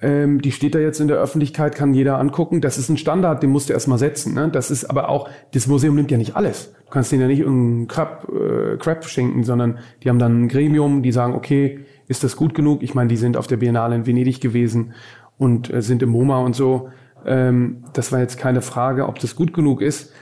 Ähm, 0.00 0.42
die 0.42 0.52
steht 0.52 0.74
da 0.74 0.78
jetzt 0.78 1.00
in 1.00 1.08
der 1.08 1.16
Öffentlichkeit, 1.16 1.74
kann 1.74 1.94
jeder 1.94 2.18
angucken. 2.18 2.60
Das 2.60 2.76
ist 2.76 2.90
ein 2.90 2.98
Standard, 2.98 3.42
den 3.42 3.50
musst 3.50 3.68
du 3.68 3.72
erstmal 3.72 3.98
setzen. 3.98 4.34
Ne? 4.34 4.50
Das 4.50 4.70
ist 4.70 4.84
aber 4.84 5.08
auch, 5.08 5.28
das 5.54 5.66
Museum 5.66 5.94
nimmt 5.94 6.10
ja 6.10 6.18
nicht 6.18 6.36
alles. 6.36 6.72
Du 6.84 6.90
kannst 6.90 7.12
denen 7.12 7.22
ja 7.22 7.28
nicht 7.28 7.40
irgendeinen 7.40 7.88
Crap, 7.88 8.28
äh, 8.28 8.76
Crap 8.76 9.04
schenken, 9.06 9.44
sondern 9.44 9.78
die 10.02 10.10
haben 10.10 10.18
dann 10.18 10.44
ein 10.44 10.48
Gremium, 10.48 11.02
die 11.02 11.12
sagen, 11.12 11.34
okay, 11.34 11.80
ist 12.08 12.24
das 12.24 12.36
gut 12.36 12.54
genug? 12.54 12.82
Ich 12.82 12.94
meine, 12.94 13.08
die 13.08 13.16
sind 13.16 13.36
auf 13.36 13.46
der 13.46 13.56
Biennale 13.56 13.94
in 13.94 14.06
Venedig 14.06 14.40
gewesen 14.40 14.92
und 15.38 15.72
äh, 15.72 15.80
sind 15.80 16.02
im 16.02 16.10
MoMA 16.10 16.40
und 16.40 16.54
so. 16.54 16.90
Ähm, 17.24 17.84
das 17.94 18.12
war 18.12 18.20
jetzt 18.20 18.38
keine 18.38 18.60
Frage, 18.60 19.08
ob 19.08 19.18
das 19.18 19.34
gut 19.34 19.54
genug 19.54 19.80
ist. 19.80 20.12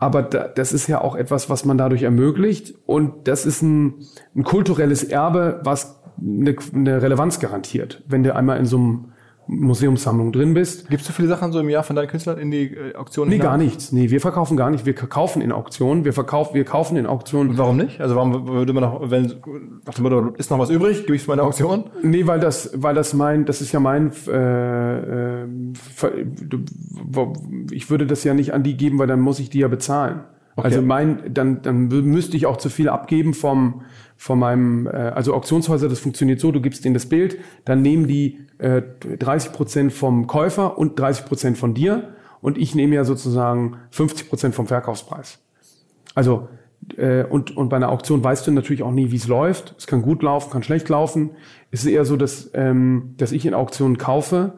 Aber 0.00 0.22
da, 0.22 0.48
das 0.48 0.72
ist 0.72 0.86
ja 0.86 1.00
auch 1.00 1.14
etwas, 1.14 1.50
was 1.50 1.64
man 1.64 1.78
dadurch 1.78 2.02
ermöglicht. 2.02 2.74
Und 2.86 3.28
das 3.28 3.46
ist 3.46 3.62
ein, 3.62 4.06
ein 4.34 4.42
kulturelles 4.42 5.04
Erbe, 5.04 5.60
was 5.62 6.00
eine, 6.18 6.56
eine 6.74 7.02
Relevanz 7.02 7.38
garantiert. 7.38 8.02
Wenn 8.08 8.22
du 8.22 8.34
einmal 8.34 8.58
in 8.58 8.66
so 8.66 8.78
einem 8.78 9.12
Museumssammlung 9.50 10.30
drin 10.30 10.54
bist. 10.54 10.88
Gibst 10.88 11.08
du 11.08 11.12
viele 11.12 11.26
Sachen 11.26 11.52
so 11.52 11.58
im 11.58 11.68
Jahr 11.68 11.82
von 11.82 11.96
deinen 11.96 12.06
Künstlern 12.06 12.38
in 12.38 12.50
die 12.50 12.74
äh, 12.74 12.94
Auktion? 12.94 13.28
Nee, 13.28 13.38
gar 13.38 13.56
nichts. 13.56 13.90
Nee, 13.90 14.10
wir 14.10 14.20
verkaufen 14.20 14.56
gar 14.56 14.70
nicht. 14.70 14.86
Wir 14.86 14.94
kaufen 14.94 15.42
in 15.42 15.50
Auktionen. 15.50 16.04
Wir 16.04 16.12
verkaufen, 16.12 16.54
wir 16.54 16.64
kaufen 16.64 16.96
in 16.96 17.06
Auktionen. 17.06 17.50
Und 17.50 17.58
warum 17.58 17.76
nicht? 17.76 18.00
Also 18.00 18.14
warum 18.14 18.46
würde 18.46 18.72
man 18.72 18.84
noch, 18.84 19.10
wenn, 19.10 19.26
dem 19.26 20.02
Motto, 20.02 20.28
ist 20.38 20.50
noch 20.50 20.58
was 20.58 20.70
übrig, 20.70 21.02
gebe 21.02 21.16
ich 21.16 21.22
es 21.22 21.28
meine 21.28 21.42
Auktion? 21.42 21.84
Nee, 22.02 22.26
weil 22.26 22.38
das, 22.38 22.70
weil 22.74 22.94
das 22.94 23.12
mein, 23.12 23.44
das 23.44 23.60
ist 23.60 23.72
ja 23.72 23.80
mein, 23.80 24.12
äh, 24.28 25.42
äh, 25.42 25.46
ich 27.72 27.90
würde 27.90 28.06
das 28.06 28.22
ja 28.22 28.34
nicht 28.34 28.54
an 28.54 28.62
die 28.62 28.76
geben, 28.76 28.98
weil 28.98 29.08
dann 29.08 29.20
muss 29.20 29.40
ich 29.40 29.50
die 29.50 29.58
ja 29.58 29.68
bezahlen. 29.68 30.20
Okay. 30.56 30.66
Also 30.66 30.82
mein, 30.82 31.32
dann, 31.32 31.62
dann 31.62 31.88
müsste 31.88 32.36
ich 32.36 32.46
auch 32.46 32.56
zu 32.56 32.68
viel 32.68 32.88
abgeben 32.88 33.34
vom, 33.34 33.82
von 34.20 34.38
meinem, 34.38 34.86
äh, 34.86 34.90
also 34.90 35.32
Auktionshäuser, 35.32 35.88
das 35.88 35.98
funktioniert 35.98 36.40
so, 36.40 36.52
du 36.52 36.60
gibst 36.60 36.84
ihnen 36.84 36.92
das 36.92 37.06
Bild, 37.06 37.38
dann 37.64 37.80
nehmen 37.80 38.06
die 38.06 38.38
äh, 38.58 38.82
30 39.18 39.52
Prozent 39.52 39.94
vom 39.94 40.26
Käufer 40.26 40.76
und 40.76 41.00
30 41.00 41.24
Prozent 41.24 41.56
von 41.56 41.72
dir 41.72 42.10
und 42.42 42.58
ich 42.58 42.74
nehme 42.74 42.94
ja 42.94 43.04
sozusagen 43.04 43.78
50 43.92 44.28
Prozent 44.28 44.54
vom 44.54 44.66
Verkaufspreis. 44.66 45.38
Also 46.14 46.48
äh, 46.98 47.24
und, 47.24 47.56
und 47.56 47.70
bei 47.70 47.76
einer 47.76 47.88
Auktion 47.88 48.22
weißt 48.22 48.46
du 48.46 48.50
natürlich 48.50 48.82
auch 48.82 48.92
nie, 48.92 49.10
wie 49.10 49.16
es 49.16 49.26
läuft. 49.26 49.74
Es 49.78 49.86
kann 49.86 50.02
gut 50.02 50.22
laufen, 50.22 50.50
kann 50.50 50.62
schlecht 50.62 50.90
laufen. 50.90 51.30
Es 51.70 51.80
ist 51.80 51.86
eher 51.86 52.04
so, 52.04 52.18
dass, 52.18 52.50
ähm, 52.52 53.14
dass 53.16 53.32
ich 53.32 53.46
in 53.46 53.54
Auktionen 53.54 53.96
kaufe, 53.96 54.52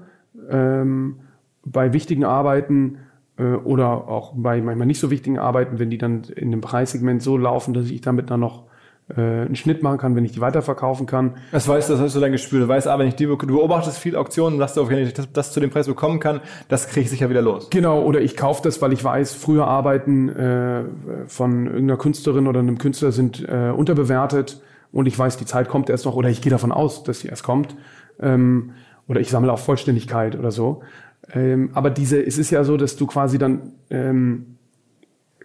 ähm, 0.50 1.20
bei 1.64 1.92
wichtigen 1.92 2.24
Arbeiten 2.24 2.98
äh, 3.38 3.44
oder 3.44 4.08
auch 4.08 4.32
bei 4.34 4.60
manchmal 4.60 4.88
nicht 4.88 4.98
so 4.98 5.12
wichtigen 5.12 5.38
Arbeiten, 5.38 5.78
wenn 5.78 5.90
die 5.90 5.98
dann 5.98 6.24
in 6.34 6.50
dem 6.50 6.62
Preissegment 6.62 7.22
so 7.22 7.36
laufen, 7.36 7.74
dass 7.74 7.88
ich 7.88 8.00
damit 8.00 8.28
dann 8.28 8.40
noch 8.40 8.64
äh, 9.08 9.20
einen 9.20 9.56
Schnitt 9.56 9.82
machen 9.82 9.98
kann, 9.98 10.16
wenn 10.16 10.24
ich 10.24 10.32
die 10.32 10.40
weiterverkaufen 10.40 11.06
kann. 11.06 11.36
Das 11.50 11.68
weißt 11.68 11.88
du, 11.88 11.94
das 11.94 12.02
hast 12.02 12.16
du 12.16 12.20
dein 12.20 12.32
Gespür. 12.32 12.60
Du 12.60 12.68
weißt 12.68 12.86
aber, 12.86 13.00
wenn 13.00 13.08
ich 13.08 13.16
die, 13.16 13.26
du 13.26 13.36
beobachtest 13.36 13.98
viel 13.98 14.16
Auktionen, 14.16 14.58
dass 14.58 14.74
du, 14.74 14.88
wenn 14.88 14.98
ich 14.98 15.12
das, 15.12 15.30
das 15.32 15.52
zu 15.52 15.60
dem 15.60 15.70
Preis 15.70 15.86
bekommen 15.86 16.20
kann, 16.20 16.40
das 16.68 16.88
kriege 16.88 17.04
ich 17.04 17.10
sicher 17.10 17.28
wieder 17.28 17.42
los. 17.42 17.68
Genau, 17.70 18.02
oder 18.02 18.20
ich 18.20 18.36
kaufe 18.36 18.62
das, 18.62 18.80
weil 18.80 18.92
ich 18.92 19.02
weiß, 19.02 19.34
früher 19.34 19.66
Arbeiten 19.66 20.28
äh, 20.28 20.84
von 21.26 21.66
irgendeiner 21.66 21.98
Künstlerin 21.98 22.46
oder 22.46 22.60
einem 22.60 22.78
Künstler 22.78 23.12
sind 23.12 23.46
äh, 23.48 23.70
unterbewertet 23.70 24.60
und 24.92 25.06
ich 25.06 25.18
weiß, 25.18 25.36
die 25.36 25.46
Zeit 25.46 25.68
kommt 25.68 25.90
erst 25.90 26.04
noch, 26.04 26.14
oder 26.14 26.28
ich 26.28 26.42
gehe 26.42 26.50
davon 26.50 26.70
aus, 26.72 27.02
dass 27.02 27.20
sie 27.20 27.28
erst 27.28 27.42
kommt. 27.42 27.74
Ähm, 28.20 28.72
oder 29.08 29.20
ich 29.20 29.30
sammle 29.30 29.52
auf 29.52 29.64
Vollständigkeit 29.64 30.38
oder 30.38 30.52
so. 30.52 30.82
Ähm, 31.32 31.70
aber 31.74 31.90
diese, 31.90 32.24
es 32.24 32.38
ist 32.38 32.50
ja 32.50 32.64
so, 32.64 32.76
dass 32.76 32.96
du 32.96 33.06
quasi 33.06 33.38
dann, 33.38 33.72
ähm, 33.90 34.58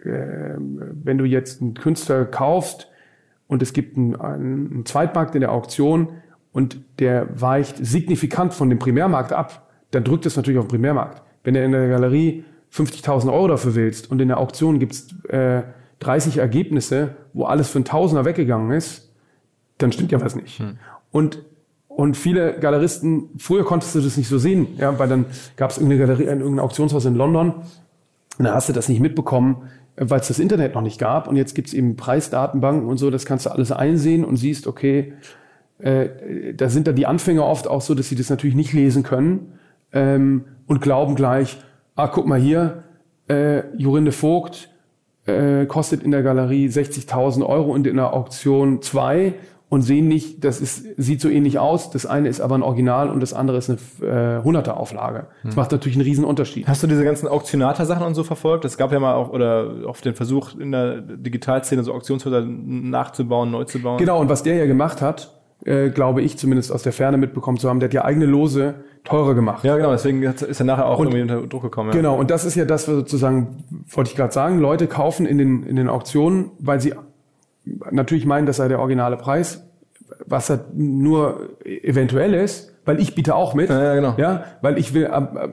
äh, 0.04 0.54
wenn 0.58 1.18
du 1.18 1.24
jetzt 1.24 1.60
einen 1.60 1.74
Künstler 1.74 2.24
kaufst 2.24 2.88
und 3.48 3.62
es 3.62 3.72
gibt 3.72 3.96
einen, 3.96 4.14
einen 4.14 4.86
Zweitmarkt 4.86 5.34
in 5.34 5.40
der 5.40 5.52
Auktion 5.52 6.10
und 6.52 6.78
der 7.00 7.40
weicht 7.40 7.84
signifikant 7.84 8.54
von 8.54 8.70
dem 8.70 8.78
Primärmarkt 8.78 9.32
ab, 9.32 9.68
dann 9.90 10.04
drückt 10.04 10.26
es 10.26 10.36
natürlich 10.36 10.58
auf 10.58 10.66
den 10.66 10.70
Primärmarkt. 10.70 11.22
Wenn 11.42 11.54
du 11.54 11.64
in 11.64 11.72
der 11.72 11.88
Galerie 11.88 12.44
50.000 12.72 13.32
Euro 13.32 13.48
dafür 13.48 13.74
willst 13.74 14.10
und 14.10 14.20
in 14.20 14.28
der 14.28 14.38
Auktion 14.38 14.78
gibt's 14.78 15.08
äh, 15.28 15.62
30 16.00 16.38
Ergebnisse, 16.38 17.16
wo 17.32 17.44
alles 17.44 17.70
für 17.70 17.78
einen 17.78 17.84
Tausender 17.84 18.24
weggegangen 18.24 18.70
ist, 18.70 19.12
dann 19.78 19.92
stimmt 19.92 20.12
ja 20.12 20.20
was 20.20 20.36
nicht. 20.36 20.58
Hm. 20.58 20.78
Und 21.10 21.44
und 21.88 22.16
viele 22.16 22.60
Galeristen, 22.60 23.30
früher 23.38 23.64
konntest 23.64 23.96
du 23.96 24.00
das 24.00 24.16
nicht 24.16 24.28
so 24.28 24.38
sehen, 24.38 24.68
ja, 24.78 24.96
weil 25.00 25.08
dann 25.08 25.24
gab 25.56 25.72
es 25.72 25.78
irgendeine 25.78 26.06
Galerie, 26.06 26.26
irgendein 26.26 26.60
Auktionshaus 26.60 27.04
in 27.06 27.16
London, 27.16 27.54
und 28.38 28.44
da 28.44 28.54
hast 28.54 28.68
du 28.68 28.72
das 28.72 28.88
nicht 28.88 29.00
mitbekommen, 29.00 29.68
weil 29.98 30.20
es 30.20 30.28
das 30.28 30.38
Internet 30.38 30.74
noch 30.74 30.82
nicht 30.82 30.98
gab. 30.98 31.28
Und 31.28 31.36
jetzt 31.36 31.54
gibt 31.54 31.68
es 31.68 31.74
eben 31.74 31.96
Preisdatenbanken 31.96 32.88
und 32.88 32.98
so, 32.98 33.10
das 33.10 33.26
kannst 33.26 33.46
du 33.46 33.50
alles 33.50 33.72
einsehen 33.72 34.24
und 34.24 34.36
siehst, 34.36 34.66
okay, 34.66 35.14
äh, 35.78 36.54
da 36.54 36.68
sind 36.68 36.86
dann 36.86 36.96
die 36.96 37.06
Anfänger 37.06 37.44
oft 37.44 37.68
auch 37.68 37.80
so, 37.80 37.94
dass 37.94 38.08
sie 38.08 38.16
das 38.16 38.30
natürlich 38.30 38.56
nicht 38.56 38.72
lesen 38.72 39.02
können 39.02 39.58
ähm, 39.92 40.44
und 40.66 40.80
glauben 40.80 41.14
gleich, 41.14 41.58
ah, 41.94 42.08
guck 42.08 42.26
mal 42.26 42.40
hier, 42.40 42.84
äh, 43.28 43.76
Jorinde 43.76 44.12
Vogt 44.12 44.70
äh, 45.26 45.66
kostet 45.66 46.02
in 46.02 46.10
der 46.10 46.22
Galerie 46.22 46.68
60.000 46.68 47.44
Euro 47.44 47.72
und 47.72 47.86
in 47.86 47.96
der 47.96 48.12
Auktion 48.12 48.82
zwei 48.82 49.34
und 49.70 49.82
sehen 49.82 50.08
nicht, 50.08 50.44
das 50.44 50.60
ist, 50.60 50.86
sieht 50.96 51.20
so 51.20 51.28
ähnlich 51.28 51.58
aus. 51.58 51.90
Das 51.90 52.06
eine 52.06 52.28
ist 52.28 52.40
aber 52.40 52.56
ein 52.56 52.62
Original 52.62 53.10
und 53.10 53.20
das 53.20 53.34
andere 53.34 53.58
ist 53.58 53.68
eine 53.68 53.78
äh, 54.00 54.40
100er 54.40 54.70
Auflage. 54.70 55.26
Das 55.42 55.54
hm. 55.54 55.60
macht 55.60 55.72
natürlich 55.72 55.96
einen 55.96 56.06
riesen 56.06 56.24
Unterschied. 56.24 56.66
Hast 56.66 56.82
du 56.82 56.86
diese 56.86 57.04
ganzen 57.04 57.28
Auktionator-Sachen 57.28 58.06
und 58.06 58.14
so 58.14 58.24
verfolgt? 58.24 58.64
Es 58.64 58.78
gab 58.78 58.92
ja 58.92 59.00
mal 59.00 59.14
auch, 59.14 59.30
oder 59.30 59.72
auf 59.86 60.00
den 60.00 60.14
Versuch 60.14 60.58
in 60.58 60.72
der 60.72 61.00
Digitalszene 61.02 61.82
so 61.84 61.92
Auktionshäuser 61.92 62.42
nachzubauen, 62.42 63.50
neu 63.50 63.64
zu 63.64 63.80
bauen. 63.80 63.98
Genau, 63.98 64.20
und 64.20 64.30
was 64.30 64.42
der 64.42 64.56
ja 64.56 64.66
gemacht 64.66 65.02
hat, 65.02 65.38
äh, 65.64 65.90
glaube 65.90 66.22
ich 66.22 66.38
zumindest 66.38 66.72
aus 66.72 66.82
der 66.82 66.92
Ferne 66.92 67.18
mitbekommen 67.18 67.58
zu 67.58 67.68
haben, 67.68 67.80
der 67.80 67.88
hat 67.88 67.94
ja 67.94 68.04
eigene 68.04 68.26
Lose 68.26 68.76
teurer 69.04 69.34
gemacht. 69.34 69.64
Ja, 69.64 69.76
genau, 69.76 69.90
deswegen 69.90 70.22
ist 70.22 70.60
er 70.60 70.64
nachher 70.64 70.86
auch 70.86 70.98
und, 70.98 71.08
irgendwie 71.08 71.22
unter 71.22 71.46
Druck 71.46 71.62
gekommen. 71.62 71.90
Ja. 71.90 71.96
Genau, 71.96 72.16
und 72.16 72.30
das 72.30 72.44
ist 72.44 72.54
ja 72.54 72.64
das, 72.64 72.88
was 72.88 72.94
sozusagen, 72.94 73.64
wollte 73.88 74.10
ich 74.10 74.16
gerade 74.16 74.32
sagen, 74.32 74.60
Leute 74.60 74.86
kaufen 74.86 75.26
in 75.26 75.36
den, 75.36 75.62
in 75.64 75.76
den 75.76 75.88
Auktionen, 75.88 76.52
weil 76.58 76.80
sie 76.80 76.94
natürlich 77.90 78.26
meinen, 78.26 78.46
das 78.46 78.56
sei 78.56 78.68
der 78.68 78.78
originale 78.80 79.16
Preis, 79.16 79.64
was 80.26 80.50
halt 80.50 80.74
nur 80.74 81.50
eventuell 81.64 82.34
ist, 82.34 82.72
weil 82.84 83.00
ich 83.00 83.14
biete 83.14 83.34
auch 83.34 83.54
mit. 83.54 83.68
Ja, 83.68 83.82
ja 83.82 83.94
genau. 83.94 84.14
Ja, 84.16 84.44
weil 84.62 84.78
ich 84.78 84.94
will, 84.94 85.04
äh, 85.04 85.10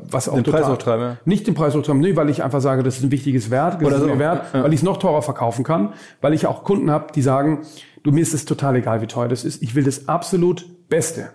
was 0.10 0.30
auch 0.30 0.36
den 0.36 0.44
total, 0.46 0.62
Preis 0.62 0.72
hochtreiben, 0.72 1.06
ja. 1.06 1.18
Nicht 1.26 1.48
den 1.48 1.54
Preis 1.54 1.76
hochtreiben, 1.76 2.02
nee, 2.02 2.16
weil 2.16 2.30
ich 2.30 2.44
einfach 2.44 2.62
sage, 2.62 2.82
das 2.84 2.98
ist 2.98 3.04
ein 3.04 3.12
wichtiges 3.12 3.52
Wert, 3.52 3.76
das 3.76 3.84
Oder 3.88 3.96
ist 3.98 4.02
so. 4.04 4.08
mir 4.08 4.20
wert, 4.20 4.46
Ja. 4.54 4.64
weil 4.64 4.74
ich 4.74 4.80
es 4.80 4.84
noch 4.84 4.98
teurer 4.98 5.22
verkaufen 5.22 5.64
kann, 5.66 5.94
weil 6.22 6.34
ich 6.34 6.48
auch 6.48 6.64
Kunden 6.64 6.90
habe, 6.90 7.08
die 7.14 7.22
sagen, 7.22 7.64
du, 8.04 8.12
mir 8.12 8.22
ist 8.22 8.34
es 8.34 8.46
total 8.46 8.78
egal, 8.78 9.02
wie 9.02 9.08
teuer 9.08 9.28
das 9.28 9.44
ist, 9.44 9.62
ich 9.62 9.76
will 9.76 9.84
das 9.84 10.08
absolut 10.08 10.66
Beste. 10.88 11.30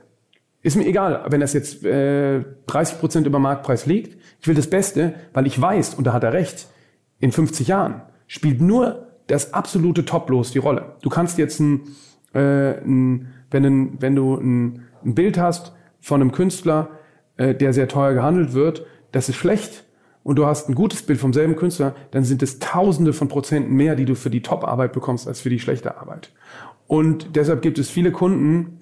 Ist 0.63 0.77
mir 0.77 0.87
egal, 0.87 1.25
wenn 1.29 1.41
das 1.41 1.53
jetzt 1.53 1.85
äh, 1.85 2.45
30 2.67 2.99
Prozent 3.01 3.27
über 3.27 3.39
Marktpreis 3.39 3.87
liegt. 3.87 4.19
Ich 4.41 4.47
will 4.49 4.55
das 4.55 4.69
Beste, 4.69 5.15
weil 5.33 5.47
ich 5.47 5.61
weiß, 5.61 5.95
und 5.95 6.07
da 6.07 6.13
hat 6.13 6.23
er 6.23 6.33
recht, 6.35 6.67
in 7.19 7.33
50 7.33 7.69
Jahren 7.69 8.03
spielt 8.27 8.61
nur 8.61 9.07
das 9.31 9.55
absolute 9.55 10.05
Top-Los 10.05 10.51
die 10.51 10.59
Rolle. 10.59 10.97
Du 11.03 11.09
kannst 11.09 11.39
jetzt 11.39 11.61
ein, 11.61 11.83
äh, 12.35 12.79
ein 12.81 13.29
wenn, 13.51 13.65
ein, 13.65 13.97
wenn 14.01 14.17
du 14.17 14.35
ein, 14.35 14.83
ein 15.05 15.15
Bild 15.15 15.39
hast 15.39 15.73
von 16.01 16.21
einem 16.21 16.33
Künstler, 16.33 16.91
äh, 17.37 17.55
der 17.55 17.73
sehr 17.73 17.89
teuer 17.89 18.15
gehandelt 18.15 18.53
wird, 18.55 18.85
das 19.13 19.29
ist 19.29 19.37
schlecht 19.37 19.85
und 20.23 20.37
du 20.37 20.47
hast 20.47 20.69
ein 20.69 20.75
gutes 20.75 21.03
Bild 21.03 21.21
vom 21.21 21.33
selben 21.33 21.57
Künstler, 21.57 21.95
dann 22.11 22.25
sind 22.25 22.43
es 22.43 22.59
Tausende 22.59 23.13
von 23.13 23.29
Prozenten 23.29 23.75
mehr, 23.75 23.95
die 23.95 24.05
du 24.05 24.15
für 24.15 24.31
die 24.31 24.43
Top-Arbeit 24.43 24.93
bekommst, 24.93 25.29
als 25.29 25.41
für 25.41 25.51
die 25.51 25.61
schlechte 25.61 25.97
Arbeit. 25.97 26.33
Und 26.87 27.37
deshalb 27.37 27.63
gibt 27.63 27.79
es 27.79 27.89
viele 27.89 28.11
Kunden, 28.11 28.79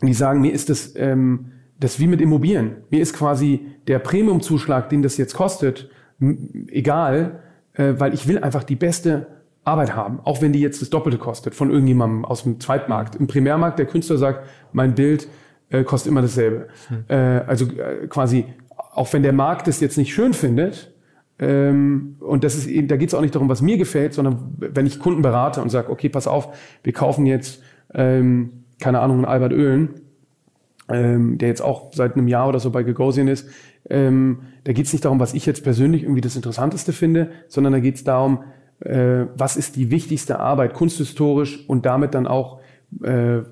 die 0.00 0.14
sagen, 0.14 0.40
mir 0.40 0.52
ist 0.52 0.70
das, 0.70 0.94
ähm, 0.96 1.52
das 1.80 1.98
wie 1.98 2.06
mit 2.06 2.20
Immobilien. 2.20 2.76
Mir 2.90 3.02
ist 3.02 3.14
quasi 3.14 3.66
der 3.88 3.98
Premiumzuschlag, 3.98 4.88
den 4.90 5.02
das 5.02 5.16
jetzt 5.16 5.34
kostet, 5.34 5.90
egal, 6.68 7.40
äh, 7.74 7.94
weil 7.98 8.14
ich 8.14 8.28
will 8.28 8.38
einfach 8.38 8.62
die 8.62 8.76
beste 8.76 9.35
Arbeit 9.66 9.96
haben, 9.96 10.20
auch 10.22 10.40
wenn 10.42 10.52
die 10.52 10.60
jetzt 10.60 10.80
das 10.80 10.90
Doppelte 10.90 11.18
kostet 11.18 11.54
von 11.54 11.70
irgendjemandem 11.70 12.24
aus 12.24 12.44
dem 12.44 12.60
Zweitmarkt. 12.60 13.16
Im 13.16 13.26
Primärmarkt 13.26 13.78
der 13.78 13.86
Künstler 13.86 14.16
sagt, 14.16 14.48
mein 14.72 14.94
Bild 14.94 15.28
äh, 15.70 15.82
kostet 15.82 16.12
immer 16.12 16.22
dasselbe. 16.22 16.68
Äh, 17.08 17.16
also 17.16 17.66
äh, 17.66 18.06
quasi, 18.06 18.46
auch 18.94 19.12
wenn 19.12 19.22
der 19.22 19.32
Markt 19.32 19.66
es 19.66 19.80
jetzt 19.80 19.98
nicht 19.98 20.14
schön 20.14 20.34
findet, 20.34 20.92
ähm, 21.38 22.16
und 22.20 22.44
das 22.44 22.54
ist 22.54 22.66
eben, 22.66 22.88
da 22.88 22.96
geht 22.96 23.08
es 23.08 23.14
auch 23.14 23.20
nicht 23.20 23.34
darum, 23.34 23.48
was 23.48 23.60
mir 23.60 23.76
gefällt, 23.76 24.14
sondern 24.14 24.54
wenn 24.58 24.86
ich 24.86 25.00
Kunden 25.00 25.20
berate 25.20 25.60
und 25.60 25.68
sage, 25.68 25.90
okay, 25.90 26.08
pass 26.08 26.26
auf, 26.26 26.56
wir 26.82 26.92
kaufen 26.92 27.26
jetzt, 27.26 27.62
ähm, 27.92 28.64
keine 28.80 29.00
Ahnung, 29.00 29.16
einen 29.16 29.24
Albert 29.26 29.52
Oehlen, 29.52 30.00
ähm, 30.88 31.38
der 31.38 31.48
jetzt 31.48 31.60
auch 31.60 31.92
seit 31.92 32.14
einem 32.14 32.28
Jahr 32.28 32.48
oder 32.48 32.60
so 32.60 32.70
bei 32.70 32.84
Gagosian 32.84 33.28
ist, 33.28 33.48
ähm, 33.90 34.42
da 34.64 34.72
geht 34.72 34.86
es 34.86 34.92
nicht 34.92 35.04
darum, 35.04 35.20
was 35.20 35.34
ich 35.34 35.44
jetzt 35.44 35.62
persönlich 35.62 36.04
irgendwie 36.04 36.20
das 36.20 36.36
Interessanteste 36.36 36.92
finde, 36.92 37.30
sondern 37.48 37.72
da 37.72 37.80
geht 37.80 37.96
es 37.96 38.04
darum, 38.04 38.44
äh, 38.80 39.26
was 39.36 39.56
ist 39.56 39.76
die 39.76 39.90
wichtigste 39.90 40.40
Arbeit 40.40 40.74
kunsthistorisch 40.74 41.64
und 41.68 41.86
damit 41.86 42.14
dann 42.14 42.26
auch 42.26 42.60
äh, 43.02 43.38
äh, 43.38 43.42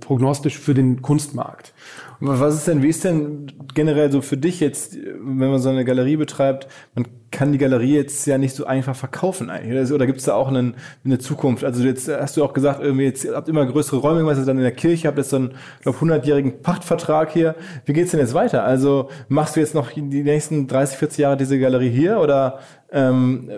prognostisch 0.00 0.58
für 0.58 0.74
den 0.74 1.02
Kunstmarkt. 1.02 1.74
Was 2.20 2.54
ist 2.54 2.66
denn, 2.66 2.82
wie 2.82 2.88
ist 2.88 3.04
denn 3.04 3.46
generell 3.74 4.10
so 4.10 4.22
für 4.22 4.36
dich 4.36 4.58
jetzt, 4.58 4.96
wenn 4.96 5.50
man 5.50 5.60
so 5.60 5.68
eine 5.68 5.84
Galerie 5.84 6.16
betreibt, 6.16 6.66
man 6.94 7.06
kann 7.30 7.52
die 7.52 7.58
Galerie 7.58 7.94
jetzt 7.94 8.26
ja 8.26 8.38
nicht 8.38 8.56
so 8.56 8.64
einfach 8.64 8.96
verkaufen 8.96 9.50
eigentlich. 9.50 9.92
Oder, 9.92 10.06
gibt 10.06 10.18
es 10.18 10.24
da 10.24 10.34
auch 10.34 10.48
einen, 10.48 10.74
eine 11.04 11.18
Zukunft? 11.18 11.62
Also 11.62 11.84
jetzt 11.84 12.08
hast 12.08 12.36
du 12.36 12.44
auch 12.44 12.54
gesagt, 12.54 12.80
irgendwie 12.82 13.04
jetzt 13.04 13.28
habt 13.32 13.48
immer 13.48 13.66
größere 13.66 13.98
Räume, 13.98 14.26
was 14.26 14.44
dann 14.44 14.56
in 14.56 14.62
der 14.62 14.72
Kirche, 14.72 15.06
habt 15.06 15.18
jetzt 15.18 15.30
so 15.30 15.36
einen, 15.36 15.54
glaube 15.82 15.98
100-jährigen 15.98 16.62
Pachtvertrag 16.62 17.30
hier. 17.30 17.54
Wie 17.84 17.92
geht's 17.92 18.10
denn 18.10 18.20
jetzt 18.20 18.34
weiter? 18.34 18.64
Also 18.64 19.10
machst 19.28 19.54
du 19.54 19.60
jetzt 19.60 19.74
noch 19.74 19.92
die 19.92 20.02
nächsten 20.02 20.66
30, 20.66 20.96
40 20.96 21.18
Jahre 21.18 21.36
diese 21.36 21.60
Galerie 21.60 21.90
hier 21.90 22.18
oder 22.18 22.60
ähm, 22.90 23.50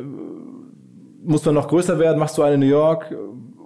muss 1.22 1.44
man 1.44 1.54
noch 1.54 1.68
größer 1.68 1.98
werden? 1.98 2.18
Machst 2.18 2.38
du 2.38 2.42
eine 2.42 2.54
in 2.54 2.60
New 2.60 2.66
York? 2.66 3.14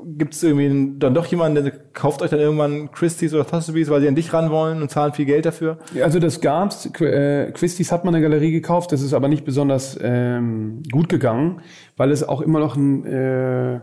Gibt 0.07 0.35
es 0.35 0.43
irgendwie 0.43 0.99
dann 0.99 1.15
doch 1.15 1.27
jemanden, 1.27 1.65
der 1.65 1.73
kauft 1.93 2.21
euch 2.21 2.31
dann 2.31 2.41
irgendwann 2.41 2.93
Christie's 2.93 3.33
oder 3.33 3.45
Sotheby's, 3.45 3.89
weil 3.89 4.01
sie 4.01 4.09
an 4.09 4.15
dich 4.15 4.33
ran 4.33 4.51
wollen 4.51 4.83
und 4.83 4.91
zahlen 4.91 5.13
viel 5.15 5.25
Geld 5.25 5.47
dafür? 5.47 5.79
Also 6.03 6.19
das 6.19 6.41
gab's. 6.41 6.87
Äh, 7.01 7.53
Christie's 7.53 7.91
hat 7.91 8.05
mal 8.05 8.15
eine 8.15 8.21
Galerie 8.21 8.53
gekauft, 8.53 8.93
das 8.93 9.01
ist 9.01 9.15
aber 9.15 9.29
nicht 9.29 9.45
besonders 9.45 9.99
ähm, 10.03 10.83
gut 10.93 11.09
gegangen, 11.09 11.63
weil 11.97 12.11
es 12.11 12.27
auch 12.27 12.43
immer 12.43 12.61
noch 12.61 12.77
ein 12.77 13.07
äh, 13.07 13.81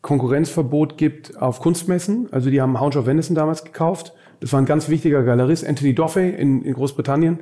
Konkurrenzverbot 0.00 0.96
gibt 0.96 1.36
auf 1.40 1.60
Kunstmessen. 1.60 2.28
Also 2.32 2.50
die 2.50 2.62
haben 2.62 2.80
Hounge 2.80 2.96
of 2.96 3.06
Venison 3.06 3.34
damals 3.34 3.64
gekauft. 3.64 4.14
Das 4.40 4.52
war 4.52 4.60
ein 4.60 4.66
ganz 4.66 4.88
wichtiger 4.88 5.22
Galerist, 5.22 5.66
Anthony 5.66 5.94
Doffey 5.94 6.30
in, 6.30 6.62
in 6.62 6.72
Großbritannien, 6.72 7.40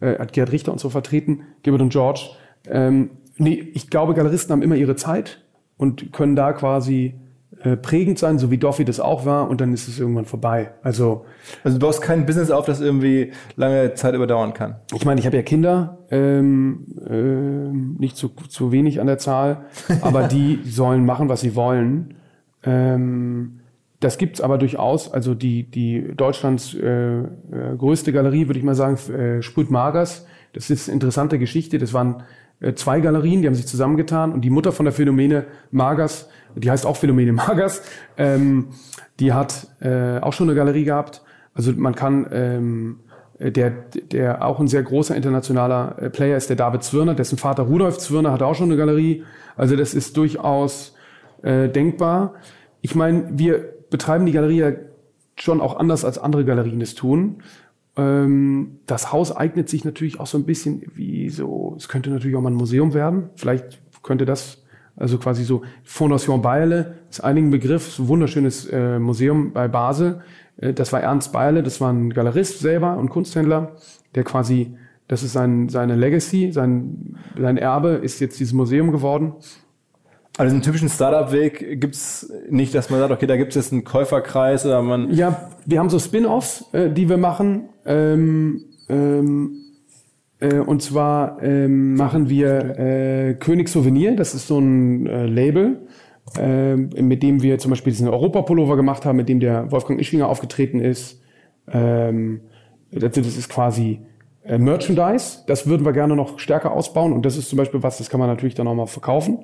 äh, 0.00 0.18
hat 0.18 0.32
Gerhard 0.32 0.52
Richter 0.52 0.72
und 0.72 0.80
so 0.80 0.90
vertreten, 0.90 1.42
Gibbard 1.62 1.82
und 1.82 1.90
George. 1.90 2.30
Ähm, 2.66 3.10
nee, 3.38 3.70
ich 3.74 3.90
glaube, 3.90 4.14
Galeristen 4.14 4.52
haben 4.52 4.62
immer 4.62 4.76
ihre 4.76 4.96
Zeit 4.96 5.42
und 5.76 6.12
können 6.12 6.36
da 6.36 6.52
quasi 6.52 7.14
äh, 7.62 7.76
prägend 7.76 8.18
sein, 8.18 8.38
so 8.38 8.50
wie 8.50 8.58
Doffy 8.58 8.84
das 8.84 9.00
auch 9.00 9.26
war, 9.26 9.50
und 9.50 9.60
dann 9.60 9.72
ist 9.72 9.88
es 9.88 9.98
irgendwann 9.98 10.26
vorbei. 10.26 10.70
Also, 10.82 11.24
also 11.64 11.78
du 11.78 11.84
baust 11.84 12.02
kein 12.02 12.24
Business 12.24 12.50
auf, 12.50 12.66
das 12.66 12.80
irgendwie 12.80 13.32
lange 13.56 13.94
Zeit 13.94 14.14
überdauern 14.14 14.54
kann. 14.54 14.76
Ich 14.94 15.04
meine, 15.04 15.18
ich 15.18 15.26
habe 15.26 15.36
ja 15.36 15.42
Kinder, 15.42 15.98
ähm, 16.10 16.86
äh, 17.04 18.00
nicht 18.00 18.16
zu, 18.16 18.28
zu 18.28 18.70
wenig 18.70 19.00
an 19.00 19.08
der 19.08 19.18
Zahl, 19.18 19.64
aber 20.02 20.28
die 20.28 20.60
sollen 20.64 21.04
machen, 21.04 21.28
was 21.28 21.40
sie 21.40 21.56
wollen. 21.56 22.14
Ähm, 22.62 23.60
das 24.00 24.18
gibt's 24.18 24.40
aber 24.40 24.58
durchaus. 24.58 25.12
Also 25.12 25.34
die, 25.34 25.64
die 25.64 26.14
Deutschlands 26.16 26.74
äh, 26.74 27.18
äh, 27.18 27.26
größte 27.76 28.12
Galerie, 28.12 28.46
würde 28.46 28.60
ich 28.60 28.64
mal 28.64 28.76
sagen, 28.76 28.96
äh, 29.12 29.42
Sprüt 29.42 29.70
Magers. 29.70 30.26
Das 30.52 30.70
ist 30.70 30.88
eine 30.88 30.94
interessante 30.94 31.38
Geschichte. 31.38 31.78
Das 31.78 31.92
waren 31.92 32.22
zwei 32.74 33.00
Galerien, 33.00 33.42
die 33.42 33.48
haben 33.48 33.54
sich 33.54 33.66
zusammengetan 33.66 34.32
und 34.32 34.40
die 34.40 34.50
Mutter 34.50 34.72
von 34.72 34.84
der 34.84 34.92
Phänomene 34.92 35.46
Magers 35.70 36.28
die 36.54 36.70
heißt 36.70 36.86
auch 36.86 36.96
Phänomene 36.96 37.32
Magers, 37.32 37.82
ähm, 38.16 38.68
die 39.20 39.32
hat 39.32 39.68
äh, 39.80 40.18
auch 40.18 40.32
schon 40.32 40.48
eine 40.48 40.56
Galerie 40.56 40.84
gehabt. 40.84 41.22
Also 41.54 41.72
man 41.72 41.94
kann, 41.94 42.26
ähm, 42.32 43.00
der, 43.38 43.70
der 43.70 44.44
auch 44.44 44.60
ein 44.60 44.68
sehr 44.68 44.82
großer 44.82 45.14
internationaler 45.14 45.96
äh, 46.00 46.10
Player 46.10 46.36
ist, 46.36 46.48
der 46.48 46.56
David 46.56 46.82
Zwirner, 46.82 47.14
dessen 47.14 47.38
Vater 47.38 47.64
Rudolf 47.64 47.98
Zwirner 47.98 48.32
hat 48.32 48.42
auch 48.42 48.54
schon 48.54 48.68
eine 48.68 48.76
Galerie. 48.76 49.24
Also 49.56 49.76
das 49.76 49.94
ist 49.94 50.16
durchaus 50.16 50.94
äh, 51.42 51.68
denkbar. 51.68 52.34
Ich 52.80 52.94
meine, 52.94 53.28
wir 53.32 53.64
betreiben 53.90 54.26
die 54.26 54.32
Galerie 54.32 54.58
ja 54.58 54.72
schon 55.36 55.60
auch 55.60 55.78
anders 55.78 56.04
als 56.04 56.18
andere 56.18 56.44
Galerien 56.44 56.80
es 56.80 56.94
tun. 56.94 57.42
Ähm, 57.98 58.78
das 58.86 59.12
Haus 59.12 59.36
eignet 59.36 59.68
sich 59.68 59.84
natürlich 59.84 60.20
auch 60.20 60.26
so 60.26 60.38
ein 60.38 60.44
bisschen 60.44 60.82
wie 60.94 61.28
so, 61.28 61.74
es 61.76 61.88
könnte 61.88 62.10
natürlich 62.10 62.36
auch 62.36 62.40
mal 62.40 62.50
ein 62.50 62.54
Museum 62.54 62.94
werden. 62.94 63.30
Vielleicht 63.34 63.82
könnte 64.02 64.24
das 64.24 64.62
also 64.98 65.18
quasi 65.18 65.44
so 65.44 65.62
Fondation 65.84 66.42
Bayerle 66.42 66.94
ist 67.08 67.22
einigen 67.22 67.50
Begriff, 67.50 67.98
ein 67.98 68.08
wunderschönes 68.08 68.66
äh, 68.66 68.98
Museum 68.98 69.52
bei 69.52 69.68
Basel. 69.68 70.22
Äh, 70.56 70.74
das 70.74 70.92
war 70.92 71.00
Ernst 71.00 71.32
Bayerle, 71.32 71.62
das 71.62 71.80
war 71.80 71.92
ein 71.92 72.10
Galerist 72.10 72.60
selber 72.60 72.96
und 72.96 73.08
Kunsthändler, 73.08 73.76
der 74.14 74.24
quasi, 74.24 74.74
das 75.06 75.22
ist 75.22 75.32
sein, 75.32 75.68
seine 75.68 75.94
Legacy, 75.94 76.52
sein, 76.52 77.16
sein 77.38 77.56
Erbe 77.56 77.90
ist 77.90 78.20
jetzt 78.20 78.40
dieses 78.40 78.52
Museum 78.52 78.90
geworden. 78.90 79.34
Also 80.38 80.54
diesen 80.54 80.62
typischen 80.62 80.88
Startup-Weg 80.88 81.80
gibt's 81.80 82.32
nicht, 82.48 82.72
dass 82.72 82.90
man 82.90 83.00
sagt, 83.00 83.12
okay, 83.12 83.26
da 83.26 83.36
gibt 83.36 83.50
es 83.50 83.56
jetzt 83.56 83.72
einen 83.72 83.82
Käuferkreis 83.82 84.64
oder 84.64 84.80
man. 84.82 85.12
Ja, 85.12 85.50
wir 85.66 85.80
haben 85.80 85.90
so 85.90 85.98
Spin-offs, 85.98 86.64
äh, 86.72 86.90
die 86.90 87.08
wir 87.08 87.16
machen. 87.16 87.68
Ähm, 87.84 88.64
ähm, 88.88 89.56
äh, 90.38 90.60
und 90.60 90.80
zwar 90.80 91.42
ähm, 91.42 91.96
machen 91.96 92.28
wir 92.28 92.78
äh, 92.78 93.34
König 93.34 93.68
Souvenir, 93.68 94.14
das 94.14 94.32
ist 94.34 94.46
so 94.46 94.60
ein 94.60 95.08
äh, 95.08 95.26
Label, 95.26 95.88
äh, 96.38 96.76
mit 96.76 97.24
dem 97.24 97.42
wir 97.42 97.58
zum 97.58 97.70
Beispiel 97.70 97.92
diesen 97.92 98.06
Europapullover 98.06 98.76
gemacht 98.76 99.04
haben, 99.04 99.16
mit 99.16 99.28
dem 99.28 99.40
der 99.40 99.72
Wolfgang 99.72 100.00
Ischinger 100.00 100.28
aufgetreten 100.28 100.80
ist. 100.80 101.20
Ähm, 101.68 102.42
das, 102.92 103.10
das 103.10 103.36
ist 103.36 103.48
quasi 103.48 104.02
äh, 104.44 104.56
Merchandise. 104.56 105.40
Das 105.48 105.66
würden 105.66 105.84
wir 105.84 105.92
gerne 105.92 106.14
noch 106.14 106.38
stärker 106.38 106.70
ausbauen 106.70 107.12
und 107.12 107.26
das 107.26 107.36
ist 107.36 107.48
zum 107.48 107.56
Beispiel 107.56 107.82
was, 107.82 107.98
das 107.98 108.08
kann 108.08 108.20
man 108.20 108.28
natürlich 108.28 108.54
dann 108.54 108.68
auch 108.68 108.74
mal 108.74 108.86
verkaufen. 108.86 109.40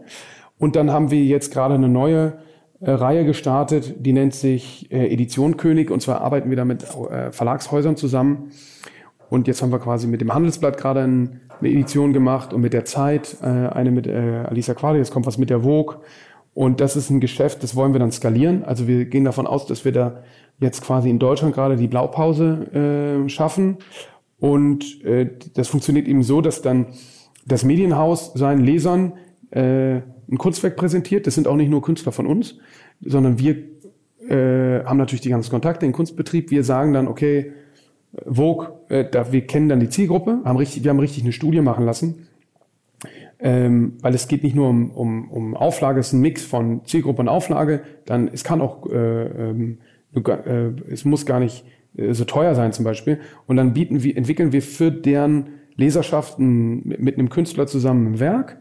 Und 0.58 0.76
dann 0.76 0.90
haben 0.90 1.10
wir 1.10 1.22
jetzt 1.24 1.52
gerade 1.52 1.74
eine 1.74 1.88
neue 1.88 2.34
äh, 2.80 2.90
Reihe 2.90 3.24
gestartet, 3.24 3.94
die 3.98 4.12
nennt 4.12 4.34
sich 4.34 4.90
äh, 4.92 5.12
Edition 5.12 5.56
König 5.56 5.90
und 5.90 6.00
zwar 6.00 6.20
arbeiten 6.20 6.50
wir 6.50 6.56
da 6.56 6.64
mit 6.64 6.84
äh, 6.84 7.32
Verlagshäusern 7.32 7.96
zusammen 7.96 8.50
und 9.30 9.48
jetzt 9.48 9.62
haben 9.62 9.72
wir 9.72 9.78
quasi 9.78 10.06
mit 10.06 10.20
dem 10.20 10.32
Handelsblatt 10.34 10.76
gerade 10.76 11.00
eine 11.00 11.40
Edition 11.62 12.12
gemacht 12.12 12.52
und 12.52 12.60
mit 12.60 12.72
der 12.72 12.84
Zeit 12.84 13.36
äh, 13.42 13.46
eine 13.46 13.90
mit 13.90 14.06
äh, 14.06 14.44
Alisa 14.46 14.74
Quali, 14.74 14.98
jetzt 14.98 15.12
kommt 15.12 15.26
was 15.26 15.38
mit 15.38 15.50
der 15.50 15.60
Vogue. 15.60 15.96
Und 16.52 16.80
das 16.80 16.94
ist 16.94 17.10
ein 17.10 17.18
Geschäft, 17.18 17.64
das 17.64 17.74
wollen 17.74 17.92
wir 17.92 17.98
dann 17.98 18.12
skalieren. 18.12 18.62
Also 18.62 18.86
wir 18.86 19.06
gehen 19.06 19.24
davon 19.24 19.48
aus, 19.48 19.66
dass 19.66 19.84
wir 19.84 19.90
da 19.90 20.22
jetzt 20.60 20.82
quasi 20.82 21.10
in 21.10 21.18
Deutschland 21.18 21.52
gerade 21.52 21.74
die 21.74 21.88
Blaupause 21.88 23.24
äh, 23.24 23.28
schaffen. 23.28 23.78
Und 24.38 24.84
das 25.54 25.68
funktioniert 25.68 26.06
eben 26.06 26.22
so, 26.22 26.40
dass 26.40 26.60
dann 26.60 26.88
das 27.46 27.64
Medienhaus 27.64 28.34
seinen 28.34 28.62
Lesern 28.62 29.14
äh, 29.50 30.02
ein 30.30 30.38
Kunstwerk 30.38 30.76
präsentiert. 30.76 31.26
Das 31.26 31.34
sind 31.34 31.46
auch 31.46 31.56
nicht 31.56 31.70
nur 31.70 31.82
Künstler 31.82 32.12
von 32.12 32.26
uns, 32.26 32.58
sondern 33.00 33.38
wir 33.38 33.56
äh, 34.28 34.84
haben 34.84 34.96
natürlich 34.96 35.20
die 35.20 35.30
ganzen 35.30 35.50
Kontakte 35.50 35.86
den 35.86 35.92
Kunstbetrieb. 35.92 36.50
Wir 36.50 36.64
sagen 36.64 36.92
dann, 36.92 37.08
okay, 37.08 37.52
Vogue, 38.26 38.68
äh, 38.88 39.04
da, 39.10 39.32
wir 39.32 39.46
kennen 39.46 39.68
dann 39.68 39.80
die 39.80 39.88
Zielgruppe, 39.88 40.40
haben 40.44 40.56
richtig, 40.56 40.84
wir 40.84 40.90
haben 40.90 41.00
richtig 41.00 41.24
eine 41.24 41.32
Studie 41.32 41.60
machen 41.60 41.84
lassen, 41.84 42.26
ähm, 43.40 43.94
weil 44.00 44.14
es 44.14 44.28
geht 44.28 44.42
nicht 44.42 44.54
nur 44.54 44.68
um, 44.68 44.90
um, 44.90 45.30
um 45.30 45.56
Auflage, 45.56 46.00
es 46.00 46.08
ist 46.08 46.12
ein 46.14 46.20
Mix 46.20 46.44
von 46.44 46.84
Zielgruppe 46.84 47.22
und 47.22 47.28
Auflage, 47.28 47.82
dann 48.06 48.28
es 48.28 48.44
kann 48.44 48.60
auch, 48.60 48.90
äh, 48.90 49.50
ähm, 49.50 49.78
äh, 50.14 50.70
es 50.90 51.04
muss 51.04 51.26
gar 51.26 51.40
nicht 51.40 51.64
äh, 51.96 52.14
so 52.14 52.24
teuer 52.24 52.54
sein 52.54 52.72
zum 52.72 52.84
Beispiel 52.84 53.20
und 53.46 53.56
dann 53.56 53.74
bieten 53.74 54.02
wir, 54.02 54.16
entwickeln 54.16 54.52
wir 54.52 54.62
für 54.62 54.90
deren 54.90 55.48
Leserschaften 55.76 56.94
mit 56.98 57.18
einem 57.18 57.30
Künstler 57.30 57.66
zusammen 57.66 58.14
ein 58.14 58.20
Werk 58.20 58.58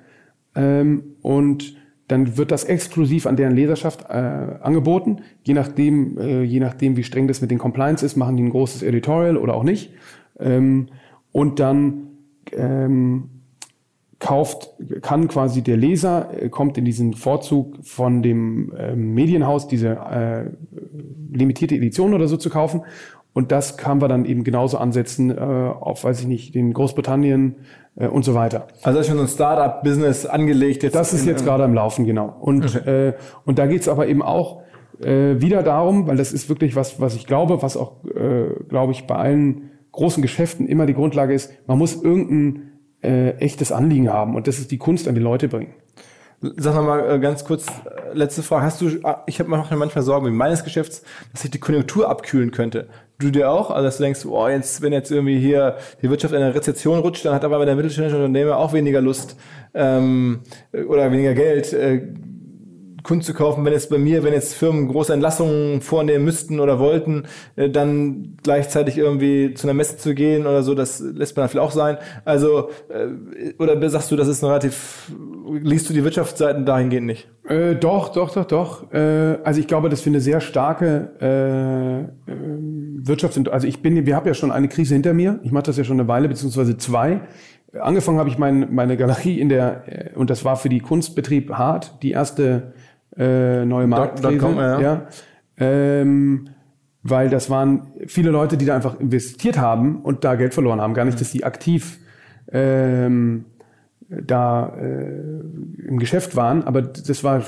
ähm, 0.55 1.03
und 1.21 1.75
dann 2.07 2.37
wird 2.37 2.51
das 2.51 2.65
exklusiv 2.65 3.25
an 3.25 3.37
deren 3.37 3.55
Leserschaft 3.55 4.05
äh, 4.09 4.13
angeboten. 4.13 5.17
Je 5.43 5.53
nachdem, 5.53 6.17
äh, 6.17 6.43
je 6.43 6.59
nachdem, 6.59 6.97
wie 6.97 7.03
streng 7.03 7.27
das 7.27 7.41
mit 7.41 7.49
den 7.49 7.57
Compliance 7.57 8.05
ist, 8.05 8.17
machen 8.17 8.37
die 8.37 8.43
ein 8.43 8.49
großes 8.49 8.83
Editorial 8.83 9.37
oder 9.37 9.55
auch 9.55 9.63
nicht. 9.63 9.91
Ähm, 10.39 10.87
und 11.31 11.59
dann 11.59 12.07
ähm, 12.51 13.29
kauft, 14.19 14.69
kann 15.01 15.27
quasi 15.27 15.61
der 15.61 15.77
Leser, 15.77 16.29
äh, 16.41 16.49
kommt 16.49 16.77
in 16.77 16.85
diesen 16.85 17.13
Vorzug 17.13 17.77
von 17.83 18.21
dem 18.21 18.71
äh, 18.73 18.95
Medienhaus, 18.95 19.67
diese 19.67 19.89
äh, 19.89 20.45
limitierte 21.31 21.75
Edition 21.75 22.13
oder 22.13 22.27
so 22.27 22.37
zu 22.37 22.49
kaufen. 22.49 22.81
Und 23.33 23.51
das 23.51 23.77
kann 23.77 23.99
wir 23.99 24.07
dann 24.07 24.25
eben 24.25 24.43
genauso 24.43 24.77
ansetzen 24.77 25.35
äh, 25.35 25.39
auf, 25.41 26.03
weiß 26.03 26.21
ich 26.21 26.27
nicht, 26.27 26.53
den 26.53 26.71
Großbritannien, 26.71 27.55
äh, 27.95 28.07
und 28.07 28.25
so 28.25 28.33
weiter. 28.33 28.67
Also 28.81 28.97
das 28.97 29.07
ist 29.07 29.07
schon 29.07 29.17
so 29.17 29.23
ein 29.23 29.29
Startup-Business 29.29 30.25
angelegt. 30.25 30.83
Jetzt 30.83 30.95
das 30.95 31.13
ist 31.13 31.25
jetzt 31.25 31.45
gerade 31.45 31.63
im 31.63 31.73
Laufen, 31.73 32.05
genau. 32.05 32.35
Und, 32.39 32.75
okay. 32.75 33.09
äh, 33.09 33.13
und 33.45 33.59
da 33.59 33.67
geht 33.67 33.81
es 33.81 33.87
aber 33.87 34.07
eben 34.07 34.21
auch 34.21 34.61
äh, 35.01 35.39
wieder 35.41 35.63
darum, 35.63 36.07
weil 36.07 36.17
das 36.17 36.33
ist 36.33 36.49
wirklich 36.49 36.75
was, 36.75 36.99
was 36.99 37.15
ich 37.15 37.27
glaube, 37.27 37.61
was 37.61 37.77
auch, 37.77 38.03
äh, 38.05 38.45
glaube 38.67 38.93
ich, 38.93 39.05
bei 39.05 39.15
allen 39.15 39.71
großen 39.91 40.21
Geschäften 40.21 40.67
immer 40.67 40.85
die 40.85 40.93
Grundlage 40.93 41.33
ist, 41.33 41.51
man 41.67 41.77
muss 41.77 42.01
irgendein 42.01 42.71
äh, 43.03 43.31
echtes 43.37 43.71
Anliegen 43.71 44.09
haben 44.09 44.35
und 44.35 44.47
das 44.47 44.59
ist 44.59 44.71
die 44.71 44.77
Kunst 44.77 45.07
an 45.07 45.15
die 45.15 45.21
Leute 45.21 45.47
bringen. 45.47 45.73
Sag 46.57 46.75
mal 46.75 47.09
äh, 47.09 47.19
ganz 47.19 47.45
kurz, 47.45 47.67
äh, 47.67 48.13
letzte 48.13 48.43
Frage. 48.43 48.65
Hast 48.65 48.81
du, 48.81 48.89
ah, 49.03 49.23
ich 49.27 49.39
habe 49.39 49.49
manchmal 49.49 50.03
Sorgen 50.03 50.25
mit 50.25 50.33
meines 50.33 50.63
Geschäfts, 50.63 51.03
dass 51.31 51.43
sich 51.43 51.51
die 51.51 51.59
Konjunktur 51.59 52.09
abkühlen 52.09 52.51
könnte. 52.51 52.87
Du 53.19 53.29
dir 53.29 53.49
auch? 53.51 53.69
Also 53.69 53.85
dass 53.85 53.97
du 53.97 54.03
denkst, 54.03 54.25
oh, 54.25 54.47
jetzt, 54.47 54.81
wenn 54.81 54.91
jetzt 54.91 55.11
irgendwie 55.11 55.39
hier 55.39 55.77
die 56.01 56.09
Wirtschaft 56.09 56.33
in 56.33 56.41
eine 56.41 56.55
Rezession 56.55 56.99
rutscht, 56.99 57.25
dann 57.25 57.35
hat 57.35 57.43
aber 57.43 57.65
der 57.65 57.75
mittelständische 57.75 58.17
Unternehmer 58.17 58.57
auch 58.57 58.73
weniger 58.73 59.01
Lust 59.01 59.37
ähm, 59.73 60.41
oder 60.87 61.11
weniger 61.11 61.33
Geld. 61.33 61.73
Äh, 61.73 62.07
Kunst 63.03 63.27
zu 63.27 63.33
kaufen, 63.33 63.65
wenn 63.65 63.73
jetzt 63.73 63.89
bei 63.89 63.97
mir, 63.97 64.23
wenn 64.23 64.33
jetzt 64.33 64.55
Firmen 64.55 64.87
große 64.87 65.13
Entlassungen 65.13 65.81
vornehmen 65.81 66.23
müssten 66.23 66.59
oder 66.59 66.79
wollten, 66.79 67.23
äh, 67.55 67.69
dann 67.69 68.37
gleichzeitig 68.41 68.97
irgendwie 68.97 69.53
zu 69.53 69.67
einer 69.67 69.73
Messe 69.73 69.97
zu 69.97 70.15
gehen 70.15 70.47
oder 70.47 70.63
so, 70.63 70.73
das 70.73 70.99
lässt 71.01 71.35
man 71.35 71.47
vielleicht 71.49 71.65
auch 71.65 71.71
sein. 71.71 71.97
Also, 72.23 72.69
äh, 72.89 73.53
oder 73.59 73.89
sagst 73.89 74.09
du, 74.09 74.15
das 74.15 74.29
ist 74.29 74.43
relativ, 74.43 75.11
liest 75.51 75.89
du 75.89 75.93
die 75.93 76.03
Wirtschaftsseiten 76.03 76.65
dahingehend 76.65 77.05
nicht? 77.05 77.29
Äh, 77.47 77.75
doch, 77.75 78.09
doch, 78.09 78.31
doch, 78.33 78.45
doch. 78.45 78.93
Äh, 78.93 79.37
also 79.43 79.59
ich 79.59 79.67
glaube, 79.67 79.89
dass 79.89 80.05
wir 80.05 80.11
eine 80.11 80.21
sehr 80.21 80.39
starke 80.39 81.11
äh, 81.19 82.31
äh 82.31 82.72
Wirtschaft 83.05 83.33
sind. 83.33 83.49
Also 83.49 83.67
ich 83.67 83.81
bin, 83.81 84.05
wir 84.05 84.15
haben 84.15 84.27
ja 84.27 84.33
schon 84.33 84.51
eine 84.51 84.67
Krise 84.67 84.93
hinter 84.93 85.13
mir. 85.13 85.39
Ich 85.43 85.51
mache 85.51 85.63
das 85.63 85.77
ja 85.77 85.83
schon 85.83 85.99
eine 85.99 86.07
Weile, 86.07 86.27
beziehungsweise 86.27 86.77
zwei. 86.77 87.21
Angefangen 87.79 88.19
habe 88.19 88.29
ich 88.29 88.37
mein, 88.37 88.73
meine 88.73 88.97
Galerie 88.97 89.39
in 89.39 89.49
der, 89.49 89.83
äh, 89.87 90.15
und 90.15 90.29
das 90.29 90.45
war 90.45 90.55
für 90.55 90.69
die 90.69 90.79
Kunstbetrieb 90.79 91.51
hart, 91.51 92.03
die 92.03 92.11
erste 92.11 92.73
äh, 93.17 93.65
neue 93.65 93.87
Marktkrise. 93.87 94.55
ja. 94.55 94.81
ja. 94.81 95.07
Ähm, 95.57 96.49
weil 97.03 97.29
das 97.29 97.49
waren 97.49 97.91
viele 98.07 98.31
Leute, 98.31 98.57
die 98.57 98.65
da 98.65 98.75
einfach 98.75 98.99
investiert 98.99 99.57
haben 99.57 99.97
und 100.01 100.23
da 100.23 100.35
Geld 100.35 100.53
verloren 100.53 100.79
haben. 100.79 100.93
Gar 100.93 101.05
nicht, 101.05 101.19
dass 101.19 101.31
die 101.31 101.43
aktiv 101.43 101.99
ähm, 102.51 103.45
da 104.09 104.75
äh, 104.75 105.87
im 105.87 105.97
Geschäft 105.99 106.35
waren, 106.35 106.63
aber 106.63 106.81
das 106.81 107.23
war, 107.23 107.43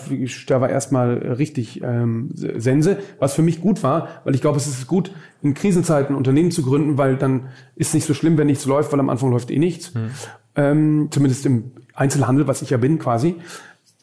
da 0.47 0.61
war 0.61 0.69
erstmal 0.69 1.13
richtig 1.17 1.81
ähm, 1.83 2.29
Sense, 2.33 2.97
was 3.19 3.33
für 3.33 3.41
mich 3.41 3.61
gut 3.61 3.83
war, 3.83 4.07
weil 4.23 4.35
ich 4.35 4.41
glaube, 4.41 4.57
es 4.57 4.67
ist 4.67 4.87
gut, 4.87 5.11
in 5.41 5.53
Krisenzeiten 5.53 6.15
Unternehmen 6.15 6.51
zu 6.51 6.63
gründen, 6.63 6.97
weil 6.97 7.17
dann 7.17 7.47
ist 7.75 7.93
nicht 7.93 8.05
so 8.05 8.13
schlimm, 8.13 8.37
wenn 8.37 8.47
nichts 8.47 8.65
läuft, 8.65 8.91
weil 8.91 8.99
am 8.99 9.09
Anfang 9.09 9.31
läuft 9.31 9.51
eh 9.51 9.59
nichts. 9.59 9.93
Hm. 9.93 10.09
Ähm, 10.55 11.07
zumindest 11.11 11.45
im 11.45 11.71
Einzelhandel, 11.93 12.47
was 12.47 12.61
ich 12.61 12.69
ja 12.69 12.77
bin 12.77 12.99
quasi. 12.99 13.35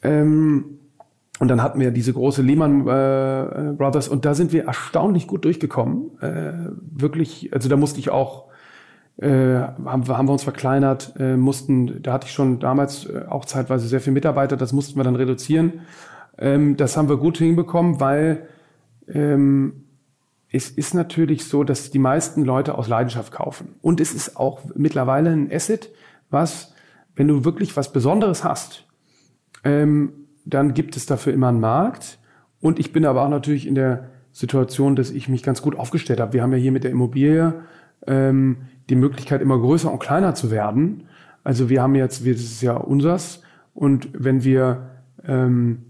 Ähm, 0.03 0.79
und 1.39 1.47
dann 1.47 1.63
hatten 1.63 1.79
wir 1.79 1.91
diese 1.91 2.13
große 2.13 2.41
Lehman 2.41 2.81
äh, 2.81 3.73
Brothers 3.73 4.07
und 4.07 4.23
da 4.23 4.35
sind 4.35 4.53
wir 4.53 4.65
erstaunlich 4.65 5.27
gut 5.27 5.45
durchgekommen. 5.45 6.11
Äh, 6.21 6.71
wirklich, 6.91 7.51
also 7.53 7.69
da 7.69 7.75
musste 7.75 7.99
ich 7.99 8.09
auch, 8.11 8.45
äh, 9.17 9.27
haben, 9.29 10.07
haben 10.07 10.27
wir 10.27 10.33
uns 10.33 10.43
verkleinert, 10.43 11.13
äh, 11.19 11.37
mussten, 11.37 12.01
da 12.01 12.13
hatte 12.13 12.27
ich 12.27 12.33
schon 12.33 12.59
damals 12.59 13.05
äh, 13.05 13.25
auch 13.29 13.45
zeitweise 13.45 13.87
sehr 13.87 14.01
viele 14.01 14.15
Mitarbeiter, 14.15 14.57
das 14.57 14.73
mussten 14.73 14.97
wir 14.97 15.03
dann 15.03 15.15
reduzieren. 15.15 15.81
Ähm, 16.37 16.77
das 16.77 16.97
haben 16.97 17.09
wir 17.09 17.17
gut 17.17 17.37
hinbekommen, 17.37 17.99
weil 17.99 18.47
ähm, 19.07 19.83
es 20.51 20.69
ist 20.69 20.93
natürlich 20.93 21.45
so, 21.45 21.63
dass 21.63 21.91
die 21.91 21.99
meisten 21.99 22.43
Leute 22.43 22.77
aus 22.77 22.87
Leidenschaft 22.87 23.31
kaufen. 23.31 23.75
Und 23.81 23.99
es 23.99 24.13
ist 24.13 24.37
auch 24.37 24.61
mittlerweile 24.75 25.31
ein 25.31 25.51
Asset, 25.51 25.91
was, 26.29 26.73
wenn 27.15 27.27
du 27.27 27.43
wirklich 27.45 27.75
was 27.75 27.91
Besonderes 27.91 28.43
hast, 28.43 28.85
ähm, 29.63 30.13
dann 30.45 30.73
gibt 30.73 30.95
es 30.97 31.05
dafür 31.05 31.33
immer 31.33 31.47
einen 31.49 31.59
Markt. 31.59 32.19
Und 32.59 32.79
ich 32.79 32.93
bin 32.93 33.05
aber 33.05 33.23
auch 33.23 33.29
natürlich 33.29 33.67
in 33.67 33.75
der 33.75 34.09
Situation, 34.31 34.95
dass 34.95 35.11
ich 35.11 35.29
mich 35.29 35.43
ganz 35.43 35.61
gut 35.61 35.75
aufgestellt 35.77 36.19
habe. 36.19 36.33
Wir 36.33 36.41
haben 36.41 36.51
ja 36.51 36.57
hier 36.57 36.71
mit 36.71 36.83
der 36.83 36.91
Immobilie 36.91 37.63
ähm, 38.07 38.57
die 38.89 38.95
Möglichkeit, 38.95 39.41
immer 39.41 39.57
größer 39.57 39.91
und 39.91 39.99
kleiner 39.99 40.35
zu 40.35 40.51
werden. 40.51 41.03
Also 41.43 41.69
wir 41.69 41.81
haben 41.81 41.95
jetzt, 41.95 42.21
das 42.21 42.41
ist 42.41 42.61
ja 42.61 42.75
unsers. 42.75 43.41
Und 43.73 44.09
wenn 44.13 44.43
wir 44.43 44.89
ähm, 45.25 45.83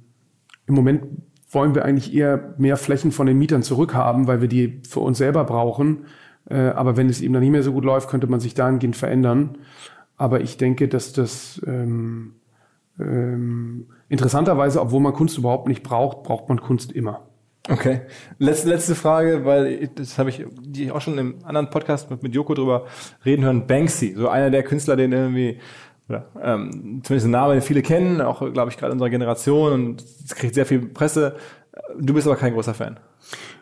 im 0.66 0.76
Moment 0.76 1.04
wollen 1.50 1.76
wir 1.76 1.86
eigentlich 1.86 2.14
eher 2.14 2.56
mehr 2.58 2.78
Flächen 2.78 3.12
von 3.12 3.28
den 3.28 3.38
Mietern 3.38 3.64
zurückhaben, 3.64 4.28
weil 4.28 4.42
wir 4.42 4.48
die 4.48 4.82
für 4.88 5.02
uns 5.02 5.18
selber 5.18 5.44
brauchen. 5.44 6.06
Äh, 6.50 6.70
aber 6.70 6.98
wenn 6.98 7.10
es 7.10 7.22
eben 7.22 7.34
dann 7.34 7.44
nicht 7.44 7.52
mehr 7.52 7.64
so 7.64 7.74
gut 7.74 7.86
läuft, 7.86 8.10
könnte 8.10 8.28
man 8.28 8.40
sich 8.40 8.54
dahingehend 8.54 8.96
verändern. 8.96 9.58
Aber 10.18 10.42
ich 10.42 10.58
denke, 10.58 10.88
dass 10.88 11.14
das 11.14 11.62
ähm, 11.68 12.34
ähm, 13.00 13.88
interessanterweise, 14.10 14.82
obwohl 14.82 15.02
man 15.02 15.14
Kunst 15.14 15.38
überhaupt 15.38 15.68
nicht 15.68 15.84
braucht, 15.84 16.24
braucht 16.24 16.50
man 16.50 16.60
Kunst 16.60 16.92
immer. 16.92 17.28
Okay. 17.70 18.02
Letzte, 18.40 18.70
letzte 18.70 18.94
Frage, 18.94 19.46
weil 19.46 19.88
das 19.96 20.20
habe 20.20 20.30
ich 20.30 20.46
die 20.62 20.92
auch 20.92 21.00
schon 21.00 21.18
im 21.18 21.46
anderen 21.46 21.70
Podcast 21.70 22.10
mit, 22.10 22.22
mit 22.22 22.36
Joko 22.36 22.54
drüber 22.54 22.88
reden 23.26 23.46
hören. 23.46 23.68
Banksy, 23.68 24.16
so 24.18 24.28
einer 24.28 24.50
der 24.50 24.64
Künstler, 24.64 24.98
den 24.98 25.14
irgendwie 25.14 25.60
oder 26.10 26.26
ähm, 26.42 27.02
zumindest 27.04 27.28
ein 27.28 27.32
Name, 27.32 27.54
den 27.54 27.62
viele 27.62 27.82
kennen, 27.82 28.20
auch 28.20 28.40
glaube 28.52 28.70
ich 28.70 28.78
gerade 28.78 28.92
unserer 28.92 29.10
Generation 29.10 29.72
und 29.72 30.02
es 30.02 30.36
kriegt 30.36 30.54
sehr 30.56 30.66
viel 30.66 30.80
Presse. 30.80 31.38
Du 31.98 32.14
bist 32.14 32.28
aber 32.28 32.36
kein 32.36 32.54
großer 32.54 32.74
Fan. 32.74 33.00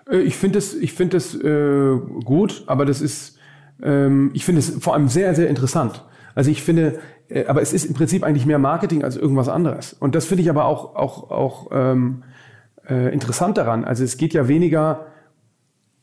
Äh, 0.09 0.19
ich 0.21 0.35
finde 0.35 0.57
es, 0.57 0.73
ich 0.73 0.93
finde 0.93 1.17
es 1.17 1.35
äh, 1.35 1.95
gut, 2.23 2.63
aber 2.65 2.85
das 2.85 3.01
ist, 3.01 3.37
ähm, 3.83 4.31
ich 4.33 4.45
finde 4.45 4.59
es 4.59 4.71
vor 4.79 4.95
allem 4.95 5.07
sehr, 5.07 5.35
sehr 5.35 5.47
interessant. 5.47 6.03
Also 6.33 6.49
ich 6.49 6.63
finde, 6.63 6.99
äh, 7.29 7.45
aber 7.45 7.61
es 7.61 7.73
ist 7.73 7.85
im 7.85 7.93
Prinzip 7.93 8.23
eigentlich 8.23 8.45
mehr 8.45 8.59
Marketing 8.59 9.03
als 9.03 9.17
irgendwas 9.17 9.47
anderes. 9.49 9.93
Und 9.93 10.15
das 10.15 10.25
finde 10.25 10.43
ich 10.43 10.49
aber 10.49 10.65
auch, 10.65 10.95
auch, 10.95 11.29
auch 11.29 11.67
ähm, 11.71 12.23
äh, 12.89 13.13
interessant 13.13 13.57
daran. 13.57 13.83
Also 13.85 14.03
es 14.03 14.17
geht 14.17 14.33
ja 14.33 14.47
weniger 14.47 15.07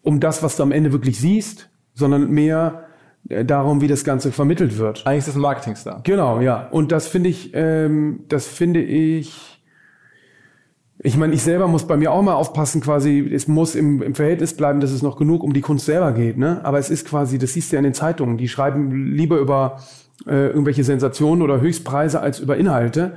um 0.03 0.21
das, 0.21 0.43
was 0.43 0.57
du 0.57 0.63
am 0.63 0.73
Ende 0.73 0.93
wirklich 0.93 1.21
siehst, 1.21 1.71
sondern 1.95 2.31
mehr 2.31 2.85
äh, 3.29 3.45
darum, 3.45 3.81
wie 3.81 3.89
das 3.89 4.05
Ganze 4.05 4.33
vermittelt 4.33 4.79
wird. 4.79 5.07
Eigentlich 5.07 5.19
ist 5.19 5.29
das 5.29 5.35
ein 5.37 5.43
Marketingstar. 5.43 6.01
Genau, 6.05 6.41
ja. 6.41 6.69
Und 6.71 6.93
das 6.93 7.09
finde 7.09 7.29
ich, 7.29 7.51
ähm, 7.55 8.25
das 8.29 8.47
finde 8.47 8.83
ich, 8.83 9.63
ich 11.01 11.17
meine, 11.17 11.35
ich 11.35 11.43
selber 11.43 11.69
muss 11.69 11.87
bei 11.87 11.97
mir 11.97 12.11
auch 12.11 12.23
mal 12.23 12.35
aufpassen, 12.35 12.81
quasi, 12.81 13.21
es 13.33 13.47
muss 13.47 13.75
im, 13.75 14.03
im 14.03 14.15
Verhältnis 14.15 14.55
bleiben, 14.55 14.81
dass 14.81 14.91
es 14.91 15.03
noch 15.03 15.17
genug 15.17 15.45
um 15.45 15.53
die 15.53 15.61
Kunst 15.61 15.87
selber 15.87 16.13
geht, 16.13 16.39
ne? 16.39 16.61
Aber 16.65 16.79
es 16.79 16.91
ist 16.91 17.07
quasi, 17.07 17.39
das 17.39 17.53
siehst 17.53 17.71
du 17.71 17.77
ja 17.77 17.79
in 17.79 17.85
den 17.85 17.95
Zeitungen, 17.95 18.37
die 18.37 18.49
schreiben 18.49 19.13
lieber 19.13 19.39
über 19.39 19.81
äh, 20.27 20.49
irgendwelche 20.49 20.83
Sensationen 20.83 21.43
oder 21.43 21.61
Höchstpreise 21.61 22.21
als 22.21 22.41
über 22.41 22.57
Inhalte. 22.57 23.17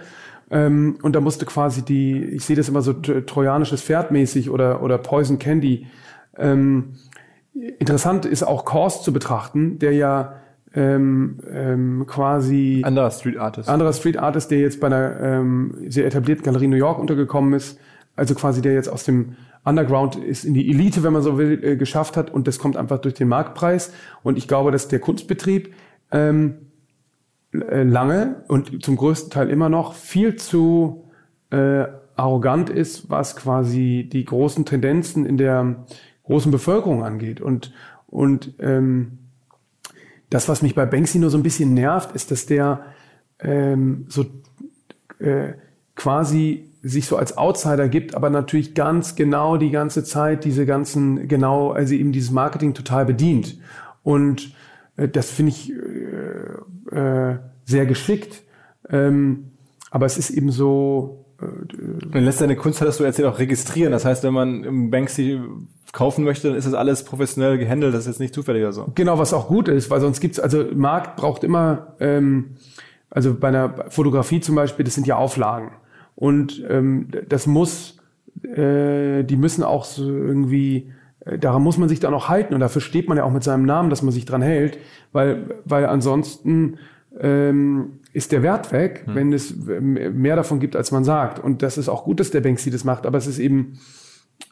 Ähm, 0.51 0.97
und 1.01 1.15
da 1.15 1.21
musste 1.21 1.45
quasi 1.45 1.83
die, 1.83 2.23
ich 2.23 2.45
sehe 2.45 2.55
das 2.55 2.69
immer 2.69 2.81
so 2.81 2.93
trojanisches 2.93 3.81
Pferd 3.81 4.11
mäßig 4.11 4.49
oder, 4.49 4.83
oder 4.83 4.97
Poison 4.97 5.39
Candy. 5.39 5.87
Ähm, 6.37 6.93
interessant 7.79 8.25
ist 8.25 8.43
auch 8.43 8.65
Kors 8.65 9.01
zu 9.03 9.13
betrachten, 9.13 9.79
der 9.79 9.93
ja 9.93 10.35
ähm, 10.73 11.39
ähm, 11.49 12.05
quasi 12.07 12.81
anderer 12.85 13.11
Street 13.11 13.37
Artist, 13.37 13.69
anderer 13.69 13.93
Street 13.93 14.17
Artist, 14.17 14.51
der 14.51 14.59
jetzt 14.59 14.79
bei 14.79 14.87
einer 14.87 15.19
ähm, 15.19 15.75
sehr 15.87 16.05
etablierten 16.05 16.43
Galerie 16.43 16.67
New 16.67 16.77
York 16.77 16.99
untergekommen 16.99 17.53
ist, 17.53 17.79
also 18.15 18.35
quasi 18.35 18.61
der 18.61 18.73
jetzt 18.73 18.87
aus 18.87 19.03
dem 19.03 19.35
Underground 19.63 20.15
ist 20.15 20.43
in 20.43 20.53
die 20.53 20.69
Elite, 20.69 21.03
wenn 21.03 21.13
man 21.13 21.21
so 21.21 21.37
will, 21.37 21.63
äh, 21.63 21.75
geschafft 21.75 22.17
hat. 22.17 22.31
Und 22.31 22.47
das 22.47 22.57
kommt 22.57 22.77
einfach 22.77 22.99
durch 22.99 23.13
den 23.13 23.27
Marktpreis. 23.27 23.93
Und 24.23 24.37
ich 24.37 24.47
glaube, 24.47 24.71
dass 24.71 24.87
der 24.87 24.99
Kunstbetrieb 24.99 25.73
ähm, 26.11 26.55
äh, 26.55 26.70
lange 27.53 28.43
und 28.47 28.83
zum 28.83 28.95
größten 28.95 29.29
Teil 29.29 29.49
immer 29.49 29.69
noch 29.69 29.93
viel 29.93 30.35
zu 30.35 31.05
äh, 31.49 31.85
arrogant 32.15 32.69
ist, 32.69 33.09
was 33.09 33.35
quasi 33.35 34.07
die 34.11 34.25
großen 34.25 34.65
Tendenzen 34.65 35.25
in 35.25 35.37
der 35.37 35.85
großen 36.23 36.51
Bevölkerung 36.51 37.03
angeht. 37.03 37.41
Und, 37.41 37.73
und 38.07 38.53
ähm, 38.59 39.19
das, 40.29 40.47
was 40.47 40.61
mich 40.61 40.75
bei 40.75 40.85
Banksy 40.85 41.19
nur 41.19 41.29
so 41.29 41.37
ein 41.37 41.43
bisschen 41.43 41.73
nervt, 41.73 42.15
ist, 42.15 42.31
dass 42.31 42.45
der 42.45 42.85
ähm, 43.39 44.05
so 44.07 44.25
äh, 45.19 45.53
quasi 45.95 46.69
sich 46.83 47.05
so 47.05 47.17
als 47.17 47.37
Outsider 47.37 47.89
gibt, 47.89 48.15
aber 48.15 48.29
natürlich 48.29 48.73
ganz 48.73 49.15
genau 49.15 49.57
die 49.57 49.71
ganze 49.71 50.03
Zeit 50.03 50.45
diese 50.45 50.65
ganzen, 50.65 51.27
genau, 51.27 51.71
also 51.71 51.93
eben 51.93 52.11
dieses 52.11 52.31
Marketing 52.31 52.73
total 52.73 53.05
bedient. 53.05 53.59
Und 54.03 54.47
äh, 54.47 54.60
das 55.07 55.31
finde 55.31 55.51
ich 55.51 55.71
äh, 55.71 56.95
äh, 56.95 57.37
sehr 57.65 57.85
geschickt. 57.85 58.43
Ähm, 58.89 59.51
aber 59.89 60.05
es 60.05 60.17
ist 60.17 60.29
eben 60.31 60.51
so. 60.51 61.25
Äh, 61.41 61.45
man 62.13 62.23
lässt 62.23 62.39
seine 62.39 62.55
Kunst, 62.55 62.81
hattest 62.81 62.99
du 62.99 63.03
erzählt, 63.03 63.27
auch 63.27 63.39
registrieren. 63.39 63.91
Das 63.91 64.05
heißt, 64.05 64.23
wenn 64.23 64.33
man 64.33 64.63
im 64.63 64.91
Banksy 64.91 65.39
kaufen 65.91 66.23
möchte, 66.23 66.49
dann 66.49 66.57
ist 66.57 66.65
das 66.65 66.73
alles 66.73 67.03
professionell 67.03 67.57
gehandelt. 67.57 67.93
Das 67.93 68.01
ist 68.01 68.07
jetzt 68.07 68.19
nicht 68.19 68.33
zufällig 68.33 68.63
oder 68.63 68.73
so. 68.73 68.91
Genau, 68.95 69.19
was 69.19 69.33
auch 69.33 69.47
gut 69.47 69.67
ist, 69.67 69.89
weil 69.89 70.01
sonst 70.01 70.21
gibt's 70.21 70.39
also 70.39 70.65
Markt 70.73 71.17
braucht 71.17 71.43
immer, 71.43 71.95
ähm, 71.99 72.55
also 73.09 73.33
bei 73.33 73.49
einer 73.49 73.89
Fotografie 73.89 74.39
zum 74.39 74.55
Beispiel, 74.55 74.85
das 74.85 74.95
sind 74.95 75.05
ja 75.05 75.17
Auflagen 75.17 75.71
und 76.15 76.63
ähm, 76.69 77.09
das 77.27 77.45
muss, 77.45 77.97
äh, 78.43 79.23
die 79.23 79.35
müssen 79.35 79.63
auch 79.63 79.83
so 79.83 80.07
irgendwie 80.09 80.77
äh, 80.77 80.91
daran 81.25 81.61
muss 81.61 81.77
man 81.77 81.89
sich 81.89 81.99
dann 81.99 82.13
auch 82.13 82.29
halten 82.29 82.53
und 82.53 82.59
dafür 82.59 82.81
steht 82.81 83.07
man 83.07 83.17
ja 83.17 83.23
auch 83.23 83.31
mit 83.31 83.43
seinem 83.43 83.65
Namen, 83.65 83.89
dass 83.89 84.01
man 84.01 84.11
sich 84.11 84.25
dran 84.25 84.41
hält, 84.41 84.77
weil, 85.11 85.61
weil 85.65 85.85
ansonsten 85.85 86.77
ähm, 87.19 87.99
ist 88.13 88.31
der 88.31 88.43
Wert 88.43 88.71
weg, 88.71 89.03
hm. 89.05 89.15
wenn 89.15 89.33
es 89.33 89.55
mehr 89.55 90.35
davon 90.35 90.59
gibt, 90.59 90.75
als 90.75 90.91
man 90.91 91.03
sagt. 91.03 91.39
Und 91.39 91.61
das 91.61 91.77
ist 91.77 91.89
auch 91.89 92.03
gut, 92.03 92.19
dass 92.19 92.31
der 92.31 92.41
Banksy 92.41 92.71
das 92.71 92.83
macht, 92.83 93.05
aber 93.05 93.17
es 93.17 93.27
ist 93.27 93.39
eben, 93.39 93.79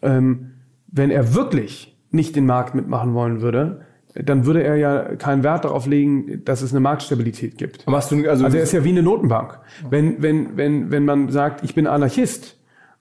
ähm, 0.01 0.51
wenn 0.87 1.09
er 1.09 1.33
wirklich 1.33 1.97
nicht 2.11 2.35
den 2.35 2.45
Markt 2.45 2.75
mitmachen 2.75 3.13
wollen 3.13 3.41
würde, 3.41 3.81
dann 4.15 4.45
würde 4.45 4.63
er 4.63 4.75
ja 4.75 5.15
keinen 5.15 5.43
Wert 5.43 5.65
darauf 5.65 5.85
legen, 5.85 6.43
dass 6.43 6.61
es 6.61 6.71
eine 6.71 6.79
Marktstabilität 6.79 7.57
gibt. 7.57 7.85
du, 8.11 8.27
also, 8.29 8.45
also 8.45 8.57
er 8.57 8.63
ist 8.63 8.73
ja 8.73 8.83
wie 8.83 8.89
eine 8.89 9.03
Notenbank. 9.03 9.59
Wenn, 9.89 10.21
wenn, 10.21 10.57
wenn, 10.57 10.91
wenn 10.91 11.05
man 11.05 11.29
sagt, 11.29 11.63
ich 11.63 11.75
bin 11.75 11.85
Anarchist 11.85 12.57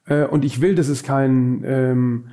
äh, 0.07 0.24
und 0.24 0.45
ich 0.45 0.61
will, 0.61 0.74
dass 0.74 0.89
es 0.89 1.03
kein 1.03 1.65
ähm, 1.65 2.24
äh, 2.27 2.31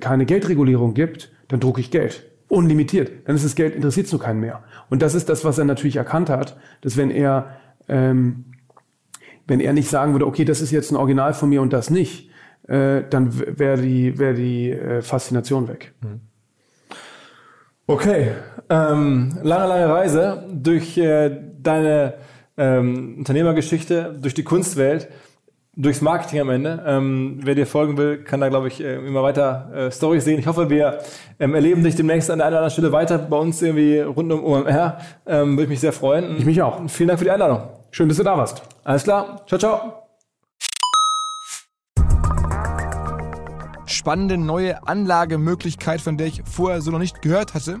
keine 0.00 0.26
Geldregulierung 0.26 0.94
gibt, 0.94 1.32
dann 1.48 1.60
drucke 1.60 1.80
ich 1.80 1.90
Geld. 1.90 2.24
Unlimitiert. 2.48 3.10
Dann 3.26 3.36
ist 3.36 3.44
das 3.44 3.54
Geld, 3.54 3.74
interessiert 3.74 4.06
es 4.06 4.12
nur 4.12 4.20
keinen 4.20 4.40
mehr. 4.40 4.62
Und 4.88 5.02
das 5.02 5.14
ist 5.14 5.28
das, 5.28 5.44
was 5.44 5.58
er 5.58 5.64
natürlich 5.64 5.96
erkannt 5.96 6.30
hat, 6.30 6.56
dass 6.80 6.96
wenn 6.96 7.10
er, 7.10 7.56
ähm, 7.88 8.46
wenn 9.46 9.60
er 9.60 9.72
nicht 9.72 9.88
sagen 9.88 10.12
würde, 10.12 10.26
okay, 10.26 10.44
das 10.44 10.60
ist 10.60 10.70
jetzt 10.70 10.90
ein 10.90 10.96
Original 10.96 11.34
von 11.34 11.50
mir 11.50 11.60
und 11.60 11.72
das 11.72 11.90
nicht, 11.90 12.30
äh, 12.66 13.02
dann 13.08 13.58
wäre 13.58 13.80
die, 13.80 14.18
wär 14.18 14.34
die 14.34 14.70
äh, 14.70 15.02
Faszination 15.02 15.68
weg. 15.68 15.94
Hm. 16.02 16.20
Okay, 17.86 18.32
ähm, 18.68 19.38
lange, 19.42 19.66
lange 19.66 19.88
Reise 19.88 20.46
durch 20.52 20.98
äh, 20.98 21.34
deine 21.58 22.14
ähm, 22.58 23.16
Unternehmergeschichte, 23.18 24.16
durch 24.20 24.34
die 24.34 24.44
Kunstwelt 24.44 25.08
durchs 25.78 26.00
Marketing 26.00 26.40
am 26.40 26.50
Ende. 26.50 26.82
Ähm, 26.86 27.38
wer 27.42 27.54
dir 27.54 27.66
folgen 27.66 27.96
will, 27.96 28.18
kann 28.24 28.40
da, 28.40 28.48
glaube 28.48 28.68
ich, 28.68 28.82
äh, 28.82 28.96
immer 28.96 29.22
weiter 29.22 29.70
äh, 29.72 29.92
Stories 29.92 30.24
sehen. 30.24 30.38
Ich 30.38 30.46
hoffe, 30.46 30.68
wir 30.68 30.98
ähm, 31.38 31.54
erleben 31.54 31.84
dich 31.84 31.94
demnächst 31.94 32.30
an 32.30 32.38
der 32.38 32.48
einen 32.48 32.54
oder 32.54 32.64
anderen 32.64 32.72
Stelle 32.72 32.92
weiter 32.92 33.18
bei 33.18 33.36
uns 33.36 33.62
irgendwie 33.62 34.00
rund 34.00 34.30
um 34.32 34.44
OMR. 34.44 34.98
Ähm, 35.24 35.52
Würde 35.52 35.62
ich 35.62 35.68
mich 35.68 35.80
sehr 35.80 35.92
freuen. 35.92 36.36
Ich 36.36 36.44
mich 36.44 36.60
auch. 36.60 36.80
Vielen 36.88 37.08
Dank 37.08 37.20
für 37.20 37.24
die 37.24 37.30
Einladung. 37.30 37.62
Schön, 37.92 38.08
dass 38.08 38.18
du 38.18 38.24
da 38.24 38.36
warst. 38.36 38.62
Alles 38.82 39.04
klar. 39.04 39.42
Ciao, 39.46 39.58
ciao. 39.58 40.08
Spannende 43.86 44.36
neue 44.36 44.86
Anlagemöglichkeit, 44.86 46.00
von 46.00 46.16
der 46.18 46.26
ich 46.26 46.42
vorher 46.44 46.80
so 46.80 46.90
noch 46.90 46.98
nicht 46.98 47.22
gehört 47.22 47.54
hatte. 47.54 47.80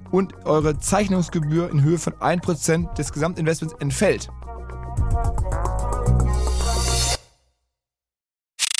und 0.11 0.45
eure 0.45 0.77
Zeichnungsgebühr 0.79 1.69
in 1.69 1.81
Höhe 1.81 1.97
von 1.97 2.13
1% 2.13 2.93
des 2.95 3.11
Gesamtinvestments 3.11 3.75
entfällt. 3.79 4.29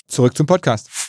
Zurück 0.07 0.35
zum 0.35 0.45
Podcast. 0.45 1.01